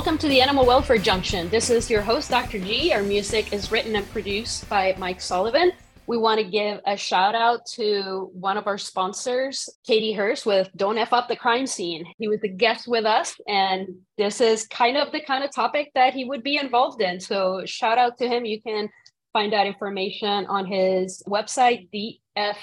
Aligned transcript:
Welcome 0.00 0.16
to 0.16 0.28
the 0.28 0.40
Animal 0.40 0.64
Welfare 0.64 0.96
Junction. 0.96 1.50
This 1.50 1.68
is 1.68 1.90
your 1.90 2.00
host, 2.00 2.30
Dr. 2.30 2.58
G. 2.58 2.90
Our 2.90 3.02
music 3.02 3.52
is 3.52 3.70
written 3.70 3.96
and 3.96 4.10
produced 4.12 4.66
by 4.66 4.94
Mike 4.96 5.20
Sullivan. 5.20 5.72
We 6.06 6.16
want 6.16 6.40
to 6.40 6.50
give 6.50 6.80
a 6.86 6.96
shout 6.96 7.34
out 7.34 7.66
to 7.72 8.30
one 8.32 8.56
of 8.56 8.66
our 8.66 8.78
sponsors, 8.78 9.68
Katie 9.86 10.14
Hurst 10.14 10.46
with 10.46 10.70
Don't 10.74 10.96
F 10.96 11.12
Up 11.12 11.28
the 11.28 11.36
Crime 11.36 11.66
Scene. 11.66 12.06
He 12.16 12.28
was 12.28 12.42
a 12.42 12.48
guest 12.48 12.88
with 12.88 13.04
us, 13.04 13.38
and 13.46 13.88
this 14.16 14.40
is 14.40 14.66
kind 14.68 14.96
of 14.96 15.12
the 15.12 15.20
kind 15.20 15.44
of 15.44 15.54
topic 15.54 15.90
that 15.94 16.14
he 16.14 16.24
would 16.24 16.42
be 16.42 16.56
involved 16.56 17.02
in. 17.02 17.20
So, 17.20 17.66
shout 17.66 17.98
out 17.98 18.16
to 18.20 18.26
him. 18.26 18.46
You 18.46 18.62
can 18.62 18.88
find 19.34 19.52
out 19.52 19.66
information 19.66 20.46
on 20.46 20.64
his 20.64 21.22
website, 21.28 21.90
dfutcs.com. 22.38 22.60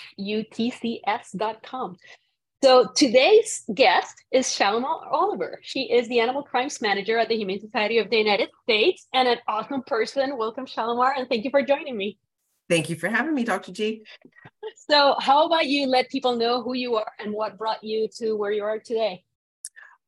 So 2.63 2.88
today's 2.95 3.63
guest 3.71 4.23
is 4.31 4.52
Shalimar 4.52 5.07
Oliver. 5.11 5.59
She 5.61 5.91
is 5.91 6.07
the 6.07 6.20
Animal 6.20 6.41
Crimes 6.41 6.81
Manager 6.81 7.20
at 7.20 7.30
the 7.30 7.38
Humane 7.38 7.59
Society 7.59 7.99
of 7.99 8.09
the 8.09 8.17
United 8.17 8.49
States 8.63 9.05
and 9.13 9.27
an 9.27 9.38
awesome 9.47 9.83
person. 9.83 10.35
Welcome, 10.39 10.66
Shalimar, 10.66 11.13
and 11.16 11.30
thank 11.30 11.43
you 11.43 11.52
for 11.52 11.61
joining 11.61 11.95
me. 11.95 12.17
Thank 12.67 12.89
you 12.89 12.95
for 12.95 13.09
having 13.09 13.35
me, 13.35 13.43
Dr. 13.43 13.71
G. 13.71 14.02
So, 14.89 15.16
how 15.20 15.45
about 15.45 15.67
you 15.67 15.85
let 15.85 16.09
people 16.09 16.35
know 16.35 16.63
who 16.63 16.73
you 16.73 16.95
are 16.95 17.11
and 17.20 17.31
what 17.31 17.59
brought 17.59 17.83
you 17.83 18.07
to 18.17 18.33
where 18.33 18.52
you 18.52 18.63
are 18.63 18.80
today? 18.80 19.23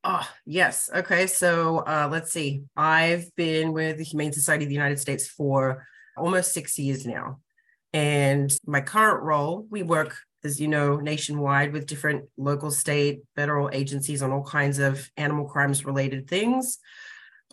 Oh, 0.04 0.28
yes. 0.48 0.90
Okay. 0.94 1.28
So, 1.28 1.80
uh, 1.80 2.10
let's 2.12 2.32
see. 2.32 2.64
I've 2.76 3.34
been 3.36 3.74
with 3.74 3.98
the 3.98 4.04
Humane 4.04 4.34
Society 4.34 4.66
of 4.66 4.70
the 4.70 4.76
United 4.76 5.00
States 5.00 5.28
for 5.28 5.86
almost 6.18 6.54
six 6.54 6.80
years 6.80 7.06
now. 7.06 7.42
And 7.94 8.52
my 8.66 8.82
current 8.82 9.22
role, 9.22 9.68
we 9.70 9.84
work 9.84 10.18
as 10.44 10.60
you 10.60 10.68
know, 10.68 10.98
nationwide 10.98 11.74
with 11.74 11.86
different 11.86 12.26
local, 12.38 12.72
state, 12.72 13.22
federal 13.36 13.70
agencies 13.74 14.22
on 14.22 14.32
all 14.32 14.44
kinds 14.44 14.80
of 14.80 15.10
animal 15.18 15.46
crimes 15.46 15.86
related 15.86 16.28
things, 16.28 16.80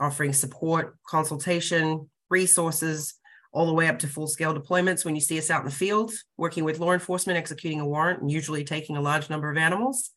offering 0.01 0.33
support, 0.33 0.97
consultation, 1.09 2.09
resources, 2.31 3.14
all 3.53 3.67
the 3.67 3.73
way 3.73 3.89
up 3.89 3.98
to 3.98 4.07
full 4.07 4.27
scale 4.27 4.55
deployments 4.55 5.05
when 5.05 5.14
you 5.14 5.20
see 5.20 5.39
us 5.39 5.51
out 5.51 5.61
in 5.61 5.67
the 5.67 5.75
field, 5.75 6.12
working 6.37 6.62
with 6.62 6.79
law 6.79 6.92
enforcement, 6.92 7.39
executing 7.39 7.81
a 7.81 7.87
warrant, 7.87 8.20
and 8.20 8.31
usually 8.31 8.64
taking 8.64 8.97
a 8.97 9.01
large 9.01 9.31
number 9.31 9.51
of 9.51 9.57
animals. 9.57 10.11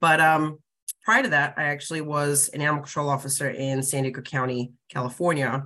But 0.00 0.20
um, 0.20 0.58
prior 1.04 1.22
to 1.22 1.28
that, 1.28 1.54
I 1.56 1.64
actually 1.64 2.00
was 2.00 2.50
an 2.52 2.60
animal 2.60 2.82
control 2.82 3.08
officer 3.08 3.48
in 3.48 3.82
San 3.82 4.02
Diego 4.02 4.20
County, 4.20 4.72
California, 4.90 5.64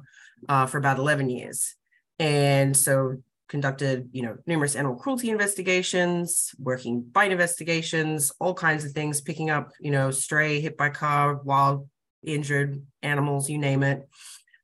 uh, 0.48 0.66
for 0.66 0.76
about 0.76 0.98
11 0.98 1.30
years. 1.30 1.74
And 2.18 2.76
so 2.76 3.16
conducted, 3.48 4.08
you 4.12 4.22
know, 4.22 4.36
numerous 4.46 4.74
animal 4.74 4.96
cruelty 4.96 5.30
investigations, 5.30 6.54
working 6.58 7.02
bite 7.02 7.32
investigations, 7.32 8.32
all 8.40 8.54
kinds 8.54 8.84
of 8.84 8.92
things, 8.92 9.20
picking 9.20 9.50
up, 9.50 9.72
you 9.80 9.90
know, 9.90 10.10
stray, 10.10 10.60
hit 10.60 10.76
by 10.76 10.88
car, 10.88 11.36
wild, 11.36 11.88
injured 12.24 12.82
animals, 13.02 13.48
you 13.48 13.58
name 13.58 13.82
it. 13.82 14.08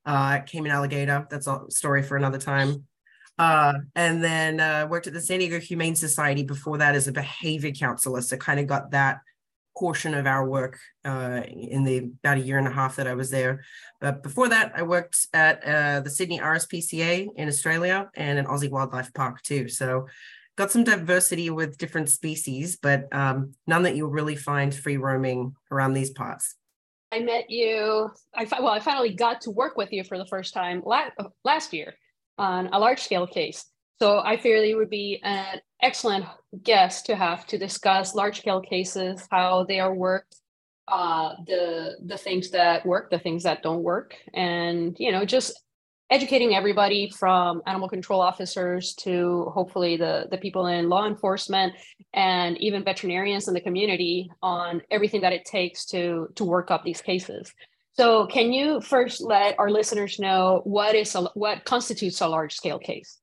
Uh, 0.05 0.39
came 0.39 0.65
in 0.65 0.71
alligator. 0.71 1.25
That's 1.29 1.47
a 1.47 1.61
story 1.69 2.03
for 2.03 2.17
another 2.17 2.37
time. 2.37 2.85
Uh, 3.39 3.73
and 3.95 4.23
then 4.23 4.59
uh, 4.59 4.85
worked 4.89 5.07
at 5.07 5.13
the 5.13 5.21
San 5.21 5.39
Diego 5.39 5.59
Humane 5.59 5.95
Society 5.95 6.43
before 6.43 6.77
that 6.77 6.93
as 6.93 7.07
a 7.07 7.11
behavior 7.11 7.71
counselor. 7.71 8.21
So 8.21 8.37
kind 8.37 8.59
of 8.59 8.67
got 8.67 8.91
that 8.91 9.19
portion 9.77 10.13
of 10.13 10.25
our 10.25 10.47
work 10.47 10.79
uh, 11.05 11.41
in 11.47 11.83
the 11.83 12.11
about 12.23 12.37
a 12.37 12.41
year 12.41 12.57
and 12.57 12.67
a 12.67 12.71
half 12.71 12.95
that 12.95 13.07
I 13.07 13.15
was 13.15 13.29
there. 13.29 13.63
But 13.99 14.23
before 14.23 14.49
that, 14.49 14.73
I 14.75 14.83
worked 14.83 15.27
at 15.33 15.63
uh, 15.63 15.99
the 16.01 16.09
Sydney 16.09 16.39
RSPCA 16.39 17.27
in 17.35 17.47
Australia 17.47 18.09
and 18.15 18.39
an 18.39 18.45
Aussie 18.45 18.69
Wildlife 18.69 19.13
Park 19.13 19.41
too. 19.41 19.67
So 19.67 20.07
got 20.55 20.71
some 20.71 20.83
diversity 20.83 21.49
with 21.49 21.77
different 21.77 22.09
species, 22.09 22.77
but 22.81 23.07
um, 23.11 23.53
none 23.65 23.83
that 23.83 23.95
you'll 23.95 24.11
really 24.11 24.35
find 24.35 24.73
free 24.73 24.97
roaming 24.97 25.55
around 25.71 25.93
these 25.93 26.11
parts. 26.11 26.55
I 27.11 27.19
met 27.19 27.49
you. 27.49 28.09
I 28.35 28.47
well, 28.59 28.69
I 28.69 28.79
finally 28.79 29.13
got 29.13 29.41
to 29.41 29.51
work 29.51 29.77
with 29.77 29.91
you 29.91 30.03
for 30.03 30.17
the 30.17 30.25
first 30.25 30.53
time 30.53 30.81
last, 30.85 31.11
last 31.43 31.73
year 31.73 31.93
on 32.37 32.69
a 32.73 32.79
large 32.79 32.99
scale 32.99 33.27
case. 33.27 33.65
So 33.99 34.19
I 34.19 34.37
feel 34.37 34.63
you 34.63 34.77
would 34.77 34.89
be 34.89 35.19
an 35.23 35.61
excellent 35.81 36.25
guest 36.63 37.05
to 37.07 37.15
have 37.15 37.45
to 37.47 37.57
discuss 37.57 38.15
large 38.15 38.39
scale 38.39 38.61
cases, 38.61 39.27
how 39.31 39.65
they 39.65 39.79
are 39.79 39.93
worked, 39.93 40.35
uh, 40.87 41.35
the 41.47 41.95
the 42.05 42.17
things 42.17 42.49
that 42.51 42.85
work, 42.85 43.09
the 43.09 43.19
things 43.19 43.43
that 43.43 43.63
don't 43.63 43.83
work, 43.83 44.15
and 44.33 44.95
you 44.99 45.11
know 45.11 45.25
just 45.25 45.53
educating 46.09 46.53
everybody 46.53 47.09
from 47.09 47.61
animal 47.65 47.87
control 47.87 48.21
officers 48.21 48.93
to 48.95 49.45
hopefully 49.53 49.95
the 49.95 50.27
the 50.29 50.37
people 50.37 50.67
in 50.67 50.89
law 50.89 51.07
enforcement 51.07 51.73
and 52.13 52.57
even 52.57 52.83
veterinarians 52.83 53.47
in 53.47 53.53
the 53.53 53.61
community 53.61 54.29
on 54.41 54.81
everything 54.91 55.21
that 55.21 55.33
it 55.33 55.45
takes 55.45 55.85
to 55.85 56.27
to 56.35 56.43
work 56.43 56.69
up 56.71 56.83
these 56.83 57.01
cases. 57.01 57.53
So, 57.95 58.25
can 58.25 58.51
you 58.51 58.81
first 58.81 59.21
let 59.21 59.57
our 59.59 59.69
listeners 59.69 60.19
know 60.19 60.61
what 60.63 60.95
is 60.95 61.13
a, 61.15 61.23
what 61.35 61.63
constitutes 61.63 62.21
a 62.21 62.27
large 62.27 62.55
scale 62.55 62.79
case? 62.79 63.19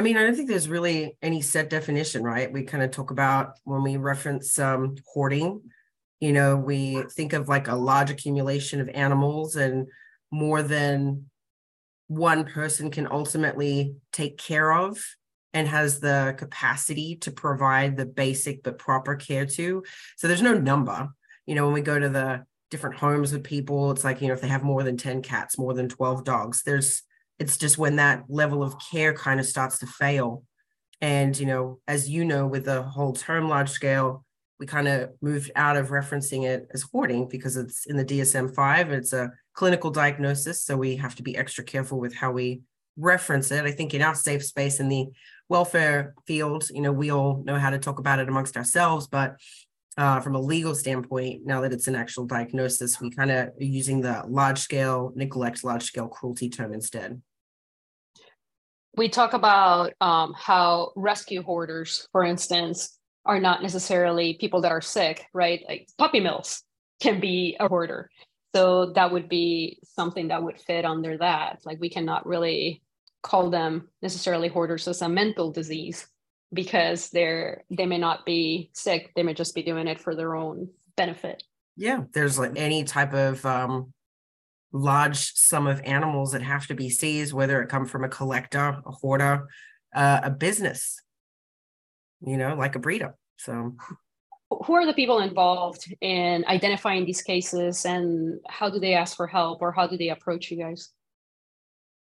I 0.00 0.02
mean, 0.02 0.16
I 0.16 0.22
don't 0.22 0.34
think 0.34 0.48
there's 0.48 0.66
really 0.66 1.18
any 1.20 1.42
set 1.42 1.68
definition, 1.68 2.24
right? 2.24 2.50
We 2.50 2.62
kind 2.62 2.82
of 2.82 2.90
talk 2.90 3.10
about 3.10 3.58
when 3.64 3.82
we 3.82 3.98
reference 3.98 4.58
um, 4.58 4.96
hoarding, 5.12 5.60
you 6.20 6.32
know, 6.32 6.56
we 6.56 7.02
think 7.14 7.34
of 7.34 7.50
like 7.50 7.68
a 7.68 7.74
large 7.74 8.10
accumulation 8.10 8.80
of 8.80 8.88
animals 8.88 9.56
and 9.56 9.88
more 10.30 10.62
than 10.62 11.26
one 12.06 12.46
person 12.46 12.90
can 12.90 13.08
ultimately 13.10 13.94
take 14.10 14.38
care 14.38 14.72
of 14.72 14.98
and 15.52 15.68
has 15.68 16.00
the 16.00 16.34
capacity 16.38 17.16
to 17.16 17.30
provide 17.30 17.98
the 17.98 18.06
basic 18.06 18.62
but 18.62 18.78
proper 18.78 19.16
care 19.16 19.44
to. 19.44 19.84
So 20.16 20.28
there's 20.28 20.40
no 20.40 20.54
number. 20.54 21.10
You 21.44 21.56
know, 21.56 21.66
when 21.66 21.74
we 21.74 21.82
go 21.82 21.98
to 21.98 22.08
the 22.08 22.46
different 22.70 22.96
homes 22.96 23.34
with 23.34 23.44
people, 23.44 23.90
it's 23.90 24.04
like, 24.04 24.22
you 24.22 24.28
know, 24.28 24.32
if 24.34 24.40
they 24.40 24.48
have 24.48 24.64
more 24.64 24.82
than 24.82 24.96
10 24.96 25.20
cats, 25.20 25.58
more 25.58 25.74
than 25.74 25.90
12 25.90 26.24
dogs, 26.24 26.62
there's 26.62 27.02
it's 27.40 27.56
just 27.56 27.78
when 27.78 27.96
that 27.96 28.24
level 28.28 28.62
of 28.62 28.76
care 28.92 29.14
kind 29.14 29.40
of 29.40 29.46
starts 29.46 29.78
to 29.78 29.86
fail. 29.86 30.44
And, 31.00 31.36
you 31.36 31.46
know, 31.46 31.80
as 31.88 32.08
you 32.08 32.26
know, 32.26 32.46
with 32.46 32.66
the 32.66 32.82
whole 32.82 33.14
term 33.14 33.48
large 33.48 33.70
scale, 33.70 34.24
we 34.60 34.66
kind 34.66 34.86
of 34.86 35.10
moved 35.22 35.50
out 35.56 35.78
of 35.78 35.88
referencing 35.88 36.44
it 36.44 36.68
as 36.74 36.82
hoarding 36.82 37.26
because 37.26 37.56
it's 37.56 37.86
in 37.86 37.96
the 37.96 38.04
DSM 38.04 38.54
5. 38.54 38.92
It's 38.92 39.14
a 39.14 39.32
clinical 39.54 39.90
diagnosis. 39.90 40.62
So 40.62 40.76
we 40.76 40.96
have 40.96 41.14
to 41.14 41.22
be 41.22 41.34
extra 41.34 41.64
careful 41.64 41.98
with 41.98 42.14
how 42.14 42.30
we 42.30 42.60
reference 42.98 43.50
it. 43.50 43.64
I 43.64 43.70
think 43.70 43.94
in 43.94 44.02
our 44.02 44.14
safe 44.14 44.44
space 44.44 44.78
in 44.78 44.90
the 44.90 45.06
welfare 45.48 46.14
field, 46.26 46.68
you 46.68 46.82
know, 46.82 46.92
we 46.92 47.10
all 47.10 47.42
know 47.46 47.58
how 47.58 47.70
to 47.70 47.78
talk 47.78 47.98
about 47.98 48.18
it 48.18 48.28
amongst 48.28 48.58
ourselves. 48.58 49.06
But 49.06 49.36
uh, 49.96 50.20
from 50.20 50.34
a 50.34 50.40
legal 50.40 50.74
standpoint, 50.74 51.46
now 51.46 51.62
that 51.62 51.72
it's 51.72 51.88
an 51.88 51.96
actual 51.96 52.26
diagnosis, 52.26 53.00
we 53.00 53.10
kind 53.10 53.30
of 53.30 53.48
are 53.48 53.54
using 53.58 54.02
the 54.02 54.24
large 54.28 54.58
scale 54.58 55.12
neglect, 55.14 55.64
large 55.64 55.84
scale 55.84 56.08
cruelty 56.08 56.50
term 56.50 56.74
instead 56.74 57.22
we 58.96 59.08
talk 59.08 59.32
about 59.32 59.92
um, 60.00 60.34
how 60.36 60.92
rescue 60.96 61.42
hoarders, 61.42 62.08
for 62.12 62.24
instance, 62.24 62.98
are 63.24 63.40
not 63.40 63.62
necessarily 63.62 64.34
people 64.34 64.62
that 64.62 64.72
are 64.72 64.80
sick, 64.80 65.26
right? 65.32 65.62
Like 65.68 65.88
puppy 65.98 66.20
mills 66.20 66.62
can 67.00 67.20
be 67.20 67.56
a 67.60 67.68
hoarder. 67.68 68.10
So 68.54 68.92
that 68.94 69.12
would 69.12 69.28
be 69.28 69.78
something 69.84 70.28
that 70.28 70.42
would 70.42 70.58
fit 70.60 70.84
under 70.84 71.18
that. 71.18 71.60
Like 71.64 71.78
we 71.80 71.90
cannot 71.90 72.26
really 72.26 72.82
call 73.22 73.50
them 73.50 73.88
necessarily 74.02 74.48
hoarders 74.48 74.88
as 74.88 75.02
a 75.02 75.08
mental 75.08 75.52
disease 75.52 76.06
because 76.52 77.10
they're 77.10 77.64
they 77.70 77.86
may 77.86 77.98
not 77.98 78.26
be 78.26 78.70
sick. 78.72 79.12
They 79.14 79.22
may 79.22 79.34
just 79.34 79.54
be 79.54 79.62
doing 79.62 79.86
it 79.86 80.00
for 80.00 80.16
their 80.16 80.34
own 80.34 80.68
benefit. 80.96 81.42
Yeah, 81.76 82.02
there's 82.12 82.38
like 82.38 82.52
any 82.56 82.84
type 82.84 83.14
of 83.14 83.44
um, 83.46 83.92
large 84.72 85.34
sum 85.34 85.66
of 85.66 85.80
animals 85.82 86.32
that 86.32 86.42
have 86.42 86.66
to 86.68 86.74
be 86.74 86.90
seized, 86.90 87.32
whether 87.32 87.62
it 87.62 87.68
come 87.68 87.86
from 87.86 88.04
a 88.04 88.08
collector, 88.08 88.80
a 88.84 88.90
hoarder, 88.90 89.48
uh, 89.94 90.20
a 90.22 90.30
business, 90.30 91.02
you 92.24 92.36
know, 92.36 92.54
like 92.54 92.76
a 92.76 92.78
breeder. 92.78 93.14
So, 93.38 93.74
who 94.50 94.74
are 94.74 94.86
the 94.86 94.94
people 94.94 95.20
involved 95.20 95.92
in 96.00 96.44
identifying 96.46 97.04
these 97.04 97.22
cases 97.22 97.84
and 97.84 98.40
how 98.48 98.68
do 98.68 98.78
they 98.78 98.94
ask 98.94 99.16
for 99.16 99.26
help 99.26 99.62
or 99.62 99.72
how 99.72 99.86
do 99.86 99.96
they 99.96 100.08
approach 100.08 100.50
you 100.50 100.58
guys? 100.58 100.90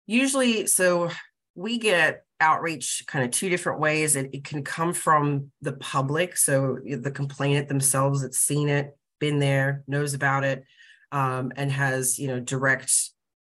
Usually, 0.06 0.66
so 0.68 1.10
we 1.56 1.78
get 1.78 2.24
outreach 2.40 3.04
kind 3.08 3.26
of 3.26 3.32
two 3.32 3.50
different 3.50 3.80
ways. 3.80 4.16
It, 4.16 4.30
it 4.34 4.44
can 4.44 4.64
come 4.64 4.94
from 4.94 5.52
the 5.62 5.74
public. 5.74 6.38
So, 6.38 6.80
the 6.84 7.12
complainant 7.12 7.70
themselves 7.70 8.22
that's 8.22 8.40
seen 8.40 8.68
it, 8.68 8.98
been 9.20 9.40
there, 9.40 9.84
knows 9.88 10.14
about 10.14 10.44
it 10.44 10.64
um, 11.12 11.52
and 11.56 11.72
has 11.72 12.20
you 12.20 12.28
know 12.28 12.40
direct 12.40 12.92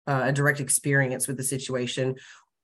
uh, 0.06 0.22
a 0.24 0.32
direct 0.32 0.60
experience 0.60 1.28
with 1.28 1.36
the 1.36 1.42
situation, 1.42 2.16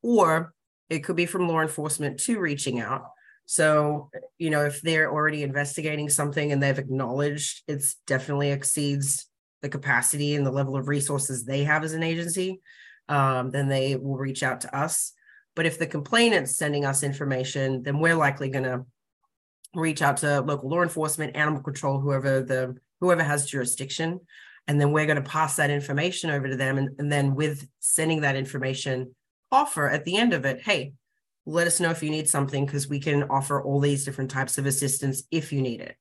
or 0.02 0.52
it 0.88 1.00
could 1.00 1.16
be 1.16 1.26
from 1.26 1.48
law 1.48 1.60
enforcement 1.60 2.20
to 2.20 2.38
reaching 2.38 2.80
out. 2.80 3.04
So, 3.46 4.10
you 4.38 4.50
know, 4.50 4.64
if 4.64 4.82
they're 4.82 5.10
already 5.10 5.44
investigating 5.44 6.08
something 6.08 6.50
and 6.50 6.60
they've 6.60 6.78
acknowledged 6.78 7.62
it's 7.68 7.94
definitely 8.06 8.50
exceeds 8.50 9.28
the 9.62 9.68
capacity 9.68 10.34
and 10.34 10.44
the 10.44 10.50
level 10.50 10.76
of 10.76 10.88
resources 10.88 11.44
they 11.44 11.62
have 11.64 11.84
as 11.84 11.92
an 11.92 12.02
agency, 12.02 12.60
um, 13.08 13.50
then 13.50 13.68
they 13.68 13.94
will 13.94 14.16
reach 14.16 14.42
out 14.42 14.62
to 14.62 14.76
us. 14.76 15.12
But 15.54 15.66
if 15.66 15.78
the 15.78 15.86
complainant's 15.86 16.56
sending 16.56 16.84
us 16.84 17.04
information, 17.04 17.82
then 17.82 18.00
we're 18.00 18.16
likely 18.16 18.48
going 18.48 18.64
to 18.64 18.84
reach 19.74 20.02
out 20.02 20.18
to 20.18 20.40
local 20.40 20.68
law 20.68 20.82
enforcement, 20.82 21.36
animal 21.36 21.62
control, 21.62 22.00
whoever 22.00 22.42
the 22.42 22.76
whoever 23.00 23.22
has 23.22 23.46
jurisdiction 23.46 24.20
And 24.68 24.80
then 24.80 24.92
we're 24.92 25.06
going 25.06 25.22
to 25.22 25.28
pass 25.28 25.56
that 25.56 25.70
information 25.70 26.30
over 26.30 26.48
to 26.48 26.56
them. 26.56 26.78
And, 26.78 26.90
and 26.98 27.10
then 27.10 27.34
with 27.34 27.68
sending 27.80 28.22
that 28.22 28.36
information, 28.36 29.14
offer 29.52 29.88
at 29.88 30.04
the 30.04 30.16
end 30.16 30.32
of 30.32 30.44
it, 30.44 30.60
hey, 30.60 30.92
let 31.46 31.68
us 31.68 31.78
know 31.78 31.90
if 31.90 32.02
you 32.02 32.10
need 32.10 32.28
something 32.28 32.66
because 32.66 32.88
we 32.88 32.98
can 32.98 33.24
offer 33.24 33.62
all 33.62 33.78
these 33.78 34.04
different 34.04 34.30
types 34.30 34.58
of 34.58 34.66
assistance 34.66 35.22
if 35.30 35.52
you 35.52 35.62
need 35.62 35.80
it. 35.80 35.96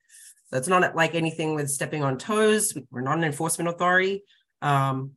So 0.50 0.58
it's 0.58 0.68
not 0.68 0.96
like 0.96 1.14
anything 1.14 1.54
with 1.54 1.70
stepping 1.70 2.04
on 2.04 2.18
toes. 2.18 2.76
We're 2.90 3.02
not 3.02 3.18
an 3.18 3.24
enforcement 3.24 3.70
authority, 3.70 4.24
um, 4.62 5.12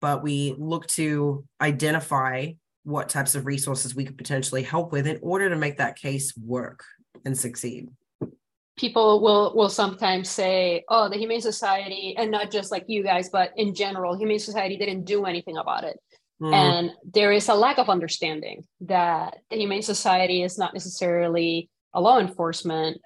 but 0.00 0.22
we 0.22 0.54
look 0.56 0.86
to 0.88 1.44
identify 1.60 2.52
what 2.84 3.08
types 3.08 3.34
of 3.34 3.46
resources 3.46 3.94
we 3.94 4.04
could 4.04 4.18
potentially 4.18 4.62
help 4.62 4.92
with 4.92 5.06
in 5.06 5.18
order 5.22 5.48
to 5.50 5.56
make 5.56 5.78
that 5.78 5.96
case 5.96 6.34
work 6.36 6.84
and 7.24 7.36
succeed 7.36 7.88
people 8.76 9.20
will 9.20 9.54
will 9.54 9.68
sometimes 9.68 10.28
say 10.28 10.84
oh 10.88 11.08
the 11.08 11.16
humane 11.16 11.40
society 11.40 12.14
and 12.18 12.30
not 12.30 12.50
just 12.50 12.72
like 12.72 12.84
you 12.88 13.02
guys 13.02 13.28
but 13.30 13.52
in 13.56 13.74
general 13.74 14.16
humane 14.16 14.38
society 14.38 14.76
didn't 14.76 15.04
do 15.04 15.24
anything 15.24 15.56
about 15.56 15.84
it. 15.84 15.98
Mm. 16.42 16.52
and 16.52 16.90
there 17.12 17.30
is 17.30 17.48
a 17.48 17.54
lack 17.54 17.78
of 17.78 17.88
understanding 17.88 18.64
that 18.80 19.38
the 19.50 19.56
humane 19.56 19.82
society 19.82 20.42
is 20.42 20.58
not 20.58 20.74
necessarily 20.74 21.70
a 21.92 22.00
law 22.00 22.18
enforcement 22.18 23.00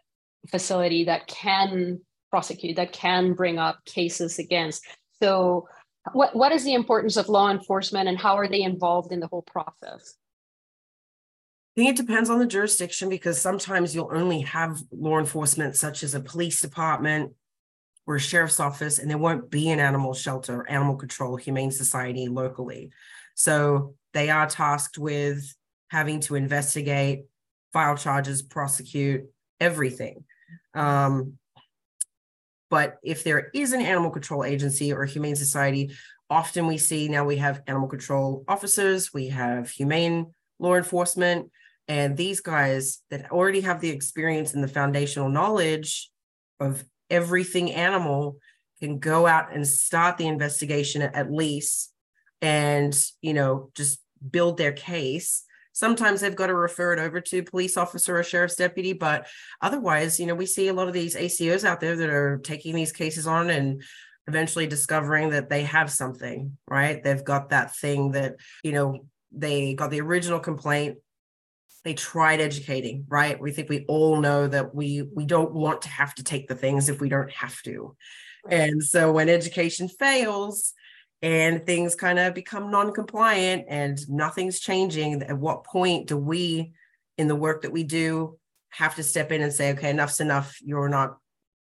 facility 0.51 1.05
that 1.05 1.27
can 1.27 2.01
prosecute 2.31 2.77
that 2.77 2.93
can 2.93 3.35
bring 3.35 3.59
up 3.59 3.85
cases 3.85 4.39
against. 4.39 4.87
So 5.23 5.69
what 6.13 6.35
what 6.35 6.53
is 6.53 6.65
the 6.65 6.75
importance 6.75 7.17
of 7.17 7.29
law 7.29 7.51
enforcement 7.51 8.09
and 8.09 8.19
how 8.19 8.37
are 8.37 8.49
they 8.49 8.63
involved 8.63 9.13
in 9.13 9.21
the 9.21 9.27
whole 9.27 9.43
process 9.43 10.17
think 11.79 11.91
it 11.91 12.07
depends 12.07 12.29
on 12.29 12.41
the 12.41 12.47
jurisdiction 12.47 13.09
because 13.09 13.41
sometimes 13.41 13.95
you'll 13.95 14.11
only 14.13 14.41
have 14.41 14.83
law 14.91 15.17
enforcement, 15.17 15.77
such 15.77 16.03
as 16.03 16.13
a 16.13 16.21
police 16.21 16.61
department 16.61 17.33
or 18.05 18.17
a 18.17 18.21
sheriff's 18.21 18.59
office, 18.59 18.99
and 18.99 19.09
there 19.09 19.17
won't 19.17 19.49
be 19.49 19.71
an 19.71 19.79
animal 19.79 20.13
shelter, 20.13 20.69
animal 20.69 20.97
control, 20.97 21.37
humane 21.37 21.71
society 21.71 22.27
locally. 22.27 22.91
So 23.37 23.95
they 24.13 24.29
are 24.29 24.49
tasked 24.49 24.99
with 24.99 25.55
having 25.89 26.19
to 26.23 26.35
investigate, 26.35 27.27
file 27.73 27.97
charges, 27.97 28.43
prosecute 28.43 29.27
everything. 29.61 30.25
Um, 30.75 31.35
but 32.71 32.97
if 33.05 33.23
there 33.23 33.51
is 33.55 33.73
an 33.73 33.83
animal 33.83 34.11
control 34.11 34.43
agency 34.43 34.93
or 34.93 35.05
humane 35.05 35.37
society, 35.37 35.93
often 36.29 36.67
we 36.67 36.77
see 36.77 37.09
now 37.09 37.25
we 37.25 37.37
have 37.37 37.63
animal 37.69 37.87
control 37.87 38.45
officers, 38.49 39.15
we 39.15 39.29
have 39.29 39.71
humane 39.71 40.35
law 40.59 40.75
enforcement, 40.75 41.53
and 41.89 42.17
these 42.17 42.41
guys 42.41 43.01
that 43.11 43.33
already 43.33 43.63
have 43.63 43.81
the 43.81 43.89
experience 43.89 44.53
and 44.53 44.63
the 44.63 44.69
foundational 44.69 45.31
knowledge 45.31 46.11
of 46.61 46.85
everything 47.09 47.73
animal 47.73 48.37
can 48.81 48.99
go 48.99 49.27
out 49.27 49.55
and 49.55 49.67
start 49.67 50.19
the 50.19 50.27
investigation 50.27 51.03
at 51.03 51.33
least 51.33 51.93
and, 52.43 52.97
you 53.23 53.33
know, 53.33 53.71
just 53.75 54.01
build 54.31 54.59
their 54.59 54.73
case. 54.73 55.45
Sometimes 55.73 56.21
they've 56.21 56.37
got 56.37 56.49
to 56.49 56.55
refer 56.55 56.93
it 56.93 56.99
over 56.99 57.21
to 57.21 57.43
police 57.43 57.77
officer 57.77 58.19
or 58.19 58.23
sheriff's 58.23 58.57
deputy, 58.57 58.93
but 58.93 59.27
otherwise, 59.63 60.21
you 60.21 60.27
know, 60.27 60.35
we 60.35 60.47
see 60.47 60.69
a 60.69 60.75
lot 60.75 60.89
of 60.89 60.95
these 60.95 61.17
ACOs 61.17 61.65
out 61.65 61.81
there 61.81 61.97
that 61.97 62.11
are 62.11 62.39
taking 62.39 62.75
these 62.75 62.93
cases 62.93 63.27
on 63.27 63.49
and 63.49 63.83
eventually 64.27 64.67
discovering 64.67 65.31
that 65.31 65.49
they 65.49 65.63
have 65.63 65.91
something, 65.91 66.59
right? 66.69 67.03
They've 67.03 67.25
got 67.25 67.51
that 67.51 67.75
thing 67.77 68.13
that, 68.13 68.37
you 68.63 68.73
know, 68.73 69.07
they 69.33 69.75
got 69.75 69.91
the 69.91 70.01
original 70.01 70.41
complaint 70.41 70.99
they 71.85 71.95
tried 71.95 72.41
educating 72.41 73.05
right? 73.09 73.41
We 73.41 73.53
think 73.53 73.69
we 73.69 73.85
all 73.89 74.21
know 74.21 74.47
that 74.47 74.75
we 74.75 75.03
we 75.03 75.27
don't 75.27 75.53
want 75.53 75.83
to 75.83 75.89
have 75.89 76.15
to 76.17 76.25
take 76.25 76.49
the 76.49 76.55
things 76.55 76.89
if 76.89 77.01
we 77.01 77.09
don't 77.09 77.31
have 77.33 77.61
to. 77.63 77.97
And 78.49 78.83
so 78.83 79.13
when 79.13 79.29
education 79.29 79.89
fails 79.89 80.73
and 81.21 81.67
things 81.67 81.95
kind 81.95 82.19
of 82.19 82.35
become 82.35 82.71
non-compliant 82.71 83.67
and 83.69 83.99
nothing's 84.09 84.61
changing 84.61 85.23
at 85.23 85.37
what 85.37 85.65
point 85.65 86.07
do 86.07 86.17
we 86.17 86.73
in 87.17 87.29
the 87.29 87.37
work 87.37 87.63
that 87.63 87.73
we 87.73 87.83
do 87.83 88.39
have 88.71 88.95
to 88.95 89.03
step 89.03 89.33
in 89.33 89.43
and 89.43 89.53
say 89.53 89.73
okay 89.73 89.91
enough's 89.91 90.21
enough. 90.21 90.59
You're 90.63 90.89
not 90.89 91.19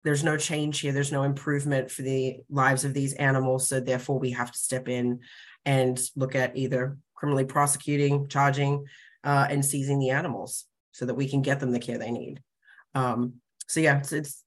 there's 0.03 0.25
no 0.25 0.37
change 0.37 0.81
here. 0.81 0.93
There's 0.93 1.13
no 1.13 1.25
improvement 1.25 1.91
for 1.91 2.03
the 2.03 2.39
lives 2.49 2.85
of 2.85 2.95
these 2.95 3.13
animals. 3.15 3.69
So 3.69 3.81
therefore 3.81 4.19
we 4.19 4.31
have 4.31 4.51
to 4.51 4.59
step 4.59 4.89
in 4.89 5.21
and 5.67 6.01
look 6.17 6.35
at 6.35 6.56
either 6.56 6.97
criminally 7.15 7.45
prosecuting 7.45 8.29
charging 8.29 8.87
uh, 9.25 9.46
and 9.50 9.64
seizing 9.64 9.99
the 9.99 10.11
animals 10.11 10.67
so 10.93 11.06
that 11.06 11.14
we 11.14 11.28
can 11.28 11.43
get 11.43 11.61
them 11.61 11.72
the 11.72 11.78
care 11.78 11.99
they 11.99 12.11
need. 12.11 12.43
Um, 12.94 13.34
so 13.69 13.81
yeah, 13.81 13.99
it's, 13.99 14.12
it's 14.12 14.44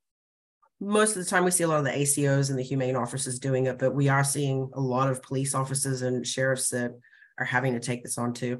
most 0.80 1.16
of 1.16 1.24
the 1.24 1.30
time 1.30 1.46
we 1.46 1.52
see 1.52 1.64
a 1.64 1.68
lot 1.68 1.80
of 1.80 1.86
the 1.86 1.92
ACOs 1.92 2.50
and 2.50 2.60
the 2.60 2.64
humane 2.64 2.96
officers 2.96 3.40
doing 3.40 3.68
it, 3.68 3.80
but 3.80 3.96
we 3.96 4.10
are 4.10 4.24
seeing 4.24 4.70
a 4.74 4.82
lot 4.82 5.10
of 5.10 5.24
police 5.24 5.56
officers 5.56 6.02
and 6.02 6.28
sheriffs 6.28 6.70
that 6.70 6.92
are 7.40 7.46
having 7.46 7.74
to 7.74 7.80
take 7.80 8.04
this 8.04 8.18
on 8.18 8.34
too. 8.34 8.60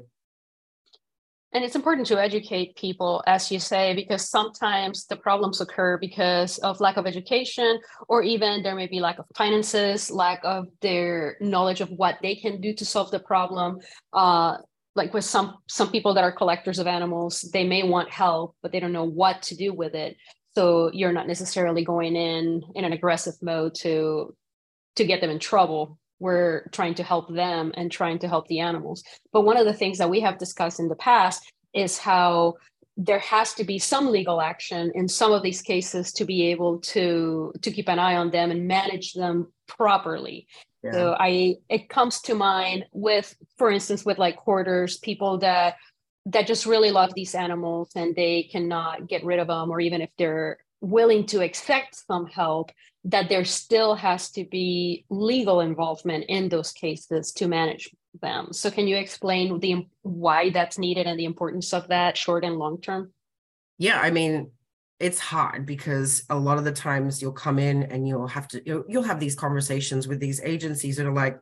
And 1.52 1.64
it's 1.64 1.76
important 1.76 2.08
to 2.08 2.20
educate 2.20 2.74
people, 2.74 3.22
as 3.28 3.52
you 3.52 3.60
say, 3.60 3.94
because 3.94 4.28
sometimes 4.28 5.06
the 5.06 5.14
problems 5.14 5.60
occur 5.60 5.98
because 5.98 6.58
of 6.58 6.80
lack 6.80 6.96
of 6.96 7.06
education, 7.06 7.78
or 8.08 8.22
even 8.22 8.64
there 8.64 8.74
may 8.74 8.88
be 8.88 8.98
lack 8.98 9.20
of 9.20 9.26
finances, 9.36 10.10
lack 10.10 10.40
of 10.42 10.66
their 10.80 11.36
knowledge 11.40 11.80
of 11.80 11.90
what 11.90 12.18
they 12.22 12.34
can 12.34 12.60
do 12.60 12.74
to 12.74 12.84
solve 12.84 13.12
the 13.12 13.20
problem. 13.20 13.78
Uh, 14.12 14.56
like 14.94 15.12
with 15.12 15.24
some 15.24 15.58
some 15.68 15.90
people 15.90 16.14
that 16.14 16.24
are 16.24 16.32
collectors 16.32 16.78
of 16.78 16.86
animals 16.86 17.40
they 17.52 17.64
may 17.64 17.82
want 17.82 18.10
help 18.10 18.56
but 18.62 18.72
they 18.72 18.80
don't 18.80 18.92
know 18.92 19.04
what 19.04 19.42
to 19.42 19.56
do 19.56 19.72
with 19.72 19.94
it. 19.94 20.16
So 20.54 20.90
you're 20.92 21.12
not 21.12 21.26
necessarily 21.26 21.84
going 21.84 22.16
in 22.16 22.62
in 22.74 22.84
an 22.84 22.92
aggressive 22.92 23.34
mode 23.42 23.74
to 23.76 24.34
to 24.96 25.04
get 25.04 25.20
them 25.20 25.30
in 25.30 25.38
trouble. 25.38 25.98
We're 26.20 26.68
trying 26.70 26.94
to 26.94 27.02
help 27.02 27.34
them 27.34 27.72
and 27.74 27.90
trying 27.90 28.20
to 28.20 28.28
help 28.28 28.46
the 28.46 28.60
animals. 28.60 29.02
But 29.32 29.42
one 29.42 29.56
of 29.56 29.66
the 29.66 29.74
things 29.74 29.98
that 29.98 30.10
we 30.10 30.20
have 30.20 30.38
discussed 30.38 30.78
in 30.78 30.88
the 30.88 30.94
past 30.96 31.42
is 31.74 31.98
how 31.98 32.54
there 32.96 33.18
has 33.18 33.54
to 33.54 33.64
be 33.64 33.78
some 33.78 34.06
legal 34.06 34.40
action 34.40 34.92
in 34.94 35.08
some 35.08 35.32
of 35.32 35.42
these 35.42 35.60
cases 35.60 36.12
to 36.12 36.24
be 36.24 36.46
able 36.46 36.78
to 36.78 37.52
to 37.60 37.70
keep 37.72 37.88
an 37.88 37.98
eye 37.98 38.14
on 38.14 38.30
them 38.30 38.52
and 38.52 38.68
manage 38.68 39.14
them 39.14 39.52
properly 39.66 40.46
yeah. 40.84 40.92
So 40.92 41.16
I 41.18 41.56
it 41.68 41.88
comes 41.88 42.20
to 42.22 42.34
mind 42.34 42.84
with, 42.92 43.34
for 43.56 43.70
instance, 43.70 44.04
with 44.04 44.18
like 44.18 44.36
hoarders, 44.36 44.98
people 44.98 45.38
that 45.38 45.76
that 46.26 46.46
just 46.46 46.66
really 46.66 46.90
love 46.90 47.12
these 47.14 47.34
animals 47.34 47.90
and 47.96 48.14
they 48.14 48.44
cannot 48.44 49.08
get 49.08 49.24
rid 49.24 49.38
of 49.38 49.48
them, 49.48 49.70
or 49.70 49.80
even 49.80 50.02
if 50.02 50.10
they're 50.18 50.58
willing 50.80 51.26
to 51.26 51.42
accept 51.42 51.94
some 51.94 52.26
help, 52.26 52.70
that 53.04 53.28
there 53.28 53.44
still 53.44 53.94
has 53.94 54.30
to 54.30 54.44
be 54.44 55.04
legal 55.08 55.60
involvement 55.60 56.24
in 56.28 56.48
those 56.48 56.72
cases 56.72 57.32
to 57.32 57.48
manage 57.48 57.90
them. 58.20 58.52
So 58.52 58.70
can 58.70 58.86
you 58.86 58.96
explain 58.96 59.60
the 59.60 59.86
why 60.02 60.50
that's 60.50 60.78
needed 60.78 61.06
and 61.06 61.18
the 61.18 61.24
importance 61.24 61.72
of 61.72 61.88
that 61.88 62.16
short 62.16 62.44
and 62.44 62.56
long 62.56 62.80
term? 62.80 63.12
Yeah, 63.78 63.98
I 64.00 64.10
mean, 64.10 64.50
it's 65.00 65.18
hard 65.18 65.66
because 65.66 66.24
a 66.30 66.38
lot 66.38 66.58
of 66.58 66.64
the 66.64 66.72
times 66.72 67.20
you'll 67.20 67.32
come 67.32 67.58
in 67.58 67.84
and 67.84 68.06
you'll 68.06 68.28
have 68.28 68.48
to 68.48 68.62
you'll, 68.64 68.84
you'll 68.88 69.02
have 69.02 69.20
these 69.20 69.34
conversations 69.34 70.06
with 70.06 70.20
these 70.20 70.40
agencies 70.42 70.96
that 70.96 71.06
are 71.06 71.12
like 71.12 71.38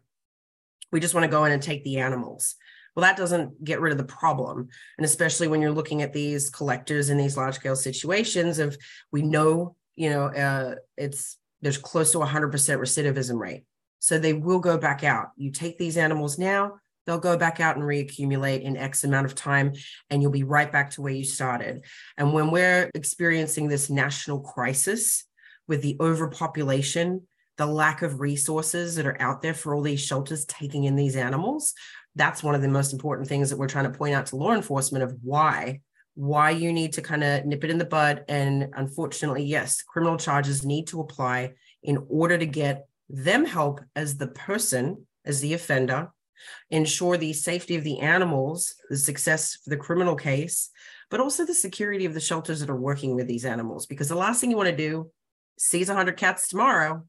we 0.90 1.00
just 1.00 1.14
want 1.14 1.24
to 1.24 1.30
go 1.30 1.44
in 1.44 1.52
and 1.52 1.62
take 1.62 1.84
the 1.84 1.98
animals. 1.98 2.54
Well 2.94 3.04
that 3.04 3.16
doesn't 3.16 3.62
get 3.64 3.80
rid 3.80 3.92
of 3.92 3.98
the 3.98 4.04
problem 4.04 4.68
and 4.98 5.04
especially 5.04 5.48
when 5.48 5.60
you're 5.60 5.70
looking 5.70 6.02
at 6.02 6.12
these 6.12 6.50
collectors 6.50 7.10
in 7.10 7.18
these 7.18 7.36
large 7.36 7.56
scale 7.56 7.76
situations 7.76 8.58
of 8.58 8.76
we 9.10 9.22
know 9.22 9.76
you 9.96 10.10
know 10.10 10.26
uh, 10.26 10.74
it's 10.96 11.36
there's 11.62 11.78
close 11.78 12.12
to 12.12 12.18
100% 12.18 12.50
recidivism 12.50 13.38
rate. 13.38 13.64
So 14.00 14.18
they 14.18 14.32
will 14.32 14.58
go 14.58 14.76
back 14.76 15.04
out. 15.04 15.28
You 15.36 15.52
take 15.52 15.78
these 15.78 15.96
animals 15.96 16.36
now 16.38 16.80
they'll 17.06 17.18
go 17.18 17.36
back 17.36 17.60
out 17.60 17.76
and 17.76 17.84
reaccumulate 17.84 18.62
in 18.62 18.76
X 18.76 19.04
amount 19.04 19.26
of 19.26 19.34
time, 19.34 19.72
and 20.10 20.22
you'll 20.22 20.30
be 20.30 20.44
right 20.44 20.70
back 20.70 20.90
to 20.90 21.02
where 21.02 21.12
you 21.12 21.24
started. 21.24 21.84
And 22.16 22.32
when 22.32 22.50
we're 22.50 22.90
experiencing 22.94 23.68
this 23.68 23.90
national 23.90 24.40
crisis 24.40 25.24
with 25.68 25.82
the 25.82 25.96
overpopulation, 26.00 27.26
the 27.58 27.66
lack 27.66 28.02
of 28.02 28.20
resources 28.20 28.96
that 28.96 29.06
are 29.06 29.20
out 29.20 29.42
there 29.42 29.54
for 29.54 29.74
all 29.74 29.82
these 29.82 30.00
shelters 30.00 30.44
taking 30.46 30.84
in 30.84 30.96
these 30.96 31.16
animals, 31.16 31.74
that's 32.14 32.42
one 32.42 32.54
of 32.54 32.62
the 32.62 32.68
most 32.68 32.92
important 32.92 33.28
things 33.28 33.50
that 33.50 33.58
we're 33.58 33.68
trying 33.68 33.90
to 33.90 33.98
point 33.98 34.14
out 34.14 34.26
to 34.26 34.36
law 34.36 34.52
enforcement 34.52 35.04
of 35.04 35.16
why 35.22 35.80
why 36.14 36.50
you 36.50 36.72
need 36.72 36.92
to 36.92 37.00
kind 37.00 37.24
of 37.24 37.44
nip 37.46 37.64
it 37.64 37.70
in 37.70 37.78
the 37.78 37.84
bud 37.84 38.24
and 38.28 38.68
unfortunately 38.74 39.44
yes 39.44 39.82
criminal 39.82 40.18
charges 40.18 40.64
need 40.64 40.86
to 40.86 41.00
apply 41.00 41.52
in 41.82 42.04
order 42.08 42.36
to 42.36 42.44
get 42.44 42.86
them 43.08 43.44
help 43.44 43.80
as 43.96 44.18
the 44.18 44.26
person 44.26 45.06
as 45.24 45.40
the 45.40 45.54
offender 45.54 46.10
ensure 46.70 47.16
the 47.16 47.32
safety 47.32 47.76
of 47.76 47.84
the 47.84 48.00
animals, 48.00 48.74
the 48.90 48.96
success 48.96 49.56
for 49.62 49.70
the 49.70 49.76
criminal 49.76 50.14
case, 50.14 50.70
but 51.10 51.20
also 51.20 51.44
the 51.44 51.54
security 51.54 52.04
of 52.04 52.14
the 52.14 52.20
shelters 52.20 52.60
that 52.60 52.70
are 52.70 52.76
working 52.76 53.14
with 53.14 53.26
these 53.26 53.44
animals. 53.44 53.86
Because 53.86 54.08
the 54.08 54.14
last 54.14 54.40
thing 54.40 54.50
you 54.50 54.56
want 54.56 54.70
to 54.70 54.76
do, 54.76 55.10
seize 55.58 55.88
100 55.88 56.16
cats 56.16 56.48
tomorrow, 56.48 57.04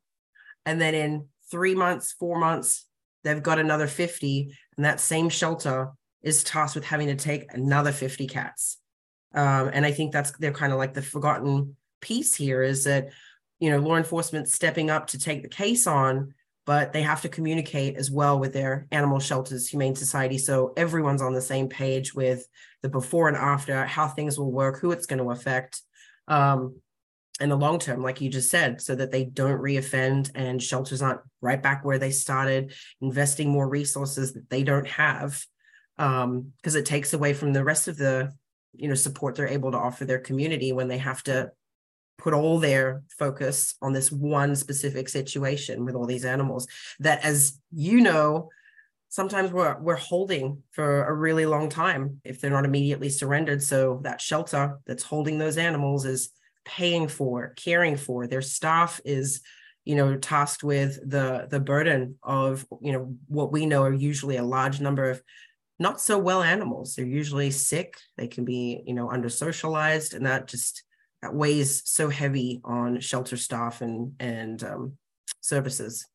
and 0.66 0.80
then 0.80 0.94
in 0.94 1.28
three 1.50 1.76
months, 1.76 2.14
four 2.14 2.40
months, 2.40 2.86
they've 3.24 3.44
got 3.44 3.60
another 3.60 3.88
50, 3.88 4.56
and 4.78 4.86
that 4.86 5.00
same 5.00 5.30
shelter 5.30 5.92
is 6.22 6.44
tasked 6.44 6.76
with 6.76 6.86
having 6.86 7.08
to 7.08 7.16
take 7.16 7.54
another 7.54 7.92
50 7.92 8.28
cats. 8.28 8.78
Um, 9.34 9.70
and 9.74 9.86
I 9.86 9.92
think 9.92 10.12
that's 10.12 10.32
they're 10.32 10.52
kind 10.52 10.72
of 10.72 10.80
like 10.80 10.94
the 10.94 11.02
forgotten 11.02 11.76
piece 12.02 12.36
here 12.36 12.62
is 12.62 12.84
that 12.84 13.10
you 13.60 13.72
know 13.72 13.80
law 13.80 13.96
enforcement 13.96 14.48
stepping 14.48 14.90
up 14.90 15.08
to 15.08 15.20
take 15.20 15.42
the 15.42 15.50
case 15.50 15.88
on 15.88 16.34
but 16.66 16.94
they 16.94 17.02
have 17.02 17.22
to 17.22 17.30
communicate 17.30 17.98
as 17.98 18.10
well 18.10 18.40
with 18.40 18.54
their 18.54 18.88
animal 18.92 19.20
shelters, 19.20 19.68
humane 19.68 19.96
society. 19.96 20.38
So 20.38 20.74
everyone's 20.78 21.22
on 21.22 21.34
the 21.34 21.42
same 21.42 21.68
page 21.68 22.14
with 22.14 22.48
the 22.82 22.90
before 22.90 23.28
and 23.28 23.38
after, 23.38 23.86
how 23.86 24.08
things 24.08 24.38
will 24.38 24.52
work, 24.52 24.80
who 24.80 24.92
it's 24.92 25.06
going 25.06 25.22
to 25.22 25.32
affect. 25.32 25.82
Um, 26.28 26.78
in 27.40 27.50
the 27.50 27.58
long 27.58 27.80
term, 27.80 28.04
like 28.04 28.22
you 28.22 28.30
just 28.30 28.50
said, 28.50 28.80
so 28.80 28.96
that 28.96 29.12
they 29.12 29.26
don't 29.26 29.60
reoffend 29.60 30.32
and 30.36 30.62
shelters 30.62 31.02
aren't 31.02 31.22
right 31.42 31.62
back 31.62 31.84
where 31.84 31.98
they 31.98 32.12
started, 32.12 32.74
investing 33.02 33.50
more 33.50 33.68
resources 33.68 34.34
that 34.34 34.50
they 34.50 34.64
don't 34.64 34.88
have, 34.88 35.44
because 35.98 36.24
um, 36.24 36.54
it 36.66 36.86
takes 36.86 37.14
away 37.14 37.34
from 37.34 37.52
the 37.52 37.64
rest 37.64 37.88
of 37.88 37.98
the, 37.98 38.32
you 38.74 38.88
know, 38.88 38.94
support 38.94 39.36
they're 39.36 39.48
able 39.48 39.72
to 39.72 39.78
offer 39.78 40.06
their 40.06 40.20
community 40.20 40.72
when 40.72 40.88
they 40.88 41.00
have 41.00 41.24
to 41.24 41.52
put 42.18 42.34
all 42.34 42.60
their 42.60 43.04
focus 43.18 43.76
on 43.82 43.94
this 43.94 44.12
one 44.12 44.56
specific 44.56 45.10
situation 45.10 45.86
with 45.86 45.96
all 45.96 46.06
these 46.06 46.26
animals 46.26 46.68
that 47.00 47.24
as 47.24 47.60
you 47.72 48.02
know 48.02 48.50
sometimes 49.14 49.52
we're 49.52 49.78
we're 49.80 49.96
holding 49.96 50.64
for 50.72 51.04
a 51.04 51.14
really 51.14 51.46
long 51.46 51.70
time 51.70 52.20
if 52.24 52.42
they're 52.42 52.50
not 52.50 52.66
immediately 52.66 53.10
surrendered. 53.10 53.62
So 53.62 54.00
that 54.02 54.20
shelter 54.20 54.80
that's 54.88 55.04
holding 55.04 55.38
those 55.38 55.60
animals 55.60 56.04
is 56.06 56.32
paying 56.66 57.08
for 57.08 57.54
caring 57.56 57.96
for. 57.96 58.26
Their 58.26 58.42
staff 58.42 59.00
is 59.06 59.42
you 59.86 59.96
know 59.96 60.18
tasked 60.18 60.64
with 60.64 60.98
the 61.08 61.48
the 61.48 61.60
burden 61.60 62.16
of 62.24 62.66
you 62.82 62.92
know 62.92 63.16
what 63.28 63.52
we 63.52 63.68
know 63.68 63.84
are 63.84 63.94
usually 63.94 64.38
a 64.38 64.44
large 64.44 64.82
number 64.82 65.12
of 65.12 65.22
not 65.78 66.02
so 66.02 66.18
well 66.18 66.42
animals. 66.42 66.96
They're 66.96 67.06
usually 67.06 67.52
sick. 67.52 67.98
They 68.18 68.28
can 68.28 68.46
be 68.46 68.82
you 68.88 68.96
know 68.96 69.12
under 69.12 69.30
socialized 69.30 70.16
and 70.16 70.26
that 70.26 70.48
just 70.48 70.82
weighs 71.32 71.82
so 71.86 72.10
heavy 72.10 72.62
on 72.64 73.00
shelter 73.00 73.38
staff 73.38 73.82
and 73.82 74.14
and 74.20 74.64
um, 74.64 74.98
services. 75.42 76.06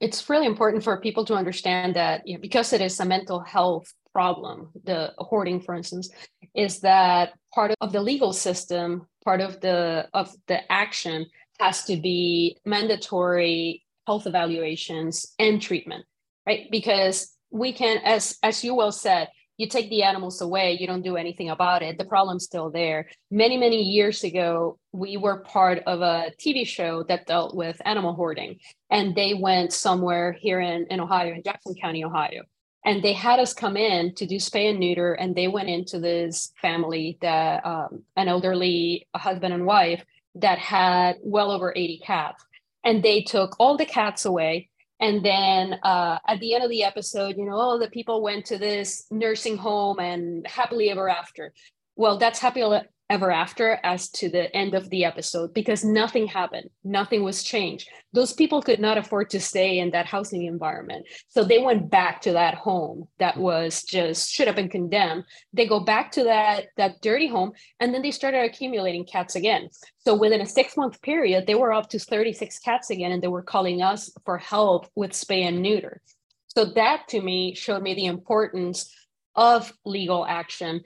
It's 0.00 0.28
really 0.28 0.46
important 0.46 0.82
for 0.82 1.00
people 1.00 1.24
to 1.26 1.34
understand 1.34 1.94
that 1.96 2.26
you 2.26 2.34
know, 2.34 2.40
because 2.40 2.72
it 2.72 2.80
is 2.80 2.98
a 3.00 3.04
mental 3.04 3.40
health 3.40 3.92
problem 4.12 4.68
the 4.84 5.10
hoarding 5.16 5.58
for 5.58 5.74
instance 5.74 6.10
is 6.54 6.80
that 6.80 7.32
part 7.54 7.72
of 7.80 7.92
the 7.92 8.02
legal 8.02 8.30
system 8.30 9.06
part 9.24 9.40
of 9.40 9.58
the 9.62 10.06
of 10.12 10.30
the 10.48 10.60
action 10.70 11.24
has 11.58 11.84
to 11.84 11.96
be 11.96 12.58
mandatory 12.66 13.82
health 14.06 14.26
evaluations 14.26 15.32
and 15.38 15.62
treatment 15.62 16.04
right? 16.46 16.68
Because 16.70 17.34
we 17.50 17.72
can 17.72 17.98
as 18.04 18.38
as 18.42 18.64
you 18.64 18.74
well 18.74 18.92
said 18.92 19.28
you 19.58 19.68
take 19.68 19.90
the 19.90 20.02
animals 20.02 20.40
away, 20.40 20.76
you 20.78 20.86
don't 20.86 21.02
do 21.02 21.16
anything 21.16 21.50
about 21.50 21.82
it. 21.82 21.98
The 21.98 22.04
problem's 22.04 22.44
still 22.44 22.70
there. 22.70 23.08
Many, 23.30 23.56
many 23.56 23.82
years 23.82 24.24
ago, 24.24 24.78
we 24.92 25.16
were 25.16 25.40
part 25.40 25.82
of 25.86 26.00
a 26.00 26.32
TV 26.38 26.66
show 26.66 27.02
that 27.04 27.26
dealt 27.26 27.54
with 27.54 27.80
animal 27.84 28.14
hoarding, 28.14 28.58
and 28.90 29.14
they 29.14 29.34
went 29.34 29.72
somewhere 29.72 30.32
here 30.32 30.60
in, 30.60 30.86
in 30.90 31.00
Ohio, 31.00 31.34
in 31.34 31.42
Jackson 31.42 31.74
County, 31.74 32.04
Ohio. 32.04 32.42
And 32.84 33.02
they 33.02 33.12
had 33.12 33.38
us 33.38 33.54
come 33.54 33.76
in 33.76 34.14
to 34.16 34.26
do 34.26 34.36
spay 34.36 34.70
and 34.70 34.80
neuter, 34.80 35.14
and 35.14 35.36
they 35.36 35.48
went 35.48 35.68
into 35.68 36.00
this 36.00 36.52
family 36.60 37.18
that 37.20 37.64
um, 37.64 38.02
an 38.16 38.28
elderly 38.28 39.06
husband 39.14 39.54
and 39.54 39.66
wife 39.66 40.04
that 40.34 40.58
had 40.58 41.16
well 41.22 41.50
over 41.50 41.72
80 41.76 42.00
cats. 42.04 42.44
And 42.84 43.02
they 43.02 43.22
took 43.22 43.54
all 43.60 43.76
the 43.76 43.86
cats 43.86 44.24
away 44.24 44.68
and 45.02 45.22
then 45.22 45.74
uh, 45.82 46.18
at 46.26 46.40
the 46.40 46.54
end 46.54 46.64
of 46.64 46.70
the 46.70 46.84
episode 46.84 47.36
you 47.36 47.44
know 47.44 47.58
oh 47.60 47.78
the 47.78 47.90
people 47.90 48.22
went 48.22 48.46
to 48.46 48.56
this 48.56 49.06
nursing 49.10 49.58
home 49.58 49.98
and 49.98 50.46
happily 50.46 50.90
ever 50.90 51.08
after. 51.10 51.52
Well 51.96 52.16
that's 52.16 52.38
happy 52.38 52.62
ever 53.10 53.30
after 53.30 53.78
as 53.82 54.08
to 54.08 54.28
the 54.28 54.54
end 54.56 54.74
of 54.74 54.88
the 54.90 55.04
episode 55.04 55.52
because 55.52 55.84
nothing 55.84 56.26
happened. 56.26 56.68
Nothing 56.82 57.22
was 57.22 57.42
changed. 57.42 57.88
Those 58.12 58.32
people 58.32 58.62
could 58.62 58.80
not 58.80 58.98
afford 58.98 59.30
to 59.30 59.40
stay 59.40 59.78
in 59.78 59.90
that 59.90 60.06
housing 60.06 60.44
environment. 60.44 61.06
So 61.28 61.44
they 61.44 61.58
went 61.58 61.90
back 61.90 62.22
to 62.22 62.32
that 62.32 62.54
home 62.54 63.08
that 63.18 63.36
was 63.36 63.82
just 63.82 64.30
should 64.30 64.46
have 64.46 64.56
been 64.56 64.68
condemned. 64.68 65.24
They 65.52 65.66
go 65.66 65.80
back 65.80 66.12
to 66.12 66.24
that 66.24 66.66
that 66.76 67.02
dirty 67.02 67.28
home 67.28 67.52
and 67.80 67.92
then 67.92 68.02
they 68.02 68.10
started 68.10 68.44
accumulating 68.44 69.04
cats 69.04 69.36
again. 69.36 69.68
So 69.98 70.14
within 70.14 70.40
a 70.40 70.46
six 70.46 70.76
month 70.76 71.00
period 71.02 71.46
they 71.46 71.54
were 71.54 71.72
up 71.72 71.90
to 71.90 71.98
36 71.98 72.58
cats 72.60 72.90
again 72.90 73.12
and 73.12 73.22
they 73.22 73.28
were 73.28 73.42
calling 73.42 73.82
us 73.82 74.10
for 74.24 74.38
help 74.38 74.86
with 74.94 75.12
spay 75.12 75.42
and 75.42 75.60
neuter. 75.62 76.00
So 76.48 76.64
that 76.64 77.08
to 77.08 77.20
me 77.20 77.54
showed 77.54 77.82
me 77.82 77.94
the 77.94 78.06
importance 78.06 78.90
of 79.34 79.72
legal 79.84 80.26
action 80.26 80.82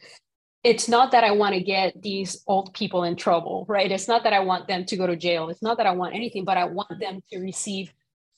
it's 0.67 0.89
not 0.89 1.13
that 1.13 1.23
I 1.23 1.31
want 1.31 1.55
to 1.55 1.63
get 1.63 2.03
these 2.03 2.43
old 2.49 2.75
people 2.75 3.05
in 3.05 3.15
trouble, 3.15 3.65
right? 3.69 3.91
It's 3.91 4.09
not 4.09 4.25
that 4.25 4.33
I 4.33 4.41
want 4.41 4.67
them 4.67 4.85
to 4.87 4.97
go 4.97 5.07
to 5.07 5.15
jail. 5.15 5.49
It's 5.49 5.63
not 5.63 5.77
that 5.77 5.87
I 5.87 5.93
want 5.93 6.17
anything, 6.17 6.45
but 6.45 6.57
I 6.57 6.65
want 6.65 6.99
them 6.99 7.23
to 7.31 7.39
receive 7.39 7.93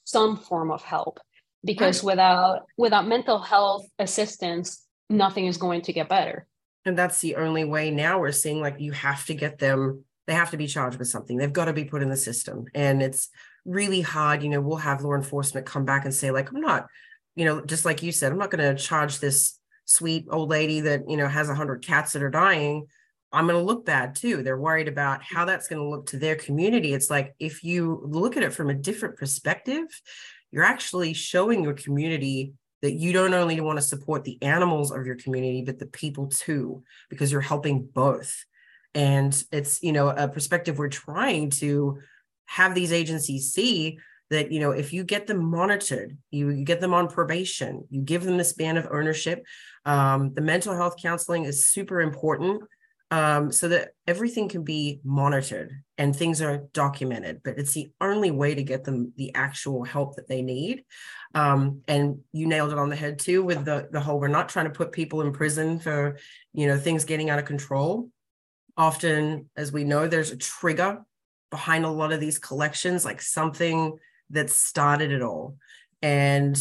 some 0.05 0.37
form 0.37 0.71
of 0.71 0.83
help 0.83 1.21
because 1.65 2.05
without 2.05 2.67
without 2.77 3.09
mental 3.09 3.39
health 3.39 3.87
assistance, 3.99 4.87
nothing 5.09 5.47
is 5.47 5.57
going 5.57 5.81
to 5.83 5.93
get 5.95 6.11
better. 6.11 6.47
And 6.85 6.99
that's 6.99 7.23
the 7.23 7.37
only 7.37 7.65
way 7.65 7.91
now 7.91 8.21
we're 8.21 8.33
seeing 8.33 8.61
like 8.61 8.79
you 8.79 8.93
have 8.93 9.25
to 9.27 9.35
get 9.35 9.59
them 9.59 10.05
they 10.27 10.35
have 10.35 10.51
to 10.51 10.59
be 10.59 10.67
charged 10.67 10.99
with 10.99 11.09
something. 11.09 11.39
They've 11.39 11.51
got 11.51 11.65
to 11.65 11.73
be 11.73 11.87
put 11.87 12.03
in 12.03 12.11
the 12.11 12.17
system. 12.17 12.67
And 12.75 13.03
it's 13.03 13.31
really 13.65 14.03
hard, 14.03 14.43
you 14.43 14.51
know, 14.51 14.61
we'll 14.61 14.77
have 14.77 15.01
law 15.01 15.15
enforcement 15.15 15.65
come 15.65 15.87
back 15.87 16.05
and 16.05 16.13
say 16.13 16.31
like 16.31 16.51
I'm 16.51 16.61
not, 16.61 16.89
you 17.37 17.47
know, 17.47 17.63
just 17.63 17.87
like 17.87 18.03
you 18.03 18.13
said, 18.13 18.33
I'm 18.33 18.39
not 18.39 18.51
going 18.51 18.77
to 18.77 18.83
charge 18.83 19.19
this 19.19 19.58
sweet 19.89 20.27
old 20.31 20.51
lady 20.51 20.81
that 20.81 21.09
you 21.09 21.17
know 21.17 21.29
has 21.29 21.49
a 21.49 21.55
hundred 21.55 21.85
cats 21.85 22.13
that 22.13 22.23
are 22.23 22.31
dying 22.31 22.87
i'm 23.33 23.47
going 23.47 23.59
to 23.59 23.65
look 23.65 23.85
bad 23.85 24.15
too. 24.15 24.43
They're 24.43 24.61
worried 24.61 24.89
about 24.89 25.23
how 25.23 25.45
that's 25.45 25.69
going 25.69 25.83
to 25.83 25.89
look 25.89 26.07
to 26.07 26.19
their 26.19 26.37
community. 26.37 26.95
It's 26.95 27.11
like 27.11 27.35
if 27.39 27.63
you 27.63 28.01
look 28.05 28.37
at 28.37 28.43
it 28.43 28.55
from 28.55 28.71
a 28.71 28.75
different 28.75 29.17
perspective 29.17 29.87
you're 30.51 30.65
actually 30.65 31.13
showing 31.13 31.63
your 31.63 31.75
community 31.75 32.55
that 32.81 32.93
you 32.93 33.13
don't 33.13 33.35
only 33.35 33.61
want 33.61 33.79
to 33.79 33.83
support 33.83 34.25
the 34.25 34.41
animals 34.43 34.91
of 34.91 35.05
your 35.05 35.17
community 35.17 35.63
but 35.63 35.79
the 35.79 35.87
people 35.87 36.29
too 36.29 36.83
because 37.11 37.31
you're 37.33 37.41
helping 37.41 37.85
both. 37.85 38.45
And 38.95 39.43
it's 39.53 39.83
you 39.83 39.93
know 39.93 40.09
a 40.09 40.29
perspective 40.29 40.79
we're 40.79 40.89
trying 40.89 41.51
to 41.51 41.99
have 42.47 42.75
these 42.75 42.93
agencies 42.93 43.53
see 43.53 43.99
that 44.31 44.51
you 44.51 44.61
know 44.61 44.71
if 44.71 44.93
you 44.93 45.05
get 45.05 45.27
them 45.27 45.45
monitored 45.51 46.17
you, 46.31 46.51
you 46.51 46.65
get 46.65 46.81
them 46.81 46.95
on 46.95 47.09
probation 47.09 47.87
you 47.91 48.01
give 48.01 48.25
them 48.25 48.39
the 48.39 48.45
span 48.45 48.77
of 48.77 48.89
ownership 48.91 49.45
um, 49.89 50.33
the 50.35 50.41
mental 50.41 50.75
health 50.75 50.97
counseling 51.01 51.45
is 51.45 51.67
super 51.67 52.01
important 52.01 52.63
um, 53.11 53.51
so 53.51 53.69
that 53.69 53.93
everything 54.07 54.49
can 54.49 54.63
be 54.63 55.01
monitored 55.03 55.73
and 55.97 56.15
things 56.15 56.41
are 56.43 56.65
documented 56.73 57.41
but 57.43 57.59
it's 57.59 57.73
the 57.73 57.91
only 58.01 58.31
way 58.31 58.55
to 58.55 58.63
get 58.63 58.85
them 58.85 59.13
the 59.17 59.35
actual 59.35 59.83
help 59.83 60.17
that 60.17 60.29
they 60.29 60.43
need 60.43 60.85
um, 61.35 61.81
and 61.89 62.19
you 62.33 62.47
nailed 62.47 62.73
it 62.73 62.79
on 62.79 62.91
the 62.91 62.97
head 62.97 63.19
too 63.19 63.43
with 63.43 63.65
the 63.65 63.89
the 63.91 64.01
whole 64.01 64.21
we're 64.21 64.29
not 64.29 64.49
trying 64.49 64.67
to 64.67 64.79
put 64.79 64.93
people 64.93 65.23
in 65.23 65.33
prison 65.33 65.79
for 65.81 66.19
you 66.53 66.67
know 66.67 66.79
things 66.79 67.05
getting 67.05 67.31
out 67.31 67.39
of 67.39 67.45
control 67.45 68.09
often 68.77 69.49
as 69.57 69.73
we 69.73 69.85
know 69.85 70.07
there's 70.07 70.31
a 70.31 70.37
trigger 70.37 71.03
behind 71.51 71.85
a 71.85 71.91
lot 71.91 72.13
of 72.13 72.21
these 72.21 72.39
collections 72.39 73.05
like 73.05 73.21
something 73.21 73.99
that 74.31 74.51
started 74.51 75.13
it 75.13 75.23
all. 75.23 75.57
And 76.03 76.59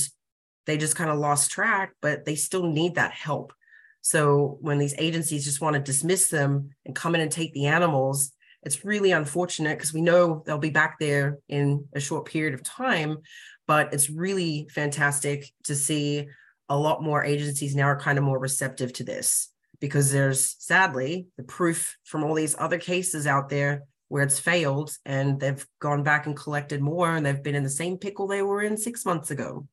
they 0.68 0.78
just 0.78 0.96
kind 0.96 1.10
of 1.10 1.18
lost 1.18 1.50
track, 1.50 1.94
but 2.02 2.26
they 2.26 2.36
still 2.36 2.68
need 2.68 2.96
that 2.96 3.14
help. 3.14 3.54
So 4.02 4.58
when 4.62 4.78
these 4.78 4.96
agencies 5.00 5.44
just 5.44 5.62
want 5.62 5.74
to 5.74 5.82
dismiss 5.82 6.30
them 6.30 6.70
and 6.86 6.96
come 6.96 7.16
in 7.16 7.22
and 7.22 7.32
take 7.32 7.54
the 7.54 7.66
animals, 7.66 8.32
it's 8.64 8.86
really 8.86 9.12
unfortunate 9.12 9.78
because 9.78 9.94
we 9.94 10.02
know 10.02 10.44
they'll 10.46 10.58
be 10.58 10.70
back 10.70 10.98
there 11.00 11.40
in 11.50 11.86
a 11.94 12.00
short 12.00 12.26
period 12.26 12.54
of 12.54 12.64
time. 12.64 13.18
But 13.66 13.94
it's 13.94 14.10
really 14.10 14.70
fantastic 14.74 15.50
to 15.64 15.76
see 15.76 16.28
a 16.70 16.78
lot 16.78 17.02
more 17.02 17.24
agencies 17.24 17.76
now 17.76 17.86
are 17.86 18.00
kind 18.00 18.18
of 18.18 18.24
more 18.24 18.40
receptive 18.40 18.94
to 18.94 19.04
this 19.04 19.50
because 19.80 20.12
there's 20.12 20.56
sadly 20.60 21.28
the 21.38 21.44
proof 21.44 21.98
from 22.04 22.24
all 22.24 22.34
these 22.34 22.56
other 22.58 22.78
cases 22.78 23.28
out 23.28 23.50
there 23.50 23.84
where 24.10 24.24
it's 24.24 24.40
failed 24.40 24.96
and 25.06 25.40
they've 25.40 25.66
gone 25.80 26.04
back 26.04 26.26
and 26.26 26.36
collected 26.36 26.82
more 26.82 27.16
and 27.16 27.26
they've 27.26 27.44
been 27.44 27.56
in 27.56 27.64
the 27.64 27.70
same 27.70 27.98
pickle 27.98 28.28
they 28.28 28.42
were 28.42 28.62
in 28.62 28.78
six 28.78 29.06
months 29.06 29.32
ago. 29.32 29.68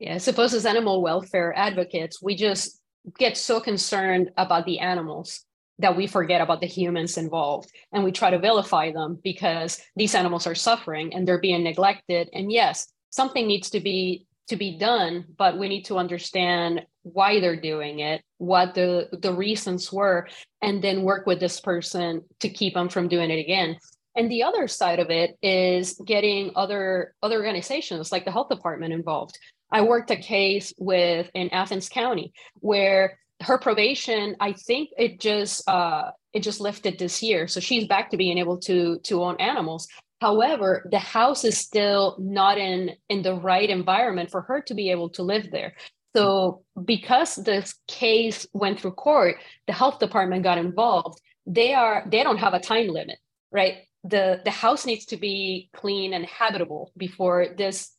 Yeah, 0.00 0.14
I 0.14 0.18
suppose 0.18 0.54
as 0.54 0.64
animal 0.64 1.02
welfare 1.02 1.52
advocates, 1.54 2.22
we 2.22 2.34
just 2.34 2.80
get 3.18 3.36
so 3.36 3.60
concerned 3.60 4.30
about 4.38 4.64
the 4.64 4.78
animals 4.78 5.44
that 5.78 5.96
we 5.96 6.06
forget 6.06 6.40
about 6.40 6.60
the 6.60 6.66
humans 6.66 7.16
involved 7.16 7.70
and 7.92 8.02
we 8.02 8.12
try 8.12 8.30
to 8.30 8.38
vilify 8.38 8.92
them 8.92 9.18
because 9.22 9.80
these 9.96 10.14
animals 10.14 10.46
are 10.46 10.54
suffering 10.54 11.14
and 11.14 11.26
they're 11.26 11.40
being 11.40 11.62
neglected. 11.62 12.28
And 12.32 12.50
yes, 12.50 12.90
something 13.10 13.46
needs 13.46 13.70
to 13.70 13.80
be 13.80 14.26
to 14.48 14.56
be 14.56 14.78
done, 14.78 15.26
but 15.38 15.58
we 15.58 15.68
need 15.68 15.84
to 15.84 15.96
understand 15.96 16.84
why 17.02 17.38
they're 17.38 17.60
doing 17.60 18.00
it, 18.00 18.22
what 18.38 18.74
the 18.74 19.08
the 19.12 19.32
reasons 19.32 19.92
were, 19.92 20.28
and 20.60 20.82
then 20.82 21.02
work 21.02 21.26
with 21.26 21.40
this 21.40 21.60
person 21.60 22.22
to 22.40 22.48
keep 22.48 22.74
them 22.74 22.88
from 22.88 23.08
doing 23.08 23.30
it 23.30 23.38
again. 23.38 23.76
And 24.16 24.30
the 24.30 24.42
other 24.42 24.66
side 24.66 24.98
of 24.98 25.08
it 25.08 25.36
is 25.42 26.00
getting 26.04 26.52
other 26.56 27.14
other 27.22 27.36
organizations 27.36 28.10
like 28.10 28.24
the 28.24 28.32
health 28.32 28.48
department 28.48 28.92
involved. 28.92 29.38
I 29.72 29.82
worked 29.82 30.10
a 30.10 30.16
case 30.16 30.72
with 30.78 31.30
in 31.34 31.50
Athens 31.50 31.88
County 31.88 32.32
where 32.56 33.18
her 33.42 33.58
probation, 33.58 34.36
I 34.40 34.52
think 34.52 34.90
it 34.98 35.20
just 35.20 35.68
uh, 35.68 36.10
it 36.32 36.42
just 36.42 36.60
lifted 36.60 36.98
this 36.98 37.22
year, 37.22 37.48
so 37.48 37.60
she's 37.60 37.86
back 37.86 38.10
to 38.10 38.16
being 38.16 38.38
able 38.38 38.58
to 38.58 38.98
to 39.04 39.22
own 39.22 39.36
animals 39.40 39.88
However, 40.20 40.86
the 40.90 40.98
house 40.98 41.44
is 41.44 41.56
still 41.56 42.16
not 42.18 42.58
in 42.58 42.90
in 43.08 43.22
the 43.22 43.34
right 43.34 43.68
environment 43.68 44.30
for 44.30 44.42
her 44.42 44.60
to 44.62 44.74
be 44.74 44.90
able 44.90 45.08
to 45.10 45.22
live 45.22 45.50
there. 45.50 45.74
So 46.14 46.62
because 46.84 47.36
this 47.36 47.74
case 47.88 48.46
went 48.52 48.80
through 48.80 48.92
court, 48.92 49.36
the 49.66 49.72
health 49.72 49.98
department 49.98 50.42
got 50.42 50.58
involved. 50.58 51.20
They 51.46 51.72
are 51.72 52.04
they 52.10 52.22
don't 52.22 52.38
have 52.38 52.54
a 52.54 52.60
time 52.60 52.88
limit, 52.88 53.18
right? 53.50 53.78
The 54.04 54.42
the 54.44 54.50
house 54.50 54.84
needs 54.84 55.06
to 55.06 55.16
be 55.16 55.70
clean 55.74 56.12
and 56.12 56.26
habitable 56.26 56.92
before 56.96 57.54
this 57.56 57.90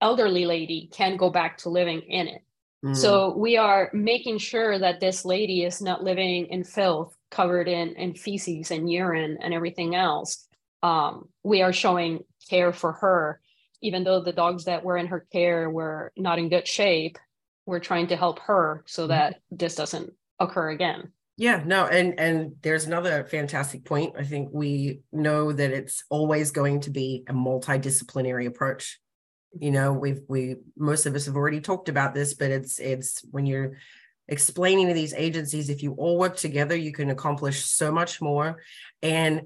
elderly 0.00 0.46
lady 0.46 0.88
can 0.92 1.16
go 1.16 1.30
back 1.30 1.58
to 1.58 1.68
living 1.68 2.00
in 2.00 2.28
it. 2.28 2.42
Mm. 2.84 2.96
So 2.96 3.36
we 3.36 3.56
are 3.56 3.90
making 3.92 4.38
sure 4.38 4.78
that 4.78 5.00
this 5.00 5.24
lady 5.24 5.64
is 5.64 5.80
not 5.80 6.04
living 6.04 6.46
in 6.46 6.64
filth 6.64 7.16
covered 7.30 7.68
in, 7.68 7.94
in 7.96 8.14
feces 8.14 8.70
and 8.70 8.90
urine 8.90 9.38
and 9.40 9.54
everything 9.54 9.94
else. 9.94 10.46
Um, 10.82 11.28
we 11.42 11.62
are 11.62 11.72
showing 11.72 12.20
care 12.48 12.72
for 12.72 12.92
her, 12.92 13.40
even 13.82 14.04
though 14.04 14.20
the 14.20 14.32
dogs 14.32 14.64
that 14.64 14.84
were 14.84 14.96
in 14.96 15.08
her 15.08 15.26
care 15.32 15.68
were 15.70 16.12
not 16.16 16.38
in 16.38 16.48
good 16.48 16.68
shape 16.68 17.18
we're 17.66 17.80
trying 17.80 18.06
to 18.06 18.16
help 18.16 18.38
her 18.40 18.82
so 18.86 19.02
mm-hmm. 19.02 19.10
that 19.10 19.40
this 19.50 19.74
doesn't 19.74 20.12
occur 20.38 20.70
again 20.70 21.12
yeah 21.36 21.62
no 21.66 21.86
and 21.86 22.18
and 22.18 22.52
there's 22.62 22.86
another 22.86 23.24
fantastic 23.24 23.84
point 23.84 24.14
i 24.18 24.24
think 24.24 24.48
we 24.52 25.00
know 25.12 25.52
that 25.52 25.70
it's 25.70 26.04
always 26.08 26.50
going 26.50 26.80
to 26.80 26.90
be 26.90 27.24
a 27.28 27.32
multidisciplinary 27.32 28.46
approach 28.46 29.00
you 29.60 29.70
know 29.70 29.92
we've 29.92 30.22
we 30.28 30.56
most 30.76 31.06
of 31.06 31.14
us 31.14 31.26
have 31.26 31.36
already 31.36 31.60
talked 31.60 31.88
about 31.88 32.14
this 32.14 32.34
but 32.34 32.50
it's 32.50 32.78
it's 32.78 33.24
when 33.30 33.46
you're 33.46 33.76
explaining 34.28 34.88
to 34.88 34.94
these 34.94 35.14
agencies 35.14 35.70
if 35.70 35.82
you 35.82 35.92
all 35.92 36.18
work 36.18 36.36
together 36.36 36.74
you 36.74 36.92
can 36.92 37.10
accomplish 37.10 37.64
so 37.64 37.92
much 37.92 38.20
more. 38.20 38.60
And 39.02 39.42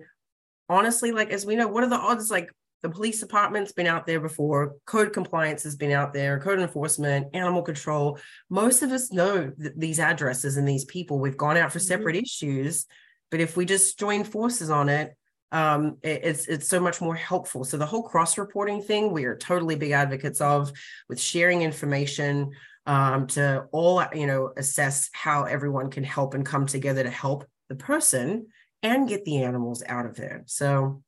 honestly 0.68 1.12
like 1.12 1.30
as 1.30 1.44
we 1.44 1.56
know 1.56 1.68
what 1.68 1.84
are 1.84 1.90
the 1.90 1.96
odds? 1.96 2.30
Like 2.30 2.50
the 2.82 2.88
police 2.88 3.20
department's 3.20 3.72
been 3.72 3.86
out 3.86 4.06
there 4.06 4.20
before 4.20 4.76
code 4.86 5.12
compliance 5.12 5.64
has 5.64 5.76
been 5.76 5.92
out 5.92 6.14
there 6.14 6.40
code 6.40 6.60
enforcement 6.60 7.28
animal 7.34 7.62
control. 7.62 8.18
Most 8.48 8.82
of 8.82 8.90
us 8.90 9.12
know 9.12 9.50
th- 9.50 9.74
these 9.76 10.00
addresses 10.00 10.56
and 10.56 10.66
these 10.66 10.86
people. 10.86 11.18
We've 11.18 11.36
gone 11.36 11.58
out 11.58 11.72
for 11.72 11.78
mm-hmm. 11.78 11.86
separate 11.86 12.16
issues 12.16 12.86
but 13.30 13.40
if 13.40 13.56
we 13.56 13.64
just 13.64 13.98
join 13.98 14.24
forces 14.24 14.70
on 14.70 14.88
it 14.88 15.16
um, 15.52 15.96
it's 16.02 16.46
it's 16.46 16.68
so 16.68 16.80
much 16.80 17.00
more 17.00 17.14
helpful. 17.14 17.64
So 17.64 17.76
the 17.76 17.86
whole 17.86 18.02
cross 18.02 18.38
reporting 18.38 18.82
thing 18.82 19.12
we 19.12 19.24
are 19.24 19.36
totally 19.36 19.74
big 19.74 19.90
advocates 19.90 20.40
of 20.40 20.72
with 21.08 21.20
sharing 21.20 21.62
information 21.62 22.52
um, 22.86 23.26
to 23.28 23.66
all 23.72 24.04
you 24.12 24.26
know 24.26 24.52
assess 24.56 25.10
how 25.12 25.44
everyone 25.44 25.90
can 25.90 26.04
help 26.04 26.34
and 26.34 26.46
come 26.46 26.66
together 26.66 27.02
to 27.02 27.10
help 27.10 27.46
the 27.68 27.74
person 27.74 28.46
and 28.82 29.08
get 29.08 29.24
the 29.24 29.42
animals 29.42 29.82
out 29.86 30.06
of 30.06 30.16
there. 30.16 30.42
So 30.46 31.02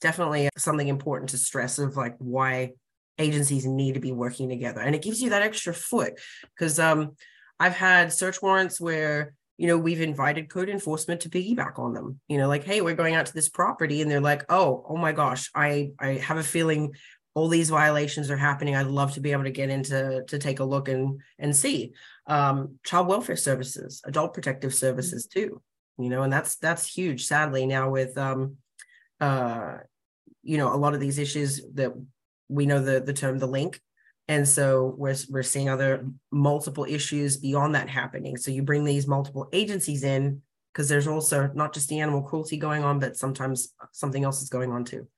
definitely 0.00 0.48
something 0.56 0.88
important 0.88 1.30
to 1.30 1.38
stress 1.38 1.78
of 1.78 1.96
like 1.96 2.14
why 2.18 2.72
agencies 3.18 3.66
need 3.66 3.94
to 3.94 4.00
be 4.00 4.12
working 4.12 4.48
together. 4.48 4.80
And 4.80 4.94
it 4.94 5.02
gives 5.02 5.20
you 5.20 5.30
that 5.30 5.42
extra 5.42 5.74
foot 5.74 6.14
because 6.54 6.78
um 6.78 7.12
i've 7.58 7.74
had 7.74 8.12
search 8.12 8.40
warrants 8.40 8.80
where 8.80 9.34
you 9.58 9.66
know 9.66 9.76
we've 9.76 10.00
invited 10.00 10.48
code 10.48 10.70
enforcement 10.70 11.20
to 11.20 11.28
piggyback 11.28 11.78
on 11.78 11.92
them 11.92 12.18
you 12.28 12.38
know 12.38 12.48
like 12.48 12.64
hey 12.64 12.80
we're 12.80 12.94
going 12.94 13.14
out 13.14 13.26
to 13.26 13.34
this 13.34 13.48
property 13.48 14.00
and 14.00 14.10
they're 14.10 14.20
like 14.20 14.44
oh 14.48 14.84
oh 14.88 14.96
my 14.96 15.12
gosh 15.12 15.50
i 15.54 15.90
i 15.98 16.12
have 16.12 16.38
a 16.38 16.42
feeling 16.42 16.92
all 17.34 17.46
these 17.46 17.70
violations 17.70 18.32
are 18.32 18.36
happening. 18.36 18.74
I'd 18.74 18.88
love 18.88 19.12
to 19.12 19.20
be 19.20 19.30
able 19.30 19.44
to 19.44 19.52
get 19.52 19.70
into 19.70 20.24
to 20.26 20.38
take 20.40 20.58
a 20.58 20.64
look 20.64 20.88
and 20.88 21.20
and 21.38 21.54
see. 21.54 21.92
Um 22.26 22.78
child 22.84 23.06
welfare 23.06 23.36
services 23.36 24.02
adult 24.04 24.34
protective 24.34 24.74
services 24.74 25.26
too 25.26 25.62
you 25.98 26.08
know 26.08 26.22
and 26.22 26.32
that's 26.32 26.56
that's 26.56 26.86
huge. 26.86 27.26
Sadly 27.26 27.64
now 27.66 27.90
with 27.90 28.18
um 28.18 28.56
uh, 29.20 29.78
you 30.42 30.56
know, 30.56 30.72
a 30.72 30.76
lot 30.76 30.94
of 30.94 31.00
these 31.00 31.18
issues 31.18 31.60
that 31.74 31.92
we 32.48 32.66
know 32.66 32.80
the 32.80 33.00
the 33.00 33.12
term 33.12 33.38
the 33.38 33.46
link. 33.46 33.80
And 34.28 34.46
so 34.46 34.94
we're, 34.98 35.16
we're 35.30 35.42
seeing 35.42 35.68
other 35.68 36.06
multiple 36.30 36.84
issues 36.84 37.38
beyond 37.38 37.74
that 37.74 37.88
happening. 37.88 38.36
So 38.36 38.50
you 38.50 38.62
bring 38.62 38.84
these 38.84 39.06
multiple 39.06 39.48
agencies 39.52 40.04
in 40.04 40.42
because 40.72 40.88
there's 40.88 41.06
also 41.06 41.50
not 41.54 41.72
just 41.72 41.88
the 41.88 42.00
animal 42.00 42.22
cruelty 42.22 42.58
going 42.58 42.84
on, 42.84 42.98
but 42.98 43.16
sometimes 43.16 43.74
something 43.92 44.24
else 44.24 44.42
is 44.42 44.50
going 44.50 44.70
on 44.70 44.84
too. 44.84 45.08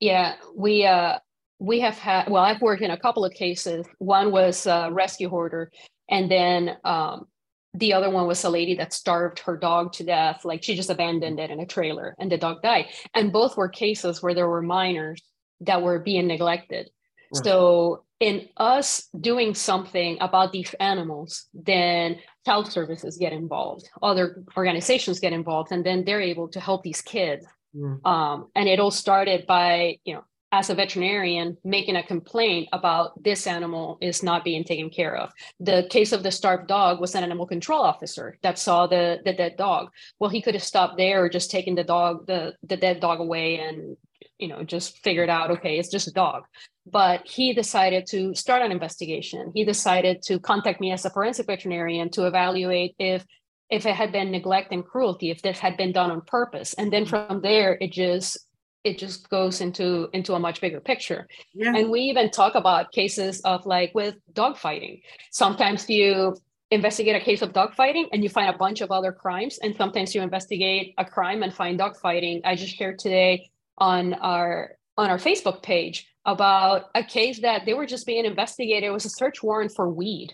Yeah, 0.00 0.34
we 0.54 0.84
uh 0.84 1.18
we 1.58 1.80
have 1.80 1.96
had 1.98 2.28
well, 2.28 2.42
I've 2.42 2.60
worked 2.60 2.82
in 2.82 2.90
a 2.90 2.98
couple 2.98 3.24
of 3.24 3.32
cases. 3.32 3.86
One 3.98 4.30
was 4.30 4.66
a 4.66 4.88
rescue 4.90 5.28
hoarder, 5.28 5.70
and 6.08 6.30
then 6.30 6.76
um, 6.84 7.26
the 7.74 7.92
other 7.92 8.10
one 8.10 8.26
was 8.26 8.42
a 8.44 8.50
lady 8.50 8.74
that 8.76 8.92
starved 8.92 9.38
her 9.40 9.56
dog 9.56 9.92
to 9.92 10.04
death 10.04 10.44
like 10.44 10.62
she 10.62 10.74
just 10.74 10.90
abandoned 10.90 11.38
it 11.38 11.50
in 11.50 11.60
a 11.60 11.66
trailer 11.66 12.14
and 12.18 12.32
the 12.32 12.38
dog 12.38 12.62
died 12.62 12.86
and 13.14 13.32
both 13.32 13.56
were 13.56 13.68
cases 13.68 14.22
where 14.22 14.34
there 14.34 14.48
were 14.48 14.62
minors 14.62 15.20
that 15.60 15.82
were 15.82 15.98
being 15.98 16.26
neglected 16.26 16.90
right. 17.34 17.44
so 17.44 18.04
in 18.20 18.48
us 18.56 19.08
doing 19.20 19.54
something 19.54 20.16
about 20.20 20.52
these 20.52 20.74
animals 20.80 21.48
then 21.52 22.16
child 22.44 22.70
services 22.70 23.16
get 23.18 23.32
involved 23.32 23.88
other 24.02 24.42
organizations 24.56 25.20
get 25.20 25.32
involved 25.32 25.72
and 25.72 25.84
then 25.84 26.04
they're 26.04 26.20
able 26.20 26.48
to 26.48 26.60
help 26.60 26.82
these 26.82 27.02
kids 27.02 27.46
mm. 27.74 28.04
um, 28.06 28.48
and 28.54 28.68
it 28.68 28.80
all 28.80 28.90
started 28.90 29.46
by 29.46 29.98
you 30.04 30.14
know 30.14 30.24
as 30.52 30.70
a 30.70 30.74
veterinarian 30.74 31.56
making 31.64 31.96
a 31.96 32.02
complaint 32.02 32.68
about 32.72 33.22
this 33.22 33.46
animal 33.46 33.98
is 34.00 34.22
not 34.22 34.44
being 34.44 34.64
taken 34.64 34.88
care 34.88 35.16
of. 35.16 35.32
The 35.60 35.86
case 35.90 36.12
of 36.12 36.22
the 36.22 36.30
starved 36.30 36.68
dog 36.68 37.00
was 37.00 37.14
an 37.14 37.24
animal 37.24 37.46
control 37.46 37.82
officer 37.82 38.38
that 38.42 38.58
saw 38.58 38.86
the, 38.86 39.20
the 39.24 39.32
dead 39.32 39.56
dog. 39.56 39.90
Well, 40.18 40.30
he 40.30 40.40
could 40.40 40.54
have 40.54 40.62
stopped 40.62 40.96
there 40.96 41.24
or 41.24 41.28
just 41.28 41.50
taken 41.50 41.74
the 41.74 41.84
dog, 41.84 42.26
the, 42.26 42.54
the 42.62 42.76
dead 42.76 43.00
dog 43.00 43.20
away 43.20 43.58
and, 43.58 43.96
you 44.38 44.48
know, 44.48 44.62
just 44.62 44.98
figured 44.98 45.30
out, 45.30 45.50
okay, 45.50 45.78
it's 45.78 45.90
just 45.90 46.08
a 46.08 46.12
dog. 46.12 46.44
But 46.84 47.26
he 47.26 47.52
decided 47.52 48.06
to 48.08 48.34
start 48.34 48.62
an 48.62 48.72
investigation. 48.72 49.52
He 49.54 49.64
decided 49.64 50.22
to 50.22 50.38
contact 50.38 50.80
me 50.80 50.92
as 50.92 51.04
a 51.04 51.10
forensic 51.10 51.46
veterinarian 51.46 52.10
to 52.10 52.26
evaluate 52.26 52.94
if 52.98 53.24
if 53.68 53.84
it 53.84 53.96
had 53.96 54.12
been 54.12 54.30
neglect 54.30 54.70
and 54.70 54.84
cruelty, 54.84 55.30
if 55.30 55.42
this 55.42 55.58
had 55.58 55.76
been 55.76 55.90
done 55.90 56.12
on 56.12 56.20
purpose. 56.20 56.72
And 56.74 56.92
then 56.92 57.04
from 57.04 57.40
there, 57.40 57.76
it 57.80 57.90
just 57.90 58.38
it 58.86 58.98
just 58.98 59.28
goes 59.28 59.60
into 59.60 60.08
into 60.12 60.34
a 60.34 60.38
much 60.38 60.60
bigger 60.60 60.80
picture 60.80 61.26
yeah. 61.52 61.74
and 61.74 61.90
we 61.90 62.02
even 62.02 62.30
talk 62.30 62.54
about 62.54 62.92
cases 62.92 63.40
of 63.40 63.66
like 63.66 63.90
with 63.94 64.14
dog 64.32 64.56
fighting 64.56 65.00
sometimes 65.32 65.90
you 65.90 66.36
investigate 66.70 67.16
a 67.16 67.24
case 67.24 67.42
of 67.42 67.52
dog 67.52 67.74
fighting 67.74 68.08
and 68.12 68.22
you 68.22 68.28
find 68.28 68.48
a 68.48 68.56
bunch 68.56 68.80
of 68.80 68.92
other 68.92 69.10
crimes 69.10 69.58
and 69.60 69.74
sometimes 69.76 70.14
you 70.14 70.22
investigate 70.22 70.94
a 70.98 71.04
crime 71.04 71.42
and 71.42 71.52
find 71.52 71.78
dog 71.78 71.96
fighting 71.96 72.40
i 72.44 72.54
just 72.54 72.76
shared 72.76 72.96
today 72.96 73.50
on 73.78 74.14
our 74.14 74.72
on 74.96 75.10
our 75.10 75.18
facebook 75.18 75.62
page 75.62 76.06
about 76.24 76.86
a 76.94 77.04
case 77.04 77.40
that 77.40 77.64
they 77.66 77.74
were 77.74 77.86
just 77.86 78.06
being 78.06 78.24
investigated 78.24 78.84
it 78.84 78.90
was 78.90 79.04
a 79.04 79.10
search 79.10 79.42
warrant 79.42 79.72
for 79.74 79.88
weed 79.88 80.32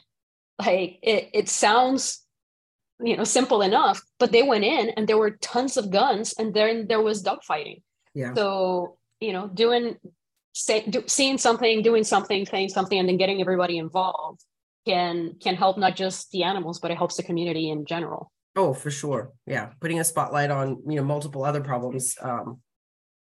like 0.58 0.98
it, 1.02 1.30
it 1.34 1.48
sounds 1.48 2.24
you 3.02 3.16
know 3.16 3.24
simple 3.24 3.62
enough 3.62 4.00
but 4.18 4.32
they 4.32 4.42
went 4.42 4.64
in 4.64 4.90
and 4.90 5.08
there 5.08 5.18
were 5.18 5.32
tons 5.32 5.76
of 5.76 5.90
guns 5.90 6.34
and 6.38 6.54
then 6.54 6.86
there 6.86 7.02
was 7.02 7.22
dog 7.22 7.42
fighting 7.42 7.82
yeah. 8.14 8.34
So, 8.34 8.98
you 9.20 9.32
know, 9.32 9.48
doing, 9.48 9.96
say, 10.52 10.84
do, 10.88 11.04
seeing 11.06 11.38
something, 11.38 11.82
doing 11.82 12.04
something, 12.04 12.44
saying 12.46 12.70
something, 12.70 12.98
and 12.98 13.08
then 13.08 13.16
getting 13.16 13.40
everybody 13.40 13.78
involved 13.78 14.40
can 14.86 15.36
can 15.40 15.54
help 15.54 15.78
not 15.78 15.96
just 15.96 16.30
the 16.32 16.42
animals, 16.42 16.80
but 16.80 16.90
it 16.90 16.98
helps 16.98 17.16
the 17.16 17.22
community 17.22 17.70
in 17.70 17.84
general. 17.86 18.32
Oh, 18.56 18.74
for 18.74 18.90
sure. 18.90 19.32
Yeah. 19.46 19.70
Putting 19.80 20.00
a 20.00 20.04
spotlight 20.04 20.50
on, 20.50 20.82
you 20.86 20.96
know, 20.96 21.04
multiple 21.04 21.44
other 21.44 21.62
problems. 21.62 22.16
Um, 22.20 22.60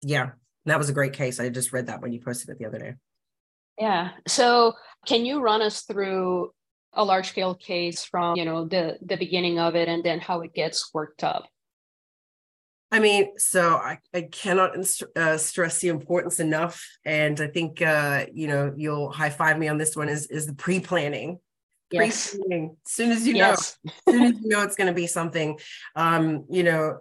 yeah. 0.04 0.32
That 0.66 0.78
was 0.78 0.90
a 0.90 0.94
great 0.94 1.14
case. 1.14 1.40
I 1.40 1.50
just 1.50 1.74
read 1.74 1.88
that 1.88 2.02
when 2.02 2.14
you 2.14 2.22
posted 2.22 2.50
it 2.50 2.58
the 2.58 2.66
other 2.66 2.80
day. 2.80 2.94
Yeah. 3.78 4.12
So 4.28 4.74
can 5.06 5.26
you 5.26 5.42
run 5.42 5.62
us 5.62 5.82
through 5.82 6.52
a 6.94 7.04
large 7.04 7.30
scale 7.30 7.56
case 7.56 8.06
from, 8.06 8.38
you 8.38 8.46
know, 8.46 8.66
the 8.66 8.98
the 9.02 9.18
beginning 9.18 9.60
of 9.60 9.76
it 9.76 9.90
and 9.90 10.04
then 10.04 10.20
how 10.20 10.42
it 10.42 10.54
gets 10.54 10.94
worked 10.94 11.24
up? 11.24 11.48
I 12.94 13.00
mean, 13.00 13.40
so 13.40 13.74
I, 13.78 13.98
I 14.14 14.22
cannot 14.22 14.76
uh, 15.16 15.38
stress 15.38 15.80
the 15.80 15.88
importance 15.88 16.40
enough. 16.40 16.88
And 17.04 17.42
I 17.42 17.48
think, 17.48 17.82
uh, 17.82 18.28
you 18.32 18.48
know, 18.48 18.72
you'll 18.78 19.12
high 19.12 19.32
five 19.32 19.58
me 19.58 19.68
on 19.68 19.80
this 19.80 19.96
one 19.96 20.10
is, 20.10 20.28
is 20.28 20.46
the 20.46 20.54
pre-planning. 20.54 21.40
Yes. 21.90 22.30
Pre-planning. 22.30 22.78
As 22.86 22.92
soon 22.92 23.12
as 23.12 23.28
you 23.28 23.34
yes. 23.34 23.80
know, 23.84 23.92
as 23.92 24.14
soon 24.14 24.24
as 24.24 24.42
you 24.42 24.48
know 24.48 24.62
it's 24.68 24.76
going 24.76 24.90
to 24.90 24.94
be 24.94 25.08
something, 25.08 25.58
um, 25.96 26.46
you 26.52 26.62
know, 26.62 27.00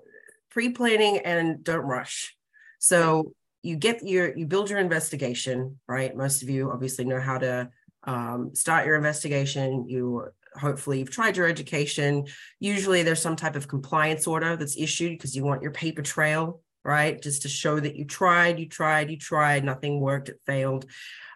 pre-planning 0.50 1.18
and 1.18 1.62
don't 1.62 1.84
rush. 1.84 2.34
So 2.82 3.32
you 3.62 3.76
get 3.76 4.04
your, 4.04 4.36
you 4.36 4.44
build 4.44 4.68
your 4.68 4.80
investigation, 4.80 5.78
right? 5.86 6.16
Most 6.16 6.42
of 6.42 6.50
you 6.50 6.72
obviously 6.72 7.04
know 7.04 7.20
how 7.20 7.38
to 7.38 7.70
um, 8.02 8.56
start 8.56 8.86
your 8.86 8.96
investigation. 8.96 9.88
You 9.88 10.30
hopefully 10.60 10.98
you've 10.98 11.12
tried 11.12 11.36
your 11.36 11.46
education. 11.46 12.26
Usually 12.58 13.04
there's 13.04 13.22
some 13.22 13.36
type 13.36 13.54
of 13.54 13.68
compliance 13.68 14.26
order 14.26 14.56
that's 14.56 14.76
issued 14.76 15.12
because 15.12 15.36
you 15.36 15.44
want 15.44 15.62
your 15.62 15.70
paper 15.70 16.02
trail, 16.02 16.60
right? 16.82 17.22
Just 17.22 17.42
to 17.42 17.48
show 17.48 17.78
that 17.78 17.94
you 17.94 18.04
tried, 18.04 18.58
you 18.58 18.68
tried, 18.68 19.12
you 19.12 19.16
tried, 19.16 19.62
nothing 19.62 20.00
worked, 20.00 20.28
it 20.28 20.40
failed. 20.44 20.86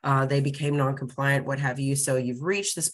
Uh, 0.03 0.27
they 0.27 0.41
became 0.41 0.77
non-compliant, 0.77 1.47
what 1.47 1.61
have 1.61 1.79
you. 1.79 1.95
So 1.95 2.17
you've 2.17 2.43
reached 2.43 2.75
this 2.75 2.91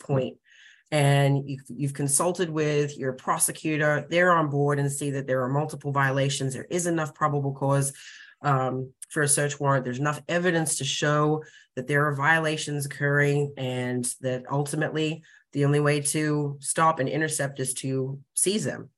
and 0.91 1.49
you, 1.49 1.57
you've 1.69 1.95
consulted 1.95 2.51
with 2.51 2.99
your 2.99 3.15
prosecutor, 3.15 4.07
they're 4.11 4.33
on 4.33 4.51
board 4.51 4.79
and 4.79 4.93
see 4.93 5.13
that 5.13 5.27
there 5.27 5.43
are 5.43 5.49
multiple 5.49 5.91
violations, 5.91 6.53
there 6.53 6.67
is 6.69 6.87
enough 6.87 7.15
probable 7.15 7.55
cause 7.55 7.95
um, 8.43 8.93
for 9.09 9.23
a 9.23 9.29
search 9.29 9.61
warrant, 9.61 9.85
there's 9.85 9.99
enough 9.99 10.23
evidence 10.29 10.79
to 10.79 10.85
show 10.85 11.43
that 11.77 11.87
there 11.87 12.07
are 12.07 12.15
violations 12.15 12.87
occurring 12.87 13.53
and 13.57 14.05
that 14.21 14.45
ultimately 14.51 15.23
the 15.53 15.65
only 15.65 15.81
way 15.81 16.01
to 16.01 16.57
stop 16.61 16.99
and 16.99 17.09
intercept 17.09 17.61
is 17.61 17.75
to 17.75 18.19
seize 18.35 18.65
them 18.65 18.91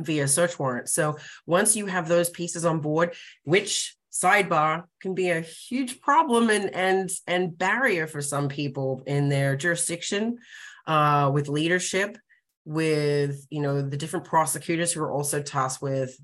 via 0.00 0.26
search 0.26 0.58
warrant. 0.58 0.88
So 0.88 1.18
once 1.46 1.76
you 1.76 1.86
have 1.86 2.08
those 2.08 2.30
pieces 2.30 2.64
on 2.64 2.80
board, 2.80 3.14
which 3.44 3.96
sidebar 4.12 4.84
can 5.00 5.14
be 5.14 5.30
a 5.30 5.40
huge 5.40 6.00
problem 6.00 6.50
and 6.50 6.74
and 6.74 7.10
and 7.26 7.56
barrier 7.56 8.06
for 8.06 8.20
some 8.20 8.48
people 8.48 9.02
in 9.06 9.28
their 9.28 9.56
jurisdiction 9.56 10.38
uh, 10.86 11.30
with 11.32 11.48
leadership 11.48 12.18
with 12.64 13.46
you 13.50 13.62
know 13.62 13.82
the 13.82 13.96
different 13.96 14.26
prosecutors 14.26 14.92
who 14.92 15.00
are 15.00 15.12
also 15.12 15.40
tasked 15.40 15.82
with 15.82 16.18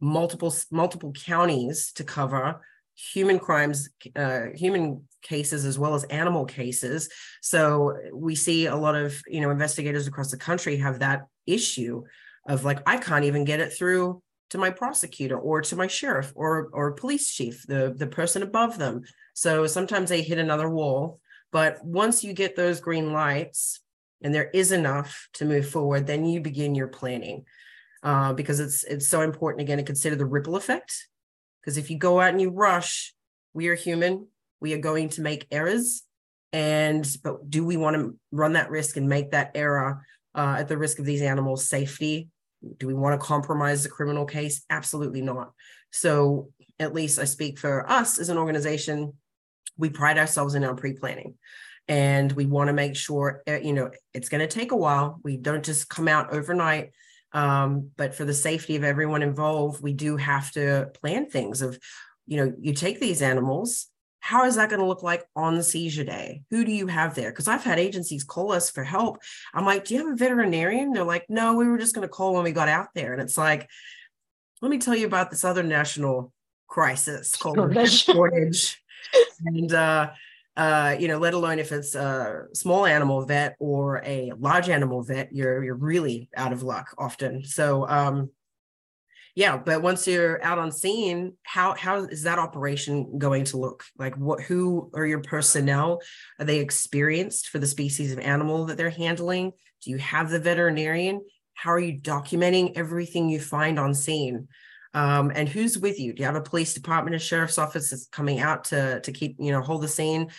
multiple 0.00 0.54
multiple 0.70 1.12
counties 1.12 1.92
to 1.92 2.04
cover 2.04 2.60
human 2.96 3.38
crimes 3.38 3.90
uh, 4.16 4.46
human 4.54 5.06
cases 5.22 5.64
as 5.64 5.78
well 5.78 5.94
as 5.94 6.04
animal 6.04 6.44
cases. 6.44 7.08
So 7.42 7.96
we 8.12 8.34
see 8.34 8.66
a 8.66 8.76
lot 8.76 8.94
of 8.94 9.20
you 9.26 9.40
know 9.40 9.50
investigators 9.50 10.06
across 10.06 10.30
the 10.30 10.36
country 10.36 10.76
have 10.78 11.00
that 11.00 11.26
issue 11.46 12.02
of 12.48 12.64
like 12.64 12.80
i 12.86 12.96
can't 12.96 13.24
even 13.24 13.44
get 13.44 13.60
it 13.60 13.72
through 13.72 14.22
to 14.50 14.58
my 14.58 14.70
prosecutor 14.70 15.38
or 15.38 15.60
to 15.60 15.76
my 15.76 15.86
sheriff 15.86 16.32
or 16.34 16.68
or 16.72 16.92
police 16.92 17.30
chief 17.30 17.64
the 17.66 17.94
the 17.96 18.06
person 18.06 18.42
above 18.42 18.78
them. 18.78 19.02
So 19.34 19.66
sometimes 19.66 20.08
they 20.08 20.22
hit 20.22 20.38
another 20.38 20.70
wall 20.70 21.20
but 21.52 21.84
once 21.84 22.24
you 22.24 22.32
get 22.32 22.56
those 22.56 22.80
green 22.80 23.12
lights 23.12 23.80
and 24.22 24.34
there 24.34 24.50
is 24.52 24.72
enough 24.72 25.28
to 25.34 25.44
move 25.44 25.68
forward 25.68 26.06
then 26.06 26.24
you 26.24 26.40
begin 26.40 26.74
your 26.74 26.88
planning 26.88 27.44
uh, 28.06 28.32
because 28.32 28.58
it's 28.58 28.84
it's 28.84 29.06
so 29.06 29.20
important 29.20 29.60
again 29.60 29.76
to 29.76 29.84
consider 29.84 30.16
the 30.16 30.24
ripple 30.24 30.56
effect 30.56 31.08
because 31.60 31.76
if 31.76 31.90
you 31.90 31.98
go 31.98 32.20
out 32.20 32.30
and 32.30 32.40
you 32.40 32.50
rush 32.50 33.14
we 33.52 33.68
are 33.68 33.74
human 33.74 34.26
we 34.60 34.72
are 34.72 34.78
going 34.78 35.10
to 35.10 35.20
make 35.20 35.46
errors 35.50 36.04
and 36.54 37.06
but 37.22 37.50
do 37.50 37.66
we 37.66 37.76
want 37.76 37.96
to 37.96 38.16
run 38.32 38.54
that 38.54 38.70
risk 38.70 38.96
and 38.96 39.08
make 39.08 39.32
that 39.32 39.50
error 39.54 40.02
uh, 40.34 40.56
at 40.58 40.68
the 40.68 40.78
risk 40.78 40.98
of 40.98 41.04
these 41.04 41.20
animals 41.20 41.68
safety 41.68 42.30
do 42.78 42.86
we 42.86 42.94
want 42.94 43.18
to 43.18 43.26
compromise 43.26 43.82
the 43.82 43.88
criminal 43.88 44.24
case? 44.24 44.64
Absolutely 44.70 45.22
not. 45.22 45.52
So, 45.92 46.50
at 46.78 46.92
least 46.92 47.18
I 47.18 47.24
speak 47.24 47.58
for 47.58 47.88
us 47.90 48.18
as 48.18 48.28
an 48.28 48.36
organization, 48.36 49.14
we 49.78 49.88
pride 49.88 50.18
ourselves 50.18 50.54
in 50.54 50.64
our 50.64 50.74
pre 50.74 50.92
planning 50.92 51.34
and 51.88 52.30
we 52.32 52.46
want 52.46 52.68
to 52.68 52.74
make 52.74 52.96
sure, 52.96 53.42
eh, 53.46 53.60
you 53.62 53.72
know, 53.72 53.90
it's 54.12 54.28
going 54.28 54.46
to 54.46 54.46
take 54.46 54.72
a 54.72 54.76
while. 54.76 55.20
We 55.22 55.36
don't 55.36 55.64
just 55.64 55.88
come 55.88 56.08
out 56.08 56.32
overnight. 56.32 56.92
Um, 57.36 57.90
but 57.96 58.14
for 58.14 58.24
the 58.24 58.34
safety 58.34 58.76
of 58.76 58.84
everyone 58.84 59.22
involved, 59.22 59.82
we 59.82 59.92
do 59.92 60.16
have 60.16 60.50
to 60.52 60.90
plan 60.94 61.28
things 61.28 61.62
of, 61.62 61.78
you 62.26 62.38
know, 62.38 62.52
you 62.58 62.72
take 62.72 62.98
these 62.98 63.22
animals 63.22 63.88
how 64.26 64.44
is 64.44 64.56
that 64.56 64.68
going 64.68 64.80
to 64.80 64.86
look 64.86 65.04
like 65.04 65.24
on 65.36 65.54
the 65.54 65.62
seizure 65.62 66.02
day? 66.02 66.42
Who 66.50 66.64
do 66.64 66.72
you 66.72 66.88
have 66.88 67.14
there? 67.14 67.30
Because 67.30 67.46
I've 67.46 67.62
had 67.62 67.78
agencies 67.78 68.24
call 68.24 68.50
us 68.50 68.68
for 68.68 68.82
help. 68.82 69.22
I'm 69.54 69.64
like, 69.64 69.84
do 69.84 69.94
you 69.94 70.04
have 70.04 70.12
a 70.12 70.16
veterinarian? 70.16 70.92
They're 70.92 71.04
like, 71.04 71.26
no, 71.28 71.54
we 71.54 71.68
were 71.68 71.78
just 71.78 71.94
going 71.94 72.02
to 72.02 72.12
call 72.12 72.34
when 72.34 72.42
we 72.42 72.50
got 72.50 72.66
out 72.66 72.88
there. 72.92 73.12
And 73.12 73.22
it's 73.22 73.38
like, 73.38 73.70
let 74.60 74.68
me 74.72 74.78
tell 74.78 74.96
you 74.96 75.06
about 75.06 75.30
this 75.30 75.44
other 75.44 75.62
national 75.62 76.32
crisis 76.66 77.36
called 77.36 77.88
shortage. 77.88 78.82
and 79.44 79.72
uh, 79.72 80.10
uh, 80.56 80.96
you 80.98 81.08
know, 81.08 81.18
let 81.18 81.34
alone 81.34 81.58
if 81.58 81.70
it's 81.72 81.94
a 81.94 82.44
small 82.54 82.86
animal 82.86 83.24
vet 83.26 83.56
or 83.58 84.02
a 84.04 84.32
large 84.38 84.68
animal 84.68 85.02
vet, 85.02 85.28
you're 85.32 85.62
you're 85.62 85.74
really 85.74 86.30
out 86.36 86.52
of 86.52 86.62
luck 86.62 86.94
often. 86.98 87.44
So 87.44 87.86
um, 87.88 88.30
yeah 89.36 89.58
but 89.58 89.82
once 89.82 90.08
you're 90.08 90.42
out 90.42 90.58
on 90.58 90.72
scene 90.72 91.34
how 91.44 91.74
how 91.74 92.04
is 92.04 92.22
that 92.22 92.40
operation 92.40 93.18
going 93.18 93.44
to 93.44 93.58
look? 93.58 93.84
Like 93.96 94.16
what 94.16 94.40
who 94.40 94.90
are 94.94 95.06
your 95.06 95.20
personnel? 95.20 96.00
Are 96.40 96.46
they 96.46 96.58
experienced 96.58 97.50
for 97.50 97.58
the 97.60 97.66
species 97.66 98.12
of 98.12 98.18
animal 98.18 98.64
that 98.64 98.76
they're 98.76 98.90
handling? 98.90 99.52
Do 99.82 99.90
you 99.90 99.98
have 99.98 100.30
the 100.30 100.40
veterinarian? 100.40 101.20
How 101.54 101.70
are 101.70 101.78
you 101.78 102.00
documenting 102.00 102.72
everything 102.76 103.28
you 103.28 103.40
find 103.40 103.78
on 103.78 103.94
scene 103.94 104.48
um, 104.94 105.30
and 105.34 105.48
who's 105.48 105.78
with 105.78 105.98
you? 105.98 106.12
Do 106.12 106.20
you 106.20 106.26
have 106.26 106.36
a 106.36 106.40
police 106.40 106.74
department 106.74 107.16
a 107.16 107.18
sheriff's 107.18 107.58
office 107.58 107.90
that's 107.90 108.06
coming 108.06 108.40
out 108.40 108.64
to 108.64 109.00
to 109.00 109.12
keep 109.12 109.36
you 109.38 109.52
know 109.52 109.60
hold 109.60 109.82
the 109.82 109.88
scene? 109.88 110.30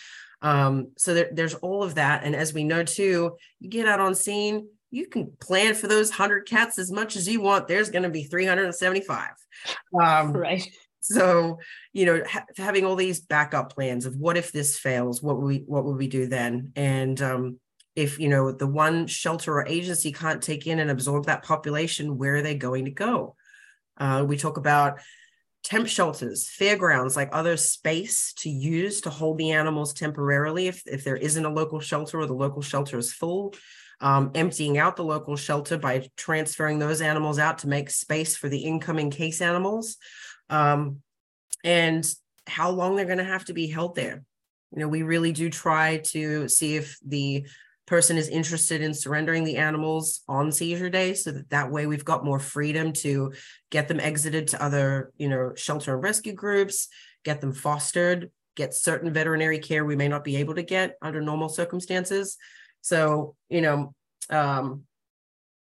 Um, 0.41 0.91
so 0.97 1.13
there, 1.13 1.29
there's 1.31 1.55
all 1.55 1.83
of 1.83 1.95
that. 1.95 2.23
And 2.23 2.35
as 2.35 2.53
we 2.53 2.63
know 2.63 2.83
too 2.83 3.37
you 3.59 3.69
get 3.69 3.87
out 3.87 3.99
on 3.99 4.15
scene 4.15 4.67
you 4.89 5.05
can 5.07 5.31
plan 5.41 5.75
for 5.75 5.87
those 5.87 6.09
100 6.09 6.47
cats 6.47 6.79
as 6.79 6.91
much 6.91 7.15
as 7.15 7.27
you 7.27 7.41
want. 7.41 7.67
There's 7.67 7.89
going 7.89 8.03
to 8.03 8.09
be 8.09 8.23
375 8.23 9.29
um, 10.01 10.31
right. 10.33 10.67
so 10.99 11.59
you 11.93 12.05
know 12.05 12.21
ha- 12.27 12.45
having 12.57 12.85
all 12.85 12.95
these 12.95 13.19
backup 13.19 13.73
plans 13.73 14.05
of 14.05 14.15
what 14.15 14.37
if 14.37 14.51
this 14.51 14.77
fails 14.77 15.21
what 15.21 15.41
we 15.41 15.63
what 15.65 15.85
would 15.85 15.97
we 15.97 16.07
do 16.07 16.27
then? 16.27 16.71
And 16.75 17.21
um, 17.21 17.59
if 17.95 18.19
you 18.19 18.29
know 18.29 18.51
the 18.51 18.67
one 18.67 19.07
shelter 19.07 19.53
or 19.53 19.67
agency 19.67 20.11
can't 20.11 20.41
take 20.41 20.67
in 20.67 20.79
and 20.79 20.91
absorb 20.91 21.25
that 21.25 21.43
population 21.43 22.17
where 22.17 22.35
are 22.35 22.41
they 22.41 22.55
going 22.55 22.85
to 22.85 22.91
go 22.91 23.35
uh, 23.97 24.23
we 24.27 24.37
talk 24.37 24.57
about 24.57 24.99
temp 25.63 25.87
shelters 25.87 26.47
fairgrounds 26.47 27.15
like 27.15 27.29
other 27.31 27.57
space 27.57 28.33
to 28.33 28.49
use 28.49 29.01
to 29.01 29.09
hold 29.09 29.37
the 29.37 29.51
animals 29.51 29.93
temporarily 29.93 30.67
if, 30.67 30.81
if 30.85 31.03
there 31.03 31.17
isn't 31.17 31.45
a 31.45 31.49
local 31.49 31.79
shelter 31.79 32.19
or 32.19 32.25
the 32.25 32.33
local 32.33 32.61
shelter 32.61 32.97
is 32.97 33.11
full 33.11 33.53
um, 33.99 34.31
emptying 34.35 34.77
out 34.77 34.95
the 34.95 35.03
local 35.03 35.35
shelter 35.35 35.77
by 35.77 36.07
transferring 36.15 36.79
those 36.79 37.01
animals 37.01 37.39
out 37.39 37.59
to 37.59 37.67
make 37.67 37.89
space 37.89 38.37
for 38.37 38.49
the 38.49 38.59
incoming 38.59 39.09
case 39.09 39.41
animals, 39.41 39.97
um, 40.49 41.01
and 41.63 42.07
how 42.45 42.69
long 42.69 42.95
they're 42.95 43.05
going 43.05 43.17
to 43.17 43.23
have 43.23 43.45
to 43.45 43.53
be 43.53 43.67
held 43.67 43.95
there. 43.95 44.23
You 44.71 44.81
know, 44.81 44.87
we 44.87 45.01
really 45.03 45.31
do 45.31 45.49
try 45.49 45.97
to 45.97 46.47
see 46.47 46.75
if 46.75 46.97
the 47.05 47.47
person 47.87 48.17
is 48.17 48.27
interested 48.27 48.81
in 48.81 48.93
surrendering 48.93 49.43
the 49.43 49.57
animals 49.57 50.21
on 50.27 50.51
seizure 50.51 50.89
day 50.89 51.13
so 51.13 51.31
that 51.31 51.49
that 51.49 51.71
way 51.71 51.87
we've 51.87 52.05
got 52.05 52.25
more 52.25 52.39
freedom 52.39 52.93
to 52.93 53.33
get 53.71 53.87
them 53.87 53.99
exited 53.99 54.47
to 54.47 54.61
other 54.61 55.11
you 55.17 55.29
know 55.29 55.53
shelter 55.55 55.93
and 55.93 56.03
rescue 56.03 56.33
groups 56.33 56.89
get 57.23 57.41
them 57.41 57.53
fostered 57.53 58.29
get 58.57 58.73
certain 58.73 59.13
veterinary 59.13 59.59
care 59.59 59.85
we 59.85 59.95
may 59.95 60.09
not 60.09 60.25
be 60.25 60.35
able 60.35 60.55
to 60.55 60.63
get 60.63 60.97
under 61.01 61.21
normal 61.21 61.47
circumstances. 61.47 62.37
So, 62.81 63.35
you 63.49 63.61
know, 63.61 63.93
um, 64.29 64.83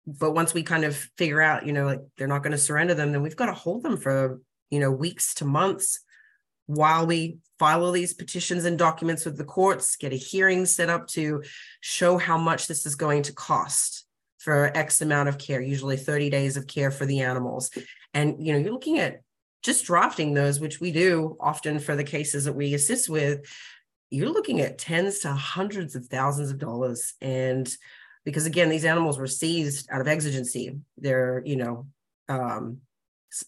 but 0.07 0.31
once 0.31 0.53
we 0.53 0.63
kind 0.63 0.85
of 0.85 0.95
figure 1.17 1.41
out, 1.41 1.67
you 1.67 1.73
know, 1.73 1.85
like 1.85 1.99
they're 2.17 2.27
not 2.27 2.41
going 2.41 2.53
to 2.53 2.57
surrender 2.57 2.93
them, 2.95 3.11
then 3.11 3.21
we've 3.21 3.35
got 3.35 3.47
to 3.47 3.53
hold 3.53 3.83
them 3.83 3.97
for, 3.97 4.39
you 4.71 4.79
know, 4.79 4.89
weeks 4.89 5.33
to 5.35 5.45
months 5.45 5.99
while 6.67 7.07
we 7.07 7.37
file 7.57 7.83
all 7.83 7.91
these 7.91 8.13
petitions 8.13 8.65
and 8.65 8.77
documents 8.77 9.25
with 9.25 9.37
the 9.37 9.43
courts, 9.43 9.95
get 9.95 10.13
a 10.13 10.17
hearing 10.17 10.65
set 10.65 10.89
up 10.89 11.07
to 11.07 11.43
show 11.81 12.17
how 12.17 12.37
much 12.37 12.67
this 12.67 12.85
is 12.85 12.95
going 12.95 13.23
to 13.23 13.33
cost 13.33 14.05
for 14.37 14.71
X 14.77 15.01
amount 15.01 15.29
of 15.29 15.37
care, 15.37 15.61
usually 15.61 15.97
30 15.97 16.29
days 16.29 16.55
of 16.55 16.67
care 16.67 16.91
for 16.91 17.05
the 17.05 17.21
animals. 17.21 17.71
And, 18.13 18.45
you 18.45 18.53
know, 18.53 18.59
you're 18.59 18.71
looking 18.71 18.99
at 18.99 19.21
just 19.63 19.85
drafting 19.85 20.33
those, 20.33 20.59
which 20.59 20.79
we 20.79 20.91
do 20.91 21.35
often 21.39 21.79
for 21.79 21.95
the 21.95 22.03
cases 22.03 22.45
that 22.45 22.53
we 22.53 22.73
assist 22.73 23.09
with, 23.09 23.41
you're 24.09 24.29
looking 24.29 24.61
at 24.61 24.77
tens 24.77 25.19
to 25.19 25.33
hundreds 25.33 25.95
of 25.95 26.05
thousands 26.05 26.51
of 26.51 26.59
dollars. 26.59 27.15
And 27.21 27.69
because 28.23 28.45
again, 28.45 28.69
these 28.69 28.85
animals 28.85 29.17
were 29.17 29.27
seized 29.27 29.89
out 29.91 30.01
of 30.01 30.07
exigency. 30.07 30.77
They're, 30.97 31.41
you 31.45 31.57
know, 31.57 31.87
um, 32.29 32.81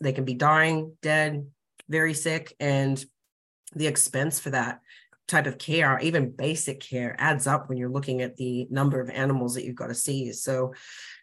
they 0.01 0.11
can 0.11 0.25
be 0.25 0.33
dying, 0.33 0.97
dead, 1.01 1.45
very 1.89 2.13
sick, 2.13 2.55
and 2.59 3.03
the 3.73 3.87
expense 3.87 4.39
for 4.39 4.51
that 4.51 4.79
type 5.27 5.45
of 5.45 5.57
care, 5.57 5.99
even 5.99 6.31
basic 6.31 6.79
care, 6.79 7.15
adds 7.19 7.47
up 7.47 7.69
when 7.69 7.77
you're 7.77 7.89
looking 7.89 8.21
at 8.21 8.35
the 8.35 8.67
number 8.69 8.99
of 8.99 9.09
animals 9.09 9.55
that 9.55 9.65
you've 9.65 9.75
got 9.75 9.87
to 9.87 9.95
see. 9.95 10.31
So 10.31 10.73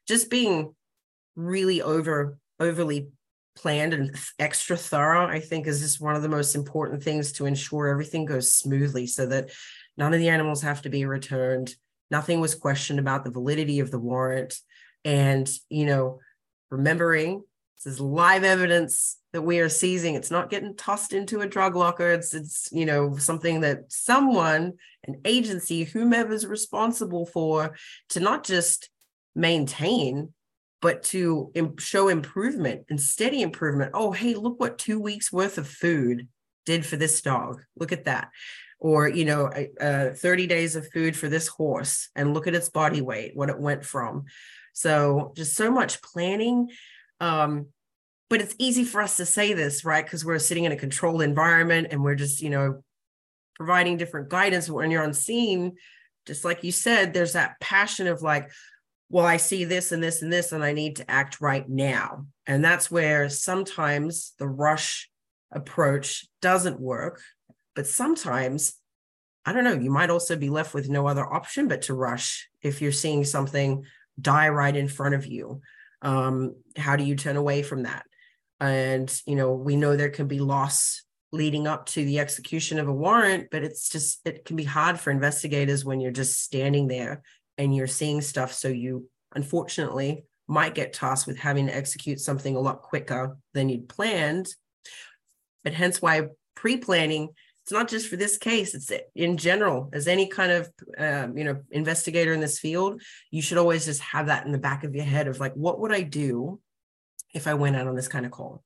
just 0.06 0.30
being 0.30 0.74
really 1.34 1.82
over 1.82 2.38
overly 2.58 3.08
planned 3.56 3.94
and 3.94 4.14
extra 4.38 4.76
thorough, 4.76 5.26
I 5.26 5.40
think 5.40 5.66
is 5.66 5.80
just 5.80 6.00
one 6.00 6.14
of 6.14 6.22
the 6.22 6.28
most 6.28 6.54
important 6.54 7.02
things 7.02 7.32
to 7.32 7.46
ensure 7.46 7.88
everything 7.88 8.24
goes 8.24 8.52
smoothly 8.52 9.06
so 9.06 9.26
that 9.26 9.50
none 9.96 10.12
of 10.12 10.20
the 10.20 10.28
animals 10.28 10.62
have 10.62 10.82
to 10.82 10.90
be 10.90 11.06
returned. 11.06 11.74
Nothing 12.10 12.40
was 12.40 12.54
questioned 12.54 12.98
about 12.98 13.24
the 13.24 13.30
validity 13.30 13.80
of 13.80 13.90
the 13.90 13.98
warrant. 13.98 14.58
And, 15.04 15.50
you 15.70 15.86
know, 15.86 16.20
remembering 16.70 17.42
this 17.84 17.94
is 17.94 18.00
live 18.00 18.42
evidence 18.44 19.18
that 19.32 19.42
we 19.42 19.60
are 19.60 19.68
seizing. 19.68 20.14
It's 20.14 20.30
not 20.30 20.50
getting 20.50 20.74
tossed 20.76 21.12
into 21.12 21.40
a 21.40 21.48
drug 21.48 21.76
locker. 21.76 22.10
It's, 22.10 22.32
it's, 22.34 22.68
you 22.72 22.86
know, 22.86 23.16
something 23.16 23.60
that 23.60 23.92
someone, 23.92 24.74
an 25.04 25.20
agency, 25.24 25.84
whomever's 25.84 26.46
responsible 26.46 27.26
for 27.26 27.76
to 28.10 28.20
not 28.20 28.44
just 28.44 28.88
maintain, 29.34 30.32
but 30.80 31.02
to 31.04 31.50
Im- 31.54 31.76
show 31.78 32.08
improvement 32.08 32.86
and 32.88 33.00
steady 33.00 33.42
improvement. 33.42 33.90
Oh, 33.94 34.12
hey, 34.12 34.34
look 34.34 34.58
what 34.58 34.78
two 34.78 35.00
weeks 35.00 35.32
worth 35.32 35.58
of 35.58 35.68
food 35.68 36.28
did 36.64 36.84
for 36.86 36.96
this 36.96 37.20
dog. 37.20 37.62
Look 37.76 37.92
at 37.92 38.04
that. 38.06 38.30
or 38.78 39.08
you 39.08 39.24
know 39.24 39.50
uh, 39.80 40.10
30 40.10 40.46
days 40.46 40.76
of 40.76 40.86
food 40.92 41.16
for 41.16 41.28
this 41.28 41.48
horse 41.48 42.08
and 42.14 42.34
look 42.34 42.46
at 42.46 42.54
its 42.54 42.68
body 42.68 43.00
weight 43.00 43.32
what 43.34 43.48
it 43.48 43.58
went 43.58 43.82
from 43.84 44.24
so 44.74 45.32
just 45.34 45.56
so 45.56 45.70
much 45.70 46.02
planning 46.02 46.68
um, 47.20 47.66
but 48.28 48.40
it's 48.40 48.54
easy 48.58 48.84
for 48.84 49.00
us 49.00 49.16
to 49.18 49.26
say 49.26 49.52
this 49.52 49.84
right? 49.84 50.04
Because 50.04 50.24
we're 50.24 50.38
sitting 50.38 50.64
in 50.64 50.72
a 50.72 50.76
controlled 50.76 51.22
environment 51.22 51.88
and 51.90 52.02
we're 52.02 52.14
just 52.14 52.42
you 52.42 52.50
know 52.50 52.82
providing 53.54 53.96
different 53.96 54.28
guidance. 54.28 54.68
When 54.68 54.90
you're 54.90 55.04
on 55.04 55.14
scene 55.14 55.76
just 56.26 56.44
like 56.44 56.64
you 56.64 56.72
said 56.72 57.14
there's 57.14 57.34
that 57.34 57.58
passion 57.60 58.08
of 58.08 58.20
like 58.20 58.50
well 59.08 59.24
i 59.24 59.36
see 59.36 59.64
this 59.64 59.92
and 59.92 60.02
this 60.02 60.22
and 60.22 60.32
this 60.32 60.50
and 60.50 60.64
i 60.64 60.72
need 60.72 60.96
to 60.96 61.10
act 61.10 61.40
right 61.40 61.68
now. 61.68 62.26
And 62.46 62.64
that's 62.64 62.90
where 62.90 63.28
sometimes 63.28 64.32
the 64.38 64.48
rush 64.48 65.10
approach 65.50 66.26
doesn't 66.40 66.80
work. 66.80 67.20
But 67.74 67.86
sometimes, 67.86 68.74
I 69.44 69.52
don't 69.52 69.64
know, 69.64 69.74
you 69.74 69.90
might 69.90 70.10
also 70.10 70.36
be 70.36 70.48
left 70.48 70.74
with 70.74 70.88
no 70.88 71.06
other 71.06 71.26
option 71.26 71.68
but 71.68 71.82
to 71.82 71.94
rush 71.94 72.48
if 72.62 72.80
you're 72.80 72.92
seeing 72.92 73.24
something 73.24 73.84
die 74.20 74.48
right 74.48 74.74
in 74.74 74.88
front 74.88 75.14
of 75.14 75.26
you. 75.26 75.60
Um, 76.06 76.54
how 76.76 76.94
do 76.94 77.02
you 77.02 77.16
turn 77.16 77.36
away 77.36 77.62
from 77.62 77.82
that? 77.82 78.04
And, 78.60 79.12
you 79.26 79.34
know, 79.34 79.52
we 79.52 79.74
know 79.74 79.96
there 79.96 80.08
can 80.08 80.28
be 80.28 80.38
loss 80.38 81.02
leading 81.32 81.66
up 81.66 81.86
to 81.86 82.04
the 82.04 82.20
execution 82.20 82.78
of 82.78 82.86
a 82.86 82.92
warrant, 82.92 83.48
but 83.50 83.64
it's 83.64 83.88
just, 83.88 84.20
it 84.24 84.44
can 84.44 84.54
be 84.54 84.64
hard 84.64 85.00
for 85.00 85.10
investigators 85.10 85.84
when 85.84 86.00
you're 86.00 86.12
just 86.12 86.40
standing 86.40 86.86
there 86.86 87.22
and 87.58 87.74
you're 87.74 87.88
seeing 87.88 88.20
stuff. 88.20 88.52
So 88.52 88.68
you, 88.68 89.08
unfortunately, 89.34 90.24
might 90.46 90.76
get 90.76 90.92
tasked 90.92 91.26
with 91.26 91.38
having 91.38 91.66
to 91.66 91.76
execute 91.76 92.20
something 92.20 92.54
a 92.54 92.60
lot 92.60 92.82
quicker 92.82 93.36
than 93.52 93.68
you'd 93.68 93.88
planned. 93.88 94.46
But 95.64 95.74
hence 95.74 96.00
why 96.00 96.28
pre 96.54 96.76
planning 96.76 97.30
it's 97.66 97.72
not 97.72 97.88
just 97.88 98.06
for 98.06 98.14
this 98.14 98.38
case 98.38 98.74
it's 98.74 98.92
in 99.16 99.36
general 99.36 99.90
as 99.92 100.06
any 100.06 100.28
kind 100.28 100.52
of 100.52 100.70
um, 100.98 101.36
you 101.36 101.42
know 101.42 101.60
investigator 101.72 102.32
in 102.32 102.38
this 102.38 102.60
field 102.60 103.02
you 103.32 103.42
should 103.42 103.58
always 103.58 103.84
just 103.84 104.00
have 104.00 104.26
that 104.26 104.46
in 104.46 104.52
the 104.52 104.58
back 104.58 104.84
of 104.84 104.94
your 104.94 105.04
head 105.04 105.26
of 105.26 105.40
like 105.40 105.52
what 105.54 105.80
would 105.80 105.92
i 105.92 106.00
do 106.00 106.60
if 107.34 107.46
i 107.46 107.54
went 107.54 107.76
out 107.76 107.86
on 107.86 107.94
this 107.94 108.08
kind 108.08 108.24
of 108.24 108.32
call? 108.32 108.64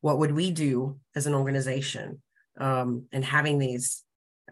What 0.00 0.18
would 0.18 0.32
we 0.32 0.50
do 0.50 0.98
as 1.14 1.26
an 1.26 1.34
organization 1.34 2.22
um, 2.58 3.06
and 3.12 3.24
having 3.24 3.58
these 3.58 4.02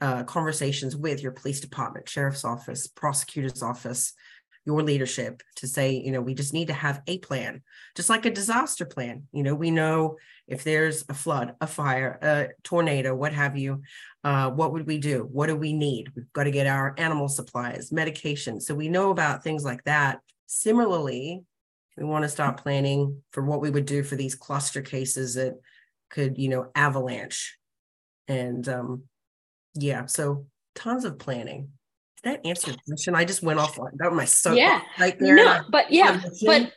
uh, 0.01 0.25
conversations 0.25 0.97
with 0.97 1.23
your 1.23 1.33
police 1.33 1.61
department 1.61 2.09
sheriff's 2.09 2.45
office 2.45 2.89
prosecutor's 2.89 3.63
office 3.63 4.13
your 4.67 4.83
leadership 4.83 5.43
to 5.57 5.69
say, 5.69 5.93
you 5.93 6.11
know, 6.11 6.21
we 6.21 6.35
just 6.35 6.55
need 6.55 6.69
to 6.69 6.75
have 6.75 7.03
a 7.07 7.19
plan, 7.19 7.63
just 7.95 8.09
like 8.09 8.25
a 8.25 8.31
disaster 8.31 8.87
plan. 8.87 9.25
You 9.33 9.43
know, 9.43 9.55
we 9.55 9.71
know 9.71 10.17
if 10.49 10.65
there's 10.65 11.05
a 11.09 11.15
flood, 11.15 11.55
a 11.61 11.67
fire, 11.67 12.19
a 12.23 12.49
tornado, 12.63 13.15
what 13.15 13.33
have 13.33 13.57
you, 13.57 13.83
uh, 14.25 14.51
what 14.51 14.73
would 14.73 14.87
we 14.87 14.99
do? 14.99 15.29
What 15.31 15.49
do 15.49 15.57
we 15.57 15.73
need? 15.73 16.11
We've 16.17 16.33
got 16.33 16.45
to 16.45 16.51
get 16.51 16.67
our 16.67 16.95
animal 16.97 17.29
supplies, 17.29 17.93
medication. 17.93 18.61
So 18.61 18.75
we 18.75 18.89
know 18.89 19.11
about 19.11 19.43
things 19.43 19.65
like 19.65 19.85
that. 19.85 20.21
Similarly, 20.47 21.43
we 21.97 22.05
want 22.05 22.23
to 22.23 22.29
start 22.29 22.57
planning 22.57 23.23
for 23.33 23.43
what 23.45 23.61
we 23.61 23.71
would 23.71 23.87
do 23.87 24.03
for 24.03 24.17
these 24.17 24.35
cluster 24.35 24.83
cases 24.83 25.35
that 25.35 25.55
could, 26.11 26.39
you 26.39 26.49
know, 26.49 26.71
avalanche. 26.75 27.59
And 28.29 28.67
um, 28.69 29.03
yeah, 29.75 30.07
so 30.07 30.47
tons 30.75 31.05
of 31.05 31.19
planning 31.19 31.71
that 32.25 32.45
answer 32.47 32.73
the 32.73 32.79
question? 32.87 33.15
I 33.15 33.25
just 33.25 33.43
went 33.43 33.59
off 33.59 33.79
on 33.79 33.93
that 33.97 34.13
my 34.13 34.25
so 34.25 34.53
yeah 34.53 34.83
right 34.99 35.19
there. 35.19 35.35
No, 35.35 35.61
but 35.71 35.91
yeah, 35.91 36.21
but 36.45 36.73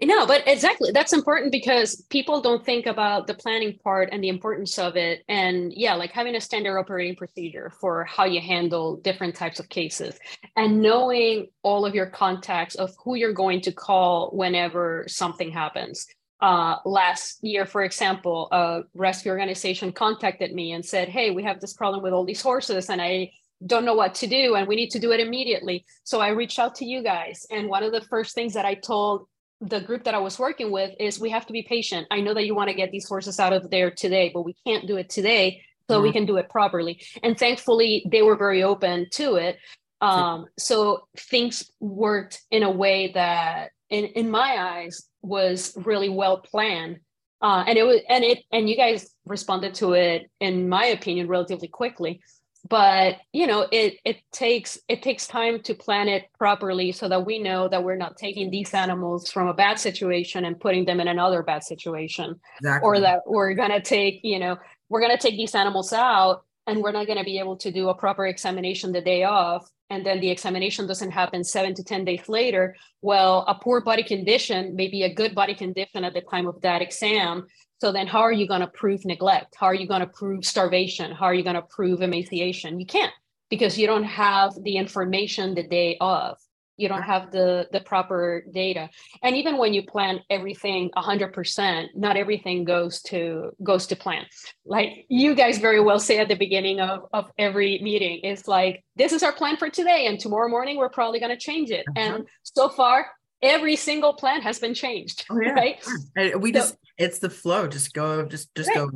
no, 0.00 0.26
but 0.26 0.46
exactly. 0.46 0.92
That's 0.92 1.12
important 1.12 1.50
because 1.50 2.02
people 2.08 2.40
don't 2.40 2.64
think 2.64 2.86
about 2.86 3.26
the 3.26 3.34
planning 3.34 3.78
part 3.82 4.10
and 4.12 4.22
the 4.22 4.28
importance 4.28 4.78
of 4.78 4.96
it. 4.96 5.24
And 5.28 5.72
yeah, 5.72 5.94
like 5.94 6.12
having 6.12 6.36
a 6.36 6.40
standard 6.40 6.78
operating 6.78 7.16
procedure 7.16 7.72
for 7.80 8.04
how 8.04 8.24
you 8.24 8.40
handle 8.40 8.98
different 8.98 9.34
types 9.34 9.58
of 9.58 9.68
cases 9.68 10.16
and 10.54 10.80
knowing 10.80 11.48
all 11.64 11.84
of 11.84 11.96
your 11.96 12.06
contacts 12.06 12.76
of 12.76 12.94
who 13.02 13.16
you're 13.16 13.32
going 13.32 13.60
to 13.62 13.72
call 13.72 14.30
whenever 14.30 15.04
something 15.08 15.50
happens. 15.50 16.06
Uh, 16.40 16.76
last 16.84 17.42
year, 17.42 17.66
for 17.66 17.82
example, 17.82 18.46
a 18.52 18.82
rescue 18.94 19.32
organization 19.32 19.90
contacted 19.90 20.54
me 20.54 20.70
and 20.70 20.86
said, 20.86 21.08
Hey, 21.08 21.32
we 21.32 21.42
have 21.42 21.60
this 21.60 21.72
problem 21.72 22.04
with 22.04 22.12
all 22.12 22.24
these 22.24 22.40
horses. 22.40 22.88
And 22.88 23.02
I 23.02 23.32
don't 23.66 23.84
know 23.84 23.94
what 23.94 24.14
to 24.16 24.26
do 24.26 24.54
and 24.54 24.68
we 24.68 24.76
need 24.76 24.90
to 24.90 24.98
do 24.98 25.12
it 25.12 25.20
immediately. 25.20 25.84
So 26.04 26.20
I 26.20 26.28
reached 26.28 26.58
out 26.58 26.76
to 26.76 26.84
you 26.84 27.02
guys. 27.02 27.46
And 27.50 27.68
one 27.68 27.82
of 27.82 27.92
the 27.92 28.00
first 28.02 28.34
things 28.34 28.54
that 28.54 28.64
I 28.64 28.74
told 28.74 29.26
the 29.60 29.80
group 29.80 30.04
that 30.04 30.14
I 30.14 30.18
was 30.18 30.38
working 30.38 30.70
with 30.70 30.92
is 31.00 31.18
we 31.18 31.30
have 31.30 31.46
to 31.46 31.52
be 31.52 31.62
patient. 31.62 32.06
I 32.10 32.20
know 32.20 32.34
that 32.34 32.46
you 32.46 32.54
want 32.54 32.68
to 32.68 32.76
get 32.76 32.92
these 32.92 33.08
horses 33.08 33.40
out 33.40 33.52
of 33.52 33.70
there 33.70 33.90
today, 33.90 34.30
but 34.32 34.42
we 34.42 34.54
can't 34.66 34.86
do 34.86 34.96
it 34.96 35.10
today. 35.10 35.62
So 35.90 35.96
mm-hmm. 35.96 36.02
we 36.04 36.12
can 36.12 36.26
do 36.26 36.36
it 36.36 36.48
properly. 36.48 37.00
And 37.22 37.36
thankfully, 37.36 38.06
they 38.08 38.22
were 38.22 38.36
very 38.36 38.62
open 38.62 39.08
to 39.12 39.36
it. 39.36 39.58
Um, 40.00 40.46
so 40.58 41.08
things 41.16 41.68
worked 41.80 42.42
in 42.52 42.62
a 42.62 42.70
way 42.70 43.10
that, 43.14 43.70
in, 43.90 44.04
in 44.04 44.30
my 44.30 44.58
eyes, 44.58 45.08
was 45.22 45.76
really 45.76 46.08
well 46.08 46.38
planned. 46.38 47.00
Uh, 47.40 47.64
and 47.66 47.78
it 47.78 47.84
was, 47.84 48.00
and 48.08 48.22
it, 48.22 48.44
and 48.52 48.68
you 48.68 48.76
guys 48.76 49.10
responded 49.24 49.74
to 49.74 49.94
it, 49.94 50.30
in 50.40 50.68
my 50.68 50.86
opinion, 50.86 51.26
relatively 51.26 51.68
quickly 51.68 52.20
but 52.68 53.16
you 53.32 53.46
know 53.46 53.66
it 53.72 53.98
it 54.04 54.16
takes 54.32 54.78
it 54.88 55.02
takes 55.02 55.26
time 55.26 55.60
to 55.62 55.74
plan 55.74 56.08
it 56.08 56.24
properly 56.38 56.92
so 56.92 57.08
that 57.08 57.24
we 57.24 57.38
know 57.38 57.68
that 57.68 57.82
we're 57.82 57.96
not 57.96 58.16
taking 58.16 58.50
these 58.50 58.74
animals 58.74 59.30
from 59.30 59.48
a 59.48 59.54
bad 59.54 59.78
situation 59.78 60.44
and 60.44 60.60
putting 60.60 60.84
them 60.84 61.00
in 61.00 61.08
another 61.08 61.42
bad 61.42 61.62
situation 61.62 62.38
exactly. 62.60 62.86
or 62.86 63.00
that 63.00 63.20
we're 63.26 63.54
going 63.54 63.70
to 63.70 63.80
take 63.80 64.20
you 64.22 64.38
know 64.38 64.56
we're 64.88 65.00
going 65.00 65.16
to 65.16 65.22
take 65.22 65.36
these 65.36 65.54
animals 65.54 65.92
out 65.92 66.42
and 66.66 66.82
we're 66.82 66.92
not 66.92 67.06
going 67.06 67.18
to 67.18 67.24
be 67.24 67.38
able 67.38 67.56
to 67.56 67.70
do 67.70 67.88
a 67.88 67.94
proper 67.94 68.26
examination 68.26 68.92
the 68.92 69.00
day 69.00 69.24
of 69.24 69.66
and 69.90 70.04
then 70.04 70.20
the 70.20 70.30
examination 70.30 70.86
doesn't 70.86 71.10
happen 71.10 71.42
seven 71.42 71.74
to 71.74 71.82
10 71.82 72.04
days 72.04 72.28
later, 72.28 72.76
well, 73.00 73.44
a 73.48 73.54
poor 73.54 73.80
body 73.80 74.02
condition 74.02 74.76
may 74.76 74.88
be 74.88 75.02
a 75.02 75.14
good 75.14 75.34
body 75.34 75.54
condition 75.54 76.04
at 76.04 76.12
the 76.12 76.20
time 76.20 76.46
of 76.46 76.60
that 76.60 76.82
exam. 76.82 77.46
So 77.80 77.92
then, 77.92 78.06
how 78.06 78.20
are 78.20 78.32
you 78.32 78.48
going 78.48 78.60
to 78.60 78.66
prove 78.66 79.04
neglect? 79.04 79.54
How 79.56 79.66
are 79.66 79.74
you 79.74 79.86
going 79.86 80.00
to 80.00 80.06
prove 80.06 80.44
starvation? 80.44 81.12
How 81.12 81.26
are 81.26 81.34
you 81.34 81.44
going 81.44 81.56
to 81.56 81.62
prove 81.62 82.02
emaciation? 82.02 82.80
You 82.80 82.86
can't 82.86 83.12
because 83.50 83.78
you 83.78 83.86
don't 83.86 84.04
have 84.04 84.52
the 84.62 84.76
information 84.76 85.54
the 85.54 85.62
day 85.62 85.96
of 86.00 86.38
you 86.78 86.88
don't 86.88 87.02
have 87.02 87.30
the 87.30 87.68
the 87.72 87.80
proper 87.80 88.44
data 88.54 88.88
and 89.22 89.36
even 89.36 89.58
when 89.58 89.74
you 89.74 89.82
plan 89.82 90.20
everything 90.30 90.90
100% 90.96 91.88
not 91.94 92.16
everything 92.16 92.64
goes 92.64 93.02
to 93.02 93.50
goes 93.62 93.86
to 93.88 93.96
plan 93.96 94.24
like 94.64 95.04
you 95.08 95.34
guys 95.34 95.58
very 95.58 95.80
well 95.80 95.98
say 95.98 96.18
at 96.18 96.28
the 96.28 96.36
beginning 96.36 96.80
of, 96.80 97.00
of 97.12 97.30
every 97.36 97.80
meeting 97.82 98.20
it's 98.22 98.48
like 98.48 98.82
this 98.96 99.12
is 99.12 99.22
our 99.22 99.32
plan 99.32 99.56
for 99.56 99.68
today 99.68 100.06
and 100.06 100.18
tomorrow 100.18 100.48
morning 100.48 100.76
we're 100.76 100.88
probably 100.88 101.20
going 101.20 101.36
to 101.36 101.36
change 101.36 101.70
it 101.70 101.84
uh-huh. 101.88 102.00
and 102.00 102.26
so 102.44 102.68
far 102.68 103.06
every 103.42 103.76
single 103.76 104.14
plan 104.14 104.42
has 104.42 104.58
been 104.58 104.74
changed 104.74 105.24
oh, 105.30 105.40
yeah. 105.40 105.50
right? 105.50 106.38
We 106.38 106.52
so, 106.52 106.58
just 106.58 106.76
it's 106.96 107.18
the 107.18 107.30
flow 107.30 107.68
just 107.68 107.94
go 107.94 108.24
just 108.24 108.54
just 108.54 108.68
right. 108.68 108.76
go 108.76 108.90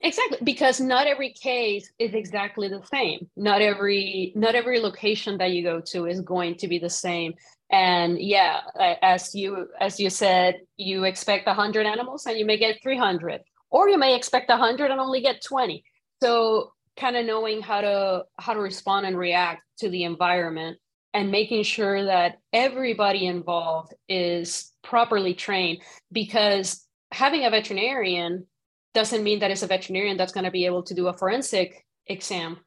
exactly 0.00 0.38
because 0.42 0.80
not 0.80 1.06
every 1.06 1.32
case 1.32 1.90
is 1.98 2.14
exactly 2.14 2.68
the 2.68 2.82
same. 2.92 3.28
Not 3.36 3.62
every 3.62 4.32
not 4.34 4.54
every 4.54 4.80
location 4.80 5.38
that 5.38 5.52
you 5.52 5.62
go 5.62 5.80
to 5.92 6.06
is 6.06 6.20
going 6.20 6.56
to 6.56 6.68
be 6.68 6.78
the 6.78 6.90
same. 6.90 7.34
And 7.70 8.20
yeah 8.20 8.60
as 9.02 9.34
you 9.34 9.68
as 9.80 9.98
you 9.98 10.10
said 10.10 10.60
you 10.76 11.04
expect 11.04 11.46
100 11.46 11.86
animals 11.86 12.26
and 12.26 12.38
you 12.38 12.44
may 12.44 12.58
get 12.58 12.82
300 12.82 13.40
or 13.70 13.88
you 13.88 13.98
may 13.98 14.14
expect 14.14 14.48
100 14.48 14.90
and 14.90 15.00
only 15.00 15.20
get 15.20 15.42
20 15.42 15.82
so 16.22 16.72
kind 16.96 17.16
of 17.16 17.26
knowing 17.26 17.60
how 17.60 17.80
to 17.80 18.24
how 18.38 18.52
to 18.54 18.60
respond 18.60 19.06
and 19.06 19.18
react 19.18 19.62
to 19.78 19.88
the 19.88 20.04
environment 20.04 20.78
and 21.14 21.30
making 21.30 21.62
sure 21.62 22.04
that 22.04 22.38
everybody 22.52 23.26
involved 23.26 23.94
is 24.08 24.72
properly 24.82 25.32
trained 25.32 25.80
because 26.12 26.84
having 27.12 27.44
a 27.44 27.50
veterinarian 27.50 28.46
doesn't 28.92 29.22
mean 29.22 29.38
that 29.38 29.50
it's 29.50 29.62
a 29.62 29.66
veterinarian 29.68 30.16
that's 30.16 30.32
going 30.32 30.44
to 30.44 30.50
be 30.50 30.66
able 30.66 30.82
to 30.82 30.94
do 30.94 31.06
a 31.06 31.16
forensic 31.16 31.86
exam 32.08 32.58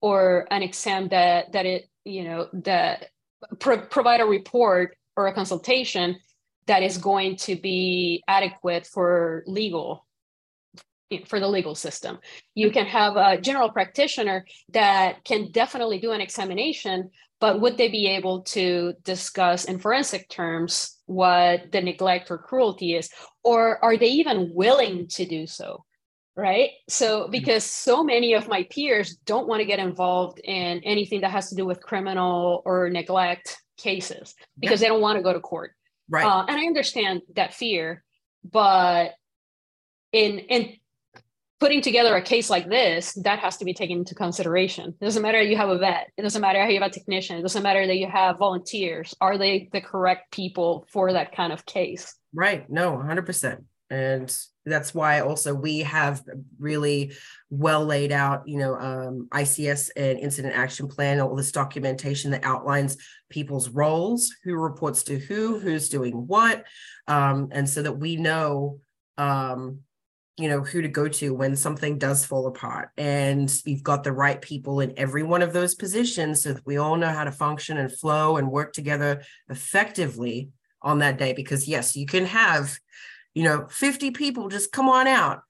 or 0.00 0.46
an 0.50 0.62
exam 0.62 1.08
that 1.08 1.52
that 1.52 1.66
it 1.66 1.88
you 2.04 2.24
know 2.24 2.48
that 2.52 3.08
pro- 3.58 3.86
provide 3.86 4.20
a 4.20 4.24
report 4.24 4.96
or 5.16 5.26
a 5.26 5.34
consultation 5.34 6.16
that 6.66 6.82
is 6.82 6.98
going 6.98 7.36
to 7.36 7.56
be 7.56 8.22
adequate 8.28 8.86
for 8.86 9.42
legal 9.46 10.06
for 11.26 11.38
the 11.38 11.46
legal 11.46 11.74
system. 11.74 12.18
You 12.54 12.70
can 12.70 12.86
have 12.86 13.16
a 13.16 13.40
general 13.40 13.70
practitioner 13.70 14.44
that 14.72 15.24
can 15.24 15.52
definitely 15.52 16.00
do 16.00 16.10
an 16.10 16.20
examination, 16.20 17.10
but 17.40 17.60
would 17.60 17.76
they 17.76 17.88
be 17.88 18.06
able 18.06 18.42
to 18.42 18.94
discuss 19.02 19.64
in 19.64 19.78
forensic 19.78 20.28
terms 20.28 20.96
what 21.06 21.70
the 21.72 21.80
neglect 21.80 22.30
or 22.30 22.38
cruelty 22.38 22.94
is? 22.94 23.10
Or 23.44 23.82
are 23.84 23.96
they 23.96 24.08
even 24.08 24.52
willing 24.54 25.08
to 25.08 25.26
do 25.26 25.46
so? 25.46 25.84
right 26.36 26.70
so 26.88 27.22
mm-hmm. 27.22 27.30
because 27.30 27.64
so 27.64 28.04
many 28.04 28.34
of 28.34 28.46
my 28.46 28.62
peers 28.70 29.16
don't 29.24 29.48
want 29.48 29.60
to 29.60 29.66
get 29.66 29.78
involved 29.78 30.38
in 30.44 30.80
anything 30.84 31.22
that 31.22 31.30
has 31.30 31.48
to 31.48 31.56
do 31.56 31.64
with 31.64 31.80
criminal 31.80 32.62
or 32.64 32.90
neglect 32.90 33.56
cases 33.78 34.34
because 34.58 34.80
yeah. 34.80 34.88
they 34.88 34.92
don't 34.92 35.00
want 35.00 35.16
to 35.16 35.22
go 35.22 35.32
to 35.32 35.40
court 35.40 35.72
right 36.08 36.26
uh, 36.26 36.44
and 36.46 36.56
i 36.56 36.66
understand 36.66 37.22
that 37.34 37.54
fear 37.54 38.04
but 38.44 39.12
in 40.12 40.38
in 40.38 40.74
putting 41.58 41.80
together 41.80 42.14
a 42.16 42.22
case 42.22 42.50
like 42.50 42.68
this, 42.68 43.14
that 43.24 43.38
has 43.38 43.56
to 43.58 43.64
be 43.64 43.72
taken 43.72 43.98
into 43.98 44.14
consideration. 44.14 44.94
It 45.00 45.04
doesn't 45.04 45.22
matter 45.22 45.40
you 45.40 45.56
have 45.56 45.70
a 45.70 45.78
vet. 45.78 46.10
It 46.16 46.22
doesn't 46.22 46.42
matter 46.42 46.60
how 46.62 46.68
you 46.68 46.80
have 46.80 46.90
a 46.90 46.92
technician. 46.92 47.38
It 47.38 47.42
doesn't 47.42 47.62
matter 47.62 47.86
that 47.86 47.96
you 47.96 48.08
have 48.08 48.38
volunteers. 48.38 49.14
Are 49.20 49.38
they 49.38 49.68
the 49.72 49.80
correct 49.80 50.32
people 50.32 50.86
for 50.92 51.12
that 51.12 51.34
kind 51.34 51.52
of 51.52 51.64
case? 51.64 52.14
Right. 52.34 52.68
No, 52.68 52.92
100%. 52.92 53.64
And 53.88 54.36
that's 54.64 54.92
why 54.92 55.20
also 55.20 55.54
we 55.54 55.80
have 55.80 56.22
really 56.58 57.12
well 57.50 57.84
laid 57.84 58.10
out, 58.10 58.42
you 58.46 58.58
know, 58.58 58.74
um, 58.74 59.28
ICS 59.32 59.90
and 59.96 60.18
incident 60.18 60.56
action 60.56 60.88
plan, 60.88 61.20
all 61.20 61.36
this 61.36 61.52
documentation 61.52 62.32
that 62.32 62.44
outlines 62.44 62.96
people's 63.30 63.68
roles, 63.68 64.34
who 64.42 64.56
reports 64.56 65.04
to 65.04 65.18
who, 65.18 65.60
who's 65.60 65.88
doing 65.88 66.26
what, 66.26 66.64
um, 67.06 67.48
and 67.52 67.68
so 67.68 67.80
that 67.82 67.92
we 67.92 68.16
know 68.16 68.80
um, 69.18 69.80
you 70.36 70.48
know 70.48 70.60
who 70.60 70.82
to 70.82 70.88
go 70.88 71.08
to 71.08 71.34
when 71.34 71.56
something 71.56 71.98
does 71.98 72.24
fall 72.26 72.46
apart 72.46 72.90
and 72.98 73.62
you've 73.64 73.82
got 73.82 74.04
the 74.04 74.12
right 74.12 74.40
people 74.42 74.80
in 74.80 74.92
every 74.98 75.22
one 75.22 75.42
of 75.42 75.52
those 75.52 75.74
positions 75.74 76.42
so 76.42 76.52
that 76.52 76.66
we 76.66 76.76
all 76.76 76.96
know 76.96 77.08
how 77.08 77.24
to 77.24 77.32
function 77.32 77.78
and 77.78 77.90
flow 77.90 78.36
and 78.36 78.50
work 78.50 78.72
together 78.72 79.22
effectively 79.48 80.50
on 80.82 80.98
that 80.98 81.18
day. 81.18 81.32
Because 81.32 81.66
yes 81.66 81.96
you 81.96 82.06
can 82.06 82.26
have 82.26 82.76
you 83.34 83.44
know 83.44 83.66
50 83.70 84.10
people 84.12 84.48
just 84.48 84.72
come 84.72 84.88
on 84.88 85.06
out 85.06 85.42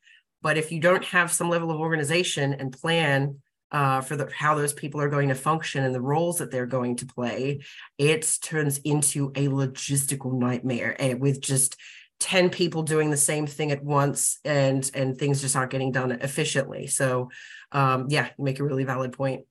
but 0.42 0.57
if 0.57 0.70
you 0.70 0.81
don't 0.81 1.05
have 1.05 1.33
some 1.33 1.49
level 1.49 1.70
of 1.70 1.81
organization 1.81 2.55
and 2.55 2.72
plan 2.72 3.38
uh, 3.72 4.01
for 4.01 4.16
the 4.16 4.31
how 4.33 4.55
those 4.55 4.72
people 4.72 5.01
are 5.01 5.09
going 5.09 5.29
to 5.29 5.35
function 5.35 5.83
and 5.83 5.94
the 5.94 6.01
roles 6.01 6.38
that 6.38 6.53
they're 6.53 6.66
going 6.66 6.96
to 6.96 7.07
play 7.07 7.61
it 7.99 8.38
turns 8.40 8.79
into 8.79 9.33
a 9.35 9.49
logistical 9.49 10.33
nightmare 10.33 10.94
and 11.01 11.20
with 11.20 11.40
just 11.40 11.77
10 12.20 12.50
people 12.50 12.83
doing 12.83 13.11
the 13.11 13.16
same 13.16 13.46
thing 13.46 13.70
at 13.70 13.85
once 13.85 14.38
and 14.44 14.90
and 14.94 15.18
things 15.18 15.40
just 15.40 15.55
aren't 15.55 15.70
getting 15.70 15.92
done 15.92 16.12
efficiently. 16.12 16.87
So 16.87 17.31
um 17.72 18.07
yeah 18.09 18.29
you 18.38 18.44
make 18.44 18.59
a 18.61 18.64
really 18.64 18.85
valid 18.85 19.12
point. 19.12 19.44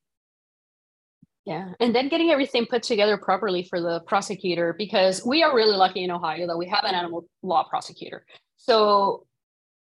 Yeah 1.46 1.74
and 1.80 1.94
then 1.94 2.10
getting 2.10 2.32
everything 2.32 2.66
put 2.66 2.84
together 2.84 3.18
properly 3.18 3.64
for 3.64 3.80
the 3.80 4.02
prosecutor 4.02 4.74
because 4.78 5.24
we 5.26 5.44
are 5.44 5.56
really 5.56 5.78
lucky 5.78 6.04
in 6.04 6.12
ohio 6.12 6.48
that 6.48 6.58
we 6.58 6.68
have 6.68 6.84
an 6.86 6.96
animal 6.96 7.28
law 7.44 7.64
prosecutor. 7.64 8.26
So 8.58 9.28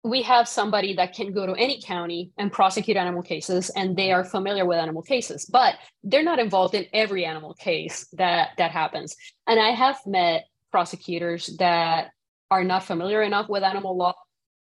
we 0.04 0.22
have 0.22 0.46
somebody 0.46 0.94
that 0.94 1.14
can 1.14 1.32
go 1.32 1.46
to 1.46 1.54
any 1.54 1.80
county 1.82 2.30
and 2.36 2.52
prosecute 2.52 2.96
animal 2.96 3.22
cases 3.22 3.70
and 3.70 3.96
they 3.96 4.12
are 4.12 4.22
familiar 4.22 4.64
with 4.64 4.78
animal 4.78 5.02
cases 5.02 5.46
but 5.46 5.74
they're 6.04 6.22
not 6.22 6.38
involved 6.38 6.74
in 6.74 6.86
every 6.92 7.24
animal 7.24 7.54
case 7.54 8.06
that 8.12 8.50
that 8.58 8.70
happens. 8.70 9.16
And 9.46 9.58
i 9.58 9.70
have 9.70 9.98
met 10.04 10.44
prosecutors 10.70 11.56
that 11.58 12.10
are 12.50 12.64
not 12.64 12.84
familiar 12.84 13.22
enough 13.22 13.48
with 13.48 13.62
animal 13.62 13.96
law 13.96 14.14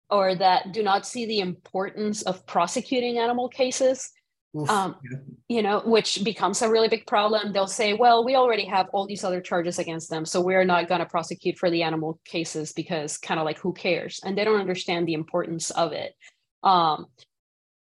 or 0.09 0.35
that 0.35 0.71
do 0.71 0.83
not 0.83 1.05
see 1.05 1.25
the 1.25 1.39
importance 1.39 2.21
of 2.23 2.45
prosecuting 2.45 3.17
animal 3.17 3.49
cases 3.49 4.11
Oof, 4.57 4.69
um, 4.69 4.95
yeah. 5.03 5.17
you 5.49 5.61
know 5.61 5.81
which 5.85 6.23
becomes 6.23 6.61
a 6.61 6.69
really 6.69 6.87
big 6.87 7.05
problem. 7.07 7.51
They'll 7.51 7.67
say 7.67 7.93
well 7.93 8.23
we 8.23 8.35
already 8.35 8.65
have 8.65 8.87
all 8.93 9.05
these 9.05 9.23
other 9.23 9.41
charges 9.41 9.79
against 9.79 10.09
them 10.09 10.25
so 10.25 10.39
we're 10.39 10.63
not 10.63 10.87
going 10.87 10.99
to 10.99 11.05
prosecute 11.05 11.57
for 11.57 11.69
the 11.69 11.83
animal 11.83 12.19
cases 12.23 12.71
because 12.71 13.17
kind 13.17 13.39
of 13.39 13.45
like 13.45 13.59
who 13.59 13.73
cares? 13.73 14.21
And 14.23 14.37
they 14.37 14.45
don't 14.45 14.59
understand 14.59 15.07
the 15.07 15.13
importance 15.13 15.71
of 15.71 15.91
it. 15.91 16.13
Um, 16.63 17.07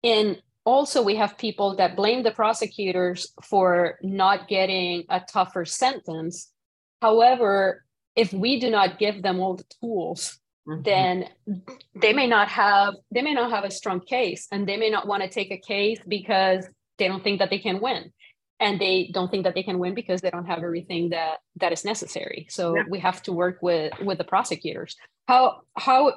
and 0.03 0.41
also 0.65 1.01
we 1.01 1.15
have 1.15 1.37
people 1.37 1.77
that 1.77 1.95
blame 1.95 2.23
the 2.23 2.31
prosecutors 2.31 3.31
for 3.41 3.97
not 4.01 4.49
getting 4.49 5.05
a 5.09 5.21
tougher 5.21 5.63
sentence. 5.63 6.51
However 7.01 7.84
if 8.15 8.31
we 8.33 8.59
do 8.59 8.69
not 8.69 8.99
give 8.99 9.21
them 9.21 9.39
all 9.39 9.55
the 9.55 9.65
tools 9.81 10.39
mm-hmm. 10.67 10.81
then 10.83 11.25
they 12.01 12.13
may 12.13 12.27
not 12.27 12.47
have 12.47 12.93
they 13.11 13.21
may 13.21 13.33
not 13.33 13.51
have 13.51 13.63
a 13.63 13.71
strong 13.71 13.99
case 13.99 14.47
and 14.51 14.67
they 14.67 14.77
may 14.77 14.89
not 14.89 15.07
want 15.07 15.23
to 15.23 15.29
take 15.29 15.51
a 15.51 15.57
case 15.57 15.99
because 16.07 16.67
they 16.97 17.07
don't 17.07 17.23
think 17.23 17.39
that 17.39 17.49
they 17.49 17.59
can 17.59 17.81
win. 17.81 18.11
And 18.59 18.79
they 18.79 19.09
don't 19.13 19.29
think 19.29 19.43
that 19.43 19.53
they 19.53 19.63
can 19.63 19.79
win 19.79 19.95
because 19.95 20.21
they 20.21 20.29
don't 20.29 20.45
have 20.45 20.59
everything 20.59 21.09
that 21.09 21.39
that 21.57 21.73
is 21.73 21.83
necessary. 21.83 22.47
So 22.49 22.75
yeah. 22.75 22.83
we 22.89 22.99
have 22.99 23.21
to 23.23 23.33
work 23.33 23.57
with 23.61 23.91
with 24.01 24.17
the 24.17 24.23
prosecutors. 24.23 24.95
How 25.27 25.61
how 25.77 26.13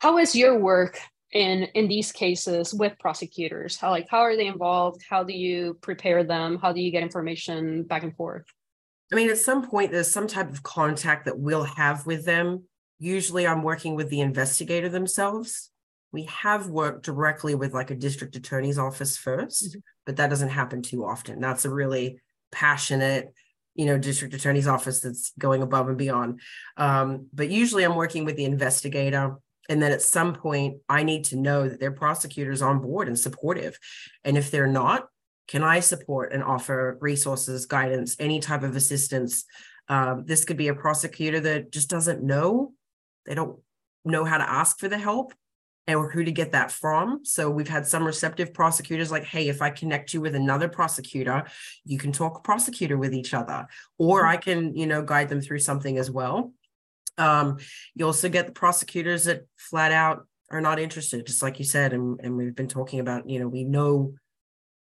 how 0.00 0.18
is 0.18 0.36
your 0.36 0.58
work 0.58 0.98
in 1.32 1.62
in 1.74 1.88
these 1.88 2.12
cases 2.12 2.74
with 2.74 2.98
prosecutors? 3.00 3.78
How 3.78 3.90
like 3.90 4.08
how 4.10 4.18
are 4.18 4.36
they 4.36 4.46
involved? 4.46 5.00
How 5.08 5.24
do 5.24 5.32
you 5.32 5.78
prepare 5.80 6.22
them? 6.22 6.58
How 6.60 6.70
do 6.70 6.82
you 6.82 6.90
get 6.90 7.02
information 7.02 7.84
back 7.84 8.02
and 8.02 8.14
forth 8.14 8.44
I 9.12 9.16
mean, 9.16 9.30
at 9.30 9.38
some 9.38 9.68
point, 9.68 9.90
there's 9.90 10.10
some 10.10 10.28
type 10.28 10.50
of 10.50 10.62
contact 10.62 11.24
that 11.24 11.38
we'll 11.38 11.64
have 11.64 12.06
with 12.06 12.24
them. 12.24 12.64
Usually, 12.98 13.46
I'm 13.46 13.62
working 13.62 13.96
with 13.96 14.08
the 14.08 14.20
investigator 14.20 14.88
themselves. 14.88 15.70
We 16.12 16.24
have 16.24 16.68
worked 16.68 17.04
directly 17.04 17.54
with 17.54 17.72
like 17.72 17.90
a 17.90 17.96
district 17.96 18.36
attorney's 18.36 18.78
office 18.78 19.16
1st 19.16 19.64
mm-hmm. 19.64 19.78
but 20.06 20.16
that 20.16 20.30
doesn't 20.30 20.48
happen 20.48 20.82
too 20.82 21.04
often. 21.04 21.40
That's 21.40 21.64
a 21.64 21.70
really 21.70 22.20
passionate, 22.52 23.32
you 23.74 23.86
know, 23.86 23.98
district 23.98 24.34
attorney's 24.34 24.66
office 24.66 25.00
that's 25.00 25.32
going 25.38 25.62
above 25.62 25.88
and 25.88 25.98
beyond. 25.98 26.40
Um, 26.76 27.28
but 27.32 27.48
usually, 27.48 27.84
I'm 27.84 27.96
working 27.96 28.24
with 28.24 28.36
the 28.36 28.44
investigator. 28.44 29.36
And 29.68 29.80
then 29.80 29.92
at 29.92 30.02
some 30.02 30.34
point, 30.34 30.78
I 30.88 31.04
need 31.04 31.24
to 31.26 31.36
know 31.36 31.68
that 31.68 31.78
their 31.78 31.92
prosecutor's 31.92 32.60
on 32.60 32.80
board 32.80 33.06
and 33.06 33.18
supportive. 33.18 33.78
And 34.24 34.36
if 34.36 34.50
they're 34.50 34.66
not, 34.66 35.06
can 35.50 35.64
I 35.64 35.80
support 35.80 36.32
and 36.32 36.44
offer 36.44 36.96
resources, 37.00 37.66
guidance, 37.66 38.14
any 38.20 38.38
type 38.38 38.62
of 38.62 38.76
assistance? 38.76 39.44
Um, 39.88 40.24
this 40.24 40.44
could 40.44 40.56
be 40.56 40.68
a 40.68 40.74
prosecutor 40.76 41.40
that 41.40 41.72
just 41.72 41.90
doesn't 41.90 42.22
know. 42.22 42.72
They 43.26 43.34
don't 43.34 43.58
know 44.04 44.24
how 44.24 44.38
to 44.38 44.48
ask 44.48 44.78
for 44.78 44.88
the 44.88 44.96
help 44.96 45.34
or 45.88 46.08
who 46.08 46.22
to 46.22 46.30
get 46.30 46.52
that 46.52 46.70
from. 46.70 47.24
So 47.24 47.50
we've 47.50 47.66
had 47.66 47.84
some 47.84 48.06
receptive 48.06 48.54
prosecutors 48.54 49.10
like, 49.10 49.24
hey, 49.24 49.48
if 49.48 49.60
I 49.60 49.70
connect 49.70 50.14
you 50.14 50.20
with 50.20 50.36
another 50.36 50.68
prosecutor, 50.68 51.42
you 51.84 51.98
can 51.98 52.12
talk 52.12 52.44
prosecutor 52.44 52.96
with 52.96 53.12
each 53.12 53.34
other, 53.34 53.66
or 53.98 54.24
I 54.24 54.36
can, 54.36 54.76
you 54.76 54.86
know, 54.86 55.02
guide 55.02 55.28
them 55.28 55.40
through 55.40 55.58
something 55.58 55.98
as 55.98 56.12
well. 56.12 56.52
Um, 57.18 57.58
you 57.96 58.06
also 58.06 58.28
get 58.28 58.46
the 58.46 58.52
prosecutors 58.52 59.24
that 59.24 59.48
flat 59.56 59.90
out 59.90 60.28
are 60.48 60.60
not 60.60 60.78
interested, 60.78 61.26
just 61.26 61.42
like 61.42 61.58
you 61.58 61.64
said, 61.64 61.92
and, 61.92 62.20
and 62.22 62.36
we've 62.36 62.54
been 62.54 62.68
talking 62.68 63.00
about, 63.00 63.28
you 63.28 63.40
know, 63.40 63.48
we 63.48 63.64
know 63.64 64.14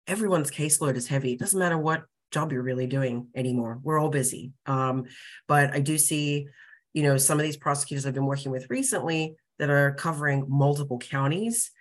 everyone's 0.09 0.51
caseload 0.51 0.95
is 0.95 1.07
heavy. 1.07 1.33
It 1.33 1.39
doesn't 1.39 1.59
matter 1.59 1.77
what 1.77 2.03
job 2.31 2.51
you're 2.51 2.61
really 2.63 2.87
doing 2.87 3.27
anymore. 3.35 3.79
We're 3.81 3.99
all 3.99 4.09
busy. 4.09 4.51
Um, 4.65 5.05
but 5.47 5.73
I 5.73 5.79
do 5.79 5.97
see, 5.97 6.47
you 6.93 7.03
know, 7.03 7.17
some 7.17 7.39
of 7.39 7.43
these 7.43 7.57
prosecutors 7.57 8.05
I've 8.05 8.13
been 8.13 8.25
working 8.25 8.51
with 8.51 8.69
recently 8.69 9.35
that 9.59 9.69
are 9.69 9.93
covering 9.93 10.45
multiple 10.47 10.99
counties. 10.99 11.71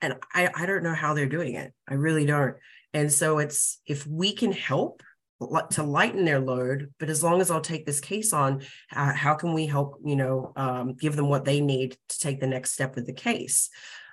And 0.00 0.16
I, 0.34 0.50
I 0.54 0.66
don't 0.66 0.82
know 0.82 0.94
how 0.94 1.14
they're 1.14 1.26
doing 1.26 1.54
it. 1.54 1.72
I 1.88 1.94
really 1.94 2.26
don't. 2.26 2.56
And 2.92 3.12
so 3.12 3.38
it's 3.38 3.80
if 3.86 4.06
we 4.06 4.34
can 4.34 4.52
help 4.52 5.02
to 5.72 5.82
lighten 5.82 6.24
their 6.24 6.40
load, 6.40 6.92
but 6.98 7.10
as 7.10 7.22
long 7.22 7.40
as 7.40 7.50
I'll 7.50 7.60
take 7.60 7.84
this 7.84 8.00
case 8.00 8.32
on, 8.32 8.62
uh, 8.94 9.12
how 9.12 9.34
can 9.34 9.52
we 9.52 9.66
help, 9.66 10.00
you 10.04 10.16
know, 10.16 10.52
um, 10.56 10.94
give 10.94 11.16
them 11.16 11.28
what 11.28 11.44
they 11.44 11.60
need 11.60 11.96
to 12.08 12.18
take 12.18 12.40
the 12.40 12.46
next 12.46 12.72
step 12.72 12.94
with 12.94 13.06
the 13.06 13.12
case? 13.12 13.68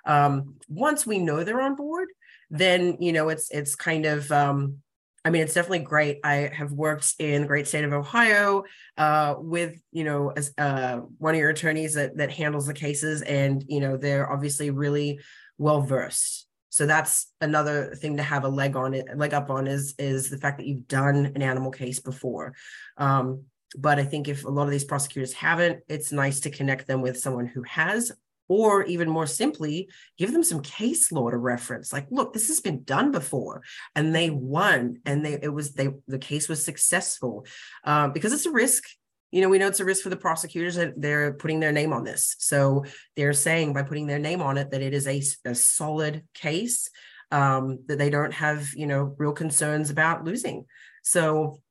Um, 0.05 0.55
once 0.67 1.05
we 1.05 1.19
know 1.19 1.43
they're 1.43 1.61
on 1.61 1.75
board, 1.75 2.09
then 2.51 2.97
you 2.99 3.13
know 3.13 3.29
it's 3.29 3.49
it's 3.49 3.75
kind 3.75 4.05
of 4.05 4.31
um, 4.31 4.81
I 5.23 5.29
mean, 5.29 5.43
it's 5.43 5.53
definitely 5.53 5.79
great. 5.79 6.19
I 6.23 6.51
have 6.53 6.71
worked 6.71 7.13
in 7.19 7.43
the 7.43 7.47
great 7.47 7.67
state 7.67 7.83
of 7.83 7.93
Ohio 7.93 8.63
uh, 8.97 9.35
with, 9.37 9.79
you 9.91 10.03
know, 10.03 10.29
as 10.35 10.51
uh, 10.57 10.97
one 11.19 11.35
of 11.35 11.39
your 11.39 11.51
attorneys 11.51 11.93
that 11.93 12.17
that 12.17 12.31
handles 12.31 12.65
the 12.65 12.73
cases, 12.73 13.21
and 13.21 13.63
you 13.67 13.79
know, 13.79 13.97
they're 13.97 14.31
obviously 14.31 14.71
really 14.71 15.19
well 15.57 15.81
versed. 15.81 16.47
So 16.69 16.85
that's 16.85 17.31
another 17.39 17.93
thing 17.95 18.17
to 18.17 18.23
have 18.23 18.45
a 18.45 18.49
leg 18.49 18.75
on 18.75 18.93
it, 18.93 19.05
leg 19.15 19.33
up 19.33 19.49
on 19.51 19.67
is 19.67 19.93
is 19.99 20.29
the 20.29 20.37
fact 20.37 20.57
that 20.57 20.65
you've 20.65 20.87
done 20.87 21.27
an 21.35 21.41
animal 21.43 21.69
case 21.69 21.99
before. 21.99 22.55
Um, 22.97 23.43
but 23.77 23.99
I 23.99 24.03
think 24.03 24.27
if 24.27 24.43
a 24.43 24.49
lot 24.49 24.63
of 24.63 24.71
these 24.71 24.83
prosecutors 24.83 25.33
haven't, 25.33 25.81
it's 25.87 26.11
nice 26.11 26.39
to 26.41 26.49
connect 26.49 26.87
them 26.87 27.01
with 27.01 27.19
someone 27.19 27.45
who 27.45 27.61
has 27.63 28.11
or 28.47 28.83
even 28.83 29.09
more 29.09 29.25
simply 29.25 29.87
give 30.17 30.33
them 30.33 30.43
some 30.43 30.61
case 30.61 31.11
law 31.11 31.29
to 31.29 31.37
reference 31.37 31.93
like 31.93 32.05
look 32.09 32.33
this 32.33 32.49
has 32.49 32.59
been 32.59 32.83
done 32.83 33.11
before 33.11 33.63
and 33.95 34.13
they 34.13 34.29
won 34.29 34.99
and 35.05 35.25
they 35.25 35.39
it 35.41 35.53
was 35.53 35.73
they 35.73 35.89
the 36.07 36.19
case 36.19 36.49
was 36.49 36.63
successful. 36.63 37.45
Um, 37.83 38.11
because 38.11 38.33
it's 38.33 38.45
a 38.45 38.51
risk 38.51 38.83
you 39.31 39.41
know 39.41 39.49
we 39.49 39.57
know 39.57 39.67
it's 39.67 39.79
a 39.79 39.85
risk 39.85 40.03
for 40.03 40.09
the 40.09 40.17
prosecutors 40.17 40.75
that 40.75 40.93
they're 40.97 41.33
putting 41.33 41.59
their 41.59 41.71
name 41.71 41.93
on 41.93 42.03
this. 42.03 42.35
So 42.39 42.83
they're 43.15 43.33
saying 43.33 43.73
by 43.73 43.83
putting 43.83 44.07
their 44.07 44.19
name 44.19 44.41
on 44.41 44.57
it 44.57 44.71
that 44.71 44.81
it 44.81 44.93
is 44.93 45.07
a, 45.07 45.21
a 45.45 45.55
solid 45.55 46.23
case 46.33 46.89
um, 47.31 47.79
that 47.87 47.97
they 47.97 48.09
don't 48.09 48.33
have 48.33 48.73
you 48.75 48.87
know 48.87 49.15
real 49.17 49.31
concerns 49.31 49.89
about 49.89 50.25
losing. 50.25 50.65
So 51.03 51.61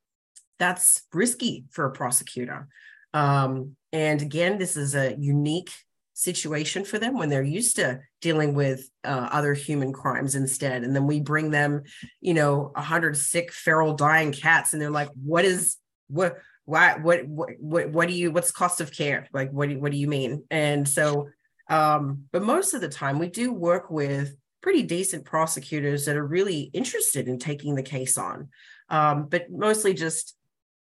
that's 0.59 1.03
risky 1.13 1.67
for 1.71 1.85
a 1.85 1.93
prosecutor. 1.93 2.69
Um, 3.13 3.77
and 3.93 4.23
again 4.23 4.59
this 4.59 4.77
is 4.77 4.95
a 4.95 5.15
unique 5.19 5.73
situation 6.21 6.85
for 6.85 6.99
them 6.99 7.19
when 7.19 7.29
they're 7.29 7.43
used 7.43 7.77
to 7.77 7.99
dealing 8.21 8.55
with 8.55 8.89
uh, 9.05 9.29
other 9.33 9.55
human 9.55 9.93
crimes 9.93 10.35
instead 10.35 10.85
and 10.85 10.95
then 10.95 11.07
we 11.07 11.21
bring 11.21 11.51
them 11.51 11.83
you 12.21 12.35
know 12.35 12.73
a 12.77 12.83
hundred 12.83 13.17
sick 13.17 13.53
feral 13.53 13.95
dying 13.95 14.33
cats 14.33 14.73
and 14.73 14.81
they're 14.81 14.91
like 14.91 15.11
what 15.25 15.45
is 15.45 15.77
what 16.09 16.39
why 16.65 16.97
what 16.99 17.27
what 17.27 17.51
what, 17.59 17.91
what 17.91 18.09
do 18.09 18.15
you 18.15 18.31
what's 18.31 18.53
cost 18.53 18.81
of 18.81 18.93
care 18.93 19.27
like 19.33 19.51
what 19.51 19.69
do, 19.69 19.81
what 19.81 19.93
do 19.93 19.99
you 19.99 20.09
mean 20.09 20.45
and 20.51 20.89
so 20.89 21.29
Um, 21.71 22.25
but 22.33 22.43
most 22.43 22.75
of 22.75 22.81
the 22.81 22.89
time, 22.89 23.21
we 23.21 23.29
do 23.29 23.53
work 23.53 23.91
with 23.91 24.35
pretty 24.61 24.83
decent 24.83 25.25
prosecutors 25.25 26.05
that 26.05 26.17
are 26.17 26.27
really 26.27 26.63
interested 26.73 27.29
in 27.29 27.39
taking 27.39 27.77
the 27.77 27.83
case 27.97 28.19
on. 28.19 28.49
Um, 28.89 29.29
but 29.31 29.51
mostly 29.51 29.95
just 29.95 30.37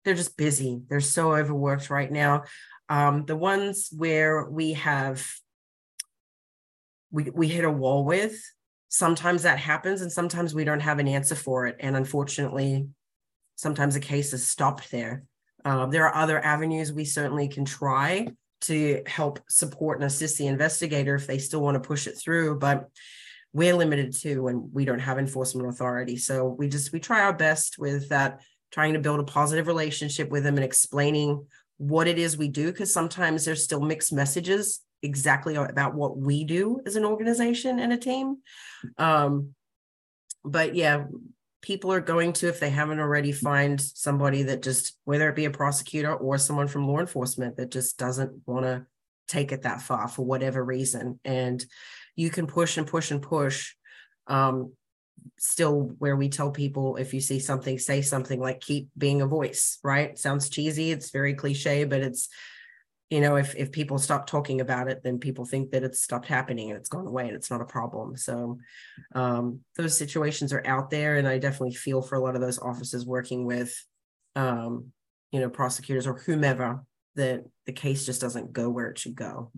they're 0.03 0.13
just 0.13 0.35
busy. 0.35 0.81
They're 0.89 0.99
so 0.99 1.33
overworked 1.33 1.89
right 1.89 2.11
now. 2.11 2.43
Um, 2.89 3.25
the 3.25 3.35
ones 3.35 3.89
where 3.95 4.45
we 4.49 4.73
have 4.73 5.25
we 7.11 7.29
we 7.29 7.47
hit 7.47 7.65
a 7.65 7.71
wall 7.71 8.03
with, 8.05 8.35
sometimes 8.89 9.43
that 9.43 9.59
happens, 9.59 10.01
and 10.01 10.11
sometimes 10.11 10.53
we 10.53 10.63
don't 10.63 10.79
have 10.81 10.99
an 10.99 11.07
answer 11.07 11.35
for 11.35 11.67
it. 11.67 11.77
And 11.79 11.95
unfortunately, 11.95 12.87
sometimes 13.55 13.95
a 13.95 13.99
case 13.99 14.33
is 14.33 14.47
stopped 14.47 14.91
there. 14.91 15.23
Uh, 15.63 15.85
there 15.85 16.07
are 16.07 16.15
other 16.15 16.43
avenues 16.43 16.91
we 16.91 17.05
certainly 17.05 17.47
can 17.47 17.65
try 17.65 18.27
to 18.61 19.01
help 19.07 19.39
support 19.49 19.97
and 19.97 20.05
assist 20.05 20.37
the 20.37 20.47
investigator 20.47 21.15
if 21.15 21.27
they 21.27 21.37
still 21.37 21.61
want 21.61 21.75
to 21.75 21.87
push 21.87 22.07
it 22.07 22.17
through, 22.17 22.59
but 22.59 22.89
we're 23.53 23.75
limited 23.75 24.13
too, 24.13 24.47
and 24.47 24.73
we 24.73 24.83
don't 24.83 24.99
have 24.99 25.19
enforcement 25.19 25.69
authority. 25.69 26.17
So 26.17 26.47
we 26.47 26.67
just 26.67 26.91
we 26.91 26.99
try 26.99 27.21
our 27.21 27.33
best 27.33 27.77
with 27.77 28.09
that, 28.09 28.41
trying 28.71 28.93
to 28.93 28.99
build 28.99 29.19
a 29.19 29.23
positive 29.23 29.67
relationship 29.67 30.29
with 30.29 30.43
them 30.43 30.55
and 30.55 30.65
explaining 30.65 31.45
what 31.77 32.07
it 32.07 32.17
is 32.17 32.37
we 32.37 32.47
do, 32.47 32.71
because 32.71 32.93
sometimes 32.93 33.45
there's 33.45 33.63
still 33.63 33.81
mixed 33.81 34.13
messages 34.13 34.81
exactly 35.01 35.55
about 35.55 35.95
what 35.95 36.17
we 36.17 36.43
do 36.45 36.79
as 36.85 36.95
an 36.95 37.03
organization 37.03 37.79
and 37.79 37.91
a 37.91 37.97
team. 37.97 38.37
Um, 38.97 39.53
but 40.45 40.75
yeah, 40.75 41.05
people 41.61 41.91
are 41.91 42.01
going 42.01 42.33
to, 42.33 42.47
if 42.47 42.59
they 42.59 42.69
haven't 42.69 42.99
already, 42.99 43.31
find 43.31 43.81
somebody 43.81 44.43
that 44.43 44.61
just, 44.61 44.97
whether 45.05 45.29
it 45.29 45.35
be 45.35 45.45
a 45.45 45.51
prosecutor 45.51 46.13
or 46.13 46.37
someone 46.37 46.67
from 46.67 46.87
law 46.87 46.99
enforcement 46.99 47.57
that 47.57 47.71
just 47.71 47.97
doesn't 47.97 48.41
want 48.45 48.65
to 48.65 48.85
take 49.27 49.51
it 49.51 49.63
that 49.63 49.81
far 49.81 50.07
for 50.07 50.25
whatever 50.25 50.63
reason. 50.63 51.19
And 51.25 51.65
you 52.15 52.29
can 52.29 52.47
push 52.47 52.77
and 52.77 52.85
push 52.85 53.11
and 53.11 53.21
push. 53.21 53.73
Um, 54.27 54.73
still, 55.37 55.91
where 55.99 56.15
we 56.15 56.29
tell 56.29 56.51
people 56.51 56.95
if 56.97 57.13
you 57.13 57.21
see 57.21 57.39
something, 57.39 57.77
say 57.79 58.01
something 58.01 58.39
like 58.39 58.61
keep 58.61 58.89
being 58.97 59.21
a 59.21 59.27
voice, 59.27 59.79
right? 59.83 60.17
Sounds 60.17 60.49
cheesy, 60.49 60.91
it's 60.91 61.11
very 61.11 61.33
cliche, 61.33 61.83
but 61.83 62.01
it's 62.01 62.29
you 63.13 63.21
know 63.21 63.35
if 63.35 63.55
if 63.55 63.71
people 63.71 63.99
stop 63.99 64.25
talking 64.25 64.59
about 64.59 64.89
it 64.89 65.03
then 65.03 65.19
people 65.19 65.45
think 65.45 65.69
that 65.69 65.83
it's 65.83 66.01
stopped 66.01 66.25
happening 66.25 66.71
and 66.71 66.79
it's 66.79 66.89
gone 66.89 67.05
away 67.05 67.27
and 67.27 67.35
it's 67.35 67.51
not 67.51 67.61
a 67.61 67.65
problem 67.65 68.17
so 68.17 68.57
um, 69.13 69.59
those 69.75 69.95
situations 69.95 70.51
are 70.51 70.65
out 70.65 70.89
there 70.89 71.17
and 71.17 71.27
i 71.27 71.37
definitely 71.37 71.75
feel 71.75 72.01
for 72.01 72.15
a 72.15 72.19
lot 72.19 72.33
of 72.33 72.41
those 72.41 72.57
offices 72.57 73.05
working 73.05 73.45
with 73.45 73.71
um, 74.35 74.91
you 75.31 75.39
know 75.39 75.49
prosecutors 75.49 76.07
or 76.07 76.15
whomever 76.15 76.83
that 77.15 77.43
the 77.67 77.71
case 77.71 78.03
just 78.03 78.19
doesn't 78.19 78.51
go 78.51 78.67
where 78.67 78.87
it 78.87 78.97
should 78.97 79.15
go 79.15 79.51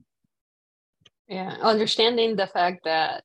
yeah 1.30 1.56
understanding 1.62 2.36
the 2.36 2.48
fact 2.48 2.82
that 2.84 3.24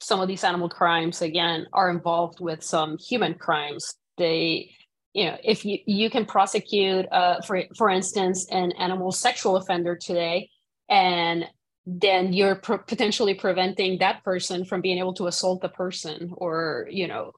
some 0.00 0.20
of 0.20 0.28
these 0.28 0.44
animal 0.44 0.68
crimes 0.68 1.22
again 1.22 1.66
are 1.72 1.90
involved 1.90 2.40
with 2.40 2.62
some 2.62 2.98
human 2.98 3.34
crimes. 3.34 3.94
They 4.18 4.70
you 5.12 5.26
know 5.26 5.36
if 5.42 5.64
you 5.64 5.78
you 5.86 6.10
can 6.10 6.26
prosecute 6.26 7.06
uh, 7.12 7.40
for 7.42 7.62
for 7.76 7.88
instance 7.88 8.46
an 8.50 8.72
animal 8.72 9.12
sexual 9.12 9.56
offender 9.56 9.96
today 9.96 10.50
and 10.88 11.46
then 11.86 12.32
you're 12.32 12.56
potentially 12.56 13.34
preventing 13.34 13.98
that 13.98 14.24
person 14.24 14.64
from 14.64 14.80
being 14.80 14.98
able 14.98 15.14
to 15.14 15.26
assault 15.26 15.60
the 15.60 15.68
person 15.68 16.32
or 16.36 16.88
you 16.90 17.06
know 17.06 17.32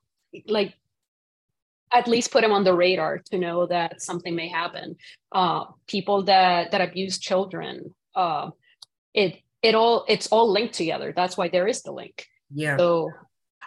like 0.47 0.75
at 1.93 2.09
least 2.09 2.33
put 2.33 2.43
them 2.43 2.53
on 2.53 2.65
the 2.65 2.75
radar 2.75 3.19
to 3.19 3.39
know 3.39 3.67
that 3.67 4.03
something 4.03 4.35
may 4.35 4.49
happen. 4.49 4.97
Uh, 5.33 5.65
people 5.87 6.25
that 6.25 6.71
that 6.73 6.81
abuse 6.81 7.19
children 7.19 7.95
uh, 8.15 8.51
it 9.15 9.37
it 9.63 9.75
all 9.75 10.05
it's 10.09 10.27
all 10.29 10.51
linked 10.51 10.75
together. 10.75 11.13
That's 11.15 11.37
why 11.37 11.49
there 11.49 11.67
is 11.67 11.83
the 11.83 11.93
link 11.93 12.27
yeah 12.53 12.77
so 12.77 13.11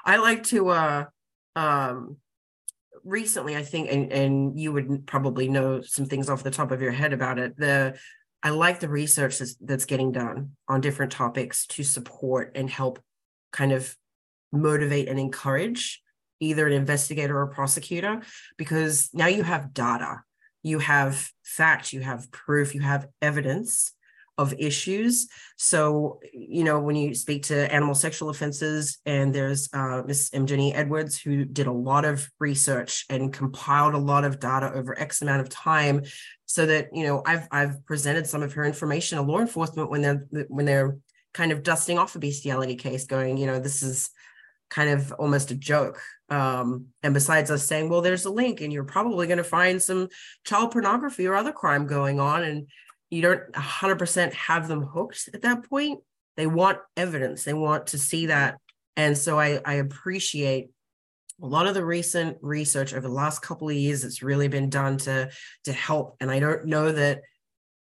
i 0.06 0.18
like 0.18 0.44
to 0.44 0.70
uh 0.70 1.06
um 1.56 2.18
recently, 3.04 3.56
I 3.56 3.64
think, 3.64 3.92
and, 3.92 4.12
and 4.12 4.60
you 4.60 4.72
would 4.72 5.06
probably 5.06 5.48
know 5.48 5.82
some 5.82 6.06
things 6.06 6.30
off 6.30 6.44
the 6.44 6.52
top 6.52 6.72
of 6.72 6.82
your 6.82 6.92
head 6.92 7.14
about 7.14 7.40
it. 7.40 7.58
The 7.58 7.98
I 8.42 8.52
like 8.52 8.80
the 8.80 8.90
research 8.90 9.40
that's, 9.40 9.56
that's 9.56 9.86
getting 9.86 10.12
done 10.12 10.52
on 10.68 10.82
different 10.82 11.12
topics 11.12 11.66
to 11.68 11.84
support 11.84 12.54
and 12.56 12.70
help 12.70 13.00
kind 13.52 13.72
of 13.72 13.96
motivate 14.52 15.10
and 15.10 15.20
encourage 15.20 16.02
either 16.40 16.66
an 16.66 16.74
investigator 16.74 17.38
or 17.38 17.48
prosecutor 17.48 18.22
because 18.58 19.10
now 19.14 19.28
you 19.28 19.44
have 19.44 19.74
data 19.74 20.22
you 20.64 20.80
have 20.80 21.30
fact 21.44 21.92
you 21.92 22.00
have 22.00 22.32
proof 22.32 22.74
you 22.74 22.82
have 22.82 23.08
evidence 23.22 23.92
of 24.40 24.54
issues. 24.58 25.28
So, 25.58 26.22
you 26.34 26.64
know, 26.64 26.80
when 26.80 26.96
you 26.96 27.14
speak 27.14 27.44
to 27.44 27.72
animal 27.72 27.94
sexual 27.94 28.30
offenses, 28.30 29.00
and 29.06 29.36
there's 29.36 29.70
uh, 29.74 30.02
Miss 30.08 30.34
M. 30.34 30.48
Jenny 30.48 30.74
Edwards, 30.74 31.20
who 31.20 31.44
did 31.44 31.68
a 31.68 31.72
lot 31.90 32.06
of 32.06 32.26
research 32.40 33.06
and 33.10 33.34
compiled 33.34 33.96
a 33.96 33.98
lot 34.12 34.24
of 34.24 34.40
data 34.40 34.72
over 34.74 34.98
X 34.98 35.22
amount 35.22 35.42
of 35.42 35.50
time, 35.50 36.04
so 36.46 36.66
that 36.66 36.88
you 36.94 37.04
know, 37.06 37.22
I've 37.26 37.48
I've 37.52 37.86
presented 37.86 38.26
some 38.28 38.42
of 38.42 38.54
her 38.54 38.64
information 38.64 39.18
to 39.18 39.24
law 39.24 39.40
enforcement 39.40 39.92
when 39.92 40.02
they're 40.02 40.26
when 40.48 40.66
they're 40.66 40.98
kind 41.34 41.52
of 41.52 41.62
dusting 41.62 42.00
off 42.00 42.16
a 42.16 42.20
bestiality 42.20 42.76
case, 42.76 43.06
going, 43.06 43.38
you 43.38 43.46
know, 43.46 43.60
this 43.60 43.84
is 43.84 44.10
kind 44.70 44.90
of 44.90 45.12
almost 45.20 45.52
a 45.52 45.56
joke. 45.56 46.00
Um, 46.30 46.86
and 47.04 47.14
besides 47.14 47.52
us 47.52 47.66
saying, 47.66 47.90
well, 47.90 48.02
there's 48.02 48.26
a 48.26 48.32
link, 48.32 48.62
and 48.62 48.72
you're 48.72 48.86
probably 48.86 49.28
going 49.28 49.38
to 49.38 49.44
find 49.44 49.82
some 49.82 50.08
child 50.46 50.72
pornography 50.72 51.28
or 51.28 51.36
other 51.36 51.52
crime 51.52 51.88
going 51.88 52.22
on, 52.22 52.44
and 52.44 52.68
you 53.10 53.22
don't 53.22 53.52
100% 53.54 54.34
have 54.34 54.68
them 54.68 54.82
hooked 54.82 55.30
at 55.34 55.42
that 55.42 55.70
point. 55.70 56.00
They 56.38 56.48
want 56.48 56.80
evidence, 56.96 57.44
they 57.44 57.54
want 57.54 57.88
to 57.88 57.98
see 57.98 58.28
that. 58.28 58.58
And 58.96 59.18
so 59.18 59.40
I, 59.40 59.60
I 59.66 59.76
appreciate 59.76 60.70
a 61.42 61.46
lot 61.46 61.68
of 61.68 61.74
the 61.74 61.86
recent 61.86 62.38
research 62.42 62.94
over 62.94 63.08
the 63.08 63.14
last 63.14 63.42
couple 63.42 63.70
of 63.70 63.76
years 63.76 64.02
that's 64.02 64.22
really 64.22 64.48
been 64.48 64.70
done 64.70 64.98
to 64.98 65.30
to 65.64 65.74
help 65.74 66.16
and 66.20 66.30
i 66.30 66.40
don't 66.40 66.66
know 66.66 66.92
that 66.92 67.22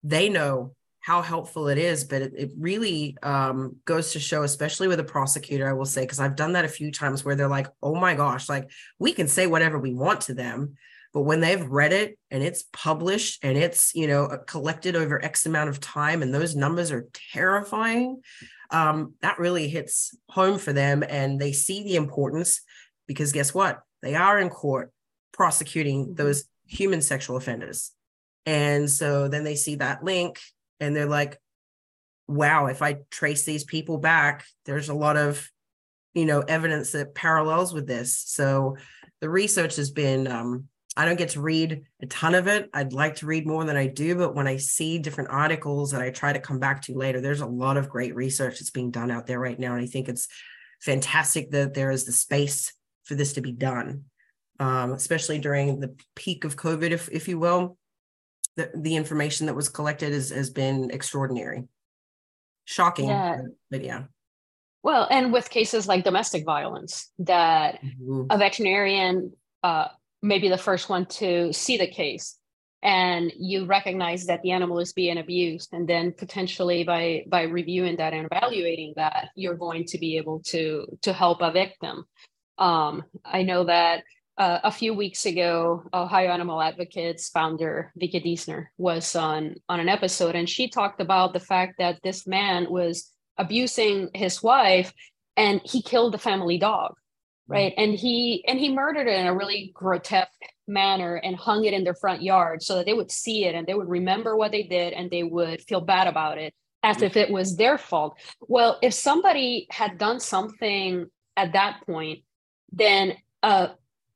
they 0.03 0.29
know 0.29 0.73
how 0.99 1.21
helpful 1.21 1.67
it 1.67 1.77
is 1.77 2.03
but 2.03 2.21
it, 2.21 2.33
it 2.37 2.51
really 2.57 3.17
um, 3.23 3.75
goes 3.85 4.13
to 4.13 4.19
show 4.19 4.43
especially 4.43 4.87
with 4.87 4.99
a 4.99 5.03
prosecutor 5.03 5.67
i 5.67 5.73
will 5.73 5.85
say 5.85 6.01
because 6.01 6.19
i've 6.19 6.35
done 6.35 6.53
that 6.53 6.65
a 6.65 6.69
few 6.69 6.91
times 6.91 7.25
where 7.25 7.35
they're 7.35 7.47
like 7.47 7.67
oh 7.81 7.95
my 7.95 8.13
gosh 8.13 8.47
like 8.47 8.69
we 8.99 9.11
can 9.11 9.27
say 9.27 9.47
whatever 9.47 9.79
we 9.79 9.93
want 9.93 10.21
to 10.21 10.33
them 10.33 10.75
but 11.13 11.21
when 11.21 11.41
they've 11.41 11.65
read 11.65 11.93
it 11.93 12.17
and 12.29 12.43
it's 12.43 12.63
published 12.73 13.43
and 13.43 13.57
it's 13.57 13.93
you 13.95 14.07
know 14.07 14.27
collected 14.47 14.95
over 14.95 15.23
x 15.23 15.45
amount 15.45 15.69
of 15.69 15.79
time 15.79 16.21
and 16.21 16.33
those 16.33 16.55
numbers 16.55 16.91
are 16.91 17.07
terrifying 17.33 18.21
um, 18.71 19.13
that 19.21 19.39
really 19.39 19.67
hits 19.67 20.15
home 20.29 20.57
for 20.57 20.71
them 20.71 21.03
and 21.07 21.39
they 21.39 21.51
see 21.51 21.83
the 21.83 21.97
importance 21.97 22.61
because 23.05 23.33
guess 23.33 23.53
what? 23.53 23.81
They 24.01 24.15
are 24.15 24.39
in 24.39 24.49
court 24.49 24.91
prosecuting 25.33 26.05
mm-hmm. 26.05 26.15
those 26.15 26.45
human 26.65 27.01
sexual 27.01 27.35
offenders. 27.35 27.91
And 28.45 28.89
so 28.89 29.27
then 29.27 29.43
they 29.43 29.55
see 29.55 29.75
that 29.75 30.03
link 30.03 30.39
and 30.79 30.95
they're 30.95 31.05
like 31.05 31.37
wow 32.27 32.67
if 32.67 32.81
i 32.81 32.95
trace 33.09 33.43
these 33.43 33.65
people 33.65 33.97
back 33.97 34.45
there's 34.65 34.87
a 34.87 34.93
lot 34.93 35.17
of 35.17 35.51
you 36.13 36.25
know 36.25 36.41
evidence 36.41 36.91
that 36.91 37.15
parallels 37.15 37.73
with 37.73 37.87
this. 37.87 38.23
So 38.27 38.77
the 39.19 39.29
research 39.29 39.75
has 39.77 39.91
been 39.91 40.27
um, 40.27 40.67
I 40.97 41.05
don't 41.05 41.17
get 41.17 41.29
to 41.29 41.41
read 41.41 41.83
a 42.01 42.05
ton 42.07 42.35
of 42.35 42.47
it. 42.47 42.69
I'd 42.73 42.91
like 42.91 43.15
to 43.17 43.25
read 43.25 43.47
more 43.47 43.63
than 43.63 43.77
I 43.77 43.87
do, 43.87 44.15
but 44.15 44.35
when 44.35 44.47
I 44.47 44.57
see 44.57 44.99
different 44.99 45.29
articles 45.29 45.91
that 45.91 46.01
I 46.01 46.09
try 46.09 46.33
to 46.33 46.39
come 46.39 46.59
back 46.59 46.81
to 46.83 46.97
later, 46.97 47.21
there's 47.21 47.41
a 47.41 47.45
lot 47.45 47.77
of 47.77 47.89
great 47.89 48.13
research 48.13 48.59
that's 48.59 48.71
being 48.71 48.91
done 48.91 49.09
out 49.09 49.25
there 49.25 49.39
right 49.39 49.57
now. 49.57 49.73
And 49.73 49.81
I 49.81 49.87
think 49.87 50.09
it's 50.09 50.27
fantastic 50.81 51.51
that 51.51 51.73
there 51.73 51.91
is 51.91 52.03
the 52.03 52.11
space 52.11 52.73
for 53.03 53.15
this 53.15 53.33
to 53.33 53.41
be 53.41 53.53
done, 53.53 54.05
um, 54.59 54.91
especially 54.91 55.39
during 55.39 55.79
the 55.79 55.95
peak 56.15 56.43
of 56.43 56.57
COVID, 56.57 56.91
if, 56.91 57.07
if 57.09 57.27
you 57.29 57.39
will. 57.39 57.77
The, 58.57 58.69
the 58.75 58.97
information 58.97 59.45
that 59.45 59.55
was 59.55 59.69
collected 59.69 60.11
is, 60.11 60.29
has 60.31 60.49
been 60.49 60.91
extraordinary. 60.91 61.63
Shocking, 62.65 63.07
yeah. 63.07 63.41
But, 63.69 63.83
yeah. 63.83 64.03
Well, 64.83 65.07
and 65.09 65.31
with 65.31 65.49
cases 65.49 65.87
like 65.87 66.03
domestic 66.03 66.43
violence, 66.43 67.11
that 67.19 67.81
mm-hmm. 67.81 68.23
a 68.29 68.37
veterinarian 68.37 69.31
uh, 69.63 69.87
maybe 70.21 70.49
the 70.49 70.57
first 70.57 70.89
one 70.89 71.05
to 71.05 71.51
see 71.53 71.77
the 71.77 71.87
case 71.87 72.37
and 72.83 73.31
you 73.37 73.65
recognize 73.65 74.25
that 74.25 74.41
the 74.41 74.51
animal 74.51 74.79
is 74.79 74.93
being 74.93 75.17
abused 75.17 75.71
and 75.71 75.87
then 75.87 76.11
potentially 76.11 76.83
by 76.83 77.23
by 77.27 77.43
reviewing 77.43 77.97
that 77.97 78.13
and 78.13 78.27
evaluating 78.31 78.93
that 78.95 79.29
you're 79.35 79.55
going 79.55 79.85
to 79.85 79.97
be 79.99 80.17
able 80.17 80.39
to 80.39 80.85
to 81.01 81.13
help 81.13 81.41
a 81.41 81.51
victim. 81.51 82.05
Um, 82.57 83.03
i 83.25 83.43
know 83.43 83.63
that 83.65 84.03
uh, 84.37 84.59
a 84.63 84.71
few 84.71 84.93
weeks 84.93 85.25
ago 85.25 85.83
ohio 85.93 86.31
animal 86.31 86.61
advocates 86.61 87.29
founder 87.29 87.91
Vicki 87.95 88.19
diesner 88.19 88.67
was 88.77 89.15
on 89.15 89.55
on 89.69 89.79
an 89.79 89.89
episode 89.89 90.35
and 90.35 90.49
she 90.49 90.69
talked 90.69 91.01
about 91.01 91.33
the 91.33 91.39
fact 91.39 91.75
that 91.79 91.99
this 92.03 92.27
man 92.27 92.67
was 92.69 93.09
abusing 93.37 94.09
his 94.13 94.41
wife 94.43 94.93
and 95.37 95.61
he 95.63 95.81
killed 95.81 96.13
the 96.13 96.19
family 96.19 96.57
dog 96.57 96.93
right 97.51 97.73
and 97.77 97.93
he 97.93 98.43
and 98.47 98.59
he 98.59 98.73
murdered 98.73 99.07
it 99.07 99.19
in 99.19 99.27
a 99.27 99.35
really 99.35 99.71
grotesque 99.73 100.31
manner 100.67 101.15
and 101.15 101.35
hung 101.35 101.65
it 101.65 101.73
in 101.73 101.83
their 101.83 101.93
front 101.93 102.21
yard 102.21 102.63
so 102.63 102.75
that 102.75 102.85
they 102.85 102.93
would 102.93 103.11
see 103.11 103.45
it 103.45 103.55
and 103.55 103.67
they 103.67 103.73
would 103.73 103.89
remember 103.89 104.35
what 104.35 104.51
they 104.51 104.63
did 104.63 104.93
and 104.93 105.11
they 105.11 105.23
would 105.23 105.61
feel 105.61 105.81
bad 105.81 106.07
about 106.07 106.37
it 106.37 106.53
as 106.83 107.01
if 107.01 107.15
it 107.15 107.29
was 107.29 107.57
their 107.57 107.77
fault. 107.77 108.17
Well, 108.41 108.79
if 108.81 108.93
somebody 108.93 109.67
had 109.69 109.97
done 109.97 110.19
something 110.19 111.07
at 111.37 111.53
that 111.53 111.81
point, 111.85 112.23
then 112.71 113.17
uh, 113.43 113.67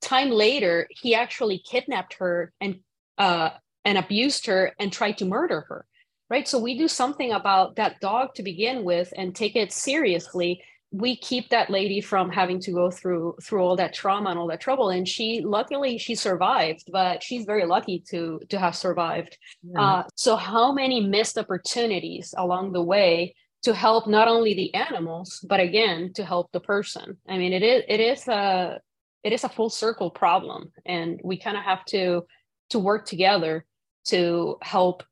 time 0.01 0.29
later 0.29 0.87
he 0.89 1.15
actually 1.15 1.59
kidnapped 1.59 2.15
her 2.15 2.51
and 2.59 2.79
uh, 3.17 3.51
and 3.83 3.97
abused 3.97 4.47
her 4.47 4.73
and 4.79 4.91
tried 4.91 5.17
to 5.19 5.25
murder 5.25 5.65
her. 5.69 5.85
Right. 6.27 6.47
So 6.47 6.57
we 6.57 6.75
do 6.75 6.87
something 6.87 7.33
about 7.33 7.75
that 7.75 7.99
dog 7.99 8.33
to 8.35 8.43
begin 8.43 8.83
with 8.83 9.13
and 9.15 9.35
take 9.35 9.55
it 9.55 9.71
seriously 9.71 10.63
we 10.91 11.15
keep 11.17 11.49
that 11.49 11.69
lady 11.69 11.99
from 11.99 12.29
having 12.29 12.59
to 12.61 12.71
go 12.71 12.89
through 12.89 13.35
through 13.43 13.61
all 13.61 13.75
that 13.75 13.93
trauma 13.93 14.29
and 14.29 14.39
all 14.39 14.47
that 14.47 14.61
trouble. 14.61 14.89
And 14.89 15.07
she 15.07 15.41
luckily 15.43 15.97
she 15.97 16.15
survived 16.15 16.85
but 16.91 17.21
she's 17.21 17.45
very 17.45 17.65
lucky 17.65 18.03
to 18.09 18.39
to 18.49 18.59
have 18.59 18.75
survived. 18.75 19.37
Yeah. 19.63 19.81
uh, 19.81 20.03
so 20.15 20.35
how 20.35 20.71
many 20.71 21.01
missed 21.01 21.37
opportunities 21.37 22.33
along 22.37 22.71
the 22.71 22.83
way 22.83 23.35
to 23.63 23.73
help 23.73 24.07
not 24.07 24.27
only 24.27 24.53
the 24.53 24.73
animals 24.73 25.43
but 25.49 25.59
again 25.59 26.13
to 26.13 26.23
help 26.23 26.51
the 26.51 26.59
person? 26.61 27.17
I 27.27 27.37
mean 27.37 27.51
it 27.51 27.63
is 27.63 27.83
it 27.87 27.99
is 27.99 28.27
a 28.27 28.79
it 29.23 29.33
is 29.33 29.43
a 29.43 29.49
full 29.49 29.69
circle 29.69 30.11
problem 30.11 30.71
and 30.85 31.19
we 31.23 31.37
kind 31.37 31.57
of 31.57 31.63
have 31.63 31.83
to 31.85 32.25
to 32.69 32.79
work 32.79 33.05
together 33.05 33.65
to 34.05 34.57
help 34.61 35.03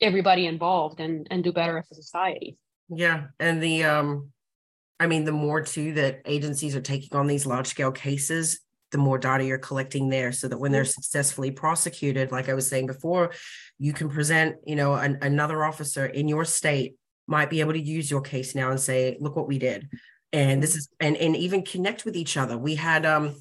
everybody 0.00 0.46
involved 0.46 1.00
and 1.00 1.26
and 1.30 1.44
do 1.44 1.52
better 1.52 1.76
as 1.76 1.90
a 1.90 1.94
society. 1.96 2.56
Yeah 2.88 3.26
and 3.38 3.62
the 3.62 3.84
um 3.84 4.32
I 5.00 5.06
mean, 5.06 5.24
the 5.24 5.32
more 5.32 5.60
too 5.60 5.94
that 5.94 6.22
agencies 6.24 6.74
are 6.74 6.80
taking 6.80 7.16
on 7.16 7.26
these 7.26 7.46
large 7.46 7.68
scale 7.68 7.92
cases, 7.92 8.60
the 8.90 8.98
more 8.98 9.18
data 9.18 9.44
you're 9.44 9.58
collecting 9.58 10.08
there 10.08 10.32
so 10.32 10.48
that 10.48 10.58
when 10.58 10.72
they're 10.72 10.84
successfully 10.84 11.50
prosecuted, 11.50 12.32
like 12.32 12.48
I 12.48 12.54
was 12.54 12.68
saying 12.68 12.86
before, 12.86 13.32
you 13.78 13.92
can 13.92 14.08
present, 14.08 14.56
you 14.66 14.76
know, 14.76 14.94
an, 14.94 15.18
another 15.22 15.64
officer 15.64 16.06
in 16.06 16.26
your 16.26 16.44
state 16.44 16.96
might 17.26 17.50
be 17.50 17.60
able 17.60 17.74
to 17.74 17.80
use 17.80 18.10
your 18.10 18.22
case 18.22 18.54
now 18.54 18.70
and 18.70 18.80
say, 18.80 19.16
look 19.20 19.36
what 19.36 19.46
we 19.46 19.58
did. 19.58 19.88
And 20.32 20.62
this 20.62 20.76
is 20.76 20.88
and 21.00 21.16
and 21.16 21.34
even 21.36 21.62
connect 21.62 22.04
with 22.04 22.14
each 22.14 22.36
other. 22.36 22.58
We 22.58 22.74
had 22.74 23.06
um 23.06 23.34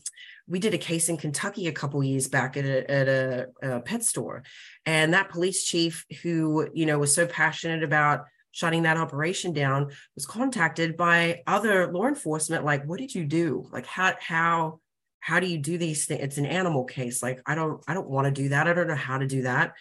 we 0.48 0.60
did 0.60 0.74
a 0.74 0.78
case 0.78 1.10
in 1.10 1.18
Kentucky 1.18 1.68
a 1.68 1.74
couple 1.74 2.02
years 2.02 2.30
back 2.30 2.56
at 2.56 2.64
a, 2.64 2.90
at 2.90 3.08
a, 3.10 3.48
a 3.62 3.80
pet 3.82 4.04
store, 4.04 4.44
and 4.86 5.14
that 5.14 5.30
police 5.30 5.66
chief 5.66 6.06
who 6.22 6.70
you 6.74 6.86
know 6.86 6.98
was 6.98 7.14
so 7.14 7.28
passionate 7.28 7.84
about 7.84 8.26
shutting 8.52 8.84
that 8.84 8.98
operation 8.98 9.54
down 9.54 9.92
was 10.16 10.26
contacted 10.26 10.98
by 10.98 11.42
other 11.48 11.92
law 11.92 12.08
enforcement 12.08 12.66
like 12.66 12.86
what 12.86 13.00
did 13.00 13.14
you 13.14 13.26
do? 13.26 13.68
Like 13.72 13.86
how 13.86 14.14
how 14.20 14.80
how 15.20 15.40
do 15.40 15.48
you 15.48 15.58
do 15.58 15.78
these 15.78 16.06
things 16.06 16.22
it's 16.22 16.38
an 16.38 16.46
animal 16.46 16.86
case. 16.86 17.22
Like 17.22 17.42
i 17.46 17.56
don't 17.56 17.84
i 17.88 17.94
don't 17.94 18.10
want 18.10 18.26
to 18.26 18.42
do 18.42 18.50
that. 18.50 18.68
I 18.68 18.74
don't 18.74 18.88
know 18.88 18.96
how 18.96 19.18
to 19.18 19.28
do 19.28 19.44
that. 19.44 19.74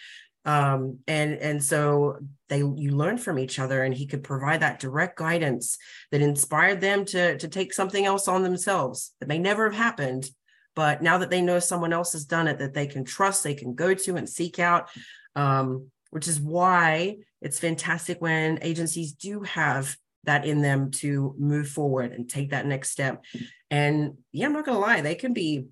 Um, 0.45 1.01
and 1.09 1.35
and 1.35 1.63
so 1.63 2.19
they 2.49 2.59
you 2.59 2.93
learn 2.93 3.19
from 3.19 3.39
each 3.39 3.59
other 3.59 3.83
and 3.83 3.93
he 3.93 4.07
could 4.07 4.23
provide 4.23 4.61
that 4.61 4.79
direct 4.79 5.19
guidance 5.19 5.77
that 6.13 6.21
inspired 6.21 6.81
them 6.81 7.05
to 7.07 7.37
to 7.39 7.49
take 7.49 7.73
something 7.73 8.07
else 8.07 8.29
on 8.29 8.43
themselves. 8.43 9.13
That 9.21 9.29
may 9.29 9.39
never 9.39 9.65
have 9.65 9.79
happened 9.79 10.31
but 10.77 11.03
now 11.03 11.19
that 11.19 11.31
they 11.31 11.41
know 11.41 11.59
someone 11.59 11.93
else 11.93 12.13
has 12.13 12.27
done 12.27 12.47
it 12.47 12.59
that 12.59 12.75
they 12.75 12.87
can 12.87 13.05
trust 13.05 13.43
they 13.43 13.55
can 13.55 13.75
go 13.75 13.95
to 13.95 14.17
and 14.17 14.29
seek 14.29 14.61
out 14.61 14.89
um, 15.35 15.91
which 16.11 16.29
is 16.29 16.41
why 16.41 17.17
it's 17.41 17.59
fantastic 17.59 18.21
when 18.21 18.59
agencies 18.63 19.13
do 19.13 19.43
have 19.43 19.97
that 20.25 20.45
in 20.45 20.61
them 20.61 20.91
to 20.91 21.35
move 21.39 21.69
forward 21.69 22.13
and 22.13 22.29
take 22.29 22.51
that 22.51 22.67
next 22.67 22.91
step. 22.91 23.25
And 23.71 24.15
yeah, 24.33 24.47
I'm 24.47 24.53
not 24.53 24.65
going 24.65 24.77
to 24.77 24.85
lie, 24.85 25.01
they 25.01 25.15
can 25.15 25.33
be 25.33 25.67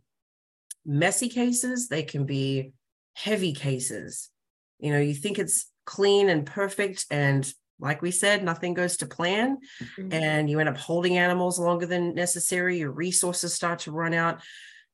messy 0.87 1.29
cases, 1.29 1.89
they 1.89 2.03
can 2.03 2.25
be 2.25 2.73
heavy 3.15 3.53
cases. 3.53 4.31
You 4.79 4.93
know, 4.93 5.01
you 5.01 5.15
think 5.15 5.39
it's 5.39 5.71
clean 5.87 6.29
and 6.29 6.47
perfect 6.47 7.07
and 7.11 7.51
like 7.81 8.03
we 8.03 8.11
said, 8.11 8.45
nothing 8.45 8.73
goes 8.73 8.97
to 8.99 9.07
plan, 9.07 9.59
mm-hmm. 9.83 10.12
and 10.12 10.49
you 10.49 10.61
end 10.61 10.69
up 10.69 10.77
holding 10.77 11.19
animals 11.19 11.59
longer 11.59 11.87
than 11.87 12.15
necessary. 12.15 12.79
Your 12.79 12.93
resources 12.93 13.53
start 13.53 13.81
to 13.81 13.93
run 13.93 14.15
out 14.15 14.41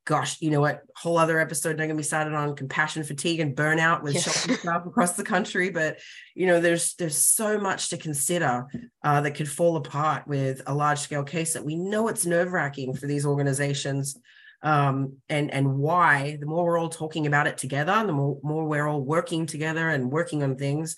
gosh, 0.05 0.41
you 0.41 0.51
know 0.51 0.61
what? 0.61 0.83
Whole 0.97 1.19
other 1.19 1.39
episode 1.39 1.77
not 1.77 1.85
gonna 1.85 1.95
be 1.95 2.03
started 2.03 2.35
on 2.35 2.57
compassion 2.57 3.05
fatigue 3.05 3.41
and 3.41 3.55
burnout 3.55 4.03
with 4.03 4.21
shelter 4.21 4.55
staff 4.55 4.87
across 4.87 5.13
the 5.13 5.25
country. 5.25 5.71
But 5.71 5.99
you 6.35 6.47
know, 6.47 6.61
there's 6.61 6.95
there's 6.95 7.17
so 7.17 7.59
much 7.59 7.91
to 7.91 7.97
consider 7.97 8.67
uh, 9.05 9.21
that 9.21 9.35
could 9.35 9.49
fall 9.49 9.77
apart 9.77 10.27
with 10.27 10.63
a 10.67 10.75
large 10.75 10.99
scale 10.99 11.25
case 11.25 11.53
that 11.53 11.65
we 11.65 11.77
know 11.77 12.09
it's 12.09 12.27
nerve 12.27 12.53
wracking 12.53 12.95
for 12.95 13.07
these 13.07 13.27
organizations. 13.27 14.19
Um, 14.63 15.17
and 15.29 15.51
and 15.51 15.79
why 15.79 16.37
the 16.39 16.47
more 16.47 16.65
we're 16.65 16.79
all 16.79 16.91
talking 16.91 17.27
about 17.27 17.47
it 17.47 17.57
together, 17.57 18.05
the 18.05 18.13
more, 18.13 18.39
more 18.43 18.67
we're 18.67 18.87
all 18.87 19.01
working 19.01 19.47
together 19.47 19.89
and 19.89 20.11
working 20.11 20.43
on 20.43 20.57
things, 20.57 20.97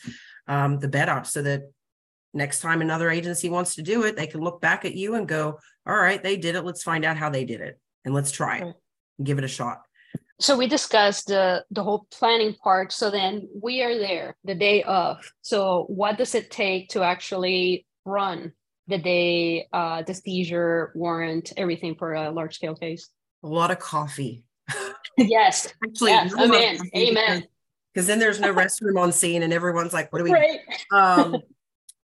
um, 0.48 0.78
the 0.80 0.88
better. 0.88 1.22
So 1.24 1.42
that 1.42 1.62
next 2.34 2.60
time 2.60 2.80
another 2.80 3.08
agency 3.08 3.50
wants 3.50 3.76
to 3.76 3.82
do 3.82 4.04
it, 4.04 4.16
they 4.16 4.26
can 4.26 4.40
look 4.40 4.60
back 4.60 4.84
at 4.84 4.94
you 4.94 5.14
and 5.14 5.28
go, 5.28 5.60
"All 5.86 5.96
right, 5.96 6.20
they 6.20 6.36
did 6.36 6.56
it. 6.56 6.64
Let's 6.64 6.82
find 6.82 7.04
out 7.04 7.16
how 7.16 7.30
they 7.30 7.44
did 7.44 7.60
it, 7.60 7.78
and 8.04 8.12
let's 8.12 8.32
try 8.32 8.58
it." 8.58 8.74
Give 9.24 9.38
it 9.38 9.44
a 9.44 9.48
shot. 9.48 9.82
So 10.42 10.56
we 10.56 10.66
discussed 10.66 11.28
the 11.28 11.64
the 11.70 11.84
whole 11.84 12.06
planning 12.10 12.54
part. 12.54 12.92
So 12.92 13.10
then 13.10 13.48
we 13.54 13.82
are 13.82 13.96
there 13.96 14.36
the 14.44 14.56
day 14.56 14.82
of. 14.82 15.18
So 15.42 15.84
what 15.88 16.18
does 16.18 16.34
it 16.34 16.50
take 16.50 16.88
to 16.90 17.02
actually 17.02 17.86
run 18.04 18.52
the 18.88 18.98
day 18.98 19.68
uh 19.72 20.02
the 20.02 20.14
seizure 20.14 20.90
warrant 20.96 21.52
everything 21.56 21.94
for 21.94 22.14
a 22.14 22.30
large 22.32 22.56
scale 22.56 22.74
case? 22.74 23.08
A 23.44 23.46
lot 23.46 23.70
of 23.70 23.78
coffee. 23.78 24.42
Yes. 25.16 25.72
Actually 25.84 26.10
yes. 26.10 26.34
amen. 26.36 26.78
amen. 26.96 27.44
because 27.94 28.08
then 28.08 28.18
there's 28.18 28.40
no 28.40 28.52
restroom 28.52 28.98
on 29.00 29.12
scene 29.12 29.44
and 29.44 29.52
everyone's 29.52 29.92
like 29.92 30.12
what 30.12 30.18
do 30.18 30.24
we 30.24 30.32
right. 30.32 30.60
um 30.90 31.36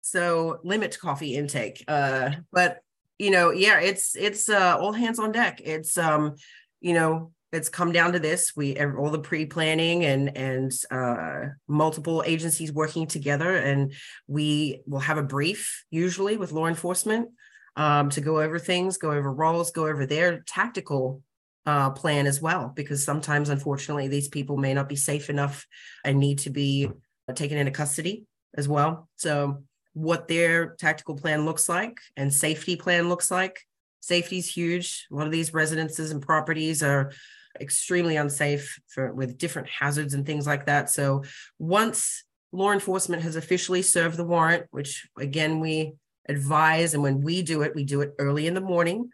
so 0.02 0.60
limit 0.64 0.98
coffee 1.00 1.36
intake. 1.36 1.84
Uh 1.88 2.32
but 2.52 2.82
you 3.18 3.32
know 3.32 3.50
yeah 3.50 3.80
it's 3.80 4.16
it's 4.16 4.48
uh 4.48 4.78
all 4.80 4.94
hands 4.94 5.18
on 5.18 5.32
deck. 5.32 5.60
It's 5.64 5.98
um 5.98 6.36
you 6.88 6.94
know 6.94 7.32
it's 7.54 7.70
come 7.70 7.92
down 7.94 8.12
to 8.14 8.20
this. 8.20 8.54
We 8.56 8.78
all 8.80 9.10
the 9.10 9.20
pre-planning 9.20 10.06
and 10.06 10.36
and 10.36 10.72
uh, 10.92 11.50
multiple 11.68 12.24
agencies 12.26 12.72
working 12.72 13.08
together 13.08 13.56
and 13.56 13.94
we 14.28 14.82
will 14.86 15.00
have 15.00 15.18
a 15.18 15.24
brief 15.24 15.86
usually 15.90 16.38
with 16.38 16.52
law 16.52 16.68
enforcement 16.68 17.30
um, 17.76 18.10
to 18.10 18.22
go 18.22 18.42
over 18.42 18.60
things 18.60 18.98
go 18.98 19.12
over 19.12 19.32
roles 19.32 19.72
go 19.72 19.88
over 19.88 20.06
their 20.06 20.40
tactical 20.42 21.22
uh, 21.66 21.90
plan 21.92 22.28
as 22.28 22.42
well 22.42 22.72
because 22.76 23.04
sometimes 23.04 23.50
unfortunately 23.50 24.08
these 24.08 24.30
people 24.30 24.58
may 24.58 24.74
not 24.74 24.90
be 24.90 24.96
safe 24.96 25.30
enough 25.30 25.66
and 26.04 26.20
need 26.20 26.40
to 26.40 26.50
be 26.50 26.90
taken 27.36 27.58
into 27.58 27.72
custody 27.72 28.26
as 28.56 28.68
well. 28.68 29.10
So 29.18 29.64
what 29.94 30.28
their 30.28 30.76
tactical 30.76 31.16
plan 31.16 31.46
looks 31.46 31.68
like 31.68 31.98
and 32.16 32.34
safety 32.34 32.76
plan 32.76 33.10
looks 33.10 33.30
like 33.30 33.60
Safety 34.08 34.38
is 34.38 34.48
huge. 34.48 35.06
A 35.12 35.16
lot 35.16 35.26
of 35.26 35.34
these 35.34 35.54
residences 35.54 36.12
and 36.12 36.22
properties 36.22 36.82
are 36.82 37.12
extremely 37.60 38.16
unsafe 38.16 38.80
for 38.88 39.14
with 39.14 39.38
different 39.38 39.68
hazards 39.68 40.14
and 40.14 40.26
things 40.26 40.48
like 40.48 40.68
that. 40.68 40.90
So 40.90 41.26
once 41.60 42.24
law 42.54 42.72
enforcement 42.72 43.24
has 43.24 43.36
officially 43.36 43.82
served 43.82 44.16
the 44.16 44.24
warrant, 44.24 44.68
which 44.72 45.10
again 45.20 45.60
we 45.60 45.96
advise, 46.30 46.94
and 46.94 47.04
when 47.04 47.22
we 47.22 47.42
do 47.42 47.64
it, 47.64 47.76
we 47.76 47.84
do 47.84 48.00
it 48.00 48.14
early 48.18 48.48
in 48.48 48.54
the 48.54 48.62
morning. 48.62 49.10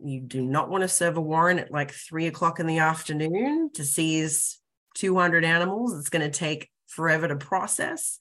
You 0.00 0.20
do 0.20 0.42
not 0.42 0.68
want 0.68 0.82
to 0.82 0.88
serve 0.88 1.16
a 1.16 1.20
warrant 1.20 1.60
at 1.60 1.70
like 1.70 1.92
three 1.92 2.26
o'clock 2.26 2.58
in 2.58 2.66
the 2.66 2.78
afternoon 2.78 3.70
to 3.74 3.84
seize 3.84 4.58
200 4.96 5.44
animals. 5.44 5.96
It's 5.96 6.08
going 6.08 6.28
to 6.28 6.36
take 6.36 6.68
forever 6.88 7.28
to 7.28 7.36
process. 7.36 8.18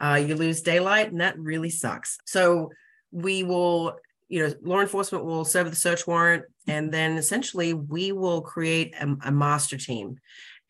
Uh, 0.00 0.22
you 0.24 0.36
lose 0.36 0.62
daylight, 0.62 1.10
and 1.10 1.20
that 1.20 1.36
really 1.40 1.70
sucks. 1.70 2.18
So 2.24 2.70
we 3.10 3.42
will 3.42 3.96
you 4.30 4.46
know, 4.46 4.54
law 4.62 4.80
enforcement 4.80 5.24
will 5.24 5.44
serve 5.44 5.68
the 5.68 5.76
search 5.76 6.06
warrant, 6.06 6.44
and 6.68 6.92
then 6.92 7.18
essentially 7.18 7.74
we 7.74 8.12
will 8.12 8.40
create 8.40 8.94
a, 8.94 9.16
a 9.24 9.32
master 9.32 9.76
team. 9.76 10.18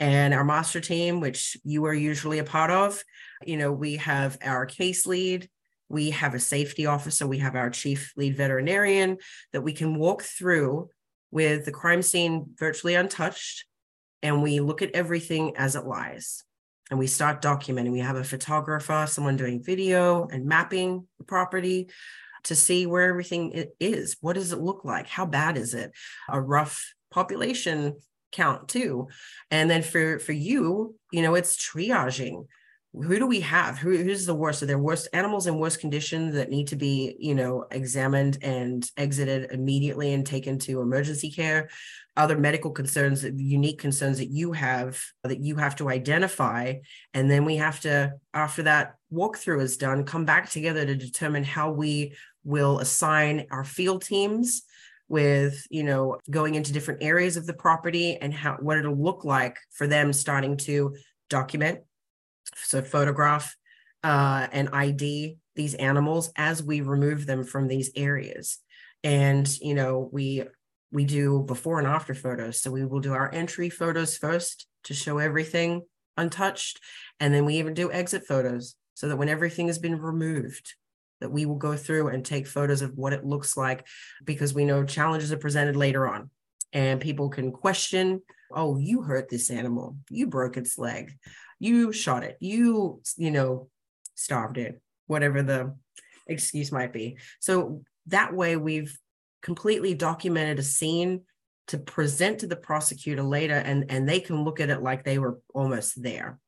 And 0.00 0.32
our 0.32 0.44
master 0.44 0.80
team, 0.80 1.20
which 1.20 1.58
you 1.62 1.84
are 1.84 1.94
usually 1.94 2.38
a 2.38 2.44
part 2.44 2.70
of, 2.70 3.02
you 3.44 3.58
know, 3.58 3.70
we 3.70 3.96
have 3.96 4.38
our 4.42 4.64
case 4.64 5.06
lead, 5.06 5.50
we 5.90 6.08
have 6.08 6.34
a 6.34 6.40
safety 6.40 6.86
officer, 6.86 7.26
we 7.26 7.38
have 7.38 7.54
our 7.54 7.68
chief 7.68 8.14
lead 8.16 8.34
veterinarian 8.34 9.18
that 9.52 9.60
we 9.60 9.74
can 9.74 9.98
walk 9.98 10.22
through 10.22 10.88
with 11.30 11.66
the 11.66 11.72
crime 11.72 12.00
scene 12.00 12.46
virtually 12.58 12.94
untouched. 12.94 13.66
And 14.22 14.42
we 14.42 14.60
look 14.60 14.80
at 14.80 14.94
everything 14.94 15.56
as 15.56 15.76
it 15.76 15.84
lies. 15.84 16.44
And 16.90 16.98
we 16.98 17.06
start 17.06 17.42
documenting. 17.42 17.92
We 17.92 18.00
have 18.00 18.16
a 18.16 18.24
photographer, 18.24 19.04
someone 19.06 19.36
doing 19.36 19.62
video 19.62 20.28
and 20.28 20.46
mapping 20.46 21.06
the 21.18 21.24
property 21.24 21.90
to 22.44 22.54
see 22.54 22.86
where 22.86 23.08
everything 23.08 23.66
is. 23.78 24.16
What 24.20 24.34
does 24.34 24.52
it 24.52 24.60
look 24.60 24.84
like? 24.84 25.06
How 25.06 25.26
bad 25.26 25.56
is 25.56 25.74
it? 25.74 25.92
A 26.28 26.40
rough 26.40 26.94
population 27.10 27.96
count 28.32 28.68
too. 28.68 29.08
And 29.50 29.70
then 29.70 29.82
for 29.82 30.18
for 30.18 30.32
you, 30.32 30.94
you 31.12 31.22
know, 31.22 31.34
it's 31.34 31.56
triaging. 31.56 32.46
Who 32.92 33.20
do 33.20 33.26
we 33.26 33.40
have? 33.40 33.78
Who, 33.78 33.96
who's 33.96 34.26
the 34.26 34.34
worst? 34.34 34.64
Are 34.64 34.66
there 34.66 34.78
worst 34.78 35.06
animals 35.12 35.46
in 35.46 35.58
worst 35.58 35.78
condition 35.78 36.32
that 36.32 36.50
need 36.50 36.66
to 36.68 36.76
be, 36.76 37.14
you 37.20 37.36
know, 37.36 37.64
examined 37.70 38.38
and 38.42 38.84
exited 38.96 39.52
immediately 39.52 40.12
and 40.12 40.26
taken 40.26 40.58
to 40.60 40.80
emergency 40.80 41.30
care? 41.30 41.68
Other 42.16 42.36
medical 42.36 42.72
concerns, 42.72 43.22
unique 43.22 43.78
concerns 43.78 44.18
that 44.18 44.30
you 44.30 44.50
have 44.52 45.00
that 45.22 45.38
you 45.38 45.54
have 45.56 45.76
to 45.76 45.88
identify, 45.88 46.74
and 47.14 47.30
then 47.30 47.44
we 47.44 47.56
have 47.56 47.78
to, 47.80 48.14
after 48.34 48.64
that 48.64 48.96
walkthrough 49.12 49.62
is 49.62 49.76
done, 49.76 50.04
come 50.04 50.24
back 50.24 50.50
together 50.50 50.84
to 50.84 50.96
determine 50.96 51.44
how 51.44 51.70
we 51.70 52.16
will 52.44 52.78
assign 52.78 53.46
our 53.50 53.64
field 53.64 54.02
teams 54.02 54.62
with 55.08 55.66
you 55.70 55.82
know 55.82 56.18
going 56.30 56.54
into 56.54 56.72
different 56.72 57.02
areas 57.02 57.36
of 57.36 57.46
the 57.46 57.54
property 57.54 58.16
and 58.16 58.32
how 58.32 58.56
what 58.60 58.78
it'll 58.78 58.94
look 58.94 59.24
like 59.24 59.56
for 59.70 59.86
them 59.86 60.12
starting 60.12 60.56
to 60.56 60.94
document 61.28 61.80
so 62.54 62.80
photograph 62.80 63.56
uh, 64.02 64.46
and 64.52 64.68
id 64.72 65.36
these 65.60 65.74
animals 65.74 66.32
as 66.36 66.62
we 66.62 66.80
remove 66.80 67.26
them 67.26 67.44
from 67.44 67.68
these 67.68 67.90
areas. 67.94 68.58
And 69.04 69.46
you 69.60 69.74
know 69.74 70.08
we 70.12 70.44
we 70.90 71.04
do 71.04 71.44
before 71.46 71.78
and 71.78 71.86
after 71.86 72.14
photos. 72.14 72.60
So 72.60 72.70
we 72.70 72.84
will 72.84 73.00
do 73.00 73.12
our 73.12 73.32
entry 73.32 73.70
photos 73.70 74.16
first 74.16 74.66
to 74.84 74.94
show 74.94 75.18
everything 75.18 75.82
untouched. 76.16 76.80
And 77.20 77.32
then 77.32 77.44
we 77.44 77.56
even 77.56 77.74
do 77.74 77.92
exit 77.92 78.26
photos 78.26 78.74
so 78.94 79.08
that 79.08 79.16
when 79.16 79.28
everything 79.28 79.68
has 79.68 79.78
been 79.78 80.00
removed 80.00 80.74
that 81.20 81.30
we 81.30 81.46
will 81.46 81.56
go 81.56 81.76
through 81.76 82.08
and 82.08 82.24
take 82.24 82.46
photos 82.46 82.82
of 82.82 82.96
what 82.96 83.12
it 83.12 83.24
looks 83.24 83.56
like 83.56 83.86
because 84.24 84.54
we 84.54 84.64
know 84.64 84.84
challenges 84.84 85.32
are 85.32 85.38
presented 85.38 85.76
later 85.76 86.08
on 86.08 86.30
and 86.72 87.00
people 87.00 87.28
can 87.28 87.52
question 87.52 88.22
oh 88.52 88.78
you 88.78 89.02
hurt 89.02 89.28
this 89.28 89.50
animal. 89.50 89.96
You 90.08 90.26
broke 90.26 90.56
its 90.56 90.78
leg. 90.78 91.12
You 91.58 91.92
shot 91.92 92.24
it. 92.24 92.36
You 92.40 93.00
you 93.16 93.30
know 93.30 93.68
starved 94.14 94.58
it 94.58 94.80
whatever 95.06 95.42
the 95.42 95.74
excuse 96.26 96.70
might 96.70 96.92
be. 96.92 97.18
So 97.40 97.82
that 98.06 98.34
way 98.34 98.56
we've 98.56 98.96
completely 99.42 99.94
documented 99.94 100.58
a 100.58 100.62
scene 100.62 101.22
to 101.68 101.78
present 101.78 102.40
to 102.40 102.46
the 102.46 102.56
prosecutor 102.56 103.22
later 103.22 103.54
and 103.54 103.86
and 103.90 104.08
they 104.08 104.20
can 104.20 104.44
look 104.44 104.60
at 104.60 104.70
it 104.70 104.82
like 104.82 105.04
they 105.04 105.18
were 105.18 105.38
almost 105.54 106.02
there 106.02 106.38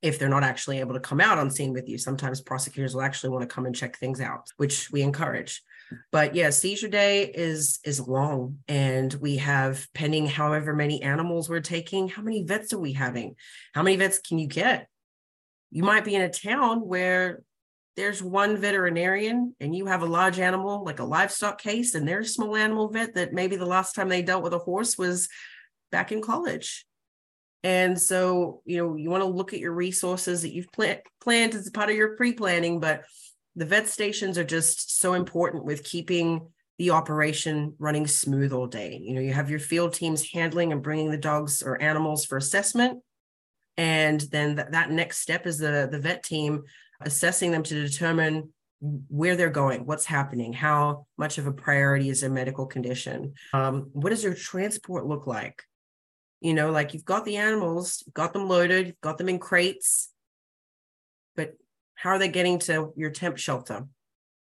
if 0.00 0.18
they're 0.18 0.28
not 0.28 0.44
actually 0.44 0.78
able 0.80 0.94
to 0.94 1.00
come 1.00 1.20
out 1.20 1.38
on 1.38 1.50
scene 1.50 1.72
with 1.72 1.88
you. 1.88 1.98
Sometimes 1.98 2.40
prosecutors 2.40 2.94
will 2.94 3.02
actually 3.02 3.30
want 3.30 3.42
to 3.42 3.52
come 3.52 3.66
and 3.66 3.74
check 3.74 3.96
things 3.96 4.20
out, 4.20 4.48
which 4.56 4.90
we 4.90 5.02
encourage. 5.02 5.62
But 6.12 6.34
yeah, 6.34 6.50
seizure 6.50 6.88
day 6.88 7.24
is 7.24 7.80
is 7.84 8.06
long 8.06 8.58
and 8.68 9.12
we 9.14 9.38
have 9.38 9.86
pending 9.94 10.26
however 10.26 10.74
many 10.74 11.02
animals 11.02 11.48
we're 11.48 11.60
taking. 11.60 12.08
How 12.08 12.22
many 12.22 12.44
vets 12.44 12.72
are 12.72 12.78
we 12.78 12.92
having? 12.92 13.36
How 13.74 13.82
many 13.82 13.96
vets 13.96 14.18
can 14.18 14.38
you 14.38 14.46
get? 14.46 14.88
You 15.70 15.82
might 15.82 16.04
be 16.04 16.14
in 16.14 16.22
a 16.22 16.30
town 16.30 16.86
where 16.86 17.42
there's 17.96 18.22
one 18.22 18.56
veterinarian 18.56 19.56
and 19.60 19.74
you 19.74 19.86
have 19.86 20.02
a 20.02 20.06
large 20.06 20.38
animal 20.38 20.84
like 20.84 21.00
a 21.00 21.04
livestock 21.04 21.60
case 21.60 21.94
and 21.96 22.06
there's 22.06 22.30
a 22.30 22.32
small 22.32 22.54
animal 22.54 22.88
vet 22.88 23.14
that 23.14 23.32
maybe 23.32 23.56
the 23.56 23.66
last 23.66 23.94
time 23.94 24.08
they 24.08 24.22
dealt 24.22 24.44
with 24.44 24.54
a 24.54 24.58
horse 24.58 24.96
was 24.96 25.28
back 25.90 26.12
in 26.12 26.22
college 26.22 26.86
and 27.64 28.00
so, 28.00 28.62
you 28.64 28.78
know, 28.78 28.96
you 28.96 29.10
want 29.10 29.22
to 29.22 29.28
look 29.28 29.52
at 29.52 29.58
your 29.58 29.72
resources 29.72 30.42
that 30.42 30.52
you've 30.52 30.70
plant, 30.72 31.00
planned 31.20 31.54
as 31.54 31.70
part 31.70 31.90
of 31.90 31.96
your 31.96 32.16
pre 32.16 32.32
planning, 32.32 32.80
but 32.80 33.04
the 33.56 33.66
vet 33.66 33.88
stations 33.88 34.38
are 34.38 34.44
just 34.44 35.00
so 35.00 35.14
important 35.14 35.64
with 35.64 35.82
keeping 35.82 36.48
the 36.78 36.90
operation 36.90 37.74
running 37.78 38.06
smooth 38.06 38.52
all 38.52 38.68
day. 38.68 39.00
You 39.02 39.14
know, 39.14 39.20
you 39.20 39.32
have 39.32 39.50
your 39.50 39.58
field 39.58 39.94
teams 39.94 40.30
handling 40.30 40.72
and 40.72 40.82
bringing 40.82 41.10
the 41.10 41.18
dogs 41.18 41.62
or 41.62 41.82
animals 41.82 42.24
for 42.24 42.36
assessment. 42.36 43.02
And 43.76 44.20
then 44.20 44.54
th- 44.54 44.68
that 44.70 44.90
next 44.90 45.18
step 45.18 45.46
is 45.46 45.58
the, 45.58 45.88
the 45.90 45.98
vet 45.98 46.22
team 46.22 46.62
assessing 47.00 47.50
them 47.50 47.64
to 47.64 47.74
determine 47.74 48.52
where 49.08 49.34
they're 49.34 49.50
going, 49.50 49.86
what's 49.86 50.06
happening, 50.06 50.52
how 50.52 51.06
much 51.16 51.38
of 51.38 51.48
a 51.48 51.52
priority 51.52 52.10
is 52.10 52.20
their 52.20 52.30
medical 52.30 52.66
condition, 52.66 53.34
um, 53.52 53.90
what 53.92 54.10
does 54.10 54.22
their 54.22 54.34
transport 54.34 55.04
look 55.04 55.26
like? 55.26 55.64
You 56.40 56.54
know, 56.54 56.70
like 56.70 56.94
you've 56.94 57.04
got 57.04 57.24
the 57.24 57.36
animals, 57.36 58.02
got 58.14 58.32
them 58.32 58.48
loaded, 58.48 58.96
got 59.00 59.18
them 59.18 59.28
in 59.28 59.38
crates, 59.38 60.10
but 61.34 61.54
how 61.94 62.10
are 62.10 62.18
they 62.18 62.28
getting 62.28 62.58
to 62.60 62.92
your 62.96 63.10
temp 63.10 63.38
shelter? 63.38 63.86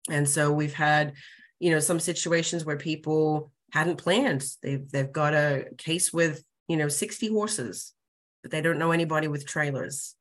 And 0.10 0.28
so 0.28 0.52
we've 0.52 0.74
had, 0.74 1.14
you 1.60 1.72
know, 1.72 1.80
some 1.80 2.00
situations 2.00 2.66
where 2.66 2.78
people 2.78 3.52
hadn't 3.72 3.98
planned. 3.98 4.46
They've 4.62 4.90
they've 4.90 5.12
got 5.12 5.34
a 5.34 5.66
case 5.78 6.12
with, 6.12 6.44
you 6.68 6.78
know, 6.78 6.90
60 6.90 7.28
horses, 7.30 7.94
but 8.42 8.52
they 8.52 8.62
don't 8.62 8.80
know 8.80 8.92
anybody 8.92 9.28
with 9.28 9.48
trailers 9.48 10.16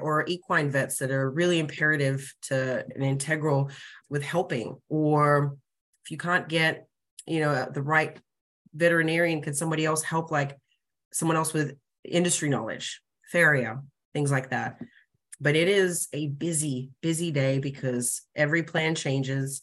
or 0.00 0.24
equine 0.26 0.70
vets 0.70 0.98
that 0.98 1.10
are 1.10 1.30
really 1.30 1.58
imperative 1.58 2.34
to 2.42 2.84
an 2.94 3.02
integral 3.02 3.70
with 4.08 4.22
helping 4.22 4.76
or 4.88 5.56
if 6.04 6.10
you 6.10 6.16
can't 6.16 6.48
get 6.48 6.86
you 7.26 7.40
know 7.40 7.68
the 7.72 7.82
right 7.82 8.18
veterinarian 8.74 9.42
can 9.42 9.54
somebody 9.54 9.84
else 9.84 10.02
help 10.02 10.30
like 10.30 10.56
someone 11.12 11.36
else 11.36 11.52
with 11.52 11.76
industry 12.04 12.48
knowledge, 12.48 13.00
farrier, 13.30 13.80
things 14.12 14.30
like 14.30 14.50
that. 14.50 14.78
But 15.40 15.56
it 15.56 15.68
is 15.68 16.08
a 16.12 16.28
busy, 16.28 16.90
busy 17.00 17.30
day 17.30 17.58
because 17.58 18.22
every 18.36 18.62
plan 18.62 18.94
changes 18.94 19.62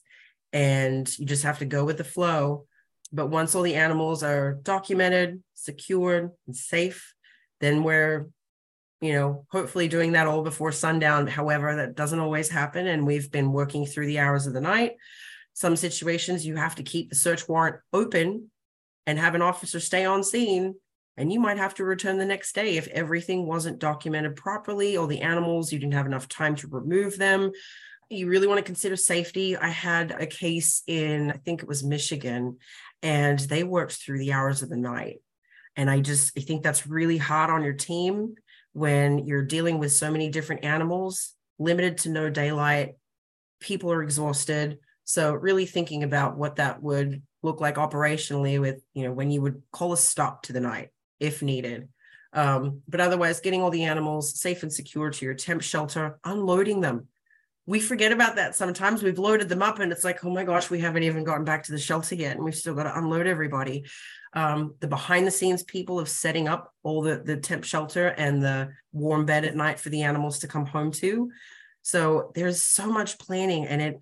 and 0.51 1.09
you 1.17 1.25
just 1.25 1.43
have 1.43 1.59
to 1.59 1.65
go 1.65 1.85
with 1.85 1.97
the 1.97 2.03
flow. 2.03 2.65
But 3.11 3.27
once 3.27 3.55
all 3.55 3.61
the 3.61 3.75
animals 3.75 4.23
are 4.23 4.59
documented, 4.61 5.41
secured, 5.53 6.31
and 6.47 6.55
safe, 6.55 7.13
then 7.61 7.83
we're, 7.83 8.29
you 9.01 9.13
know, 9.13 9.45
hopefully 9.51 9.87
doing 9.87 10.11
that 10.13 10.27
all 10.27 10.43
before 10.43 10.71
sundown. 10.71 11.27
However, 11.27 11.77
that 11.77 11.95
doesn't 11.95 12.19
always 12.19 12.49
happen. 12.49 12.87
And 12.87 13.07
we've 13.07 13.31
been 13.31 13.51
working 13.51 13.85
through 13.85 14.07
the 14.07 14.19
hours 14.19 14.47
of 14.47 14.53
the 14.53 14.61
night. 14.61 14.93
Some 15.53 15.75
situations 15.75 16.45
you 16.45 16.55
have 16.55 16.75
to 16.75 16.83
keep 16.83 17.09
the 17.09 17.15
search 17.15 17.47
warrant 17.47 17.77
open 17.93 18.51
and 19.07 19.17
have 19.17 19.33
an 19.33 19.41
officer 19.41 19.79
stay 19.79 20.05
on 20.05 20.23
scene 20.23 20.75
and 21.19 21.33
you 21.33 21.39
might 21.39 21.57
have 21.57 21.75
to 21.75 21.83
return 21.83 22.17
the 22.17 22.25
next 22.25 22.55
day 22.55 22.77
if 22.77 22.87
everything 22.87 23.45
wasn't 23.45 23.77
documented 23.77 24.37
properly 24.37 24.95
or 24.95 25.05
the 25.05 25.19
animals 25.19 25.71
you 25.71 25.77
didn't 25.77 25.93
have 25.93 26.05
enough 26.05 26.29
time 26.29 26.55
to 26.55 26.67
remove 26.69 27.17
them. 27.17 27.51
You 28.09 28.27
really 28.27 28.47
want 28.47 28.59
to 28.59 28.63
consider 28.63 28.95
safety. 28.95 29.57
I 29.57 29.67
had 29.67 30.11
a 30.11 30.25
case 30.25 30.81
in 30.87 31.29
i 31.29 31.35
think 31.35 31.61
it 31.61 31.67
was 31.67 31.83
michigan 31.83 32.57
and 33.03 33.37
they 33.37 33.63
worked 33.63 33.93
through 33.93 34.19
the 34.19 34.31
hours 34.31 34.61
of 34.61 34.69
the 34.69 34.77
night. 34.77 35.17
And 35.75 35.89
i 35.89 35.99
just 35.99 36.37
i 36.37 36.41
think 36.41 36.63
that's 36.63 36.87
really 36.87 37.17
hard 37.17 37.49
on 37.49 37.63
your 37.63 37.73
team 37.73 38.35
when 38.71 39.19
you're 39.27 39.43
dealing 39.43 39.77
with 39.77 39.91
so 39.91 40.09
many 40.09 40.29
different 40.29 40.63
animals 40.63 41.35
limited 41.59 41.97
to 41.99 42.09
no 42.09 42.29
daylight 42.29 42.95
people 43.59 43.91
are 43.91 44.01
exhausted. 44.01 44.79
So 45.03 45.33
really 45.33 45.65
thinking 45.65 46.03
about 46.03 46.37
what 46.37 46.55
that 46.57 46.81
would 46.81 47.21
look 47.43 47.59
like 47.59 47.75
operationally 47.75 48.57
with 48.61 48.81
you 48.93 49.03
know 49.03 49.11
when 49.11 49.31
you 49.31 49.41
would 49.41 49.61
call 49.73 49.91
a 49.91 49.97
stop 49.97 50.43
to 50.43 50.53
the 50.53 50.61
night 50.61 50.91
if 51.19 51.41
needed. 51.41 51.89
Um, 52.33 52.81
but 52.87 53.01
otherwise, 53.01 53.39
getting 53.39 53.61
all 53.61 53.71
the 53.71 53.85
animals 53.85 54.39
safe 54.39 54.63
and 54.63 54.71
secure 54.71 55.09
to 55.09 55.25
your 55.25 55.33
temp 55.33 55.61
shelter, 55.61 56.19
unloading 56.23 56.81
them. 56.81 57.07
We 57.65 57.79
forget 57.79 58.11
about 58.11 58.35
that 58.37 58.55
sometimes. 58.55 59.03
We've 59.03 59.19
loaded 59.19 59.47
them 59.49 59.61
up 59.61 59.79
and 59.79 59.91
it's 59.91 60.03
like, 60.03 60.23
oh 60.25 60.31
my 60.31 60.43
gosh, 60.43 60.69
we 60.69 60.79
haven't 60.79 61.03
even 61.03 61.23
gotten 61.23 61.45
back 61.45 61.63
to 61.63 61.71
the 61.71 61.77
shelter 61.77 62.15
yet. 62.15 62.35
And 62.35 62.43
we've 62.43 62.55
still 62.55 62.73
got 62.73 62.83
to 62.83 62.97
unload 62.97 63.27
everybody. 63.27 63.85
Um, 64.33 64.75
the 64.79 64.87
behind 64.87 65.27
the 65.27 65.31
scenes 65.31 65.63
people 65.63 65.99
of 65.99 66.09
setting 66.09 66.47
up 66.47 66.73
all 66.83 67.01
the, 67.01 67.21
the 67.23 67.37
temp 67.37 67.63
shelter 67.63 68.07
and 68.07 68.41
the 68.41 68.69
warm 68.91 69.25
bed 69.25 69.45
at 69.45 69.55
night 69.55 69.79
for 69.79 69.89
the 69.89 70.03
animals 70.03 70.39
to 70.39 70.47
come 70.47 70.65
home 70.65 70.91
to. 70.93 71.29
So 71.81 72.31
there's 72.35 72.61
so 72.61 72.91
much 72.91 73.19
planning 73.19 73.67
and 73.67 73.81
it 73.81 74.01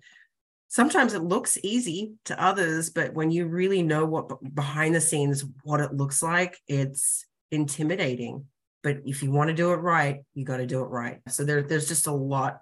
sometimes 0.68 1.14
it 1.14 1.22
looks 1.22 1.58
easy 1.62 2.12
to 2.24 2.42
others 2.42 2.90
but 2.90 3.14
when 3.14 3.30
you 3.30 3.46
really 3.46 3.82
know 3.82 4.04
what 4.04 4.54
behind 4.54 4.94
the 4.94 5.00
scenes 5.00 5.44
what 5.62 5.80
it 5.80 5.94
looks 5.94 6.22
like 6.22 6.58
it's 6.68 7.24
intimidating. 7.50 8.44
But 8.82 8.98
if 9.04 9.22
you 9.22 9.30
want 9.30 9.48
to 9.48 9.54
do 9.54 9.72
it 9.72 9.76
right 9.76 10.20
you 10.34 10.44
got 10.44 10.58
to 10.58 10.66
do 10.66 10.80
it 10.82 10.88
right. 10.88 11.20
So 11.28 11.44
there, 11.44 11.62
there's 11.62 11.88
just 11.88 12.06
a 12.06 12.12
lot 12.12 12.60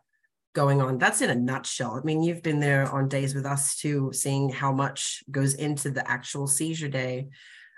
going 0.55 0.81
on. 0.81 0.99
That's 0.99 1.21
in 1.21 1.31
a 1.31 1.35
nutshell. 1.35 1.99
I 2.01 2.05
mean 2.05 2.23
you've 2.23 2.43
been 2.43 2.61
there 2.61 2.91
on 2.91 3.09
days 3.09 3.35
with 3.35 3.45
us 3.45 3.77
too 3.77 4.11
seeing 4.13 4.49
how 4.49 4.73
much 4.73 5.23
goes 5.31 5.55
into 5.55 5.91
the 5.91 6.09
actual 6.09 6.47
seizure 6.47 6.89
day 6.89 7.29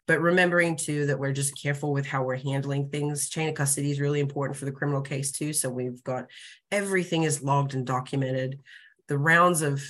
but 0.06 0.22
remembering 0.22 0.74
too 0.74 1.04
that 1.04 1.18
we're 1.18 1.32
just 1.32 1.60
careful 1.60 1.92
with 1.92 2.06
how 2.06 2.22
we're 2.22 2.36
handling 2.36 2.88
things. 2.88 3.28
Chain 3.28 3.50
of 3.50 3.54
custody 3.54 3.90
is 3.90 4.00
really 4.00 4.20
important 4.20 4.56
for 4.56 4.64
the 4.64 4.72
criminal 4.72 5.02
case 5.02 5.32
too 5.32 5.52
so 5.52 5.68
we've 5.70 6.02
got 6.04 6.26
everything 6.70 7.24
is 7.24 7.42
logged 7.42 7.74
and 7.74 7.86
documented. 7.86 8.60
The 9.08 9.18
rounds 9.18 9.62
of 9.62 9.82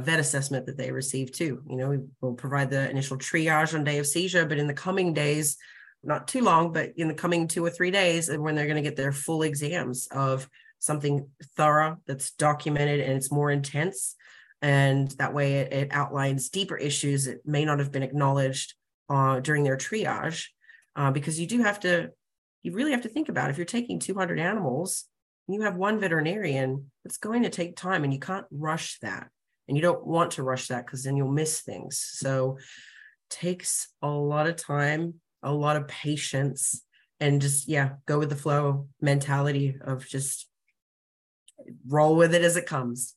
vet 0.00 0.20
assessment 0.20 0.66
that 0.66 0.76
they 0.76 0.90
receive 0.90 1.32
too. 1.32 1.62
You 1.68 1.76
know, 1.76 1.88
we 1.90 1.98
will 2.20 2.34
provide 2.34 2.70
the 2.70 2.90
initial 2.90 3.16
triage 3.16 3.74
on 3.74 3.84
day 3.84 3.98
of 3.98 4.06
seizure, 4.06 4.46
but 4.46 4.58
in 4.58 4.66
the 4.66 4.74
coming 4.74 5.14
days, 5.14 5.56
not 6.02 6.28
too 6.28 6.42
long, 6.42 6.72
but 6.72 6.92
in 6.96 7.08
the 7.08 7.14
coming 7.14 7.48
two 7.48 7.64
or 7.64 7.70
three 7.70 7.90
days, 7.90 8.28
and 8.28 8.42
when 8.42 8.54
they're 8.54 8.66
going 8.66 8.76
to 8.76 8.82
get 8.82 8.96
their 8.96 9.12
full 9.12 9.42
exams 9.42 10.06
of 10.08 10.48
something 10.78 11.28
thorough 11.56 11.96
that's 12.06 12.32
documented 12.32 13.00
and 13.00 13.12
it's 13.12 13.32
more 13.32 13.50
intense. 13.50 14.16
And 14.60 15.10
that 15.12 15.34
way 15.34 15.54
it, 15.54 15.72
it 15.72 15.88
outlines 15.92 16.50
deeper 16.50 16.76
issues 16.76 17.24
that 17.24 17.46
may 17.46 17.64
not 17.64 17.78
have 17.78 17.92
been 17.92 18.02
acknowledged 18.02 18.74
uh, 19.08 19.40
during 19.40 19.64
their 19.64 19.76
triage. 19.76 20.46
Uh, 20.96 21.10
because 21.10 21.40
you 21.40 21.46
do 21.46 21.62
have 21.62 21.80
to, 21.80 22.10
you 22.62 22.72
really 22.72 22.92
have 22.92 23.02
to 23.02 23.08
think 23.08 23.28
about 23.28 23.50
if 23.50 23.56
you're 23.56 23.64
taking 23.64 23.98
200 23.98 24.38
animals, 24.38 25.04
you 25.48 25.62
have 25.62 25.76
one 25.76 26.00
veterinarian, 26.00 26.90
it's 27.04 27.18
going 27.18 27.42
to 27.42 27.50
take 27.50 27.76
time 27.76 28.04
and 28.04 28.12
you 28.12 28.20
can't 28.20 28.46
rush 28.50 28.98
that 29.00 29.28
and 29.68 29.76
you 29.76 29.82
don't 29.82 30.06
want 30.06 30.32
to 30.32 30.42
rush 30.42 30.68
that 30.68 30.86
because 30.86 31.04
then 31.04 31.16
you'll 31.16 31.30
miss 31.30 31.60
things 31.60 31.98
so 31.98 32.58
takes 33.30 33.88
a 34.02 34.08
lot 34.08 34.46
of 34.46 34.56
time 34.56 35.14
a 35.42 35.52
lot 35.52 35.76
of 35.76 35.88
patience 35.88 36.84
and 37.20 37.40
just 37.40 37.68
yeah 37.68 37.90
go 38.06 38.18
with 38.18 38.28
the 38.28 38.36
flow 38.36 38.88
mentality 39.00 39.76
of 39.84 40.06
just 40.06 40.48
roll 41.88 42.16
with 42.16 42.34
it 42.34 42.42
as 42.42 42.56
it 42.56 42.66
comes. 42.66 43.14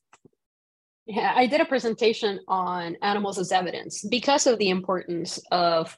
Yeah, 1.06 1.32
I 1.34 1.46
did 1.46 1.60
a 1.60 1.64
presentation 1.64 2.40
on 2.48 2.96
animals 3.02 3.38
as 3.38 3.50
evidence 3.50 4.04
because 4.04 4.46
of 4.46 4.58
the 4.58 4.68
importance 4.68 5.40
of 5.50 5.96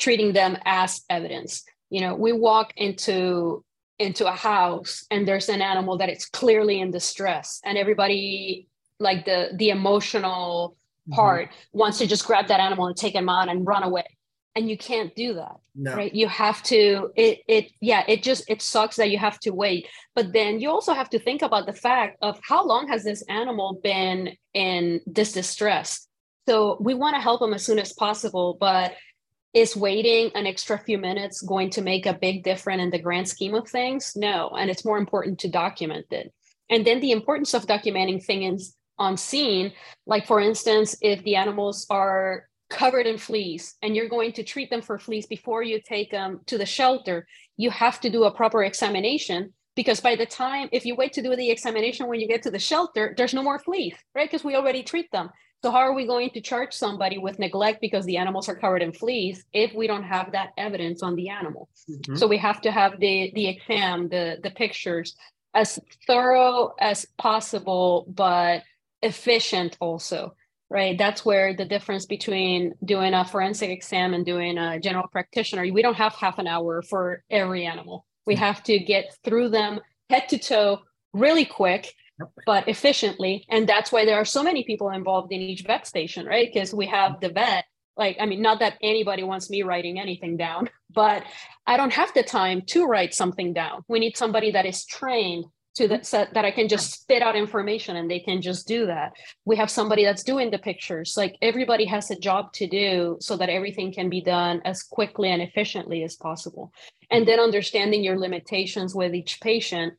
treating 0.00 0.32
them 0.32 0.56
as 0.64 1.02
evidence. 1.08 1.62
You 1.90 2.00
know, 2.00 2.14
we 2.14 2.32
walk 2.32 2.72
into 2.76 3.64
into 3.98 4.26
a 4.26 4.32
house 4.32 5.04
and 5.12 5.28
there's 5.28 5.48
an 5.48 5.62
animal 5.62 5.98
that 5.98 6.08
is 6.08 6.24
clearly 6.26 6.80
in 6.80 6.90
distress 6.90 7.60
and 7.64 7.78
everybody 7.78 8.66
like 9.02 9.24
the 9.24 9.50
the 9.56 9.70
emotional 9.70 10.76
mm-hmm. 11.08 11.14
part 11.14 11.48
mm-hmm. 11.48 11.78
wants 11.78 11.98
to 11.98 12.06
just 12.06 12.26
grab 12.26 12.48
that 12.48 12.60
animal 12.60 12.86
and 12.86 12.96
take 12.96 13.14
him 13.14 13.28
out 13.28 13.48
and 13.48 13.66
run 13.66 13.82
away 13.82 14.04
and 14.54 14.68
you 14.68 14.76
can't 14.76 15.14
do 15.14 15.34
that 15.34 15.56
no. 15.74 15.94
right 15.94 16.14
you 16.14 16.28
have 16.28 16.62
to 16.62 17.10
it 17.16 17.40
it 17.48 17.70
yeah 17.80 18.04
it 18.08 18.22
just 18.22 18.48
it 18.48 18.60
sucks 18.60 18.96
that 18.96 19.10
you 19.10 19.18
have 19.18 19.38
to 19.38 19.50
wait 19.50 19.86
but 20.14 20.32
then 20.32 20.60
you 20.60 20.70
also 20.70 20.92
have 20.92 21.10
to 21.10 21.18
think 21.18 21.42
about 21.42 21.66
the 21.66 21.72
fact 21.72 22.16
of 22.22 22.38
how 22.42 22.64
long 22.64 22.88
has 22.88 23.04
this 23.04 23.22
animal 23.28 23.80
been 23.82 24.30
in 24.54 25.00
this 25.06 25.32
distress 25.32 26.06
so 26.48 26.76
we 26.80 26.94
want 26.94 27.14
to 27.14 27.20
help 27.20 27.40
them 27.40 27.54
as 27.54 27.64
soon 27.64 27.78
as 27.78 27.92
possible 27.92 28.56
but 28.60 28.94
is 29.54 29.76
waiting 29.76 30.30
an 30.34 30.46
extra 30.46 30.78
few 30.78 30.96
minutes 30.96 31.42
going 31.42 31.68
to 31.68 31.82
make 31.82 32.06
a 32.06 32.14
big 32.14 32.42
difference 32.42 32.82
in 32.82 32.90
the 32.90 32.98
grand 32.98 33.28
scheme 33.28 33.54
of 33.54 33.68
things 33.68 34.12
no 34.16 34.50
and 34.50 34.70
it's 34.70 34.84
more 34.84 34.98
important 34.98 35.38
to 35.38 35.48
document 35.48 36.06
it 36.10 36.32
and 36.70 36.86
then 36.86 37.00
the 37.00 37.12
importance 37.12 37.54
of 37.54 37.66
documenting 37.66 38.22
things 38.22 38.74
on 38.98 39.16
scene 39.16 39.72
like 40.06 40.26
for 40.26 40.40
instance 40.40 40.96
if 41.00 41.22
the 41.24 41.34
animals 41.34 41.86
are 41.90 42.44
covered 42.72 43.06
in 43.06 43.18
fleas 43.18 43.74
and 43.82 43.94
you're 43.94 44.08
going 44.08 44.32
to 44.32 44.42
treat 44.42 44.70
them 44.70 44.82
for 44.82 44.98
fleas 44.98 45.26
before 45.26 45.62
you 45.62 45.80
take 45.80 46.10
them 46.10 46.40
to 46.46 46.56
the 46.56 46.66
shelter, 46.66 47.26
you 47.56 47.70
have 47.70 48.00
to 48.00 48.10
do 48.10 48.24
a 48.24 48.34
proper 48.34 48.64
examination 48.64 49.52
because 49.76 50.00
by 50.00 50.16
the 50.16 50.26
time 50.26 50.68
if 50.72 50.84
you 50.84 50.96
wait 50.96 51.12
to 51.12 51.22
do 51.22 51.36
the 51.36 51.50
examination 51.50 52.08
when 52.08 52.18
you 52.18 52.26
get 52.26 52.42
to 52.42 52.50
the 52.50 52.58
shelter, 52.58 53.14
there's 53.16 53.34
no 53.34 53.42
more 53.42 53.58
fleas, 53.58 53.94
right? 54.14 54.28
Because 54.28 54.44
we 54.44 54.56
already 54.56 54.82
treat 54.82 55.10
them. 55.12 55.28
So 55.62 55.70
how 55.70 55.78
are 55.78 55.94
we 55.94 56.06
going 56.06 56.30
to 56.30 56.40
charge 56.40 56.72
somebody 56.72 57.18
with 57.18 57.38
neglect 57.38 57.80
because 57.80 58.04
the 58.04 58.16
animals 58.16 58.48
are 58.48 58.56
covered 58.56 58.82
in 58.82 58.92
fleas 58.92 59.44
if 59.52 59.72
we 59.74 59.86
don't 59.86 60.02
have 60.02 60.32
that 60.32 60.50
evidence 60.56 61.02
on 61.02 61.14
the 61.14 61.28
animal? 61.28 61.68
Mm-hmm. 61.88 62.16
So 62.16 62.26
we 62.26 62.38
have 62.38 62.60
to 62.62 62.72
have 62.72 62.98
the 62.98 63.30
the 63.34 63.46
exam, 63.48 64.08
the 64.08 64.38
the 64.42 64.50
pictures 64.50 65.14
as 65.54 65.78
thorough 66.06 66.74
as 66.80 67.06
possible, 67.18 68.06
but 68.08 68.62
efficient 69.02 69.76
also 69.80 70.34
right? 70.72 70.96
That's 70.96 71.22
where 71.22 71.54
the 71.54 71.66
difference 71.66 72.06
between 72.06 72.72
doing 72.82 73.12
a 73.12 73.26
forensic 73.26 73.68
exam 73.68 74.14
and 74.14 74.24
doing 74.24 74.56
a 74.56 74.80
general 74.80 75.06
practitioner, 75.06 75.70
we 75.70 75.82
don't 75.82 75.96
have 75.96 76.14
half 76.14 76.38
an 76.38 76.46
hour 76.46 76.80
for 76.80 77.22
every 77.30 77.66
animal. 77.66 78.06
We 78.26 78.34
mm-hmm. 78.34 78.42
have 78.42 78.62
to 78.64 78.78
get 78.78 79.14
through 79.22 79.50
them 79.50 79.80
head 80.08 80.30
to 80.30 80.38
toe 80.38 80.78
really 81.12 81.44
quick, 81.44 81.94
but 82.46 82.68
efficiently. 82.68 83.44
And 83.50 83.68
that's 83.68 83.92
why 83.92 84.06
there 84.06 84.16
are 84.16 84.24
so 84.24 84.42
many 84.42 84.64
people 84.64 84.90
involved 84.90 85.30
in 85.30 85.42
each 85.42 85.62
vet 85.64 85.86
station, 85.86 86.24
right? 86.24 86.48
Because 86.52 86.72
we 86.72 86.86
have 86.86 87.20
the 87.20 87.28
vet. 87.28 87.66
Like, 87.98 88.16
I 88.18 88.24
mean, 88.24 88.40
not 88.40 88.60
that 88.60 88.78
anybody 88.80 89.22
wants 89.22 89.50
me 89.50 89.62
writing 89.62 90.00
anything 90.00 90.38
down, 90.38 90.70
but 90.90 91.22
I 91.66 91.76
don't 91.76 91.92
have 91.92 92.14
the 92.14 92.22
time 92.22 92.62
to 92.68 92.86
write 92.86 93.12
something 93.12 93.52
down. 93.52 93.82
We 93.88 94.00
need 94.00 94.16
somebody 94.16 94.52
that 94.52 94.64
is 94.64 94.86
trained 94.86 95.44
to 95.74 95.88
that 95.88 96.06
set 96.06 96.34
that 96.34 96.44
I 96.44 96.50
can 96.50 96.68
just 96.68 96.92
spit 96.92 97.22
out 97.22 97.36
information 97.36 97.96
and 97.96 98.10
they 98.10 98.20
can 98.20 98.42
just 98.42 98.68
do 98.68 98.86
that. 98.86 99.12
We 99.44 99.56
have 99.56 99.70
somebody 99.70 100.04
that's 100.04 100.22
doing 100.22 100.50
the 100.50 100.58
pictures. 100.58 101.14
Like 101.16 101.36
everybody 101.40 101.86
has 101.86 102.10
a 102.10 102.18
job 102.18 102.52
to 102.54 102.66
do 102.66 103.16
so 103.20 103.36
that 103.36 103.48
everything 103.48 103.92
can 103.92 104.10
be 104.10 104.20
done 104.20 104.60
as 104.64 104.82
quickly 104.82 105.30
and 105.30 105.40
efficiently 105.40 106.04
as 106.04 106.16
possible. 106.16 106.72
And 107.10 107.26
then 107.26 107.40
understanding 107.40 108.04
your 108.04 108.18
limitations 108.18 108.94
with 108.94 109.14
each 109.14 109.40
patient. 109.40 109.94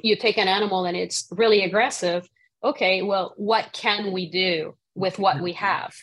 You 0.00 0.16
take 0.16 0.38
an 0.38 0.48
animal 0.48 0.84
and 0.84 0.96
it's 0.96 1.26
really 1.32 1.64
aggressive. 1.64 2.28
Okay, 2.62 3.02
well, 3.02 3.34
what 3.36 3.72
can 3.72 4.12
we 4.12 4.30
do 4.30 4.76
with 4.94 5.18
what 5.18 5.40
we 5.40 5.52
mm-hmm. 5.52 5.64
have? 5.64 5.94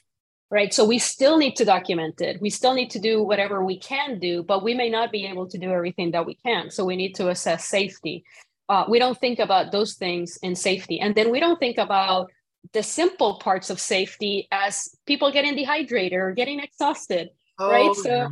Right. 0.52 0.74
So 0.74 0.86
we 0.86 1.00
still 1.00 1.38
need 1.38 1.56
to 1.56 1.66
document 1.66 2.22
it. 2.22 2.40
We 2.40 2.52
still 2.52 2.76
need 2.76 2.92
to 2.92 3.00
do 3.00 3.24
whatever 3.24 3.66
we 3.66 3.80
can 3.80 4.20
do, 4.20 4.44
but 4.44 4.64
we 4.64 4.76
may 4.76 4.90
not 4.90 5.12
be 5.12 5.26
able 5.26 5.48
to 5.50 5.58
do 5.58 5.72
everything 5.72 6.12
that 6.12 6.26
we 6.26 6.36
can. 6.36 6.70
So 6.70 6.86
we 6.86 6.96
need 6.96 7.16
to 7.16 7.30
assess 7.30 7.66
safety 7.66 8.24
uh, 8.70 8.86
we 8.90 9.00
don't 9.00 9.18
think 9.20 9.40
about 9.40 9.72
those 9.72 9.94
things 9.96 10.38
in 10.42 10.56
safety. 10.56 11.00
And 11.00 11.16
then 11.16 11.32
we 11.32 11.40
don't 11.40 11.60
think 11.60 11.78
about 11.78 12.32
the 12.74 12.84
simple 12.84 13.40
parts 13.40 13.70
of 13.70 13.80
safety 13.80 14.48
as 14.52 14.96
people 15.06 15.32
getting 15.32 15.56
dehydrated 15.56 16.18
or 16.18 16.32
getting 16.32 16.60
exhausted 16.60 17.30
oh, 17.60 17.70
right? 17.70 17.96
So 17.96 18.32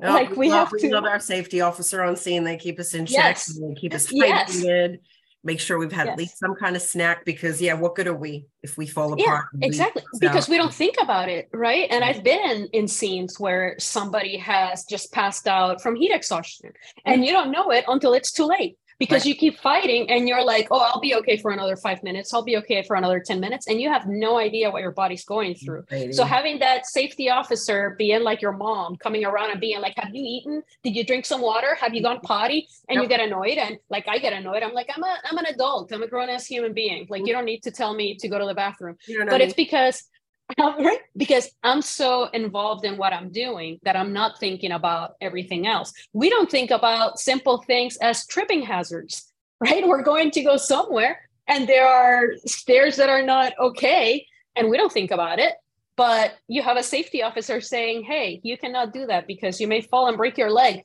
yeah. 0.00 0.12
like 0.12 0.30
we, 0.30 0.36
we 0.36 0.48
have 0.50 0.70
to 0.70 0.90
have 0.90 1.04
our 1.04 1.20
safety 1.20 1.60
officer 1.60 2.02
on 2.02 2.16
scene. 2.16 2.44
They 2.44 2.56
keep 2.56 2.80
us 2.80 2.94
in 2.94 3.06
check. 3.06 3.36
Yes. 3.36 3.46
they 3.46 3.74
keep 3.74 3.94
us 3.94 4.06
hydrated 4.08 4.90
yes. 4.92 4.98
make 5.44 5.60
sure 5.60 5.78
we've 5.78 5.92
had 5.92 6.06
yes. 6.06 6.12
at 6.12 6.18
least 6.18 6.38
some 6.38 6.54
kind 6.54 6.74
of 6.74 6.82
snack 6.82 7.24
because 7.24 7.62
yeah 7.62 7.74
what 7.74 7.94
good 7.94 8.06
are 8.06 8.16
we 8.16 8.46
if 8.62 8.76
we 8.76 8.86
fall 8.86 9.12
apart 9.12 9.46
yeah, 9.58 9.66
exactly. 9.66 10.02
because 10.20 10.48
we 10.48 10.56
don't 10.56 10.74
think 10.74 10.96
about 11.00 11.28
it 11.28 11.48
right? 11.52 11.86
And 11.90 12.04
i've 12.04 12.22
been 12.22 12.68
in 12.72 12.86
scenes 12.86 13.40
where 13.40 13.76
somebody 13.78 14.36
has 14.36 14.84
just 14.84 15.12
passed 15.12 15.46
out 15.46 15.80
from 15.80 15.96
heat 15.96 16.12
exhaustion 16.12 16.72
and 17.06 17.24
you 17.24 17.32
don't 17.32 17.50
know 17.50 17.70
it 17.70 17.84
until 17.88 18.12
it's 18.12 18.32
too 18.32 18.44
late 18.44 18.76
because 19.00 19.22
right. 19.22 19.30
you 19.30 19.34
keep 19.34 19.58
fighting 19.58 20.08
and 20.10 20.28
you're 20.28 20.44
like, 20.44 20.68
oh, 20.70 20.78
I'll 20.78 21.00
be 21.00 21.14
okay 21.16 21.38
for 21.38 21.50
another 21.50 21.74
five 21.74 22.02
minutes. 22.02 22.34
I'll 22.34 22.44
be 22.44 22.58
okay 22.58 22.82
for 22.82 22.96
another 22.96 23.18
10 23.18 23.40
minutes. 23.40 23.66
And 23.66 23.80
you 23.80 23.88
have 23.88 24.06
no 24.06 24.38
idea 24.38 24.70
what 24.70 24.82
your 24.82 24.92
body's 24.92 25.24
going 25.24 25.54
through. 25.54 25.84
So 26.12 26.22
having 26.22 26.58
that 26.58 26.84
safety 26.84 27.30
officer 27.30 27.96
being 27.98 28.22
like 28.22 28.42
your 28.42 28.52
mom 28.52 28.96
coming 28.96 29.24
around 29.24 29.52
and 29.52 29.60
being 29.60 29.80
like, 29.80 29.94
have 29.96 30.14
you 30.14 30.22
eaten? 30.22 30.62
Did 30.84 30.94
you 30.94 31.04
drink 31.04 31.24
some 31.24 31.40
water? 31.40 31.78
Have 31.80 31.94
you 31.94 32.02
gone 32.02 32.20
potty? 32.20 32.68
And 32.90 32.96
yep. 32.96 33.04
you 33.04 33.08
get 33.08 33.20
annoyed. 33.20 33.56
And 33.56 33.78
like 33.88 34.06
I 34.06 34.18
get 34.18 34.34
annoyed. 34.34 34.62
I'm 34.62 34.74
like, 34.74 34.90
I'm 34.94 35.02
a 35.02 35.16
I'm 35.24 35.38
an 35.38 35.46
adult. 35.46 35.90
I'm 35.92 36.02
a 36.02 36.06
grown 36.06 36.28
ass 36.28 36.44
human 36.44 36.74
being. 36.74 37.06
Like 37.08 37.26
you 37.26 37.32
don't 37.32 37.46
need 37.46 37.62
to 37.62 37.70
tell 37.70 37.94
me 37.94 38.16
to 38.16 38.28
go 38.28 38.38
to 38.38 38.44
the 38.44 38.54
bathroom. 38.54 38.96
But 39.30 39.40
it's 39.40 39.54
because 39.54 40.09
Um, 40.58 40.84
right? 40.84 41.00
Because 41.16 41.50
I'm 41.62 41.82
so 41.82 42.24
involved 42.32 42.84
in 42.84 42.96
what 42.96 43.12
I'm 43.12 43.30
doing 43.30 43.78
that 43.82 43.96
I'm 43.96 44.12
not 44.12 44.38
thinking 44.40 44.72
about 44.72 45.14
everything 45.20 45.66
else. 45.66 45.92
We 46.12 46.28
don't 46.30 46.50
think 46.50 46.70
about 46.70 47.18
simple 47.18 47.62
things 47.62 47.96
as 47.98 48.26
tripping 48.26 48.62
hazards, 48.62 49.32
right? 49.60 49.86
We're 49.86 50.02
going 50.02 50.30
to 50.32 50.42
go 50.42 50.56
somewhere 50.56 51.20
and 51.50 51.68
there 51.68 51.86
are 51.86 52.36
stairs 52.46 52.96
that 52.96 53.08
are 53.08 53.22
not 53.22 53.52
okay, 53.58 54.24
and 54.54 54.70
we 54.70 54.76
don't 54.76 54.92
think 54.92 55.10
about 55.10 55.40
it. 55.40 55.54
But 55.96 56.34
you 56.46 56.62
have 56.62 56.76
a 56.76 56.82
safety 56.82 57.22
officer 57.22 57.60
saying, 57.60 58.04
hey, 58.04 58.40
you 58.44 58.56
cannot 58.56 58.92
do 58.92 59.06
that 59.06 59.26
because 59.26 59.60
you 59.60 59.66
may 59.68 59.80
fall 59.80 60.06
and 60.06 60.16
break 60.16 60.38
your 60.38 60.50
leg. 60.50 60.82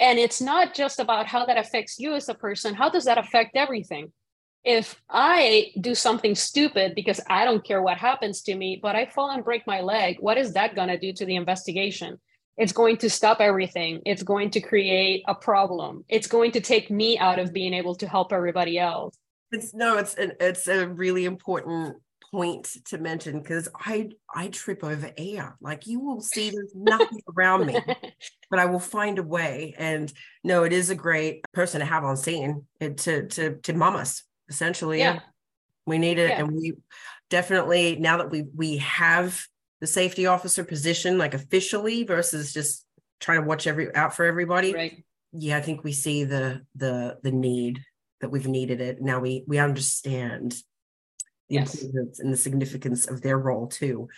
And 0.00 0.18
it's 0.18 0.40
not 0.40 0.72
just 0.72 1.00
about 1.00 1.26
how 1.26 1.44
that 1.46 1.58
affects 1.58 1.98
you 1.98 2.14
as 2.14 2.28
a 2.28 2.34
person, 2.34 2.74
how 2.74 2.88
does 2.88 3.04
that 3.04 3.18
affect 3.18 3.56
everything? 3.56 4.12
If 4.64 5.00
I 5.10 5.72
do 5.80 5.94
something 5.94 6.34
stupid 6.34 6.94
because 6.94 7.20
I 7.28 7.44
don't 7.44 7.64
care 7.64 7.82
what 7.82 7.98
happens 7.98 8.42
to 8.42 8.54
me, 8.54 8.80
but 8.82 8.96
I 8.96 9.06
fall 9.06 9.30
and 9.30 9.44
break 9.44 9.66
my 9.66 9.82
leg, 9.82 10.16
what 10.20 10.38
is 10.38 10.54
that 10.54 10.74
going 10.74 10.88
to 10.88 10.98
do 10.98 11.12
to 11.12 11.26
the 11.26 11.36
investigation? 11.36 12.18
It's 12.56 12.72
going 12.72 12.96
to 12.98 13.10
stop 13.10 13.40
everything. 13.40 14.00
It's 14.06 14.22
going 14.22 14.50
to 14.50 14.60
create 14.60 15.22
a 15.26 15.34
problem. 15.34 16.04
It's 16.08 16.26
going 16.26 16.52
to 16.52 16.60
take 16.60 16.90
me 16.90 17.18
out 17.18 17.38
of 17.38 17.52
being 17.52 17.74
able 17.74 17.94
to 17.96 18.08
help 18.08 18.32
everybody 18.32 18.78
else. 18.78 19.14
It's 19.50 19.74
no, 19.74 19.98
it's 19.98 20.14
an, 20.14 20.32
it's 20.40 20.66
a 20.66 20.88
really 20.88 21.26
important 21.26 21.96
point 22.30 22.64
to 22.86 22.98
mention 22.98 23.40
because 23.40 23.68
I 23.78 24.10
I 24.34 24.48
trip 24.48 24.82
over 24.82 25.10
air. 25.16 25.56
Like 25.60 25.86
you 25.86 26.00
will 26.00 26.20
see 26.20 26.50
there's 26.50 26.72
nothing 26.74 27.20
around 27.36 27.66
me, 27.66 27.78
but 28.50 28.58
I 28.58 28.66
will 28.66 28.80
find 28.80 29.18
a 29.18 29.22
way. 29.22 29.74
And 29.76 30.12
no, 30.42 30.64
it 30.64 30.72
is 30.72 30.90
a 30.90 30.94
great 30.94 31.44
person 31.52 31.80
to 31.80 31.86
have 31.86 32.04
on 32.04 32.16
scene 32.16 32.66
eh, 32.80 32.90
to 32.90 33.26
to 33.28 33.56
to 33.56 33.72
mom 33.74 33.96
us 33.96 34.22
essentially. 34.48 34.98
Yeah. 34.98 35.20
We 35.86 35.98
need 35.98 36.18
it. 36.18 36.30
Yeah. 36.30 36.40
And 36.40 36.52
we 36.52 36.74
definitely, 37.30 37.96
now 37.96 38.18
that 38.18 38.30
we 38.30 38.44
we 38.54 38.78
have 38.78 39.46
the 39.80 39.86
safety 39.86 40.26
officer 40.26 40.64
position 40.64 41.18
like 41.18 41.34
officially 41.34 42.04
versus 42.04 42.54
just 42.54 42.86
trying 43.20 43.42
to 43.42 43.46
watch 43.46 43.66
every 43.66 43.94
out 43.94 44.14
for 44.14 44.24
everybody. 44.24 44.72
Right. 44.72 45.04
Yeah, 45.32 45.56
I 45.56 45.60
think 45.60 45.84
we 45.84 45.92
see 45.92 46.24
the 46.24 46.62
the 46.74 47.18
the 47.22 47.32
need 47.32 47.82
that 48.20 48.30
we've 48.30 48.46
needed 48.46 48.80
it. 48.80 49.02
Now 49.02 49.20
we 49.20 49.44
we 49.46 49.58
understand 49.58 50.52
the 51.48 51.56
yes. 51.56 51.82
importance 51.82 52.20
and 52.20 52.32
the 52.32 52.36
significance 52.36 53.06
of 53.06 53.20
their 53.20 53.38
role 53.38 53.66
too. 53.66 54.08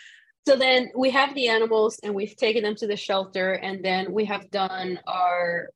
So 0.46 0.54
then 0.54 0.90
we 0.96 1.10
have 1.10 1.34
the 1.34 1.48
animals 1.48 1.98
and 2.04 2.14
we've 2.14 2.36
taken 2.36 2.62
them 2.62 2.76
to 2.76 2.86
the 2.86 2.96
shelter 2.96 3.54
and 3.54 3.84
then 3.84 4.12
we 4.12 4.26
have 4.26 4.48
done 4.52 5.00
our 5.06 5.70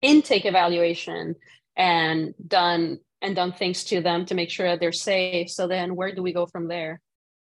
intake 0.00 0.46
evaluation 0.46 1.34
and 1.76 2.34
done 2.46 3.00
and 3.24 3.34
done 3.34 3.52
things 3.52 3.84
to 3.84 4.00
them 4.00 4.26
to 4.26 4.34
make 4.34 4.50
sure 4.50 4.68
that 4.68 4.80
they're 4.80 4.92
safe. 4.92 5.50
So 5.50 5.66
then 5.66 5.96
where 5.96 6.14
do 6.14 6.22
we 6.22 6.32
go 6.32 6.46
from 6.46 6.68
there? 6.68 7.00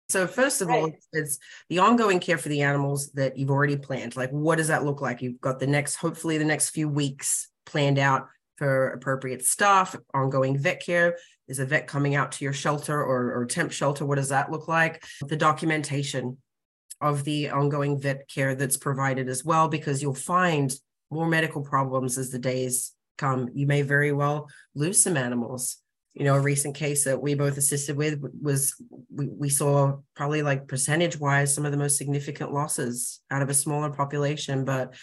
So 0.08 0.26
first 0.26 0.60
of 0.62 0.68
right. 0.68 0.82
all, 0.82 0.92
it's 1.12 1.38
the 1.68 1.78
ongoing 1.78 2.20
care 2.20 2.38
for 2.38 2.48
the 2.48 2.62
animals 2.62 3.10
that 3.12 3.36
you've 3.36 3.50
already 3.50 3.76
planned. 3.76 4.16
Like 4.16 4.30
what 4.30 4.58
does 4.58 4.68
that 4.68 4.84
look 4.84 5.00
like? 5.00 5.22
You've 5.22 5.40
got 5.40 5.58
the 5.58 5.66
next, 5.66 5.96
hopefully 5.96 6.38
the 6.38 6.44
next 6.44 6.70
few 6.70 6.88
weeks 6.88 7.48
planned 7.66 7.98
out 7.98 8.28
for 8.56 8.90
appropriate 8.90 9.44
staff, 9.44 9.96
ongoing 10.14 10.58
vet 10.58 10.84
care. 10.84 11.18
Is 11.48 11.58
a 11.58 11.66
vet 11.66 11.86
coming 11.86 12.14
out 12.14 12.32
to 12.32 12.44
your 12.44 12.52
shelter 12.52 12.98
or, 12.98 13.34
or 13.34 13.44
temp 13.44 13.72
shelter? 13.72 14.06
What 14.06 14.16
does 14.16 14.28
that 14.28 14.50
look 14.50 14.68
like? 14.68 15.04
The 15.26 15.36
documentation 15.36 16.38
of 17.00 17.24
the 17.24 17.50
ongoing 17.50 18.00
vet 18.00 18.28
care 18.28 18.54
that's 18.54 18.76
provided 18.76 19.28
as 19.28 19.44
well, 19.44 19.68
because 19.68 20.00
you'll 20.00 20.14
find 20.14 20.72
more 21.10 21.26
medical 21.26 21.62
problems 21.62 22.16
as 22.16 22.30
the 22.30 22.38
days 22.38 22.92
come. 23.18 23.48
You 23.54 23.66
may 23.66 23.82
very 23.82 24.12
well 24.12 24.48
lose 24.74 25.02
some 25.02 25.16
animals. 25.16 25.78
you 26.14 26.24
know, 26.24 26.34
a 26.34 26.40
recent 26.40 26.74
case 26.74 27.04
that 27.04 27.22
we 27.22 27.34
both 27.34 27.56
assisted 27.56 27.96
with 27.96 28.20
was 28.40 28.74
we, 29.10 29.28
we 29.28 29.48
saw 29.48 29.96
probably 30.14 30.42
like 30.42 30.68
percentage 30.68 31.18
wise 31.18 31.54
some 31.54 31.64
of 31.64 31.72
the 31.72 31.78
most 31.78 31.96
significant 31.96 32.52
losses 32.52 33.20
out 33.30 33.42
of 33.42 33.48
a 33.48 33.54
smaller 33.54 33.90
population, 33.90 34.64
but 34.64 34.94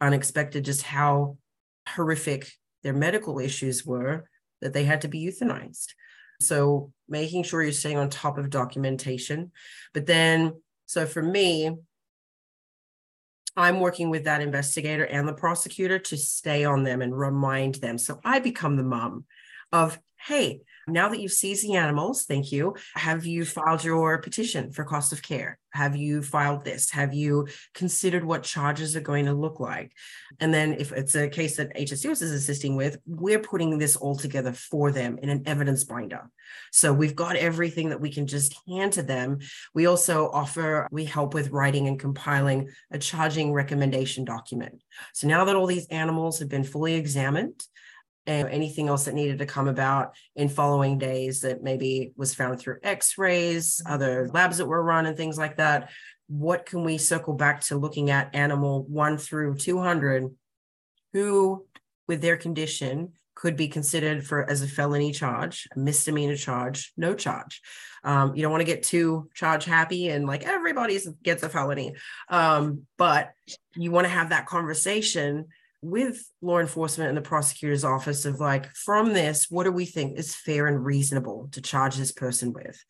unexpected 0.00 0.64
just 0.64 0.82
how 0.82 1.38
horrific 1.88 2.50
their 2.82 2.92
medical 2.92 3.38
issues 3.38 3.84
were 3.84 4.28
that 4.60 4.72
they 4.74 4.84
had 4.84 5.00
to 5.00 5.08
be 5.08 5.24
euthanized. 5.26 5.94
So 6.40 6.92
making 7.08 7.44
sure 7.44 7.62
you're 7.62 7.72
staying 7.72 7.96
on 7.96 8.10
top 8.10 8.38
of 8.38 8.50
documentation. 8.50 9.50
But 9.94 10.06
then, 10.06 10.60
so 10.86 11.06
for 11.06 11.22
me, 11.22 11.76
I'm 13.58 13.80
working 13.80 14.08
with 14.08 14.24
that 14.24 14.40
investigator 14.40 15.04
and 15.04 15.26
the 15.26 15.32
prosecutor 15.32 15.98
to 15.98 16.16
stay 16.16 16.64
on 16.64 16.84
them 16.84 17.02
and 17.02 17.18
remind 17.18 17.74
them. 17.74 17.98
So 17.98 18.20
I 18.24 18.38
become 18.38 18.76
the 18.76 18.84
mom 18.84 19.24
of, 19.72 19.98
hey, 20.16 20.60
now 20.88 21.08
that 21.08 21.20
you've 21.20 21.32
seized 21.32 21.66
the 21.66 21.76
animals, 21.76 22.24
thank 22.24 22.52
you. 22.52 22.74
Have 22.94 23.26
you 23.26 23.44
filed 23.44 23.84
your 23.84 24.18
petition 24.18 24.72
for 24.72 24.84
cost 24.84 25.12
of 25.12 25.22
care? 25.22 25.58
Have 25.72 25.96
you 25.96 26.22
filed 26.22 26.64
this? 26.64 26.90
Have 26.90 27.12
you 27.14 27.46
considered 27.74 28.24
what 28.24 28.42
charges 28.42 28.96
are 28.96 29.00
going 29.00 29.26
to 29.26 29.34
look 29.34 29.60
like? 29.60 29.92
And 30.40 30.52
then 30.52 30.74
if 30.74 30.92
it's 30.92 31.14
a 31.14 31.28
case 31.28 31.56
that 31.56 31.74
HSUS 31.76 32.22
is 32.22 32.32
assisting 32.32 32.74
with, 32.74 32.98
we're 33.06 33.38
putting 33.38 33.78
this 33.78 33.94
all 33.96 34.16
together 34.16 34.52
for 34.52 34.90
them 34.90 35.18
in 35.22 35.28
an 35.28 35.42
evidence 35.46 35.84
binder. 35.84 36.30
So 36.72 36.92
we've 36.92 37.14
got 37.14 37.36
everything 37.36 37.90
that 37.90 38.00
we 38.00 38.10
can 38.10 38.26
just 38.26 38.56
hand 38.66 38.94
to 38.94 39.02
them. 39.02 39.38
We 39.74 39.86
also 39.86 40.30
offer, 40.30 40.88
we 40.90 41.04
help 41.04 41.34
with 41.34 41.50
writing 41.50 41.86
and 41.86 42.00
compiling 42.00 42.70
a 42.90 42.98
charging 42.98 43.52
recommendation 43.52 44.24
document. 44.24 44.82
So 45.12 45.28
now 45.28 45.44
that 45.44 45.56
all 45.56 45.66
these 45.66 45.86
animals 45.88 46.38
have 46.38 46.48
been 46.48 46.64
fully 46.64 46.94
examined, 46.94 47.62
and 48.28 48.46
anything 48.50 48.88
else 48.88 49.06
that 49.06 49.14
needed 49.14 49.38
to 49.38 49.46
come 49.46 49.66
about 49.66 50.14
in 50.36 50.48
following 50.48 50.98
days 50.98 51.40
that 51.40 51.62
maybe 51.62 52.12
was 52.16 52.34
found 52.34 52.60
through 52.60 52.78
x-rays 52.82 53.82
other 53.86 54.28
labs 54.32 54.58
that 54.58 54.66
were 54.66 54.82
run 54.82 55.06
and 55.06 55.16
things 55.16 55.38
like 55.38 55.56
that 55.56 55.90
what 56.28 56.66
can 56.66 56.84
we 56.84 56.98
circle 56.98 57.34
back 57.34 57.62
to 57.62 57.78
looking 57.78 58.10
at 58.10 58.34
animal 58.34 58.84
1 58.84 59.16
through 59.16 59.56
200 59.56 60.30
who 61.14 61.66
with 62.06 62.20
their 62.20 62.36
condition 62.36 63.12
could 63.34 63.56
be 63.56 63.68
considered 63.68 64.26
for 64.26 64.48
as 64.50 64.62
a 64.62 64.68
felony 64.68 65.10
charge 65.10 65.66
a 65.74 65.78
misdemeanor 65.78 66.36
charge 66.36 66.92
no 66.96 67.14
charge? 67.14 67.62
Um, 68.04 68.36
you 68.36 68.42
don't 68.42 68.52
want 68.52 68.60
to 68.60 68.72
get 68.72 68.82
too 68.82 69.28
charge 69.34 69.64
happy 69.64 70.08
and 70.08 70.26
like 70.26 70.46
everybody 70.46 70.98
gets 71.22 71.42
a 71.42 71.48
felony. 71.48 71.94
Um, 72.28 72.86
but 72.96 73.32
you 73.74 73.90
want 73.90 74.06
to 74.06 74.12
have 74.12 74.30
that 74.30 74.46
conversation 74.46 75.46
with 75.82 76.20
law 76.42 76.58
enforcement 76.58 77.08
and 77.08 77.16
the 77.16 77.22
prosecutor's 77.22 77.84
office 77.84 78.24
of 78.24 78.40
like, 78.40 78.74
from 78.74 79.12
this, 79.12 79.46
what 79.50 79.64
do 79.64 79.72
we 79.72 79.86
think 79.86 80.18
is 80.18 80.34
fair 80.34 80.66
and 80.66 80.84
reasonable 80.84 81.48
to 81.52 81.60
charge 81.60 81.96
this 81.96 82.12
person 82.12 82.52
with? 82.52 82.82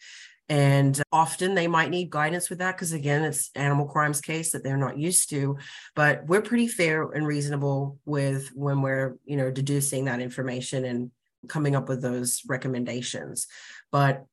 And 0.51 1.01
often 1.13 1.55
they 1.55 1.67
might 1.67 1.91
need 1.91 2.09
guidance 2.09 2.49
with 2.49 2.61
that 2.61 2.75
because, 2.75 2.93
again, 2.93 3.23
it's 3.23 3.51
animal 3.55 3.85
crimes 3.85 4.23
case 4.23 4.53
that 4.53 4.65
they're 4.65 4.79
not 4.79 4.97
used 4.97 5.29
to. 5.31 5.59
But 5.95 6.27
we're 6.27 6.41
pretty 6.41 6.69
fair 6.69 7.03
and 7.11 7.27
reasonable 7.27 7.99
with 8.07 8.49
when 8.55 8.81
we're, 8.81 9.19
you 9.27 9.37
know, 9.37 9.51
deducing 9.51 10.07
that 10.07 10.21
information 10.21 10.87
and 10.87 11.11
coming 11.49 11.77
up 11.77 11.89
with 11.89 12.01
those 12.01 12.43
recommendations. 12.49 13.47
But 13.93 14.25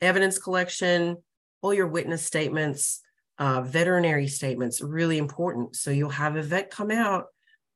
evidence 0.00 0.38
collection, 0.38 1.16
all 1.60 1.74
your 1.74 1.88
witness 1.88 2.24
statements, 2.24 3.00
uh, 3.38 3.62
veterinary 3.62 4.28
statements, 4.28 4.80
really 4.80 5.18
important. 5.18 5.74
So 5.74 5.90
you'll 5.90 6.10
have 6.10 6.36
a 6.36 6.42
vet 6.42 6.70
come 6.70 6.92
out 6.92 7.26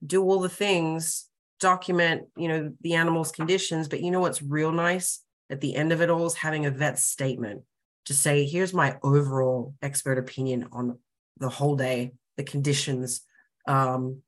do 0.04 0.22
all 0.22 0.40
the 0.40 0.48
things, 0.48 1.26
document, 1.60 2.28
you 2.36 2.48
know, 2.48 2.72
the 2.80 2.94
animal's 2.94 3.32
conditions. 3.32 3.88
But 3.88 4.02
you 4.02 4.10
know 4.10 4.20
what's 4.20 4.42
real 4.42 4.72
nice 4.72 5.22
at 5.50 5.60
the 5.60 5.74
end 5.74 5.92
of 5.92 6.02
it 6.02 6.10
all 6.10 6.26
is 6.26 6.34
having 6.34 6.66
a 6.66 6.70
vet 6.70 6.98
statement 6.98 7.62
to 8.06 8.14
say, 8.14 8.44
here's 8.44 8.74
my 8.74 8.96
overall 9.02 9.74
expert 9.82 10.18
opinion 10.18 10.68
on 10.72 10.98
the 11.38 11.48
whole 11.48 11.76
day, 11.76 12.12
the 12.36 12.44
conditions, 12.44 13.22
um, 13.66 14.22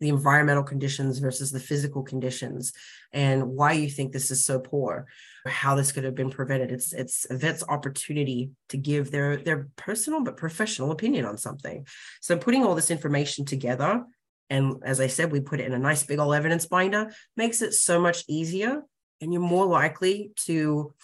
the 0.00 0.08
environmental 0.08 0.62
conditions 0.62 1.18
versus 1.18 1.50
the 1.50 1.60
physical 1.60 2.02
conditions, 2.02 2.72
and 3.12 3.46
why 3.46 3.72
you 3.72 3.88
think 3.88 4.12
this 4.12 4.30
is 4.30 4.44
so 4.44 4.58
poor, 4.58 5.06
how 5.46 5.74
this 5.74 5.92
could 5.92 6.04
have 6.04 6.14
been 6.14 6.30
prevented. 6.30 6.70
It's 6.72 6.92
it's 6.92 7.26
a 7.30 7.36
vet's 7.36 7.62
opportunity 7.68 8.50
to 8.70 8.78
give 8.78 9.10
their 9.10 9.36
their 9.36 9.68
personal 9.76 10.22
but 10.22 10.38
professional 10.38 10.90
opinion 10.90 11.26
on 11.26 11.36
something. 11.36 11.86
So 12.22 12.36
putting 12.36 12.64
all 12.64 12.74
this 12.74 12.90
information 12.90 13.44
together 13.44 14.04
and 14.50 14.76
as 14.84 15.00
I 15.00 15.06
said, 15.06 15.30
we 15.30 15.40
put 15.40 15.60
it 15.60 15.66
in 15.66 15.72
a 15.72 15.78
nice 15.78 16.02
big 16.02 16.18
old 16.18 16.34
evidence 16.34 16.66
binder, 16.66 17.12
makes 17.36 17.62
it 17.62 17.72
so 17.72 18.00
much 18.00 18.24
easier. 18.28 18.82
And 19.20 19.32
you're 19.32 19.42
more 19.42 19.66
likely 19.66 20.32
to 20.46 20.94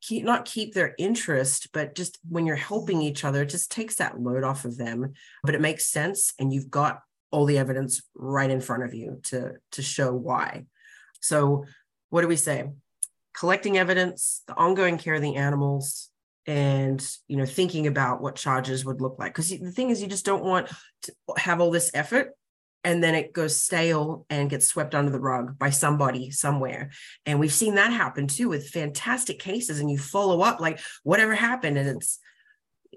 keep 0.00 0.24
not 0.24 0.44
keep 0.44 0.72
their 0.72 0.94
interest, 0.98 1.68
but 1.72 1.94
just 1.94 2.18
when 2.28 2.46
you're 2.46 2.56
helping 2.56 3.02
each 3.02 3.24
other, 3.24 3.42
it 3.42 3.48
just 3.48 3.72
takes 3.72 3.96
that 3.96 4.20
load 4.20 4.44
off 4.44 4.64
of 4.64 4.76
them. 4.76 5.14
But 5.42 5.54
it 5.54 5.60
makes 5.60 5.86
sense, 5.86 6.32
and 6.38 6.52
you've 6.52 6.70
got 6.70 7.00
all 7.32 7.46
the 7.46 7.58
evidence 7.58 8.02
right 8.14 8.50
in 8.50 8.60
front 8.60 8.84
of 8.84 8.94
you 8.94 9.20
to, 9.24 9.54
to 9.72 9.82
show 9.82 10.12
why. 10.12 10.66
So 11.20 11.64
what 12.10 12.22
do 12.22 12.28
we 12.28 12.36
say? 12.36 12.70
Collecting 13.34 13.76
evidence, 13.76 14.42
the 14.46 14.54
ongoing 14.54 14.96
care 14.96 15.14
of 15.14 15.22
the 15.22 15.34
animals, 15.34 16.10
and 16.46 17.04
you 17.26 17.36
know 17.36 17.44
thinking 17.44 17.86
about 17.86 18.20
what 18.20 18.36
charges 18.36 18.84
would 18.84 19.00
look 19.00 19.18
like. 19.18 19.34
Because 19.34 19.50
the 19.50 19.72
thing 19.72 19.90
is 19.90 20.00
you 20.00 20.08
just 20.08 20.24
don't 20.24 20.44
want 20.44 20.68
to 21.02 21.12
have 21.36 21.60
all 21.60 21.70
this 21.70 21.90
effort 21.94 22.34
and 22.84 23.02
then 23.02 23.16
it 23.16 23.32
goes 23.32 23.60
stale 23.60 24.24
and 24.30 24.48
gets 24.48 24.68
swept 24.68 24.94
under 24.94 25.10
the 25.10 25.18
rug 25.18 25.58
by 25.58 25.70
somebody 25.70 26.30
somewhere. 26.30 26.90
And 27.24 27.40
we've 27.40 27.52
seen 27.52 27.74
that 27.74 27.92
happen 27.92 28.28
too 28.28 28.48
with 28.48 28.68
fantastic 28.68 29.40
cases 29.40 29.80
and 29.80 29.90
you 29.90 29.98
follow 29.98 30.42
up 30.42 30.60
like 30.60 30.78
whatever 31.02 31.34
happened 31.34 31.78
and 31.78 31.88
it's 31.88 32.20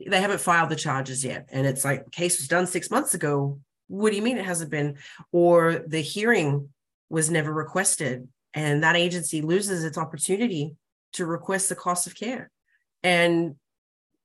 they 0.08 0.22
haven't 0.22 0.41
filed 0.41 0.70
the 0.70 0.76
charges 0.76 1.26
yet. 1.26 1.50
And 1.52 1.66
it's 1.66 1.84
like 1.84 2.12
case 2.12 2.39
was 2.39 2.47
done 2.47 2.68
6 2.68 2.91
months 2.91 3.16
ago. 3.16 3.60
What 3.88 4.12
do 4.12 4.16
you 4.16 4.22
mean 4.22 4.38
it 4.38 4.45
hasn't 4.45 4.70
been? 4.70 4.97
Or 5.32 5.84
the 5.88 6.02
hearing 6.02 6.70
was 7.10 7.32
never 7.32 7.52
requested. 7.52 8.28
And 8.54 8.84
that 8.84 8.95
agency 8.95 9.41
loses 9.41 9.84
its 9.84 9.97
opportunity 9.97 10.76
to 11.14 11.26
request 11.26 11.70
the 11.70 11.76
cost 11.76 12.06
of 12.06 12.16
care 12.16 12.52
and, 13.04 13.56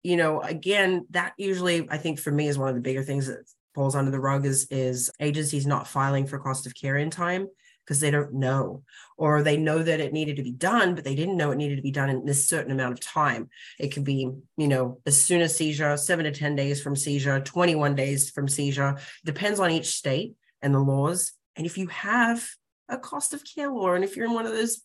you 0.02 0.16
know, 0.16 0.40
again, 0.40 1.06
that 1.10 1.34
usually 1.36 1.88
I 1.90 1.98
think 1.98 2.18
for 2.18 2.30
me 2.30 2.48
is 2.48 2.58
one 2.58 2.68
of 2.68 2.74
the 2.74 2.80
bigger 2.80 3.02
things 3.02 3.26
that 3.26 3.44
falls 3.74 3.96
under 3.96 4.10
the 4.10 4.20
rug 4.20 4.46
is 4.46 4.66
is 4.70 5.10
agencies 5.20 5.66
not 5.66 5.88
filing 5.88 6.26
for 6.26 6.38
cost 6.38 6.66
of 6.66 6.74
care 6.74 6.96
in 6.96 7.10
time 7.10 7.48
because 7.84 8.00
they 8.00 8.10
don't 8.10 8.32
know. 8.32 8.82
Or 9.16 9.42
they 9.42 9.56
know 9.56 9.82
that 9.82 10.00
it 10.00 10.12
needed 10.12 10.36
to 10.36 10.42
be 10.42 10.52
done 10.52 10.94
but 10.94 11.04
they 11.04 11.14
didn't 11.14 11.36
know 11.36 11.50
it 11.50 11.56
needed 11.56 11.76
to 11.76 11.82
be 11.82 11.90
done 11.90 12.10
in 12.10 12.24
this 12.24 12.48
certain 12.48 12.72
amount 12.72 12.92
of 12.92 13.00
time. 13.00 13.48
It 13.78 13.88
could 13.88 14.04
be 14.04 14.30
you 14.56 14.68
know 14.68 15.00
as 15.06 15.20
soon 15.20 15.40
as 15.40 15.56
seizure 15.56 15.96
7 15.96 16.24
to 16.24 16.30
10 16.30 16.56
days 16.56 16.82
from 16.82 16.96
seizure 16.96 17.40
21 17.40 17.94
days 17.94 18.30
from 18.30 18.48
seizure 18.48 18.98
depends 19.24 19.60
on 19.60 19.70
each 19.70 19.86
state 19.86 20.34
and 20.62 20.74
the 20.74 20.80
laws. 20.80 21.32
And 21.56 21.66
if 21.66 21.78
you 21.78 21.88
have 21.88 22.46
a 22.88 22.98
cost 22.98 23.32
of 23.32 23.42
care 23.44 23.70
law 23.70 23.94
and 23.94 24.04
if 24.04 24.16
you're 24.16 24.26
in 24.26 24.34
one 24.34 24.46
of 24.46 24.52
those 24.52 24.82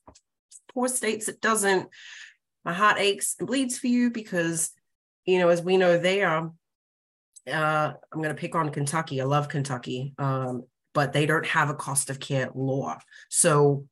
poor 0.74 0.88
states 0.88 1.26
that 1.26 1.42
doesn't 1.42 1.90
my 2.70 2.76
heart 2.76 3.00
aches 3.00 3.36
and 3.40 3.48
bleeds 3.48 3.80
for 3.80 3.88
you 3.88 4.12
because, 4.12 4.70
you 5.26 5.40
know, 5.40 5.50
as 5.50 5.64
we 5.64 5.76
know 5.76 5.98
there, 5.98 6.28
uh, 6.28 6.52
I'm 7.48 8.22
going 8.22 8.30
to 8.30 8.40
pick 8.40 8.54
on 8.54 8.70
Kentucky. 8.70 9.20
I 9.20 9.24
love 9.24 9.50
Kentucky, 9.50 10.14
um, 10.20 10.66
but 10.94 11.12
they 11.12 11.26
don't 11.26 11.48
have 11.48 11.72
a 11.72 11.74
cost 11.74 12.12
of 12.12 12.20
care 12.20 12.52
law. 12.54 13.00
So 13.28 13.88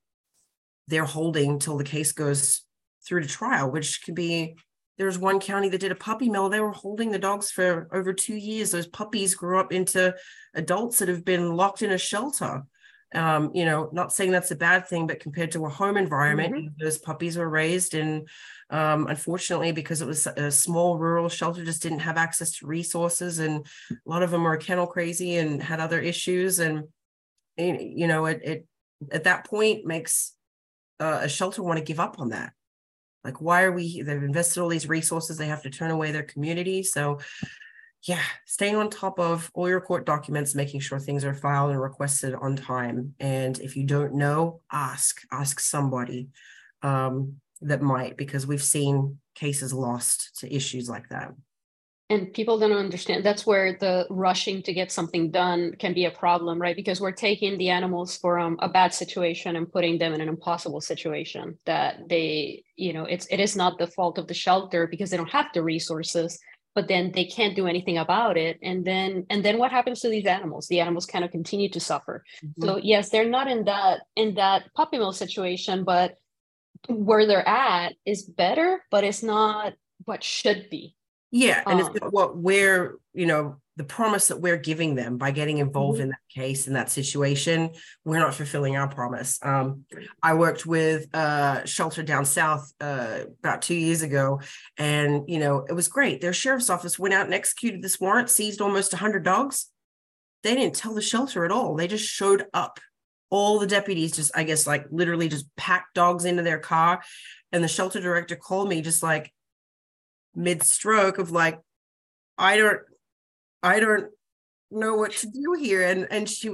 they're 0.87 1.05
holding 1.05 1.57
till 1.57 1.77
the 1.77 1.83
case 1.83 2.11
goes 2.11 2.61
through 3.03 3.21
to 3.21 3.27
trial, 3.27 3.71
which 3.71 4.03
could 4.03 4.13
be 4.13 4.57
there's 4.99 5.17
one 5.17 5.39
county 5.39 5.69
that 5.69 5.81
did 5.81 5.91
a 5.91 5.95
puppy 5.95 6.29
mill. 6.29 6.47
They 6.47 6.61
were 6.61 6.71
holding 6.71 7.09
the 7.09 7.17
dogs 7.17 7.49
for 7.49 7.87
over 7.91 8.13
two 8.13 8.35
years. 8.35 8.69
Those 8.69 8.85
puppies 8.85 9.33
grew 9.33 9.59
up 9.59 9.73
into 9.73 10.13
adults 10.53 10.99
that 10.99 11.07
have 11.09 11.25
been 11.25 11.55
locked 11.55 11.81
in 11.81 11.91
a 11.91 11.97
shelter 11.97 12.61
um, 13.15 13.51
you 13.53 13.65
know, 13.65 13.89
not 13.93 14.11
saying 14.11 14.31
that's 14.31 14.51
a 14.51 14.55
bad 14.55 14.87
thing, 14.87 15.07
but 15.07 15.21
compared 15.21 15.51
to 15.53 15.65
a 15.65 15.69
home 15.69 15.95
environment, 15.95 16.55
mm-hmm. 16.55 16.83
those 16.83 16.97
puppies 16.97 17.37
were 17.37 17.49
raised 17.49 17.93
in, 17.93 18.25
um, 18.69 19.07
unfortunately, 19.07 19.71
because 19.71 20.01
it 20.01 20.07
was 20.07 20.27
a 20.27 20.51
small 20.51 20.97
rural 20.97 21.29
shelter, 21.29 21.63
just 21.63 21.81
didn't 21.81 21.99
have 21.99 22.17
access 22.17 22.51
to 22.57 22.67
resources, 22.67 23.39
and 23.39 23.65
a 23.91 23.95
lot 24.05 24.23
of 24.23 24.31
them 24.31 24.43
were 24.43 24.57
kennel 24.57 24.87
crazy 24.87 25.37
and 25.37 25.63
had 25.63 25.79
other 25.79 26.01
issues, 26.01 26.59
and 26.59 26.83
you 27.57 28.07
know, 28.07 28.25
it, 28.25 28.41
it 28.43 28.67
at 29.11 29.23
that 29.23 29.45
point 29.45 29.85
makes 29.85 30.33
uh, 30.99 31.19
a 31.23 31.29
shelter 31.29 31.63
want 31.63 31.79
to 31.79 31.85
give 31.85 31.99
up 31.99 32.19
on 32.19 32.29
that. 32.29 32.51
Like, 33.23 33.41
why 33.41 33.63
are 33.63 33.71
we? 33.71 34.01
They've 34.01 34.21
invested 34.21 34.61
all 34.61 34.69
these 34.69 34.89
resources, 34.89 35.37
they 35.37 35.47
have 35.47 35.63
to 35.63 35.69
turn 35.69 35.91
away 35.91 36.11
their 36.11 36.23
community, 36.23 36.83
so 36.83 37.19
yeah, 38.03 38.21
staying 38.45 38.75
on 38.75 38.89
top 38.89 39.19
of 39.19 39.51
all 39.53 39.67
your 39.67 39.81
court 39.81 40.05
documents, 40.05 40.55
making 40.55 40.79
sure 40.79 40.99
things 40.99 41.25
are 41.25 41.33
filed 41.33 41.71
and 41.71 41.81
requested 41.81 42.33
on 42.35 42.55
time. 42.55 43.15
And 43.19 43.59
if 43.59 43.75
you 43.75 43.85
don't 43.85 44.13
know, 44.15 44.61
ask, 44.71 45.21
ask 45.31 45.59
somebody 45.59 46.29
um, 46.83 47.37
that 47.61 47.81
might, 47.81 48.17
because 48.17 48.47
we've 48.47 48.63
seen 48.63 49.19
cases 49.35 49.73
lost 49.73 50.37
to 50.39 50.53
issues 50.53 50.89
like 50.89 51.09
that. 51.09 51.31
and 52.09 52.33
people 52.33 52.57
don't 52.57 52.71
understand 52.71 53.25
that's 53.25 53.45
where 53.45 53.77
the 53.79 54.05
rushing 54.09 54.61
to 54.63 54.73
get 54.73 54.91
something 54.91 55.29
done 55.29 55.73
can 55.77 55.93
be 55.93 56.05
a 56.05 56.11
problem 56.11 56.61
right 56.61 56.75
because 56.75 57.01
we're 57.01 57.11
taking 57.11 57.57
the 57.57 57.69
animals 57.69 58.17
from 58.17 58.55
a 58.61 58.69
bad 58.69 58.93
situation 58.93 59.55
and 59.57 59.71
putting 59.71 59.97
them 59.97 60.13
in 60.13 60.21
an 60.21 60.29
impossible 60.29 60.79
situation 60.79 61.57
that 61.65 61.97
they 62.07 62.63
you 62.77 62.93
know 62.93 63.03
it's 63.03 63.27
it 63.27 63.39
is 63.39 63.55
not 63.55 63.77
the 63.77 63.87
fault 63.87 64.17
of 64.17 64.27
the 64.27 64.33
shelter 64.33 64.87
because 64.87 65.09
they 65.09 65.17
don't 65.17 65.29
have 65.29 65.47
the 65.53 65.61
resources 65.61 66.39
but 66.77 66.87
then 66.87 67.11
they 67.11 67.25
can't 67.25 67.55
do 67.55 67.65
anything 67.65 67.97
about 67.97 68.37
it. 68.37 68.59
And 68.61 68.85
then 68.85 69.25
and 69.31 69.43
then 69.43 69.57
what 69.57 69.71
happens 69.71 69.99
to 70.01 70.09
these 70.09 70.27
animals? 70.27 70.67
The 70.67 70.79
animals 70.79 71.07
kind 71.07 71.25
of 71.25 71.31
continue 71.31 71.69
to 71.69 71.79
suffer. 71.79 72.23
Mm-hmm. 72.45 72.63
so 72.63 72.77
yes 72.77 73.09
they're 73.09 73.33
not 73.37 73.47
in 73.47 73.65
that 73.65 74.01
in 74.15 74.35
that 74.35 74.71
puppy 74.75 74.97
mill 74.99 75.11
situation 75.11 75.83
but 75.83 76.09
where 76.87 77.25
they're 77.25 77.47
at 77.47 77.95
is 78.05 78.21
better 78.43 78.69
but 78.91 79.03
it's 79.03 79.23
not 79.23 79.73
what 80.05 80.23
should 80.23 80.69
be. 80.69 80.95
Yeah, 81.31 81.63
and 81.65 81.81
um, 81.81 81.91
it's 81.95 82.05
what 82.11 82.37
we're, 82.37 82.99
you 83.13 83.25
know, 83.25 83.57
the 83.77 83.83
promise 83.83 84.27
that 84.29 84.41
we're 84.41 84.57
giving 84.57 84.95
them 84.95 85.17
by 85.17 85.29
getting 85.29 85.59
involved 85.59 85.99
mm-hmm. 85.99 86.05
in 86.05 86.09
that 86.09 86.29
case 86.33 86.67
in 86.67 86.73
that 86.73 86.89
situation, 86.89 87.69
we're 88.03 88.19
not 88.19 88.33
fulfilling 88.33 88.75
our 88.75 88.87
promise. 88.87 89.39
Um, 89.43 89.85
I 90.21 90.33
worked 90.33 90.65
with 90.65 91.07
a 91.13 91.61
shelter 91.65 92.01
down 92.01 92.25
south 92.25 92.73
uh, 92.81 93.19
about 93.39 93.61
two 93.61 93.75
years 93.75 94.01
ago, 94.01 94.41
and 94.77 95.29
you 95.29 95.37
know 95.39 95.65
it 95.69 95.73
was 95.73 95.87
great. 95.87 96.19
Their 96.19 96.33
sheriff's 96.33 96.71
office 96.71 96.97
went 96.97 97.13
out 97.13 97.25
and 97.25 97.33
executed 97.33 97.81
this 97.81 97.99
warrant, 97.99 98.29
seized 98.31 98.61
almost 98.61 98.93
hundred 98.93 99.23
dogs. 99.23 99.67
They 100.43 100.55
didn't 100.55 100.75
tell 100.75 100.95
the 100.95 101.01
shelter 101.01 101.45
at 101.45 101.51
all. 101.51 101.75
They 101.75 101.87
just 101.87 102.05
showed 102.05 102.45
up. 102.53 102.79
All 103.29 103.59
the 103.59 103.67
deputies 103.67 104.13
just, 104.13 104.31
I 104.37 104.43
guess, 104.43 104.65
like 104.65 104.85
literally 104.89 105.27
just 105.27 105.53
packed 105.57 105.93
dogs 105.93 106.23
into 106.23 106.43
their 106.43 106.59
car, 106.59 107.03
and 107.51 107.63
the 107.63 107.67
shelter 107.67 107.99
director 107.99 108.37
called 108.37 108.69
me 108.69 108.81
just 108.81 109.03
like 109.03 109.33
mid 110.33 110.63
stroke 110.63 111.17
of 111.17 111.29
like, 111.29 111.59
I 112.37 112.55
don't, 112.55 112.79
I 113.63 113.79
don't 113.79 114.11
know 114.71 114.95
what 114.95 115.11
to 115.11 115.27
do 115.27 115.55
here. 115.59 115.83
And 115.83 116.07
and 116.11 116.29
she 116.29 116.51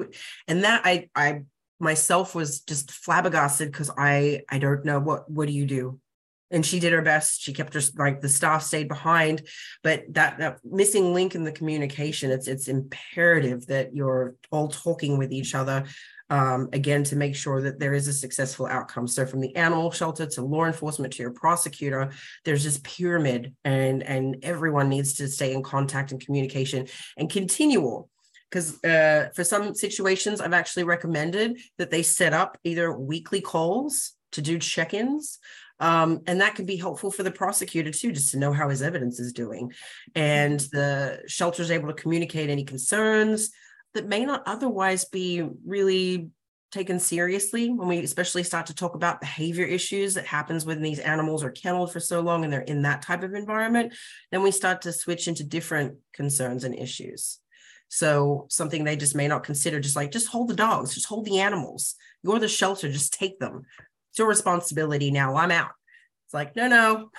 and 0.47 0.63
that 0.63 0.81
I 0.85 1.09
I 1.15 1.41
myself 1.79 2.35
was 2.35 2.61
just 2.61 2.91
flabbergasted 2.91 3.71
because 3.71 3.91
I 3.97 4.41
I 4.49 4.59
don't 4.59 4.85
know 4.85 4.99
what 4.99 5.29
what 5.29 5.47
do 5.47 5.53
you 5.53 5.65
do? 5.65 5.99
And 6.51 6.63
she 6.63 6.79
did 6.79 6.93
her 6.93 7.01
best. 7.01 7.41
She 7.41 7.51
kept 7.51 7.73
her 7.73 7.81
like 7.97 8.21
the 8.21 8.29
staff 8.29 8.61
stayed 8.61 8.87
behind, 8.87 9.47
but 9.81 10.03
that 10.13 10.37
that 10.37 10.59
missing 10.63 11.13
link 11.13 11.33
in 11.33 11.43
the 11.43 11.51
communication, 11.51 12.31
it's 12.31 12.47
it's 12.47 12.67
imperative 12.67 13.65
that 13.67 13.95
you're 13.95 14.35
all 14.51 14.67
talking 14.67 15.17
with 15.17 15.31
each 15.31 15.55
other 15.55 15.85
um, 16.30 16.69
again, 16.74 17.03
to 17.05 17.15
make 17.15 17.36
sure 17.36 17.61
that 17.61 17.80
there 17.80 17.93
is 17.93 18.07
a 18.07 18.13
successful 18.13 18.65
outcome. 18.65 19.07
So 19.07 19.26
from 19.26 19.39
the 19.39 19.55
animal 19.55 19.91
shelter 19.91 20.26
to 20.26 20.41
law 20.41 20.65
enforcement 20.65 21.13
to 21.13 21.24
your 21.24 21.32
prosecutor, 21.32 22.11
there's 22.45 22.63
this 22.63 22.80
pyramid 22.84 23.55
and, 23.63 24.03
and 24.03 24.38
everyone 24.43 24.89
needs 24.89 25.13
to 25.15 25.28
stay 25.28 25.53
in 25.53 25.63
contact 25.63 26.11
and 26.11 26.24
communication 26.24 26.88
and 27.17 27.30
continual 27.30 28.09
because 28.49 28.84
uh, 28.84 29.30
for 29.34 29.43
some 29.43 29.74
situations, 29.74 30.39
I've 30.39 30.53
actually 30.53 30.84
recommended 30.84 31.59
that 31.80 31.89
they 31.89 32.03
set 32.03 32.34
up 32.34 32.55
either 32.63 32.95
weekly 32.95 33.41
calls 33.41 34.11
to 34.34 34.43
do 34.43 34.59
check 34.59 34.93
ins. 34.93 35.39
Um, 35.80 36.21
and 36.28 36.39
that 36.39 36.53
can 36.53 36.65
be 36.65 36.78
helpful 36.78 37.09
for 37.09 37.24
the 37.24 37.32
prosecutor 37.32 37.89
too, 37.89 38.11
just 38.11 38.30
to 38.32 38.38
know 38.38 38.53
how 38.53 38.69
his 38.69 38.84
evidence 38.84 39.19
is 39.19 39.34
doing. 39.34 39.74
And 40.13 40.59
the 40.71 41.24
shelter 41.26 41.63
is 41.63 41.71
able 41.71 41.88
to 41.88 41.95
communicate 41.95 42.51
any 42.51 42.63
concerns, 42.63 43.49
that 43.93 44.07
may 44.07 44.25
not 44.25 44.43
otherwise 44.45 45.05
be 45.05 45.47
really 45.65 46.29
taken 46.73 46.99
seriously 46.99 47.69
when 47.69 47.87
we 47.87 47.99
especially 47.99 48.41
start 48.41 48.65
to 48.65 48.73
talk 48.73 48.95
about 48.95 49.21
behavior 49.21 49.63
issues 49.63 50.15
that 50.15 50.25
happens 50.25 50.65
when 50.65 50.81
these 50.81 50.97
animals 50.97 51.43
are 51.43 51.51
kenneled 51.51 51.93
for 51.93 51.99
so 51.99 52.19
long 52.19 52.43
and 52.43 52.51
they're 52.51 52.61
in 52.61 52.81
that 52.81 53.03
type 53.03 53.21
of 53.21 53.35
environment 53.35 53.93
then 54.31 54.41
we 54.41 54.49
start 54.49 54.81
to 54.81 54.91
switch 54.91 55.27
into 55.27 55.43
different 55.43 55.95
concerns 56.13 56.63
and 56.63 56.73
issues. 56.75 57.39
So 57.89 58.47
something 58.49 58.83
they 58.83 58.95
just 58.95 59.15
may 59.15 59.27
not 59.27 59.43
consider 59.43 59.79
just 59.79 59.95
like 59.95 60.11
just 60.11 60.27
hold 60.27 60.47
the 60.49 60.55
dogs 60.55 60.95
just 60.95 61.05
hold 61.05 61.25
the 61.25 61.39
animals. 61.39 61.93
You're 62.23 62.39
the 62.39 62.47
shelter 62.47 62.91
just 62.91 63.13
take 63.13 63.37
them. 63.37 63.65
It's 64.09 64.17
your 64.17 64.27
responsibility 64.27 65.11
now. 65.11 65.35
I'm 65.35 65.51
out. 65.51 65.71
It's 66.25 66.33
like 66.33 66.55
no 66.55 66.67
no. 66.67 67.11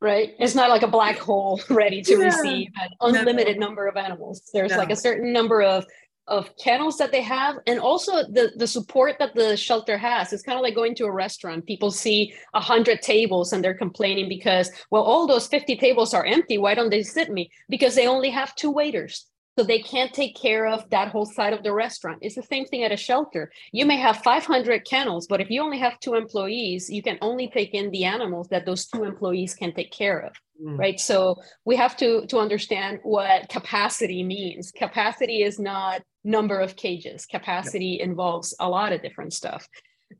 Right. 0.00 0.34
It's 0.38 0.54
not 0.54 0.68
like 0.68 0.82
a 0.82 0.88
black 0.88 1.18
hole 1.18 1.62
ready 1.70 2.02
to 2.02 2.12
yeah. 2.12 2.24
receive 2.26 2.68
an 2.78 2.90
unlimited 3.00 3.58
no. 3.58 3.66
number 3.66 3.86
of 3.86 3.96
animals. 3.96 4.42
There's 4.52 4.72
no. 4.72 4.76
like 4.76 4.90
a 4.90 4.96
certain 4.96 5.32
number 5.32 5.62
of 5.62 5.86
of 6.28 6.54
kennels 6.56 6.98
that 6.98 7.12
they 7.12 7.22
have 7.22 7.56
and 7.66 7.80
also 7.80 8.22
the 8.24 8.52
the 8.56 8.66
support 8.66 9.16
that 9.18 9.34
the 9.34 9.56
shelter 9.56 9.98
has. 9.98 10.32
It's 10.32 10.42
kind 10.42 10.58
of 10.58 10.62
like 10.62 10.74
going 10.74 10.94
to 10.96 11.04
a 11.04 11.12
restaurant. 11.12 11.66
People 11.66 11.90
see 11.90 12.32
100 12.52 13.02
tables 13.02 13.52
and 13.52 13.62
they're 13.62 13.74
complaining 13.74 14.28
because 14.28 14.70
well 14.90 15.02
all 15.02 15.26
those 15.26 15.46
50 15.46 15.76
tables 15.76 16.14
are 16.14 16.24
empty. 16.24 16.58
Why 16.58 16.74
don't 16.74 16.90
they 16.90 17.02
sit 17.02 17.30
me? 17.30 17.50
Because 17.68 17.94
they 17.94 18.06
only 18.06 18.30
have 18.30 18.54
two 18.54 18.70
waiters 18.70 19.26
so 19.58 19.64
they 19.64 19.80
can't 19.80 20.12
take 20.12 20.36
care 20.36 20.66
of 20.66 20.88
that 20.90 21.08
whole 21.08 21.26
side 21.26 21.52
of 21.52 21.62
the 21.62 21.72
restaurant 21.72 22.18
it's 22.22 22.34
the 22.34 22.42
same 22.42 22.64
thing 22.66 22.84
at 22.84 22.92
a 22.92 22.96
shelter 22.96 23.50
you 23.72 23.84
may 23.84 23.96
have 23.96 24.18
500 24.18 24.84
kennels 24.84 25.26
but 25.26 25.40
if 25.40 25.50
you 25.50 25.62
only 25.62 25.78
have 25.78 25.98
two 26.00 26.14
employees 26.14 26.88
you 26.88 27.02
can 27.02 27.18
only 27.20 27.48
take 27.48 27.74
in 27.74 27.90
the 27.90 28.04
animals 28.04 28.48
that 28.48 28.66
those 28.66 28.86
two 28.86 29.04
employees 29.04 29.54
can 29.54 29.72
take 29.74 29.90
care 29.90 30.20
of 30.20 30.32
mm. 30.62 30.78
right 30.78 31.00
so 31.00 31.36
we 31.64 31.76
have 31.76 31.96
to 31.96 32.26
to 32.26 32.38
understand 32.38 33.00
what 33.02 33.48
capacity 33.48 34.22
means 34.22 34.70
capacity 34.70 35.42
is 35.42 35.58
not 35.58 36.02
number 36.28 36.60
of 36.60 36.76
cages. 36.76 37.26
Capacity 37.26 38.00
involves 38.00 38.54
a 38.60 38.68
lot 38.68 38.92
of 38.92 39.02
different 39.02 39.32
stuff. 39.32 39.66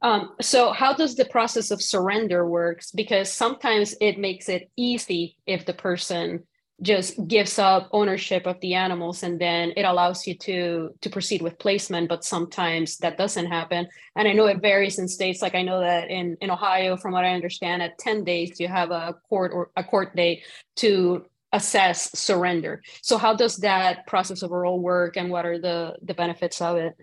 Um, 0.03 0.35
so 0.41 0.73
how 0.73 0.93
does 0.93 1.15
the 1.15 1.25
process 1.25 1.71
of 1.71 1.83
surrender 1.83 2.47
works? 2.47 2.91
Because 2.91 3.33
sometimes 3.33 3.95
it 4.01 4.19
makes 4.19 4.49
it 4.49 4.71
easy 4.77 5.37
if 5.47 5.65
the 5.65 5.75
person 5.75 6.45
just 6.81 7.27
gives 7.27 7.59
up 7.59 7.89
ownership 7.93 8.47
of 8.47 8.61
the 8.61 8.75
animals 8.75 9.23
and 9.25 9.41
then 9.41 9.73
it 9.77 9.83
allows 9.83 10.27
you 10.27 10.35
to 10.37 10.91
to 11.01 11.11
proceed 11.11 11.43
with 11.43 11.59
placement 11.59 12.09
but 12.09 12.25
sometimes 12.25 12.99
that 12.99 13.19
doesn't 13.19 13.47
happen 13.47 13.89
and 14.15 14.29
i 14.29 14.33
know 14.33 14.47
it 14.47 14.63
varies 14.63 14.99
in 15.01 15.09
states 15.09 15.43
like 15.43 15.57
i 15.57 15.63
know 15.63 15.81
that 15.81 16.09
in 16.09 16.37
in 16.41 16.51
ohio 16.51 16.97
from 16.97 17.13
what 17.13 17.25
i 17.25 17.35
understand 17.35 17.83
at 17.83 17.99
10 17.99 18.23
days 18.23 18.61
you 18.61 18.69
have 18.69 18.93
a 18.93 19.15
court 19.29 19.51
or 19.53 19.71
a 19.77 19.83
court 19.83 20.15
date 20.15 20.45
to 20.77 21.25
assess 21.53 22.11
surrender. 22.19 22.83
So 23.03 23.17
how 23.19 23.35
does 23.35 23.57
that 23.59 24.07
process 24.07 24.43
overall 24.43 24.79
work 24.79 25.17
and 25.17 25.31
what 25.31 25.47
are 25.47 25.59
the 25.59 25.97
the 26.03 26.15
benefits 26.15 26.61
of 26.61 26.77
it? 26.77 26.95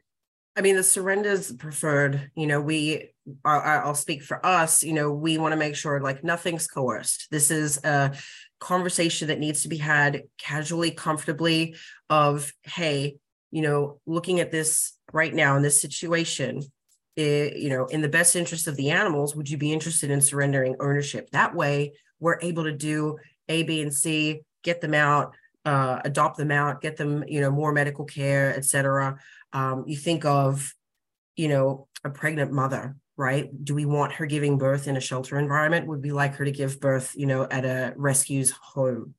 I 0.58 0.62
mean, 0.62 0.78
the 0.78 0.84
surrender 0.84 1.30
is 1.32 1.52
preferred. 1.52 2.32
You 2.34 2.48
know, 2.48 2.62
we, 2.62 3.10
I'll 3.44 3.94
speak 3.94 4.24
for 4.24 4.46
us, 4.46 4.84
you 4.84 4.94
know, 4.94 5.12
we 5.12 5.38
want 5.38 5.52
to 5.52 5.58
make 5.58 5.76
sure 5.76 6.00
like 6.00 6.24
nothing's 6.24 6.66
coerced. 6.66 7.28
This 7.30 7.52
is 7.52 7.84
a 7.84 8.14
conversation 8.74 9.28
that 9.28 9.39
needs 9.39 9.61
to 9.61 9.70
be 9.70 9.78
had 9.78 10.24
casually, 10.38 10.91
comfortably 10.91 11.76
of, 12.09 12.51
hey, 12.63 13.18
you 13.51 13.61
know, 13.61 13.99
looking 14.05 14.39
at 14.39 14.51
this 14.51 14.97
right 15.13 15.34
now 15.34 15.55
in 15.55 15.63
this 15.63 15.82
situation, 15.82 16.61
it, 17.16 17.57
you 17.63 17.70
know, 17.70 17.86
in 17.86 18.01
the 18.01 18.16
best 18.18 18.36
interest 18.36 18.68
of 18.68 18.76
the 18.76 18.89
animals, 18.89 19.36
would 19.36 19.49
you 19.49 19.57
be 19.57 19.72
interested 19.72 20.09
in 20.09 20.20
surrendering 20.20 20.76
ownership? 20.80 21.30
That 21.32 21.55
way, 21.55 21.93
we're 22.20 22.39
able 22.41 22.63
to 22.63 22.78
do 22.91 23.18
a, 23.47 23.63
B, 23.63 23.82
and 23.82 23.93
C, 23.93 24.41
get 24.63 24.82
them 24.82 24.93
out, 24.93 25.36
uh, 25.63 25.99
adopt 26.03 26.38
them 26.38 26.51
out, 26.51 26.82
get 26.82 26.97
them, 26.97 27.24
you 27.28 27.41
know, 27.41 27.51
more 27.51 27.72
medical 27.72 28.05
care, 28.05 28.55
et 28.57 28.66
cetera. 28.66 29.18
Um, 29.53 29.84
you 29.86 29.95
think 29.95 30.26
of, 30.26 30.74
you 31.36 31.47
know, 31.47 31.88
a 32.03 32.09
pregnant 32.09 32.51
mother, 32.51 32.95
right? 33.18 33.49
Do 33.63 33.76
we 33.76 33.86
want 33.86 34.13
her 34.13 34.26
giving 34.26 34.57
birth 34.57 34.88
in 34.88 34.97
a 34.97 35.01
shelter 35.01 35.38
environment? 35.39 35.88
Would 35.88 36.03
we 36.03 36.11
like 36.11 36.36
her 36.36 36.45
to 36.45 36.51
give 36.51 36.80
birth, 36.80 37.13
you 37.16 37.26
know, 37.26 37.47
at 37.49 37.66
a 37.66 37.93
rescue's 37.95 38.51
home? 38.51 39.16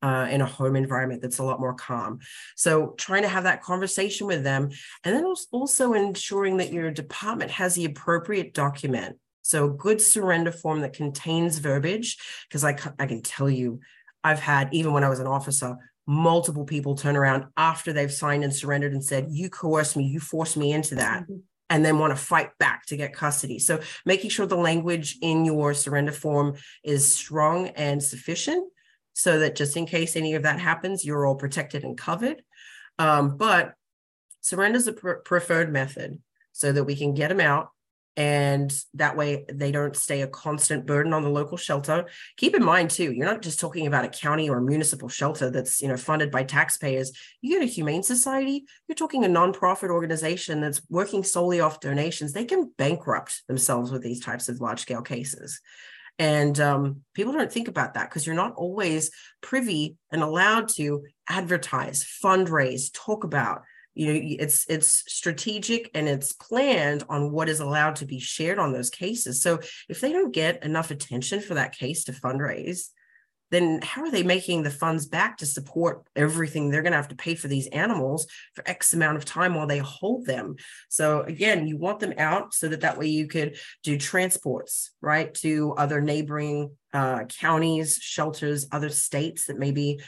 Uh, 0.00 0.28
in 0.30 0.40
a 0.40 0.46
home 0.46 0.76
environment 0.76 1.20
that's 1.20 1.40
a 1.40 1.42
lot 1.42 1.58
more 1.58 1.74
calm. 1.74 2.20
So, 2.54 2.94
trying 2.98 3.22
to 3.22 3.28
have 3.28 3.42
that 3.42 3.64
conversation 3.64 4.28
with 4.28 4.44
them, 4.44 4.70
and 5.02 5.12
then 5.12 5.24
also 5.50 5.92
ensuring 5.92 6.58
that 6.58 6.72
your 6.72 6.92
department 6.92 7.50
has 7.50 7.74
the 7.74 7.84
appropriate 7.84 8.54
document 8.54 9.16
so 9.48 9.64
a 9.64 9.70
good 9.70 10.02
surrender 10.02 10.52
form 10.52 10.82
that 10.82 10.92
contains 10.92 11.56
verbiage, 11.56 12.18
because 12.46 12.64
I, 12.64 12.76
I 12.98 13.06
can 13.06 13.22
tell 13.22 13.48
you, 13.48 13.80
I've 14.22 14.40
had, 14.40 14.68
even 14.74 14.92
when 14.92 15.04
I 15.04 15.08
was 15.08 15.20
an 15.20 15.26
officer, 15.26 15.74
multiple 16.06 16.66
people 16.66 16.94
turn 16.94 17.16
around 17.16 17.46
after 17.56 17.94
they've 17.94 18.12
signed 18.12 18.44
and 18.44 18.54
surrendered 18.54 18.92
and 18.92 19.02
said, 19.02 19.28
you 19.30 19.48
coerced 19.48 19.96
me, 19.96 20.04
you 20.04 20.20
forced 20.20 20.58
me 20.58 20.72
into 20.72 20.96
that. 20.96 21.22
Mm-hmm. 21.22 21.36
And 21.70 21.84
then 21.84 21.98
want 21.98 22.12
to 22.12 22.22
fight 22.22 22.50
back 22.58 22.86
to 22.86 22.96
get 22.96 23.12
custody. 23.12 23.58
So, 23.58 23.80
making 24.06 24.30
sure 24.30 24.46
the 24.46 24.56
language 24.56 25.18
in 25.20 25.44
your 25.44 25.74
surrender 25.74 26.12
form 26.12 26.54
is 26.82 27.12
strong 27.12 27.68
and 27.68 28.02
sufficient 28.02 28.64
so 29.12 29.40
that 29.40 29.56
just 29.56 29.76
in 29.76 29.84
case 29.84 30.14
any 30.14 30.34
of 30.34 30.44
that 30.44 30.60
happens, 30.60 31.04
you're 31.04 31.26
all 31.26 31.34
protected 31.34 31.82
and 31.82 31.98
covered. 31.98 32.40
Um, 32.98 33.36
but 33.36 33.74
surrender 34.40 34.78
is 34.78 34.86
a 34.86 34.92
pr- 34.92 35.12
preferred 35.24 35.72
method 35.72 36.20
so 36.52 36.72
that 36.72 36.84
we 36.84 36.96
can 36.96 37.14
get 37.14 37.28
them 37.28 37.40
out 37.40 37.70
and 38.18 38.74
that 38.94 39.16
way 39.16 39.44
they 39.48 39.70
don't 39.70 39.94
stay 39.94 40.22
a 40.22 40.26
constant 40.26 40.84
burden 40.86 41.12
on 41.12 41.22
the 41.22 41.30
local 41.30 41.56
shelter 41.56 42.04
keep 42.36 42.52
in 42.52 42.64
mind 42.64 42.90
too 42.90 43.12
you're 43.12 43.24
not 43.24 43.42
just 43.42 43.60
talking 43.60 43.86
about 43.86 44.04
a 44.04 44.08
county 44.08 44.50
or 44.50 44.58
a 44.58 44.62
municipal 44.62 45.08
shelter 45.08 45.50
that's 45.50 45.80
you 45.80 45.86
know 45.86 45.96
funded 45.96 46.28
by 46.28 46.42
taxpayers 46.42 47.12
you 47.42 47.54
get 47.54 47.62
a 47.62 47.70
humane 47.70 48.02
society 48.02 48.64
you're 48.88 48.96
talking 48.96 49.24
a 49.24 49.28
nonprofit 49.28 49.88
organization 49.88 50.60
that's 50.60 50.82
working 50.90 51.22
solely 51.22 51.60
off 51.60 51.78
donations 51.78 52.32
they 52.32 52.44
can 52.44 52.72
bankrupt 52.76 53.46
themselves 53.46 53.92
with 53.92 54.02
these 54.02 54.20
types 54.20 54.48
of 54.48 54.60
large 54.60 54.80
scale 54.80 55.02
cases 55.02 55.60
And 56.18 56.58
um, 56.58 57.02
people 57.14 57.32
don't 57.32 57.52
think 57.52 57.68
about 57.68 57.94
that 57.94 58.10
because 58.10 58.26
you're 58.26 58.34
not 58.34 58.54
always 58.56 59.12
privy 59.40 59.96
and 60.10 60.20
allowed 60.22 60.68
to 60.70 61.04
advertise, 61.28 62.04
fundraise, 62.24 62.90
talk 62.92 63.22
about. 63.22 63.62
You 63.98 64.06
know, 64.06 64.20
it's 64.38 64.64
it's 64.68 65.04
strategic 65.12 65.90
and 65.94 66.08
it's 66.08 66.32
planned 66.32 67.04
on 67.08 67.32
what 67.32 67.48
is 67.48 67.60
allowed 67.60 67.96
to 67.96 68.06
be 68.06 68.20
shared 68.20 68.58
on 68.58 68.72
those 68.72 68.90
cases. 68.90 69.42
So 69.42 69.58
if 69.88 70.00
they 70.00 70.12
don't 70.12 70.32
get 70.32 70.64
enough 70.64 70.90
attention 70.90 71.40
for 71.40 71.54
that 71.54 71.76
case 71.76 72.04
to 72.04 72.12
fundraise, 72.12 72.90
then 73.50 73.80
how 73.82 74.02
are 74.02 74.10
they 74.10 74.22
making 74.22 74.62
the 74.62 74.70
funds 74.70 75.06
back 75.06 75.38
to 75.38 75.46
support 75.46 76.04
everything 76.14 76.70
they're 76.70 76.82
going 76.82 76.92
to 76.92 76.98
have 76.98 77.08
to 77.08 77.16
pay 77.16 77.34
for 77.34 77.48
these 77.48 77.66
animals 77.68 78.26
for 78.54 78.62
x 78.68 78.92
amount 78.92 79.16
of 79.16 79.24
time 79.24 79.54
while 79.54 79.66
they 79.66 79.78
hold 79.78 80.26
them 80.26 80.56
so 80.88 81.22
again 81.22 81.66
you 81.66 81.76
want 81.76 82.00
them 82.00 82.12
out 82.18 82.52
so 82.52 82.68
that 82.68 82.82
that 82.82 82.98
way 82.98 83.06
you 83.06 83.26
could 83.26 83.56
do 83.82 83.96
transports 83.96 84.90
right 85.00 85.32
to 85.34 85.74
other 85.76 86.00
neighboring 86.00 86.70
uh, 86.92 87.24
counties 87.24 87.98
shelters 88.00 88.66
other 88.72 88.90
states 88.90 89.46
that 89.46 89.58
maybe 89.58 89.98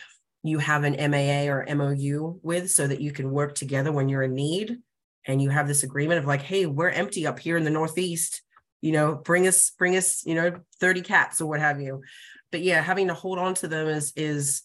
you 0.42 0.58
have 0.58 0.84
an 0.84 0.96
moa 1.10 1.48
or 1.48 1.66
mou 1.74 2.40
with 2.42 2.70
so 2.70 2.86
that 2.86 3.00
you 3.00 3.12
can 3.12 3.30
work 3.30 3.54
together 3.54 3.92
when 3.92 4.08
you're 4.08 4.22
in 4.22 4.34
need. 4.34 4.78
And 5.26 5.40
you 5.40 5.50
have 5.50 5.68
this 5.68 5.82
agreement 5.82 6.18
of 6.18 6.26
like 6.26 6.42
hey 6.42 6.66
we're 6.66 6.88
empty 6.88 7.26
up 7.26 7.38
here 7.38 7.56
in 7.56 7.64
the 7.64 7.70
northeast. 7.70 8.42
You 8.80 8.92
know 8.92 9.14
bring 9.14 9.46
us 9.46 9.70
bring 9.70 9.96
us 9.96 10.24
you 10.24 10.34
know 10.34 10.60
30 10.80 11.02
cats 11.02 11.40
or 11.40 11.46
what 11.46 11.60
have 11.60 11.80
you. 11.80 12.02
But 12.50 12.62
yeah, 12.62 12.80
having 12.80 13.08
to 13.08 13.14
hold 13.14 13.38
on 13.38 13.54
to 13.56 13.68
them 13.68 13.86
is 13.86 14.12
is 14.16 14.62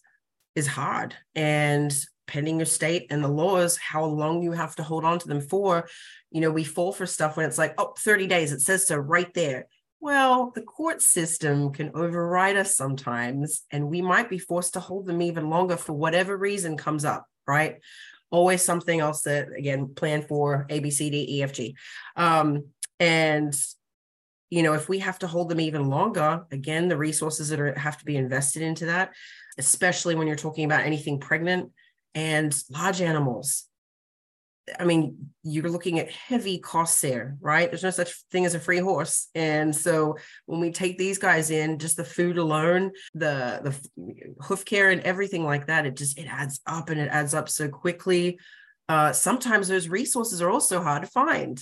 is 0.54 0.66
hard. 0.66 1.14
And 1.34 1.94
pending 2.26 2.56
your 2.56 2.66
state 2.66 3.06
and 3.10 3.22
the 3.22 3.28
laws, 3.28 3.76
how 3.76 4.04
long 4.04 4.42
you 4.42 4.52
have 4.52 4.74
to 4.76 4.82
hold 4.82 5.04
on 5.04 5.18
to 5.18 5.28
them 5.28 5.40
for, 5.40 5.88
you 6.30 6.40
know, 6.40 6.50
we 6.50 6.64
fall 6.64 6.92
for 6.92 7.06
stuff 7.06 7.36
when 7.36 7.46
it's 7.46 7.58
like, 7.58 7.74
oh, 7.78 7.94
30 7.98 8.26
days, 8.26 8.52
it 8.52 8.60
says 8.60 8.86
so 8.86 8.96
right 8.96 9.32
there. 9.34 9.66
Well, 10.00 10.52
the 10.54 10.62
court 10.62 11.02
system 11.02 11.72
can 11.72 11.92
override 11.94 12.56
us 12.56 12.76
sometimes, 12.76 13.62
and 13.70 13.88
we 13.88 14.02
might 14.02 14.28
be 14.28 14.38
forced 14.38 14.74
to 14.74 14.80
hold 14.80 15.06
them 15.06 15.22
even 15.22 15.48
longer 15.48 15.76
for 15.76 15.94
whatever 15.94 16.36
reason 16.36 16.76
comes 16.76 17.04
up, 17.04 17.26
right? 17.46 17.80
Always 18.30 18.62
something 18.62 19.00
else 19.00 19.22
that, 19.22 19.48
again, 19.56 19.94
plan 19.94 20.22
for 20.22 20.66
A, 20.68 20.80
B, 20.80 20.90
C, 20.90 21.10
D, 21.10 21.38
E, 21.38 21.42
F, 21.42 21.52
G. 21.52 21.76
Um, 22.14 22.66
and 23.00 23.54
you 24.50 24.62
know 24.62 24.74
if 24.74 24.88
we 24.88 25.00
have 25.00 25.18
to 25.18 25.26
hold 25.26 25.48
them 25.48 25.60
even 25.60 25.88
longer 25.88 26.44
again 26.50 26.88
the 26.88 26.96
resources 26.96 27.48
that 27.48 27.60
are 27.60 27.76
have 27.78 27.98
to 27.98 28.04
be 28.04 28.16
invested 28.16 28.62
into 28.62 28.86
that 28.86 29.12
especially 29.58 30.14
when 30.14 30.26
you're 30.26 30.36
talking 30.36 30.64
about 30.64 30.84
anything 30.84 31.18
pregnant 31.18 31.72
and 32.14 32.56
large 32.70 33.00
animals 33.00 33.64
i 34.80 34.84
mean 34.84 35.30
you're 35.42 35.70
looking 35.70 35.98
at 35.98 36.10
heavy 36.10 36.58
costs 36.58 37.00
there 37.00 37.36
right 37.40 37.70
there's 37.70 37.82
no 37.82 37.90
such 37.90 38.12
thing 38.30 38.44
as 38.44 38.54
a 38.54 38.60
free 38.60 38.78
horse 38.78 39.28
and 39.34 39.74
so 39.74 40.16
when 40.46 40.60
we 40.60 40.72
take 40.72 40.98
these 40.98 41.18
guys 41.18 41.50
in 41.50 41.78
just 41.78 41.96
the 41.96 42.04
food 42.04 42.38
alone 42.38 42.90
the 43.14 43.60
the 43.62 44.42
hoof 44.42 44.64
care 44.64 44.90
and 44.90 45.02
everything 45.02 45.44
like 45.44 45.66
that 45.66 45.86
it 45.86 45.96
just 45.96 46.18
it 46.18 46.26
adds 46.26 46.60
up 46.66 46.90
and 46.90 47.00
it 47.00 47.08
adds 47.10 47.34
up 47.34 47.48
so 47.48 47.68
quickly 47.68 48.38
uh, 48.88 49.12
sometimes 49.12 49.66
those 49.66 49.88
resources 49.88 50.40
are 50.40 50.48
also 50.48 50.80
hard 50.80 51.02
to 51.02 51.08
find 51.08 51.60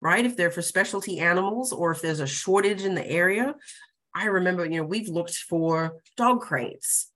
right? 0.00 0.24
If 0.24 0.36
they're 0.36 0.50
for 0.50 0.62
specialty 0.62 1.18
animals 1.18 1.72
or 1.72 1.90
if 1.90 2.00
there's 2.00 2.20
a 2.20 2.26
shortage 2.26 2.82
in 2.82 2.94
the 2.94 3.06
area. 3.06 3.54
I 4.14 4.26
remember, 4.26 4.64
you 4.64 4.78
know, 4.78 4.86
we've 4.86 5.08
looked 5.08 5.34
for 5.36 5.98
dog 6.16 6.40
crates 6.40 7.10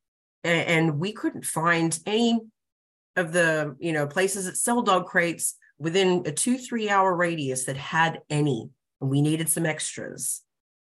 and, 0.44 0.68
and 0.68 1.00
we 1.00 1.12
couldn't 1.12 1.44
find 1.44 1.98
any 2.06 2.40
of 3.16 3.32
the, 3.32 3.76
you 3.78 3.92
know, 3.92 4.06
places 4.06 4.46
that 4.46 4.56
sell 4.56 4.82
dog 4.82 5.06
crates 5.06 5.56
within 5.78 6.22
a 6.26 6.32
two, 6.32 6.58
three 6.58 6.88
hour 6.88 7.14
radius 7.14 7.64
that 7.64 7.76
had 7.76 8.20
any. 8.30 8.70
And 9.00 9.10
we 9.10 9.22
needed 9.22 9.48
some 9.48 9.66
extras. 9.66 10.42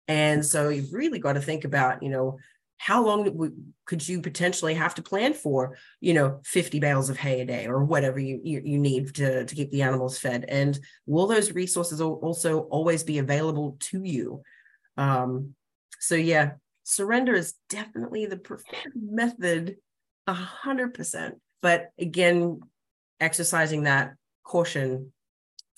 And 0.08 0.46
so 0.46 0.70
you've 0.70 0.94
really 0.94 1.20
got 1.20 1.34
to 1.34 1.42
think 1.42 1.64
about, 1.64 2.04
you 2.04 2.10
know, 2.10 2.38
how 2.82 3.06
long 3.06 3.54
could 3.86 4.08
you 4.08 4.22
potentially 4.22 4.74
have 4.74 4.96
to 4.96 5.04
plan 5.04 5.36
for 5.36 5.78
you 6.00 6.16
know 6.16 6.40
50 6.46 6.80
bales 6.80 7.12
of 7.12 7.18
hay 7.18 7.42
a 7.42 7.46
day 7.46 7.68
or 7.68 7.84
whatever 7.84 8.18
you, 8.18 8.42
you, 8.44 8.60
you 8.66 8.80
need 8.80 9.14
to, 9.16 9.46
to 9.46 9.56
keep 9.56 9.70
the 9.70 9.84
animals 9.84 10.18
fed 10.18 10.46
and 10.50 10.80
will 11.06 11.28
those 11.28 11.52
resources 11.52 12.02
also 12.02 12.62
always 12.72 13.04
be 13.04 13.20
available 13.20 13.78
to 13.82 14.04
you 14.04 14.42
um, 14.98 15.54
so 16.00 16.16
yeah 16.16 16.54
surrender 16.82 17.36
is 17.36 17.54
definitely 17.70 18.26
the 18.26 18.38
preferred 18.38 18.94
method 18.96 19.78
a 20.26 20.34
hundred 20.34 20.96
percent 20.96 21.40
but 21.62 21.92
again 22.00 22.62
exercising 23.20 23.84
that 23.84 24.16
caution 24.44 25.14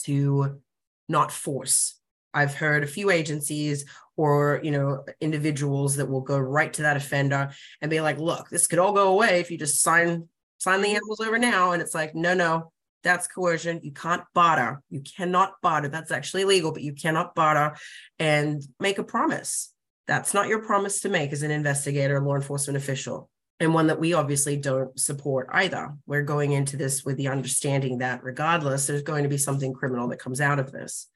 to 0.04 0.62
not 1.10 1.32
force. 1.32 2.00
I've 2.34 2.56
heard 2.56 2.84
a 2.84 2.88
few 2.88 3.12
agencies 3.12 3.86
or 4.16 4.60
you 4.64 4.72
know 4.72 5.04
individuals 5.22 5.96
that 5.98 6.10
will 6.10 6.22
go 6.22 6.38
right 6.38 6.72
to 6.74 6.84
that 6.84 6.98
offender 6.98 7.52
and 7.82 7.90
be 7.90 8.00
like 8.00 8.20
look 8.20 8.48
this 8.50 8.68
could 8.68 8.80
all 8.80 8.94
go 8.94 9.10
away 9.10 9.40
if 9.40 9.50
you 9.50 9.58
just 9.58 9.82
sign 9.82 10.28
sign 10.58 10.82
the 10.82 10.96
animals 10.96 11.20
over 11.20 11.38
now. 11.38 11.72
And 11.72 11.82
it's 11.82 11.96
like 11.96 12.16
no 12.16 12.34
no 12.34 12.72
that's 13.04 13.28
coercion. 13.28 13.82
You 13.84 13.92
can't 13.92 14.24
barter. 14.34 14.82
You 14.90 15.02
cannot 15.02 15.56
barter. 15.62 15.90
That's 15.90 16.12
actually 16.12 16.44
illegal 16.44 16.72
but 16.72 16.84
you 16.84 16.94
cannot 16.94 17.36
barter 17.36 17.76
and 18.18 18.64
make 18.80 18.98
a 18.98 19.04
promise. 19.04 19.72
That's 20.08 20.34
not 20.34 20.48
your 20.48 20.64
promise 20.64 21.02
to 21.02 21.10
make 21.10 21.32
as 21.32 21.44
an 21.44 21.52
investigator 21.52 22.20
law 22.20 22.36
enforcement 22.36 22.78
official 22.78 23.30
and 23.60 23.74
one 23.74 23.88
that 23.88 24.00
we 24.00 24.14
obviously 24.14 24.58
don't 24.58 25.00
support 25.00 25.48
either 25.52 25.94
we're 26.06 26.24
going 26.24 26.52
into 26.52 26.76
this 26.76 27.06
with 27.06 27.18
the 27.18 27.28
understanding 27.28 28.00
that 28.00 28.24
regardless 28.24 28.88
there's 28.88 29.04
going 29.04 29.24
to 29.24 29.30
be 29.30 29.38
something 29.38 29.74
criminal 29.74 30.08
that 30.08 30.20
comes 30.20 30.42
out 30.42 30.60
of 30.60 30.72
this 30.72 31.08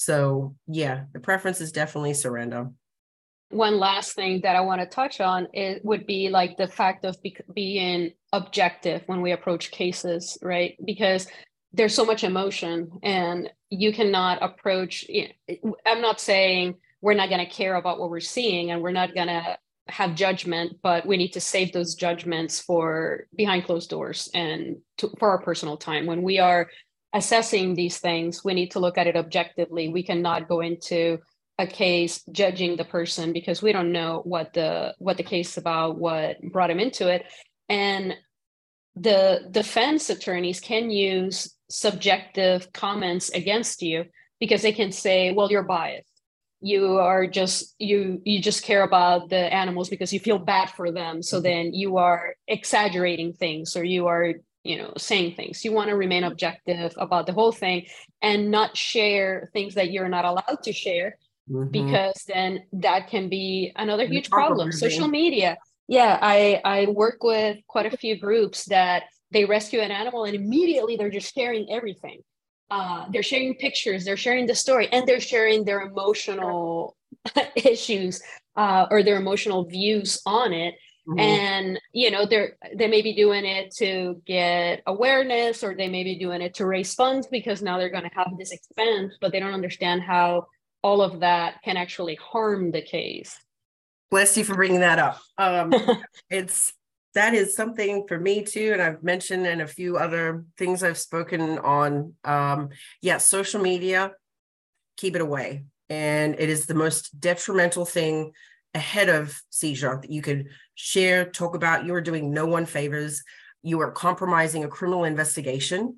so 0.00 0.56
yeah, 0.66 1.02
the 1.12 1.20
preference 1.20 1.60
is 1.60 1.72
definitely 1.72 2.14
surrender. 2.14 2.70
One 3.50 3.78
last 3.78 4.14
thing 4.14 4.40
that 4.44 4.56
I 4.56 4.62
want 4.62 4.80
to 4.80 4.86
touch 4.86 5.20
on 5.20 5.46
it 5.52 5.84
would 5.84 6.06
be 6.06 6.30
like 6.30 6.56
the 6.56 6.68
fact 6.68 7.04
of 7.04 7.20
be- 7.20 7.36
being 7.52 8.12
objective 8.32 9.02
when 9.04 9.20
we 9.20 9.32
approach 9.32 9.70
cases, 9.70 10.38
right? 10.40 10.74
Because 10.82 11.26
there's 11.74 11.94
so 11.94 12.06
much 12.06 12.24
emotion 12.24 12.90
and 13.02 13.50
you 13.68 13.92
cannot 13.92 14.42
approach 14.42 15.06
i'm 15.86 16.00
not 16.00 16.20
saying 16.20 16.74
we're 17.00 17.14
not 17.14 17.28
going 17.28 17.38
to 17.38 17.52
care 17.52 17.76
about 17.76 18.00
what 18.00 18.10
we're 18.10 18.18
seeing 18.18 18.72
and 18.72 18.82
we're 18.82 18.90
not 18.90 19.14
going 19.14 19.28
to 19.28 19.56
have 19.90 20.14
judgment 20.14 20.76
but 20.82 21.06
we 21.06 21.16
need 21.16 21.32
to 21.32 21.40
save 21.40 21.72
those 21.72 21.94
judgments 21.94 22.60
for 22.60 23.26
behind 23.36 23.64
closed 23.64 23.90
doors 23.90 24.30
and 24.34 24.76
to, 24.98 25.10
for 25.18 25.30
our 25.30 25.42
personal 25.42 25.76
time 25.76 26.06
when 26.06 26.22
we 26.22 26.38
are 26.38 26.68
assessing 27.12 27.74
these 27.74 27.98
things, 27.98 28.44
we 28.44 28.54
need 28.54 28.70
to 28.72 28.78
look 28.78 28.98
at 28.98 29.06
it 29.06 29.16
objectively. 29.16 29.88
We 29.88 30.02
cannot 30.02 30.48
go 30.48 30.60
into 30.60 31.18
a 31.58 31.66
case 31.66 32.22
judging 32.32 32.76
the 32.76 32.84
person 32.84 33.32
because 33.32 33.60
we 33.60 33.72
don't 33.72 33.92
know 33.92 34.22
what 34.24 34.54
the 34.54 34.94
what 34.98 35.16
the 35.16 35.22
case 35.22 35.56
about, 35.56 35.98
what 35.98 36.40
brought 36.40 36.70
him 36.70 36.80
into 36.80 37.08
it. 37.08 37.24
And 37.68 38.14
the 38.96 39.46
defense 39.50 40.10
attorneys 40.10 40.60
can 40.60 40.90
use 40.90 41.54
subjective 41.68 42.72
comments 42.72 43.30
against 43.30 43.82
you 43.82 44.04
because 44.40 44.62
they 44.62 44.72
can 44.72 44.90
say, 44.90 45.32
well, 45.32 45.50
you're 45.50 45.62
biased. 45.62 46.09
You 46.60 46.98
are 46.98 47.26
just 47.26 47.74
you 47.78 48.20
you 48.24 48.40
just 48.40 48.62
care 48.64 48.82
about 48.82 49.30
the 49.30 49.52
animals 49.52 49.88
because 49.88 50.12
you 50.12 50.20
feel 50.20 50.38
bad 50.38 50.70
for 50.70 50.92
them. 50.92 51.22
So 51.22 51.36
mm-hmm. 51.36 51.44
then 51.44 51.74
you 51.74 51.96
are 51.96 52.34
exaggerating 52.46 53.32
things 53.32 53.76
or 53.76 53.84
you 53.84 54.06
are 54.06 54.34
you 54.62 54.76
know 54.76 54.92
saying 54.96 55.34
things 55.34 55.64
you 55.64 55.72
want 55.72 55.88
to 55.88 55.96
remain 55.96 56.24
objective 56.24 56.92
about 56.98 57.26
the 57.26 57.32
whole 57.32 57.52
thing 57.52 57.86
and 58.20 58.50
not 58.50 58.76
share 58.76 59.48
things 59.52 59.74
that 59.74 59.90
you're 59.90 60.08
not 60.08 60.24
allowed 60.24 60.62
to 60.62 60.72
share 60.72 61.16
mm-hmm. 61.50 61.70
because 61.70 62.24
then 62.26 62.62
that 62.72 63.08
can 63.08 63.28
be 63.28 63.72
another 63.76 64.06
huge 64.06 64.28
problem 64.28 64.70
social 64.70 65.08
media 65.08 65.56
yeah 65.88 66.18
i 66.20 66.60
i 66.64 66.86
work 66.86 67.22
with 67.22 67.56
quite 67.66 67.92
a 67.92 67.96
few 67.96 68.18
groups 68.18 68.66
that 68.66 69.04
they 69.30 69.44
rescue 69.44 69.80
an 69.80 69.90
animal 69.90 70.24
and 70.24 70.34
immediately 70.34 70.96
they're 70.96 71.10
just 71.10 71.34
sharing 71.34 71.70
everything 71.70 72.20
uh, 72.70 73.06
they're 73.10 73.22
sharing 73.22 73.54
pictures 73.56 74.04
they're 74.04 74.16
sharing 74.16 74.46
the 74.46 74.54
story 74.54 74.88
and 74.92 75.06
they're 75.06 75.20
sharing 75.20 75.64
their 75.64 75.80
emotional 75.80 76.96
issues 77.56 78.22
uh, 78.56 78.86
or 78.90 79.02
their 79.02 79.16
emotional 79.16 79.64
views 79.64 80.20
on 80.26 80.52
it 80.52 80.74
Mm-hmm. 81.10 81.18
And 81.18 81.80
you 81.92 82.10
know, 82.10 82.24
they're 82.26 82.56
they 82.76 82.86
may 82.86 83.02
be 83.02 83.14
doing 83.14 83.44
it 83.44 83.74
to 83.76 84.22
get 84.26 84.82
awareness 84.86 85.64
or 85.64 85.74
they 85.74 85.88
may 85.88 86.04
be 86.04 86.16
doing 86.16 86.40
it 86.40 86.54
to 86.54 86.66
raise 86.66 86.94
funds 86.94 87.26
because 87.26 87.62
now 87.62 87.78
they're 87.78 87.90
going 87.90 88.08
to 88.08 88.14
have 88.14 88.28
this 88.38 88.52
expense, 88.52 89.14
but 89.20 89.32
they 89.32 89.40
don't 89.40 89.54
understand 89.54 90.02
how 90.02 90.46
all 90.82 91.02
of 91.02 91.20
that 91.20 91.62
can 91.64 91.76
actually 91.76 92.16
harm 92.16 92.70
the 92.70 92.82
case. 92.82 93.36
Bless 94.10 94.36
you 94.36 94.44
for 94.44 94.54
bringing 94.54 94.80
that 94.80 94.98
up. 94.98 95.20
Um, 95.38 95.74
it's 96.30 96.72
that 97.14 97.34
is 97.34 97.56
something 97.56 98.06
for 98.06 98.18
me 98.18 98.44
too, 98.44 98.70
and 98.72 98.82
I've 98.82 99.02
mentioned 99.02 99.46
in 99.46 99.60
a 99.60 99.66
few 99.66 99.96
other 99.96 100.44
things 100.56 100.82
I've 100.82 100.98
spoken 100.98 101.58
on. 101.58 102.14
Um, 102.24 102.68
yeah, 103.02 103.18
social 103.18 103.60
media, 103.60 104.12
keep 104.96 105.16
it 105.16 105.20
away, 105.20 105.64
and 105.88 106.36
it 106.38 106.48
is 106.48 106.66
the 106.66 106.74
most 106.74 107.18
detrimental 107.20 107.84
thing 107.84 108.32
ahead 108.74 109.08
of 109.08 109.36
seizure 109.50 109.98
that 110.00 110.10
you 110.10 110.22
could 110.22 110.48
share, 110.74 111.24
talk 111.24 111.56
about. 111.56 111.84
You 111.84 111.94
are 111.94 112.00
doing 112.00 112.32
no 112.32 112.46
one 112.46 112.66
favors. 112.66 113.24
You 113.62 113.80
are 113.80 113.90
compromising 113.90 114.62
a 114.62 114.68
criminal 114.68 115.04
investigation. 115.04 115.96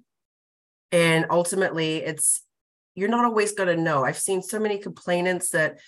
And 0.90 1.26
ultimately, 1.30 1.96
it's 1.96 2.42
you're 2.94 3.08
not 3.08 3.24
always 3.24 3.52
going 3.52 3.74
to 3.74 3.82
know. 3.82 4.04
I've 4.04 4.18
seen 4.18 4.42
so 4.42 4.58
many 4.58 4.78
complainants 4.78 5.50
that 5.50 5.78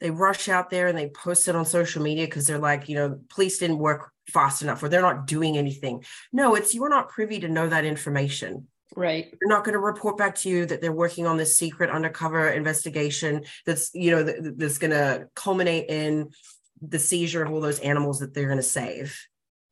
they 0.00 0.10
rush 0.10 0.48
out 0.48 0.70
there 0.70 0.88
and 0.88 0.98
they 0.98 1.08
post 1.08 1.48
it 1.48 1.56
on 1.56 1.64
social 1.64 2.02
media 2.02 2.26
because 2.26 2.46
they're 2.46 2.58
like, 2.58 2.88
you 2.88 2.96
know, 2.96 3.20
police 3.30 3.58
didn't 3.58 3.78
work 3.78 4.10
fast 4.28 4.62
enough 4.62 4.82
or 4.82 4.88
they're 4.88 5.02
not 5.02 5.26
doing 5.26 5.58
anything. 5.58 6.04
No, 6.32 6.54
it's 6.54 6.74
you're 6.74 6.88
not 6.88 7.08
privy 7.08 7.40
to 7.40 7.48
know 7.48 7.68
that 7.68 7.84
information. 7.84 8.68
Right. 8.96 9.30
They're 9.30 9.48
not 9.48 9.64
going 9.64 9.72
to 9.72 9.80
report 9.80 10.16
back 10.16 10.36
to 10.36 10.48
you 10.48 10.66
that 10.66 10.80
they're 10.80 10.92
working 10.92 11.26
on 11.26 11.36
this 11.36 11.56
secret 11.56 11.90
undercover 11.90 12.48
investigation 12.48 13.44
that's, 13.66 13.90
you 13.94 14.10
know, 14.10 14.22
that's 14.22 14.78
going 14.78 14.92
to 14.92 15.28
culminate 15.34 15.88
in 15.88 16.30
the 16.80 16.98
seizure 16.98 17.42
of 17.42 17.50
all 17.50 17.60
those 17.60 17.80
animals 17.80 18.20
that 18.20 18.34
they're 18.34 18.46
going 18.46 18.56
to 18.58 18.62
save. 18.62 19.18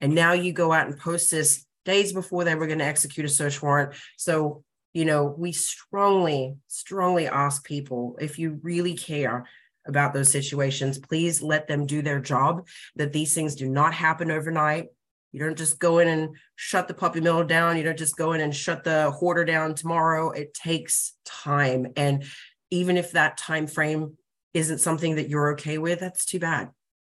And 0.00 0.14
now 0.14 0.32
you 0.32 0.52
go 0.52 0.72
out 0.72 0.88
and 0.88 0.98
post 0.98 1.30
this 1.30 1.64
days 1.84 2.12
before 2.12 2.44
they 2.44 2.54
were 2.54 2.66
going 2.66 2.80
to 2.80 2.84
execute 2.84 3.26
a 3.26 3.28
search 3.28 3.62
warrant. 3.62 3.94
So, 4.16 4.64
you 4.92 5.04
know, 5.04 5.34
we 5.36 5.52
strongly, 5.52 6.56
strongly 6.66 7.28
ask 7.28 7.64
people 7.64 8.16
if 8.20 8.38
you 8.38 8.58
really 8.62 8.94
care 8.94 9.46
about 9.86 10.12
those 10.12 10.30
situations. 10.30 10.98
Please 10.98 11.42
let 11.42 11.66
them 11.66 11.86
do 11.86 12.02
their 12.02 12.20
job, 12.20 12.66
that 12.96 13.12
these 13.12 13.34
things 13.34 13.54
do 13.54 13.68
not 13.68 13.94
happen 13.94 14.30
overnight. 14.30 14.86
You 15.32 15.40
don't 15.40 15.59
just 15.59 15.78
go 15.78 15.98
in 15.98 16.09
and 16.09 16.36
shut 16.56 16.88
the 16.88 16.94
puppy 16.94 17.20
mill 17.20 17.42
down. 17.44 17.76
You 17.76 17.82
don't 17.82 17.98
just 17.98 18.16
go 18.16 18.32
in 18.32 18.40
and 18.40 18.54
shut 18.54 18.84
the 18.84 19.10
hoarder 19.10 19.44
down 19.44 19.74
tomorrow. 19.74 20.30
It 20.30 20.52
takes 20.52 21.14
time. 21.24 21.86
And 21.96 22.24
even 22.70 22.96
if 22.96 23.12
that 23.12 23.38
time 23.38 23.66
frame 23.66 24.16
isn't 24.52 24.78
something 24.78 25.16
that 25.16 25.30
you're 25.30 25.52
okay 25.52 25.78
with, 25.78 26.00
that's 26.00 26.26
too 26.26 26.38
bad. 26.38 26.70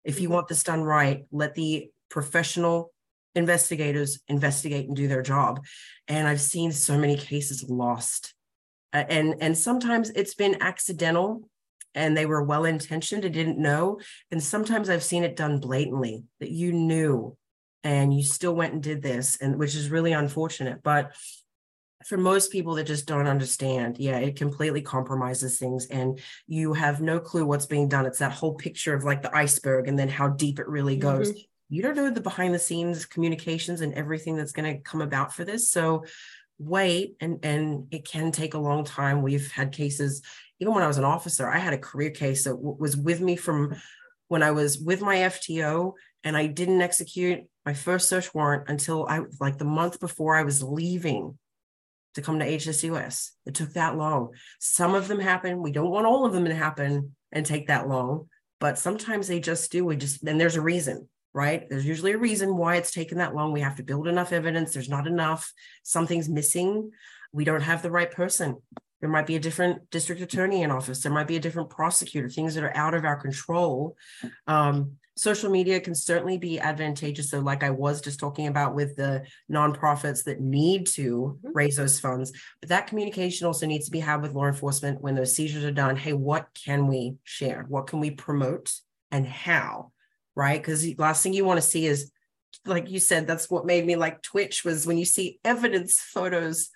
If 0.05 0.21
you 0.21 0.29
mm-hmm. 0.29 0.35
want 0.35 0.49
this 0.49 0.63
done 0.63 0.85
right, 0.85 1.25
let 1.33 1.55
the 1.55 1.91
professional 2.09 2.93
investigators 3.35 4.21
investigate 4.29 4.87
and 4.87 4.97
do 4.97 5.09
their 5.09 5.23
job. 5.23 5.65
And 6.07 6.29
I've 6.29 6.41
seen 6.41 6.71
so 6.71 6.97
many 6.97 7.17
cases 7.17 7.65
lost. 7.69 8.35
Uh, 8.93 9.05
and 9.09 9.35
and 9.41 9.59
sometimes 9.59 10.11
it's 10.11 10.35
been 10.35 10.63
accidental 10.63 11.49
and 11.95 12.17
they 12.17 12.27
were 12.27 12.43
well 12.43 12.65
intentioned 12.65 13.25
and 13.25 13.35
didn't 13.35 13.59
know. 13.59 14.01
And 14.31 14.43
sometimes 14.43 14.89
I've 14.89 15.05
seen 15.05 15.25
it 15.25 15.37
done 15.37 15.61
blatantly 15.61 16.25
that 16.41 16.51
you 16.51 16.73
knew 16.73 17.37
and 17.83 18.15
you 18.15 18.23
still 18.23 18.55
went 18.55 18.73
and 18.73 18.83
did 18.83 19.03
this, 19.03 19.39
and 19.41 19.59
which 19.59 19.75
is 19.75 19.91
really 19.91 20.13
unfortunate. 20.13 20.83
But 20.83 21.13
for 22.07 22.17
most 22.17 22.53
people 22.53 22.75
that 22.75 22.85
just 22.85 23.07
don't 23.07 23.27
understand, 23.27 23.99
yeah, 23.99 24.19
it 24.19 24.37
completely 24.37 24.83
compromises 24.83 25.59
things 25.59 25.87
and 25.87 26.21
you 26.47 26.75
have 26.75 27.01
no 27.01 27.19
clue 27.19 27.47
what's 27.47 27.67
being 27.67 27.89
done. 27.89 28.07
It's 28.07 28.19
that 28.19 28.33
whole 28.33 28.55
picture 28.55 28.95
of 28.95 29.05
like 29.05 29.23
the 29.23 29.35
iceberg 29.35 29.89
and 29.89 29.99
then 29.99 30.09
how 30.09 30.29
deep 30.29 30.59
it 30.59 30.69
really 30.69 30.97
goes. 30.97 31.31
Mm-hmm. 31.31 31.39
You 31.71 31.83
don't 31.83 31.97
know 31.97 32.11
the 32.11 32.21
behind 32.21 32.55
the 32.55 32.59
scenes 32.59 33.07
communications 33.07 33.81
and 33.81 33.95
everything 33.95 34.37
that's 34.37 34.53
going 34.53 34.71
to 34.71 34.83
come 34.83 35.01
about 35.01 35.33
for 35.35 35.45
this. 35.45 35.71
So 35.71 36.05
wait 36.59 37.17
and 37.21 37.45
and 37.45 37.89
it 37.91 38.07
can 38.07 38.31
take 38.33 38.55
a 38.55 38.59
long 38.59 38.85
time. 38.85 39.23
We've 39.23 39.51
had 39.51 39.73
cases 39.73 40.23
even 40.65 40.73
when 40.73 40.83
I 40.83 40.89
was 40.89 40.97
an 40.97 41.05
officer, 41.05 41.47
I 41.47 41.59
had 41.59 41.75
a 41.75 41.79
career 41.79 42.09
case 42.09 42.45
that 42.45 42.53
w- 42.53 42.77
was 42.79 42.97
with 42.97 43.21
me 43.21 43.37
from 43.37 43.75
when 44.29 44.43
I 44.43 44.53
was 44.53 44.79
with 44.79 45.03
my 45.03 45.17
FTO 45.17 45.93
and 46.25 46.39
I 46.39 46.47
didn't 46.47 46.81
execute 46.81 47.41
my 47.67 47.75
first 47.75 48.09
search 48.09 48.35
warrant 48.35 48.71
until 48.71 49.07
I 49.07 49.21
like 49.41 49.59
the 49.59 49.67
month 49.67 50.01
before 50.01 50.37
I 50.37 50.43
was 50.43 50.63
leaving 50.63 51.39
to 52.15 52.23
come 52.23 52.39
to 52.39 52.47
HSUS. 52.47 53.33
It 53.45 53.55
took 53.55 53.75
that 53.75 53.99
long. 53.99 54.31
Some 54.59 54.95
of 54.95 55.07
them 55.07 55.21
happen. 55.21 55.61
We 55.61 55.71
don't 55.71 55.91
want 55.91 56.07
all 56.07 56.25
of 56.25 56.33
them 56.33 56.47
to 56.47 56.55
happen 56.55 57.15
and 57.31 57.45
take 57.45 57.67
that 57.67 57.87
long, 57.87 58.31
but 58.59 58.79
sometimes 58.79 59.29
they 59.29 59.41
just 59.41 59.71
do. 59.71 59.85
We 59.85 59.97
just, 59.97 60.23
and 60.23 60.41
there's 60.41 60.57
a 60.57 60.63
reason, 60.63 61.11
right? 61.35 61.69
There's 61.69 61.85
usually 61.85 62.13
a 62.13 62.19
reason 62.19 62.57
why 62.57 62.77
it's 62.77 62.93
taken 62.93 63.19
that 63.19 63.35
long. 63.35 63.53
We 63.53 63.61
have 63.61 63.77
to 63.77 63.83
build 63.83 64.09
enough 64.09 64.33
evidence. 64.33 64.73
There's 64.73 64.89
not 64.89 65.07
enough. 65.07 65.53
Something's 65.83 66.31
missing. 66.31 66.91
We 67.35 67.45
don't 67.45 67.61
have 67.61 67.83
the 67.83 67.91
right 67.91 68.11
person. 68.11 68.63
There 69.05 69.11
might 69.11 69.27
be 69.27 69.37
a 69.37 69.41
different 69.41 69.91
district 69.91 70.23
attorney 70.23 70.63
in 70.63 70.71
office. 70.71 71.03
There 71.03 71.13
might 71.13 71.27
be 71.27 71.37
a 71.37 71.41
different 71.41 71.69
prosecutor, 71.69 72.31
things 72.31 72.55
that 72.55 72.65
are 72.65 72.75
out 72.75 72.95
of 72.95 73.05
our 73.05 73.17
control. 73.17 73.99
Um, 74.47 74.93
social 75.15 75.51
media 75.51 75.79
can 75.79 75.95
certainly 75.95 76.39
be 76.39 76.59
advantageous. 76.59 77.29
So, 77.29 77.41
like 77.41 77.63
I 77.63 77.69
was 77.69 78.01
just 78.01 78.19
talking 78.19 78.47
about 78.47 78.75
with 78.75 78.97
the 78.97 79.27
nonprofits 79.53 80.25
that 80.25 80.41
need 80.41 80.87
to 80.95 81.39
mm-hmm. 81.45 81.53
raise 81.55 81.77
those 81.77 82.01
funds, 82.01 82.33
but 82.61 82.71
that 82.71 82.87
communication 82.87 83.47
also 83.47 83.67
needs 83.67 83.85
to 83.85 83.91
be 83.91 84.01
had 84.01 84.23
with 84.23 84.33
law 84.33 84.47
enforcement 84.47 85.03
when 85.03 85.15
those 85.15 85.37
seizures 85.37 85.65
are 85.65 85.71
done. 85.71 85.97
Hey, 85.97 86.15
what 86.15 86.49
can 86.55 86.87
we 86.87 87.17
share? 87.25 87.67
What 87.69 87.87
can 87.87 88.01
we 88.01 88.11
promote 88.11 88.73
and 89.11 89.27
how? 89.27 89.93
Right? 90.35 90.63
Because 90.63 90.81
the 90.81 90.95
last 90.97 91.23
thing 91.23 91.35
you 91.35 91.45
want 91.45 91.61
to 91.61 91.69
see 91.69 91.85
is, 91.85 92.11
like 92.65 92.89
you 92.89 93.01
said, 93.01 93.27
that's 93.27 93.51
what 93.51 93.67
made 93.67 93.85
me 93.85 93.97
like 93.97 94.23
Twitch 94.23 94.65
was 94.65 94.87
when 94.87 94.97
you 94.97 95.05
see 95.05 95.41
evidence 95.45 96.01
photos 96.01 96.71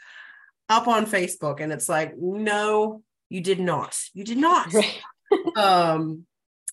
up 0.68 0.88
on 0.88 1.06
Facebook 1.06 1.60
and 1.60 1.72
it's 1.72 1.88
like, 1.88 2.14
no, 2.18 3.02
you 3.28 3.40
did 3.40 3.60
not. 3.60 3.98
You 4.14 4.24
did 4.24 4.38
not. 4.38 4.72
Right. 5.30 5.58
um, 5.58 6.24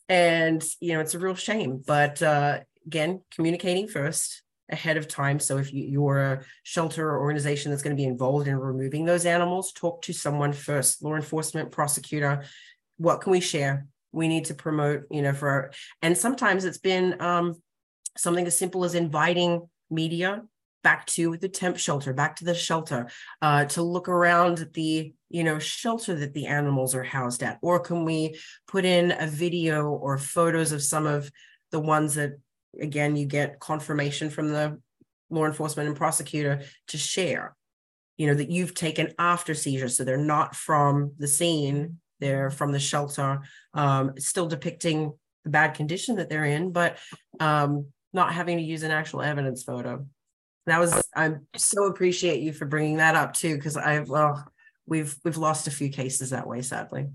and 0.07 0.63
you 0.80 0.93
know, 0.93 1.01
it's 1.01 1.13
a 1.13 1.19
real 1.19 1.35
shame. 1.35 1.84
But 1.85 2.22
uh 2.22 2.59
again, 2.85 3.22
communicating 3.31 3.88
first 3.88 4.43
ahead 4.72 4.97
of 4.97 5.07
time. 5.07 5.39
So 5.39 5.57
if 5.57 5.73
you, 5.73 5.84
you're 5.84 6.19
a 6.19 6.45
shelter 6.63 7.07
or 7.09 7.19
organization 7.19 7.72
that's 7.72 7.84
going 7.84 7.95
to 7.95 8.01
be 8.01 8.07
involved 8.07 8.47
in 8.47 8.57
removing 8.57 9.05
those 9.05 9.26
animals, 9.26 9.72
talk 9.72 10.01
to 10.03 10.13
someone 10.13 10.53
first, 10.53 11.03
law 11.03 11.15
enforcement, 11.15 11.72
prosecutor. 11.72 12.43
What 12.97 13.22
can 13.22 13.31
we 13.31 13.41
share? 13.41 13.88
We 14.11 14.27
need 14.27 14.45
to 14.45 14.53
promote, 14.53 15.03
you 15.11 15.22
know, 15.22 15.34
for 15.34 15.49
our, 15.49 15.72
and 16.01 16.17
sometimes 16.17 16.65
it's 16.65 16.77
been 16.77 17.22
um, 17.22 17.55
something 18.17 18.47
as 18.47 18.57
simple 18.57 18.85
as 18.85 18.95
inviting 18.95 19.67
media 19.89 20.43
back 20.85 21.07
to 21.07 21.35
the 21.37 21.49
temp 21.49 21.77
shelter, 21.77 22.13
back 22.13 22.35
to 22.35 22.45
the 22.45 22.53
shelter, 22.53 23.09
uh, 23.41 23.65
to 23.65 23.81
look 23.81 24.07
around 24.07 24.69
the 24.73 25.11
you 25.29 25.43
know 25.43 25.57
shelter 25.57 26.13
that 26.13 26.35
the 26.35 26.45
animals 26.45 26.93
are 26.93 27.03
housed 27.03 27.41
at, 27.41 27.57
or 27.63 27.79
can 27.79 28.05
we 28.05 28.39
put 28.67 28.85
in 28.85 29.11
a 29.19 29.25
video 29.25 29.87
or 29.89 30.19
photos 30.19 30.71
of 30.71 30.83
some 30.83 31.07
of 31.07 31.31
the 31.71 31.79
ones 31.79 32.13
that 32.13 32.33
again 32.79 33.15
you 33.15 33.25
get 33.25 33.59
confirmation 33.59 34.29
from 34.29 34.49
the 34.49 34.79
law 35.31 35.45
enforcement 35.45 35.89
and 35.89 35.97
prosecutor 35.97 36.61
to 36.87 36.97
share, 36.99 37.55
you 38.15 38.27
know 38.27 38.35
that 38.35 38.51
you've 38.51 38.75
taken 38.75 39.11
after 39.17 39.55
seizure, 39.55 39.89
so 39.89 40.03
they're 40.03 40.17
not 40.17 40.55
from 40.55 41.13
the 41.17 41.27
scene, 41.27 41.99
they're 42.19 42.51
from 42.51 42.71
the 42.71 42.79
shelter, 42.79 43.41
um, 43.73 44.13
still 44.19 44.45
depicting 44.45 45.11
the 45.43 45.49
bad 45.49 45.73
condition 45.73 46.17
that 46.17 46.29
they're 46.29 46.45
in, 46.45 46.71
but 46.71 46.99
um, 47.39 47.87
not 48.13 48.33
having 48.33 48.57
to 48.57 48.63
use 48.63 48.83
an 48.83 48.91
actual 48.91 49.23
evidence 49.23 49.63
photo 49.63 50.05
that 50.65 50.79
was 50.79 51.01
i 51.15 51.31
so 51.55 51.85
appreciate 51.85 52.41
you 52.41 52.53
for 52.53 52.65
bringing 52.65 52.97
that 52.97 53.15
up 53.15 53.33
too 53.33 53.55
because 53.55 53.77
i've 53.77 54.09
well 54.09 54.45
we've 54.85 55.15
we've 55.23 55.37
lost 55.37 55.67
a 55.67 55.71
few 55.71 55.89
cases 55.89 56.29
that 56.29 56.47
way 56.47 56.61
sadly. 56.61 57.07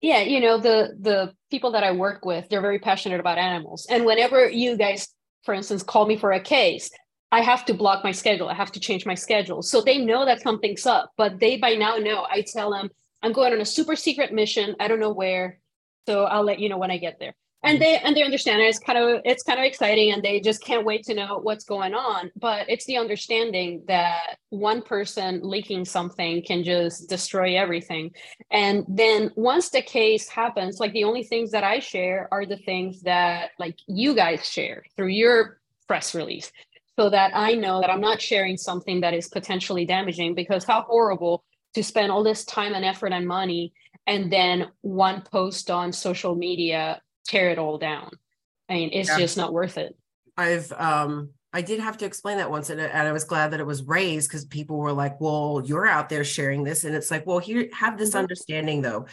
Yeah 0.00 0.20
you 0.20 0.40
know 0.40 0.58
the 0.58 0.96
the 1.00 1.32
people 1.50 1.72
that 1.72 1.84
i 1.84 1.92
work 1.92 2.24
with 2.24 2.48
they're 2.48 2.60
very 2.60 2.78
passionate 2.78 3.20
about 3.20 3.38
animals. 3.38 3.86
And 3.90 4.04
whenever 4.04 4.48
you 4.48 4.76
guys 4.76 5.08
for 5.44 5.54
instance 5.54 5.82
call 5.82 6.06
me 6.06 6.16
for 6.16 6.32
a 6.32 6.40
case 6.40 6.90
i 7.32 7.40
have 7.40 7.64
to 7.66 7.74
block 7.74 8.04
my 8.04 8.12
schedule. 8.12 8.48
I 8.48 8.54
have 8.54 8.72
to 8.72 8.80
change 8.80 9.06
my 9.06 9.14
schedule. 9.14 9.62
So 9.62 9.80
they 9.80 9.98
know 9.98 10.24
that 10.24 10.42
something's 10.42 10.86
up 10.86 11.10
but 11.16 11.40
they 11.40 11.56
by 11.56 11.74
now 11.74 11.96
know. 11.96 12.26
I 12.30 12.44
tell 12.46 12.70
them 12.70 12.90
i'm 13.22 13.32
going 13.32 13.52
on 13.52 13.60
a 13.60 13.64
super 13.64 13.96
secret 13.96 14.32
mission. 14.32 14.76
I 14.80 14.88
don't 14.88 15.00
know 15.00 15.12
where 15.12 15.60
so 16.06 16.24
i'll 16.24 16.44
let 16.44 16.60
you 16.60 16.68
know 16.68 16.78
when 16.78 16.90
i 16.90 16.98
get 16.98 17.18
there 17.18 17.34
and 17.66 17.80
they 17.80 17.98
and 17.98 18.16
they 18.16 18.22
understand 18.22 18.60
it. 18.60 18.64
it's 18.64 18.78
kind 18.78 18.98
of 18.98 19.20
it's 19.24 19.42
kind 19.42 19.58
of 19.58 19.64
exciting 19.64 20.12
and 20.12 20.22
they 20.22 20.40
just 20.40 20.62
can't 20.62 20.84
wait 20.84 21.02
to 21.04 21.14
know 21.14 21.40
what's 21.42 21.64
going 21.64 21.94
on 21.94 22.30
but 22.36 22.68
it's 22.68 22.84
the 22.86 22.96
understanding 22.96 23.82
that 23.88 24.36
one 24.50 24.82
person 24.82 25.40
leaking 25.42 25.84
something 25.84 26.42
can 26.42 26.62
just 26.62 27.08
destroy 27.08 27.58
everything 27.58 28.10
and 28.50 28.84
then 28.88 29.30
once 29.36 29.70
the 29.70 29.82
case 29.82 30.28
happens 30.28 30.78
like 30.80 30.92
the 30.92 31.04
only 31.04 31.22
things 31.22 31.50
that 31.50 31.64
i 31.64 31.78
share 31.78 32.28
are 32.30 32.46
the 32.46 32.56
things 32.58 33.02
that 33.02 33.50
like 33.58 33.76
you 33.86 34.14
guys 34.14 34.48
share 34.48 34.84
through 34.96 35.08
your 35.08 35.58
press 35.86 36.14
release 36.14 36.52
so 36.98 37.10
that 37.10 37.32
i 37.34 37.52
know 37.52 37.80
that 37.80 37.90
i'm 37.90 38.00
not 38.00 38.20
sharing 38.20 38.56
something 38.56 39.00
that 39.00 39.14
is 39.14 39.28
potentially 39.28 39.84
damaging 39.84 40.34
because 40.34 40.64
how 40.64 40.82
horrible 40.82 41.44
to 41.74 41.82
spend 41.82 42.10
all 42.10 42.22
this 42.22 42.44
time 42.44 42.74
and 42.74 42.84
effort 42.84 43.12
and 43.12 43.26
money 43.26 43.72
and 44.06 44.32
then 44.32 44.68
one 44.82 45.20
post 45.22 45.70
on 45.70 45.92
social 45.92 46.34
media 46.34 47.00
tear 47.26 47.50
it 47.50 47.58
all 47.58 47.78
down. 47.78 48.10
I 48.68 48.74
mean, 48.74 48.90
it's 48.92 49.08
yeah. 49.08 49.18
just 49.18 49.36
not 49.36 49.52
worth 49.52 49.78
it. 49.78 49.96
I've 50.36 50.72
um 50.72 51.30
I 51.52 51.62
did 51.62 51.80
have 51.80 51.96
to 51.98 52.04
explain 52.04 52.36
that 52.36 52.50
once, 52.50 52.68
and, 52.68 52.78
and 52.78 53.08
I 53.08 53.12
was 53.12 53.24
glad 53.24 53.52
that 53.52 53.60
it 53.60 53.66
was 53.66 53.82
raised 53.82 54.28
because 54.28 54.44
people 54.44 54.76
were 54.76 54.92
like, 54.92 55.18
"Well, 55.20 55.62
you're 55.64 55.86
out 55.86 56.10
there 56.10 56.22
sharing 56.22 56.64
this," 56.64 56.84
and 56.84 56.94
it's 56.94 57.10
like, 57.10 57.26
"Well, 57.26 57.38
here, 57.38 57.68
have 57.72 57.96
this 57.96 58.10
mm-hmm. 58.10 58.18
understanding 58.18 58.82
though." 58.82 59.06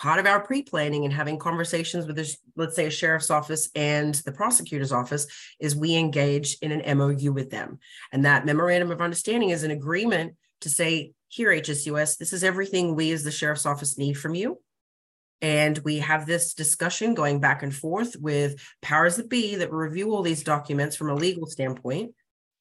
Part 0.00 0.18
of 0.18 0.26
our 0.26 0.40
pre-planning 0.40 1.04
and 1.04 1.14
having 1.14 1.38
conversations 1.38 2.06
with, 2.06 2.16
this, 2.16 2.36
let's 2.56 2.74
say, 2.74 2.86
a 2.86 2.90
sheriff's 2.90 3.30
office 3.30 3.70
and 3.76 4.16
the 4.16 4.32
prosecutor's 4.32 4.90
office 4.90 5.28
is 5.60 5.76
we 5.76 5.94
engage 5.94 6.56
in 6.60 6.72
an 6.72 6.98
MOU 6.98 7.32
with 7.32 7.50
them, 7.50 7.78
and 8.10 8.24
that 8.24 8.44
memorandum 8.44 8.90
of 8.90 9.00
understanding 9.00 9.50
is 9.50 9.62
an 9.62 9.70
agreement 9.70 10.34
to 10.62 10.68
say, 10.68 11.12
"Here, 11.28 11.50
HSUS, 11.50 12.16
this 12.16 12.32
is 12.32 12.42
everything 12.42 12.96
we 12.96 13.12
as 13.12 13.22
the 13.22 13.30
sheriff's 13.30 13.66
office 13.66 13.96
need 13.96 14.14
from 14.14 14.34
you." 14.34 14.58
And 15.42 15.76
we 15.78 15.98
have 15.98 16.24
this 16.24 16.54
discussion 16.54 17.14
going 17.14 17.40
back 17.40 17.64
and 17.64 17.74
forth 17.74 18.16
with 18.18 18.62
powers 18.80 19.16
that 19.16 19.28
be 19.28 19.56
that 19.56 19.72
review 19.72 20.12
all 20.14 20.22
these 20.22 20.44
documents 20.44 20.96
from 20.96 21.10
a 21.10 21.14
legal 21.14 21.46
standpoint. 21.46 22.14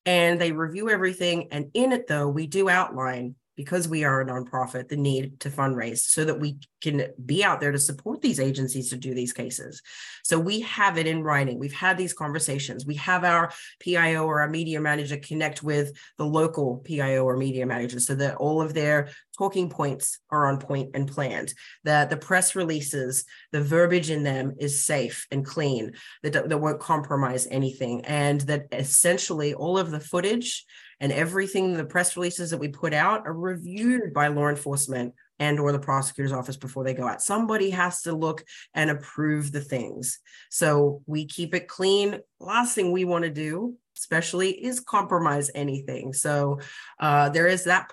And 0.06 0.41
they 0.41 0.52
review 0.52 0.90
everything. 0.90 1.49
And 1.52 1.70
in 1.76 1.91
it, 1.91 2.08
though, 2.08 2.28
we 2.28 2.48
do 2.48 2.68
outline 2.68 3.36
because 3.56 3.88
we 3.88 4.03
are 4.03 4.22
a 4.22 4.26
nonprofit, 4.26 4.88
the 4.88 4.95
need 4.95 5.40
to 5.41 5.49
fundraise 5.49 5.99
so 5.99 6.26
that 6.26 6.40
we 6.40 6.57
can 6.82 7.07
be 7.26 7.44
out 7.44 7.60
there 7.60 7.72
to 7.72 7.80
support 7.80 8.22
these 8.22 8.40
agencies 8.40 8.90
to 8.90 8.98
do 8.98 9.14
these 9.14 9.34
cases. 9.34 9.82
So 10.23 10.40
we 10.40 10.61
have 10.61 10.98
it 10.98 11.07
in 11.07 11.23
writing. 11.23 11.60
We've 11.60 11.73
had 11.73 11.98
these 11.98 12.14
conversations. 12.14 12.86
We 12.86 12.95
have 12.95 13.23
our 13.23 13.52
PIO 13.80 14.26
or 14.26 14.41
our 14.41 14.49
media 14.49 14.82
manager 14.82 15.18
connect 15.18 15.61
with 15.64 15.91
the 16.18 16.26
local 16.26 16.78
PIO 16.86 17.23
or 17.23 17.38
media 17.38 17.65
manager 17.65 17.99
so 17.99 18.15
that 18.15 18.36
all 18.36 18.61
of 18.61 18.73
their 18.73 19.10
talking 19.38 19.69
points 19.69 20.19
are 20.30 20.48
on 20.48 20.60
point 20.60 20.91
and 20.94 21.07
planned, 21.07 21.53
that 21.84 22.10
the 22.10 22.18
press 22.18 22.56
releases, 22.56 23.26
the 23.52 23.61
verbiage 23.61 24.10
in 24.10 24.23
them 24.23 24.53
is 24.60 24.84
safe 24.84 25.26
and 25.32 25.45
clean, 25.45 25.94
that, 26.23 26.34
that 26.48 26.57
won't 26.57 26.80
compromise 26.80 27.48
anything, 27.49 28.06
and 28.06 28.41
that 28.41 28.68
essentially 28.72 29.53
all 29.53 29.78
of 29.78 29.91
the 29.91 29.99
footage 29.99 30.65
and 31.02 31.11
everything 31.11 31.73
the 31.73 31.84
press 31.84 32.15
releases 32.15 32.52
that 32.52 32.60
we 32.60 32.69
put 32.69 32.94
out 32.94 33.28
are 33.28 33.34
reviewed 33.34 34.14
by 34.14 34.28
law 34.28 34.48
enforcement 34.48 35.14
and 35.40 35.60
or 35.60 35.72
the 35.72 35.80
prosecutor's 35.80 36.32
office 36.32 36.56
before 36.56 36.84
they 36.84 36.94
go 36.94 37.07
out. 37.07 37.22
Somebody 37.22 37.72
has 37.72 38.03
to 38.03 38.14
look 38.14 38.45
and 38.76 38.91
approve 38.91 39.52
the 39.52 39.61
things. 39.61 40.19
So 40.52 41.02
we 41.07 41.26
keep 41.26 41.56
it 41.56 41.68
clean. 41.68 42.19
Last 42.40 42.76
thing 42.76 42.91
we 42.91 43.03
want 43.03 43.26
to 43.26 43.32
do 43.32 43.76
especially 43.98 44.52
is 44.52 44.80
compromise 44.80 45.52
anything. 45.53 46.14
So 46.14 46.60
uh, 46.99 47.30
there 47.30 47.48
is 47.48 47.65
that 47.65 47.91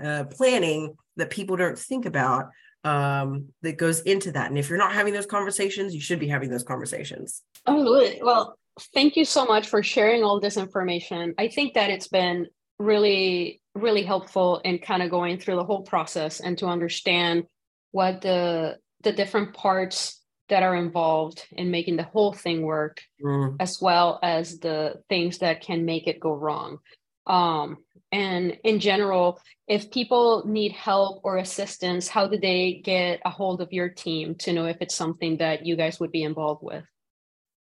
uh, 0.00 0.24
planning 0.24 0.94
that 1.16 1.30
people 1.30 1.56
don't 1.56 1.78
think 1.78 2.06
about 2.06 2.50
um, 2.84 3.46
that 3.62 3.76
goes 3.76 4.00
into 4.00 4.32
that. 4.32 4.50
And 4.50 4.58
if 4.58 4.68
you're 4.68 4.78
not 4.78 4.92
having 4.92 5.14
those 5.14 5.26
conversations 5.26 5.94
you 5.94 6.00
should 6.00 6.20
be 6.20 6.28
having 6.28 6.50
those 6.50 6.64
conversations. 6.64 7.42
Oh 7.66 8.10
well 8.22 8.58
thank 8.94 9.16
you 9.16 9.24
so 9.24 9.44
much 9.44 9.68
for 9.68 9.82
sharing 9.82 10.22
all 10.22 10.40
this 10.40 10.56
information. 10.56 11.34
I 11.38 11.48
think 11.48 11.74
that 11.74 11.90
it's 11.90 12.08
been 12.08 12.46
really, 12.78 13.60
really 13.74 14.02
helpful 14.02 14.60
in 14.64 14.78
kind 14.78 15.02
of 15.02 15.10
going 15.10 15.38
through 15.38 15.56
the 15.56 15.64
whole 15.64 15.82
process 15.82 16.40
and 16.40 16.56
to 16.58 16.66
understand 16.66 17.44
what 17.92 18.20
the 18.20 18.78
the 19.02 19.12
different 19.12 19.54
parts 19.54 20.20
that 20.48 20.62
are 20.62 20.74
involved 20.74 21.46
in 21.52 21.70
making 21.70 21.96
the 21.96 22.02
whole 22.02 22.32
thing 22.32 22.62
work, 22.62 23.00
mm. 23.22 23.54
as 23.60 23.80
well 23.80 24.18
as 24.22 24.58
the 24.58 24.94
things 25.08 25.38
that 25.38 25.60
can 25.60 25.84
make 25.84 26.06
it 26.06 26.20
go 26.20 26.32
wrong. 26.32 26.78
Um, 27.26 27.78
and 28.10 28.56
in 28.64 28.80
general, 28.80 29.40
if 29.66 29.90
people 29.90 30.44
need 30.46 30.72
help 30.72 31.20
or 31.24 31.36
assistance, 31.36 32.08
how 32.08 32.26
do 32.26 32.38
they 32.38 32.80
get 32.82 33.20
a 33.24 33.30
hold 33.30 33.60
of 33.60 33.72
your 33.72 33.90
team 33.90 34.34
to 34.36 34.52
know 34.52 34.64
if 34.64 34.78
it's 34.80 34.94
something 34.94 35.36
that 35.36 35.66
you 35.66 35.76
guys 35.76 36.00
would 36.00 36.10
be 36.10 36.22
involved 36.22 36.62
with? 36.62 36.84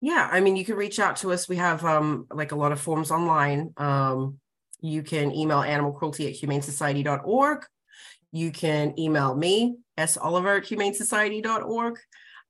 Yeah, 0.04 0.28
I 0.30 0.40
mean, 0.40 0.56
you 0.56 0.64
can 0.64 0.74
reach 0.74 0.98
out 0.98 1.16
to 1.18 1.32
us. 1.32 1.48
We 1.48 1.56
have 1.56 1.84
um, 1.84 2.26
like 2.28 2.50
a 2.50 2.56
lot 2.56 2.72
of 2.72 2.80
forms 2.80 3.12
online. 3.12 3.72
Um, 3.76 4.40
you 4.80 5.04
can 5.04 5.32
email 5.32 5.60
animal 5.62 5.92
cruelty 5.92 6.26
at 6.26 6.34
humanesociety.org. 6.34 7.64
You 8.32 8.50
can 8.50 8.98
email 8.98 9.32
me, 9.36 9.76
S. 9.96 10.16
Oliver 10.16 10.56
at 10.56 10.64
humanesociety.org. 10.64 11.98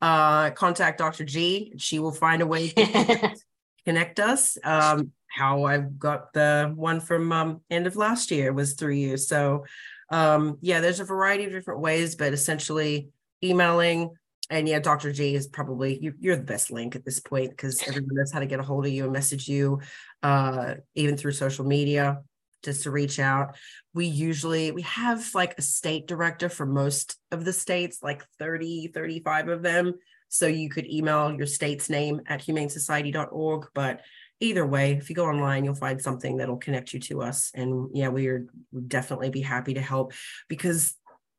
Uh, 0.00 0.50
contact 0.52 0.96
Dr. 0.96 1.24
G. 1.24 1.74
She 1.76 1.98
will 1.98 2.10
find 2.10 2.40
a 2.40 2.46
way 2.46 2.68
to 2.70 3.34
connect 3.84 4.18
us. 4.18 4.56
Um, 4.64 5.12
how 5.28 5.64
I've 5.64 5.98
got 5.98 6.32
the 6.32 6.72
one 6.74 7.00
from 7.00 7.32
um, 7.32 7.60
end 7.68 7.86
of 7.86 7.96
last 7.96 8.30
year 8.30 8.54
was 8.54 8.72
through 8.74 8.94
you. 8.94 9.18
So, 9.18 9.66
um, 10.08 10.56
yeah, 10.62 10.80
there's 10.80 11.00
a 11.00 11.04
variety 11.04 11.44
of 11.44 11.52
different 11.52 11.80
ways, 11.80 12.16
but 12.16 12.32
essentially 12.32 13.10
emailing, 13.44 14.14
and 14.50 14.68
yeah, 14.68 14.80
Dr. 14.80 15.12
G 15.12 15.34
is 15.34 15.46
probably 15.46 15.98
you, 15.98 16.14
you're 16.20 16.36
the 16.36 16.42
best 16.42 16.70
link 16.70 16.96
at 16.96 17.04
this 17.04 17.20
point 17.20 17.50
because 17.50 17.82
everyone 17.86 18.14
knows 18.14 18.32
how 18.32 18.40
to 18.40 18.46
get 18.46 18.60
a 18.60 18.64
hold 18.64 18.86
of 18.86 18.92
you 18.92 19.04
and 19.04 19.12
message 19.12 19.48
you, 19.48 19.80
uh, 20.22 20.74
even 20.94 21.16
through 21.16 21.32
social 21.32 21.64
media, 21.64 22.22
just 22.62 22.84
to 22.84 22.90
reach 22.90 23.18
out. 23.18 23.56
We 23.94 24.06
usually 24.06 24.70
we 24.72 24.82
have 24.82 25.34
like 25.34 25.54
a 25.58 25.62
state 25.62 26.06
director 26.06 26.48
for 26.48 26.66
most 26.66 27.18
of 27.30 27.44
the 27.44 27.52
states, 27.52 27.98
like 28.02 28.24
30, 28.38 28.88
35 28.94 29.48
of 29.48 29.62
them. 29.62 29.94
So 30.28 30.46
you 30.46 30.70
could 30.70 30.86
email 30.86 31.32
your 31.32 31.46
state's 31.46 31.90
name 31.90 32.22
at 32.26 32.40
humanesociety.org. 32.40 33.68
But 33.74 34.00
either 34.40 34.66
way, 34.66 34.92
if 34.92 35.10
you 35.10 35.16
go 35.16 35.26
online, 35.26 35.64
you'll 35.64 35.74
find 35.74 36.00
something 36.00 36.38
that'll 36.38 36.56
connect 36.56 36.92
you 36.92 37.00
to 37.00 37.22
us. 37.22 37.50
And 37.54 37.90
yeah, 37.92 38.08
we 38.08 38.28
are 38.28 38.46
would 38.72 38.88
definitely 38.88 39.30
be 39.30 39.42
happy 39.42 39.74
to 39.74 39.80
help 39.80 40.14
because 40.48 40.94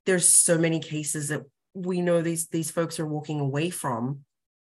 there's 0.05 0.27
so 0.27 0.57
many 0.57 0.80
cases 0.80 1.30
that 1.30 1.41
we 1.74 2.02
know 2.02 2.22
these 2.22 2.48
these 2.48 2.72
folks 2.72 3.00
are 3.00 3.06
walking 3.06 3.40
away 3.40 3.70
from 3.70 4.20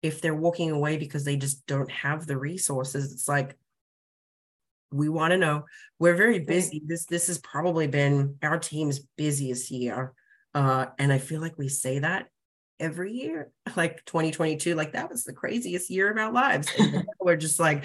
if 0.03 0.21
they're 0.21 0.35
walking 0.35 0.71
away 0.71 0.97
because 0.97 1.25
they 1.25 1.37
just 1.37 1.67
don't 1.67 1.91
have 1.91 2.27
the 2.27 2.37
resources 2.37 3.13
it's 3.13 3.29
like 3.29 3.57
we 4.91 5.09
want 5.09 5.33
to 5.33 5.37
know. 5.37 5.65
We're 5.99 6.17
very 6.17 6.39
busy. 6.39 6.83
This 6.85 7.05
this 7.07 7.27
has 7.27 7.39
probably 7.39 7.87
been 7.87 8.37
our 8.43 8.59
team's 8.59 9.01
busiest 9.17 9.71
year 9.71 10.15
uh 10.55 10.87
and 10.99 11.13
i 11.13 11.19
feel 11.19 11.43
like 11.43 11.59
we 11.59 11.69
say 11.69 11.99
that 11.99 12.27
every 12.81 13.13
year 13.13 13.51
like 13.77 14.03
2022 14.07 14.75
like 14.75 14.95
that 14.95 15.11
was 15.11 15.25
the 15.25 15.33
craziest 15.33 15.91
year 15.91 16.11
of 16.11 16.17
our 16.17 16.33
lives. 16.33 16.69
We're 17.21 17.37
just 17.37 17.61
like 17.61 17.85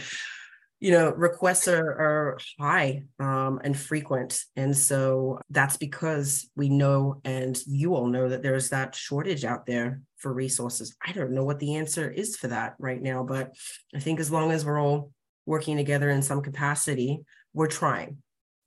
you 0.84 0.92
know 0.92 1.12
requests 1.12 1.70
are, 1.70 1.92
are 1.92 2.38
high 2.60 3.04
um, 3.18 3.62
and 3.64 3.76
frequent. 3.76 4.44
And 4.58 4.76
so 4.76 5.40
that's 5.50 5.78
because 5.78 6.50
we 6.58 6.68
know 6.68 7.22
and 7.24 7.58
you 7.66 7.96
all 7.96 8.08
know 8.08 8.28
that 8.28 8.44
there's 8.44 8.70
that 8.72 8.94
shortage 8.94 9.46
out 9.46 9.66
there 9.66 10.02
for 10.18 10.34
resources. 10.34 10.94
I 11.06 11.14
don't 11.14 11.32
know 11.32 11.46
what 11.46 11.60
the 11.60 11.76
answer 11.76 12.12
is 12.12 12.36
for 12.36 12.50
that 12.50 12.76
right 12.80 13.02
now 13.02 13.24
but 13.24 13.54
i 13.96 14.00
think 14.00 14.20
as 14.20 14.32
long 14.32 14.52
as 14.52 14.66
we're 14.66 14.82
all 14.82 15.12
working 15.46 15.78
together 15.78 16.10
in 16.10 16.22
some 16.22 16.42
capacity 16.42 17.22
we're 17.54 17.68
trying 17.68 18.18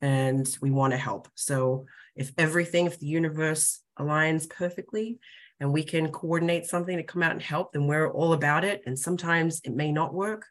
and 0.01 0.57
we 0.63 0.71
want 0.71 0.93
to 0.93 0.99
help. 0.99 1.29
So 1.35 1.85
if 2.15 2.33
everything 2.39 2.87
if 2.87 2.99
the 2.99 3.07
universe 3.07 3.83
aligns 3.99 4.49
perfectly 4.49 5.19
and 5.61 5.71
we 5.71 5.83
can 5.83 6.11
coordinate 6.13 6.65
something 6.65 6.97
to 6.97 7.03
come 7.03 7.23
out 7.23 7.33
and 7.33 7.43
help 7.43 7.73
then 7.73 7.87
we're 7.87 8.11
all 8.11 8.33
about 8.33 8.65
it. 8.65 8.83
And 8.87 8.99
sometimes 8.99 9.61
it 9.65 9.75
may 9.75 9.93
not 9.93 10.15
work 10.15 10.47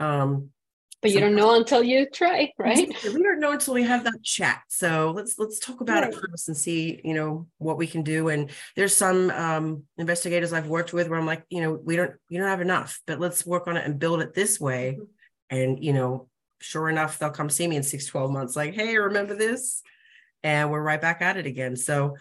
um, 0.00 0.50
but 1.04 1.12
you 1.12 1.20
don't 1.20 1.34
know 1.34 1.54
until 1.54 1.82
you 1.82 2.08
try 2.08 2.50
right? 2.58 2.88
We 3.04 3.22
don't 3.22 3.38
know 3.38 3.52
until 3.52 3.74
we 3.74 3.82
have 3.82 4.04
that 4.04 4.22
chat. 4.22 4.62
So 4.68 5.12
let's 5.14 5.38
let's 5.38 5.58
talk 5.58 5.82
about 5.82 6.02
right. 6.02 6.10
it 6.10 6.18
first 6.18 6.48
and 6.48 6.56
see 6.56 6.98
you 7.04 7.12
know 7.12 7.46
what 7.58 7.76
we 7.76 7.86
can 7.86 8.02
do. 8.02 8.30
And 8.30 8.50
there's 8.74 8.96
some 8.96 9.30
um, 9.30 9.82
investigators 9.98 10.54
i've 10.54 10.66
worked 10.66 10.94
with 10.94 11.08
where 11.08 11.18
i'm 11.18 11.26
like 11.26 11.44
you 11.50 11.60
know 11.60 11.74
we 11.74 11.94
don't 11.94 12.12
you 12.30 12.38
don't 12.38 12.48
have 12.48 12.62
enough 12.62 13.02
but 13.06 13.20
let's 13.20 13.44
work 13.44 13.68
on 13.68 13.76
it 13.76 13.84
and 13.84 13.98
build 13.98 14.22
it 14.22 14.32
this 14.32 14.58
way. 14.58 14.96
Mm-hmm. 14.98 15.56
and 15.56 15.84
you 15.84 15.92
know 15.92 16.28
sure 16.60 16.88
enough 16.88 17.18
they'll 17.18 17.28
come 17.28 17.50
see 17.50 17.68
me 17.68 17.76
in 17.76 17.82
six 17.82 18.06
12 18.06 18.30
months 18.30 18.56
like 18.56 18.72
hey 18.72 18.96
remember 18.96 19.36
this? 19.36 19.82
And 20.42 20.70
we're 20.70 20.82
right 20.82 21.00
back 21.00 21.20
at 21.20 21.36
it 21.36 21.44
again. 21.44 21.76
So 21.76 22.16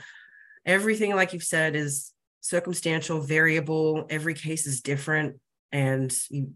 everything 0.65 1.15
like 1.15 1.31
you've 1.31 1.43
said 1.43 1.75
is 1.75 2.11
circumstantial 2.41 3.21
variable. 3.21 4.05
Every 4.09 4.33
case 4.33 4.67
is 4.67 4.81
different. 4.81 5.39
And 5.71 6.13
you 6.29 6.53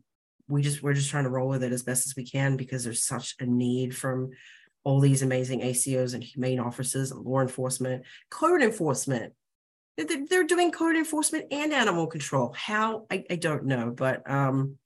we 0.48 0.62
just 0.62 0.82
we're 0.82 0.94
just 0.94 1.10
trying 1.10 1.26
to 1.26 1.30
roll 1.30 1.50
with 1.50 1.64
it 1.64 1.72
as 1.72 1.84
best 1.84 2.08
as 2.08 2.16
we 2.16 2.26
can 2.26 2.58
because 2.58 2.84
there's 2.84 3.04
such 3.04 3.36
a 3.40 3.46
need 3.46 3.96
from 3.96 4.32
all 4.84 5.00
these 5.00 5.22
amazing 5.22 5.62
ACOs 5.62 6.14
and 6.14 6.24
humane 6.24 6.60
officers, 6.60 7.14
law 7.14 7.42
enforcement, 7.42 8.04
code 8.30 8.62
enforcement. 8.62 9.34
They're 9.98 10.46
doing 10.46 10.72
code 10.72 10.96
enforcement 10.96 11.46
and 11.52 11.74
animal 11.74 12.08
control. 12.08 12.54
How 12.56 13.06
I, 13.12 13.26
I 13.30 13.36
don't 13.36 13.66
know, 13.66 13.92
but 13.92 14.30
um, 14.30 14.78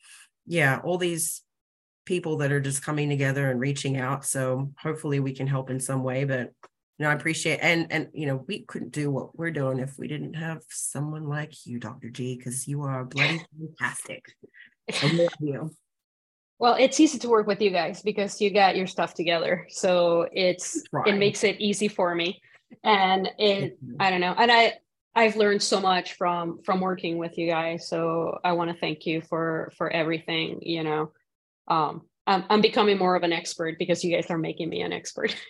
yeah, 0.48 0.80
all 0.84 0.98
these 0.98 1.42
people 2.06 2.38
that 2.38 2.52
are 2.52 2.60
just 2.60 2.84
coming 2.84 3.10
together 3.10 3.52
and 3.52 3.60
reaching 3.60 3.98
out. 3.98 4.26
So 4.26 4.72
hopefully 4.80 5.20
we 5.20 5.34
can 5.34 5.48
help 5.48 5.70
in 5.70 5.80
some 5.80 6.02
way. 6.02 6.24
But 6.24 6.52
you 6.98 7.06
know, 7.06 7.10
I 7.10 7.14
appreciate 7.14 7.60
and 7.62 7.92
and 7.92 8.08
you 8.14 8.26
know, 8.26 8.44
we 8.48 8.64
couldn't 8.64 8.94
do 8.94 9.12
what 9.12 9.38
we're 9.38 9.52
doing 9.52 9.80
if 9.80 10.00
we 10.00 10.08
didn't 10.08 10.34
have 10.34 10.64
someone 10.70 11.28
like 11.28 11.66
you, 11.66 11.78
Dr. 11.78 12.10
G, 12.10 12.38
because 12.38 12.68
you 12.68 12.82
are 12.84 13.06
bloody 13.06 13.42
fantastic 13.80 14.26
you. 15.40 15.72
Well, 16.60 16.76
it's 16.76 17.00
easy 17.00 17.18
to 17.20 17.30
work 17.30 17.48
with 17.48 17.60
you 17.62 17.72
guys 17.72 18.04
because 18.04 18.40
you 18.40 18.52
got 18.52 18.78
your 18.78 18.86
stuff 18.86 19.16
together. 19.16 19.66
So 19.70 20.28
it's 20.32 20.84
it 21.06 21.18
makes 21.18 21.44
it 21.44 21.60
easy 21.60 21.88
for 21.88 22.14
me. 22.14 22.40
And 22.84 23.30
it 23.40 23.80
I 24.00 24.12
don't 24.12 24.22
know. 24.22 24.36
And 24.38 24.52
I 24.52 24.76
I've 25.16 25.36
learned 25.36 25.64
so 25.64 25.82
much 25.82 26.14
from 26.14 26.62
from 26.64 26.80
working 26.80 27.18
with 27.18 27.38
you 27.38 27.48
guys. 27.48 27.88
So 27.88 28.40
I 28.44 28.52
want 28.52 28.72
to 28.72 28.78
thank 28.78 29.08
you 29.08 29.22
for 29.22 29.72
for 29.76 29.90
everything, 29.90 30.60
you 30.62 30.84
know. 30.84 31.12
Um 31.68 32.04
I'm, 32.28 32.44
I'm 32.50 32.62
becoming 32.62 33.00
more 33.00 33.16
of 33.16 33.24
an 33.24 33.34
expert 33.34 33.80
because 33.80 34.04
you 34.04 34.16
guys 34.16 34.30
are 34.30 34.38
making 34.38 34.70
me 34.70 34.82
an 34.82 34.94
expert. 34.94 35.36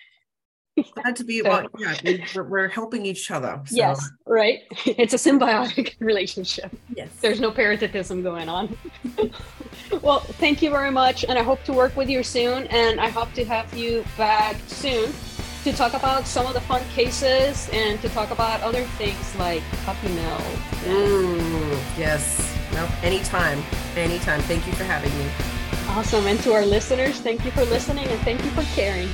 Glad 0.93 1.17
to 1.17 1.23
be 1.25 1.41
well, 1.41 1.67
yeah, 1.77 1.95
we're, 2.33 2.43
we're 2.43 2.67
helping 2.69 3.05
each 3.05 3.29
other. 3.29 3.61
So. 3.65 3.75
Yes, 3.75 4.09
right. 4.25 4.59
It's 4.85 5.13
a 5.13 5.17
symbiotic 5.17 5.95
relationship. 5.99 6.71
Yes. 6.95 7.09
There's 7.19 7.41
no 7.41 7.51
parasitism 7.51 8.23
going 8.23 8.47
on. 8.47 8.77
well, 10.01 10.19
thank 10.19 10.61
you 10.61 10.69
very 10.69 10.91
much. 10.91 11.25
And 11.25 11.37
I 11.37 11.43
hope 11.43 11.63
to 11.63 11.73
work 11.73 11.95
with 11.97 12.09
you 12.09 12.23
soon. 12.23 12.67
And 12.67 13.01
I 13.01 13.09
hope 13.09 13.33
to 13.33 13.43
have 13.45 13.73
you 13.73 14.05
back 14.17 14.55
soon 14.67 15.11
to 15.65 15.73
talk 15.73 15.93
about 15.93 16.25
some 16.25 16.47
of 16.47 16.53
the 16.53 16.61
fun 16.61 16.83
cases 16.95 17.69
and 17.73 18.01
to 18.01 18.09
talk 18.09 18.31
about 18.31 18.61
other 18.61 18.83
things 18.97 19.35
like 19.35 19.61
puppy 19.85 20.07
mill. 20.07 20.41
Mm, 20.85 21.97
yes. 21.97 22.57
No, 22.73 22.87
anytime. 23.03 23.61
Anytime. 23.95 24.39
Thank 24.41 24.65
you 24.65 24.73
for 24.73 24.85
having 24.85 25.15
me. 25.19 25.29
Awesome. 25.89 26.25
And 26.27 26.39
to 26.41 26.53
our 26.53 26.65
listeners, 26.65 27.19
thank 27.19 27.43
you 27.43 27.51
for 27.51 27.65
listening 27.65 28.07
and 28.07 28.19
thank 28.21 28.41
you 28.43 28.49
for 28.51 28.63
caring. 28.73 29.09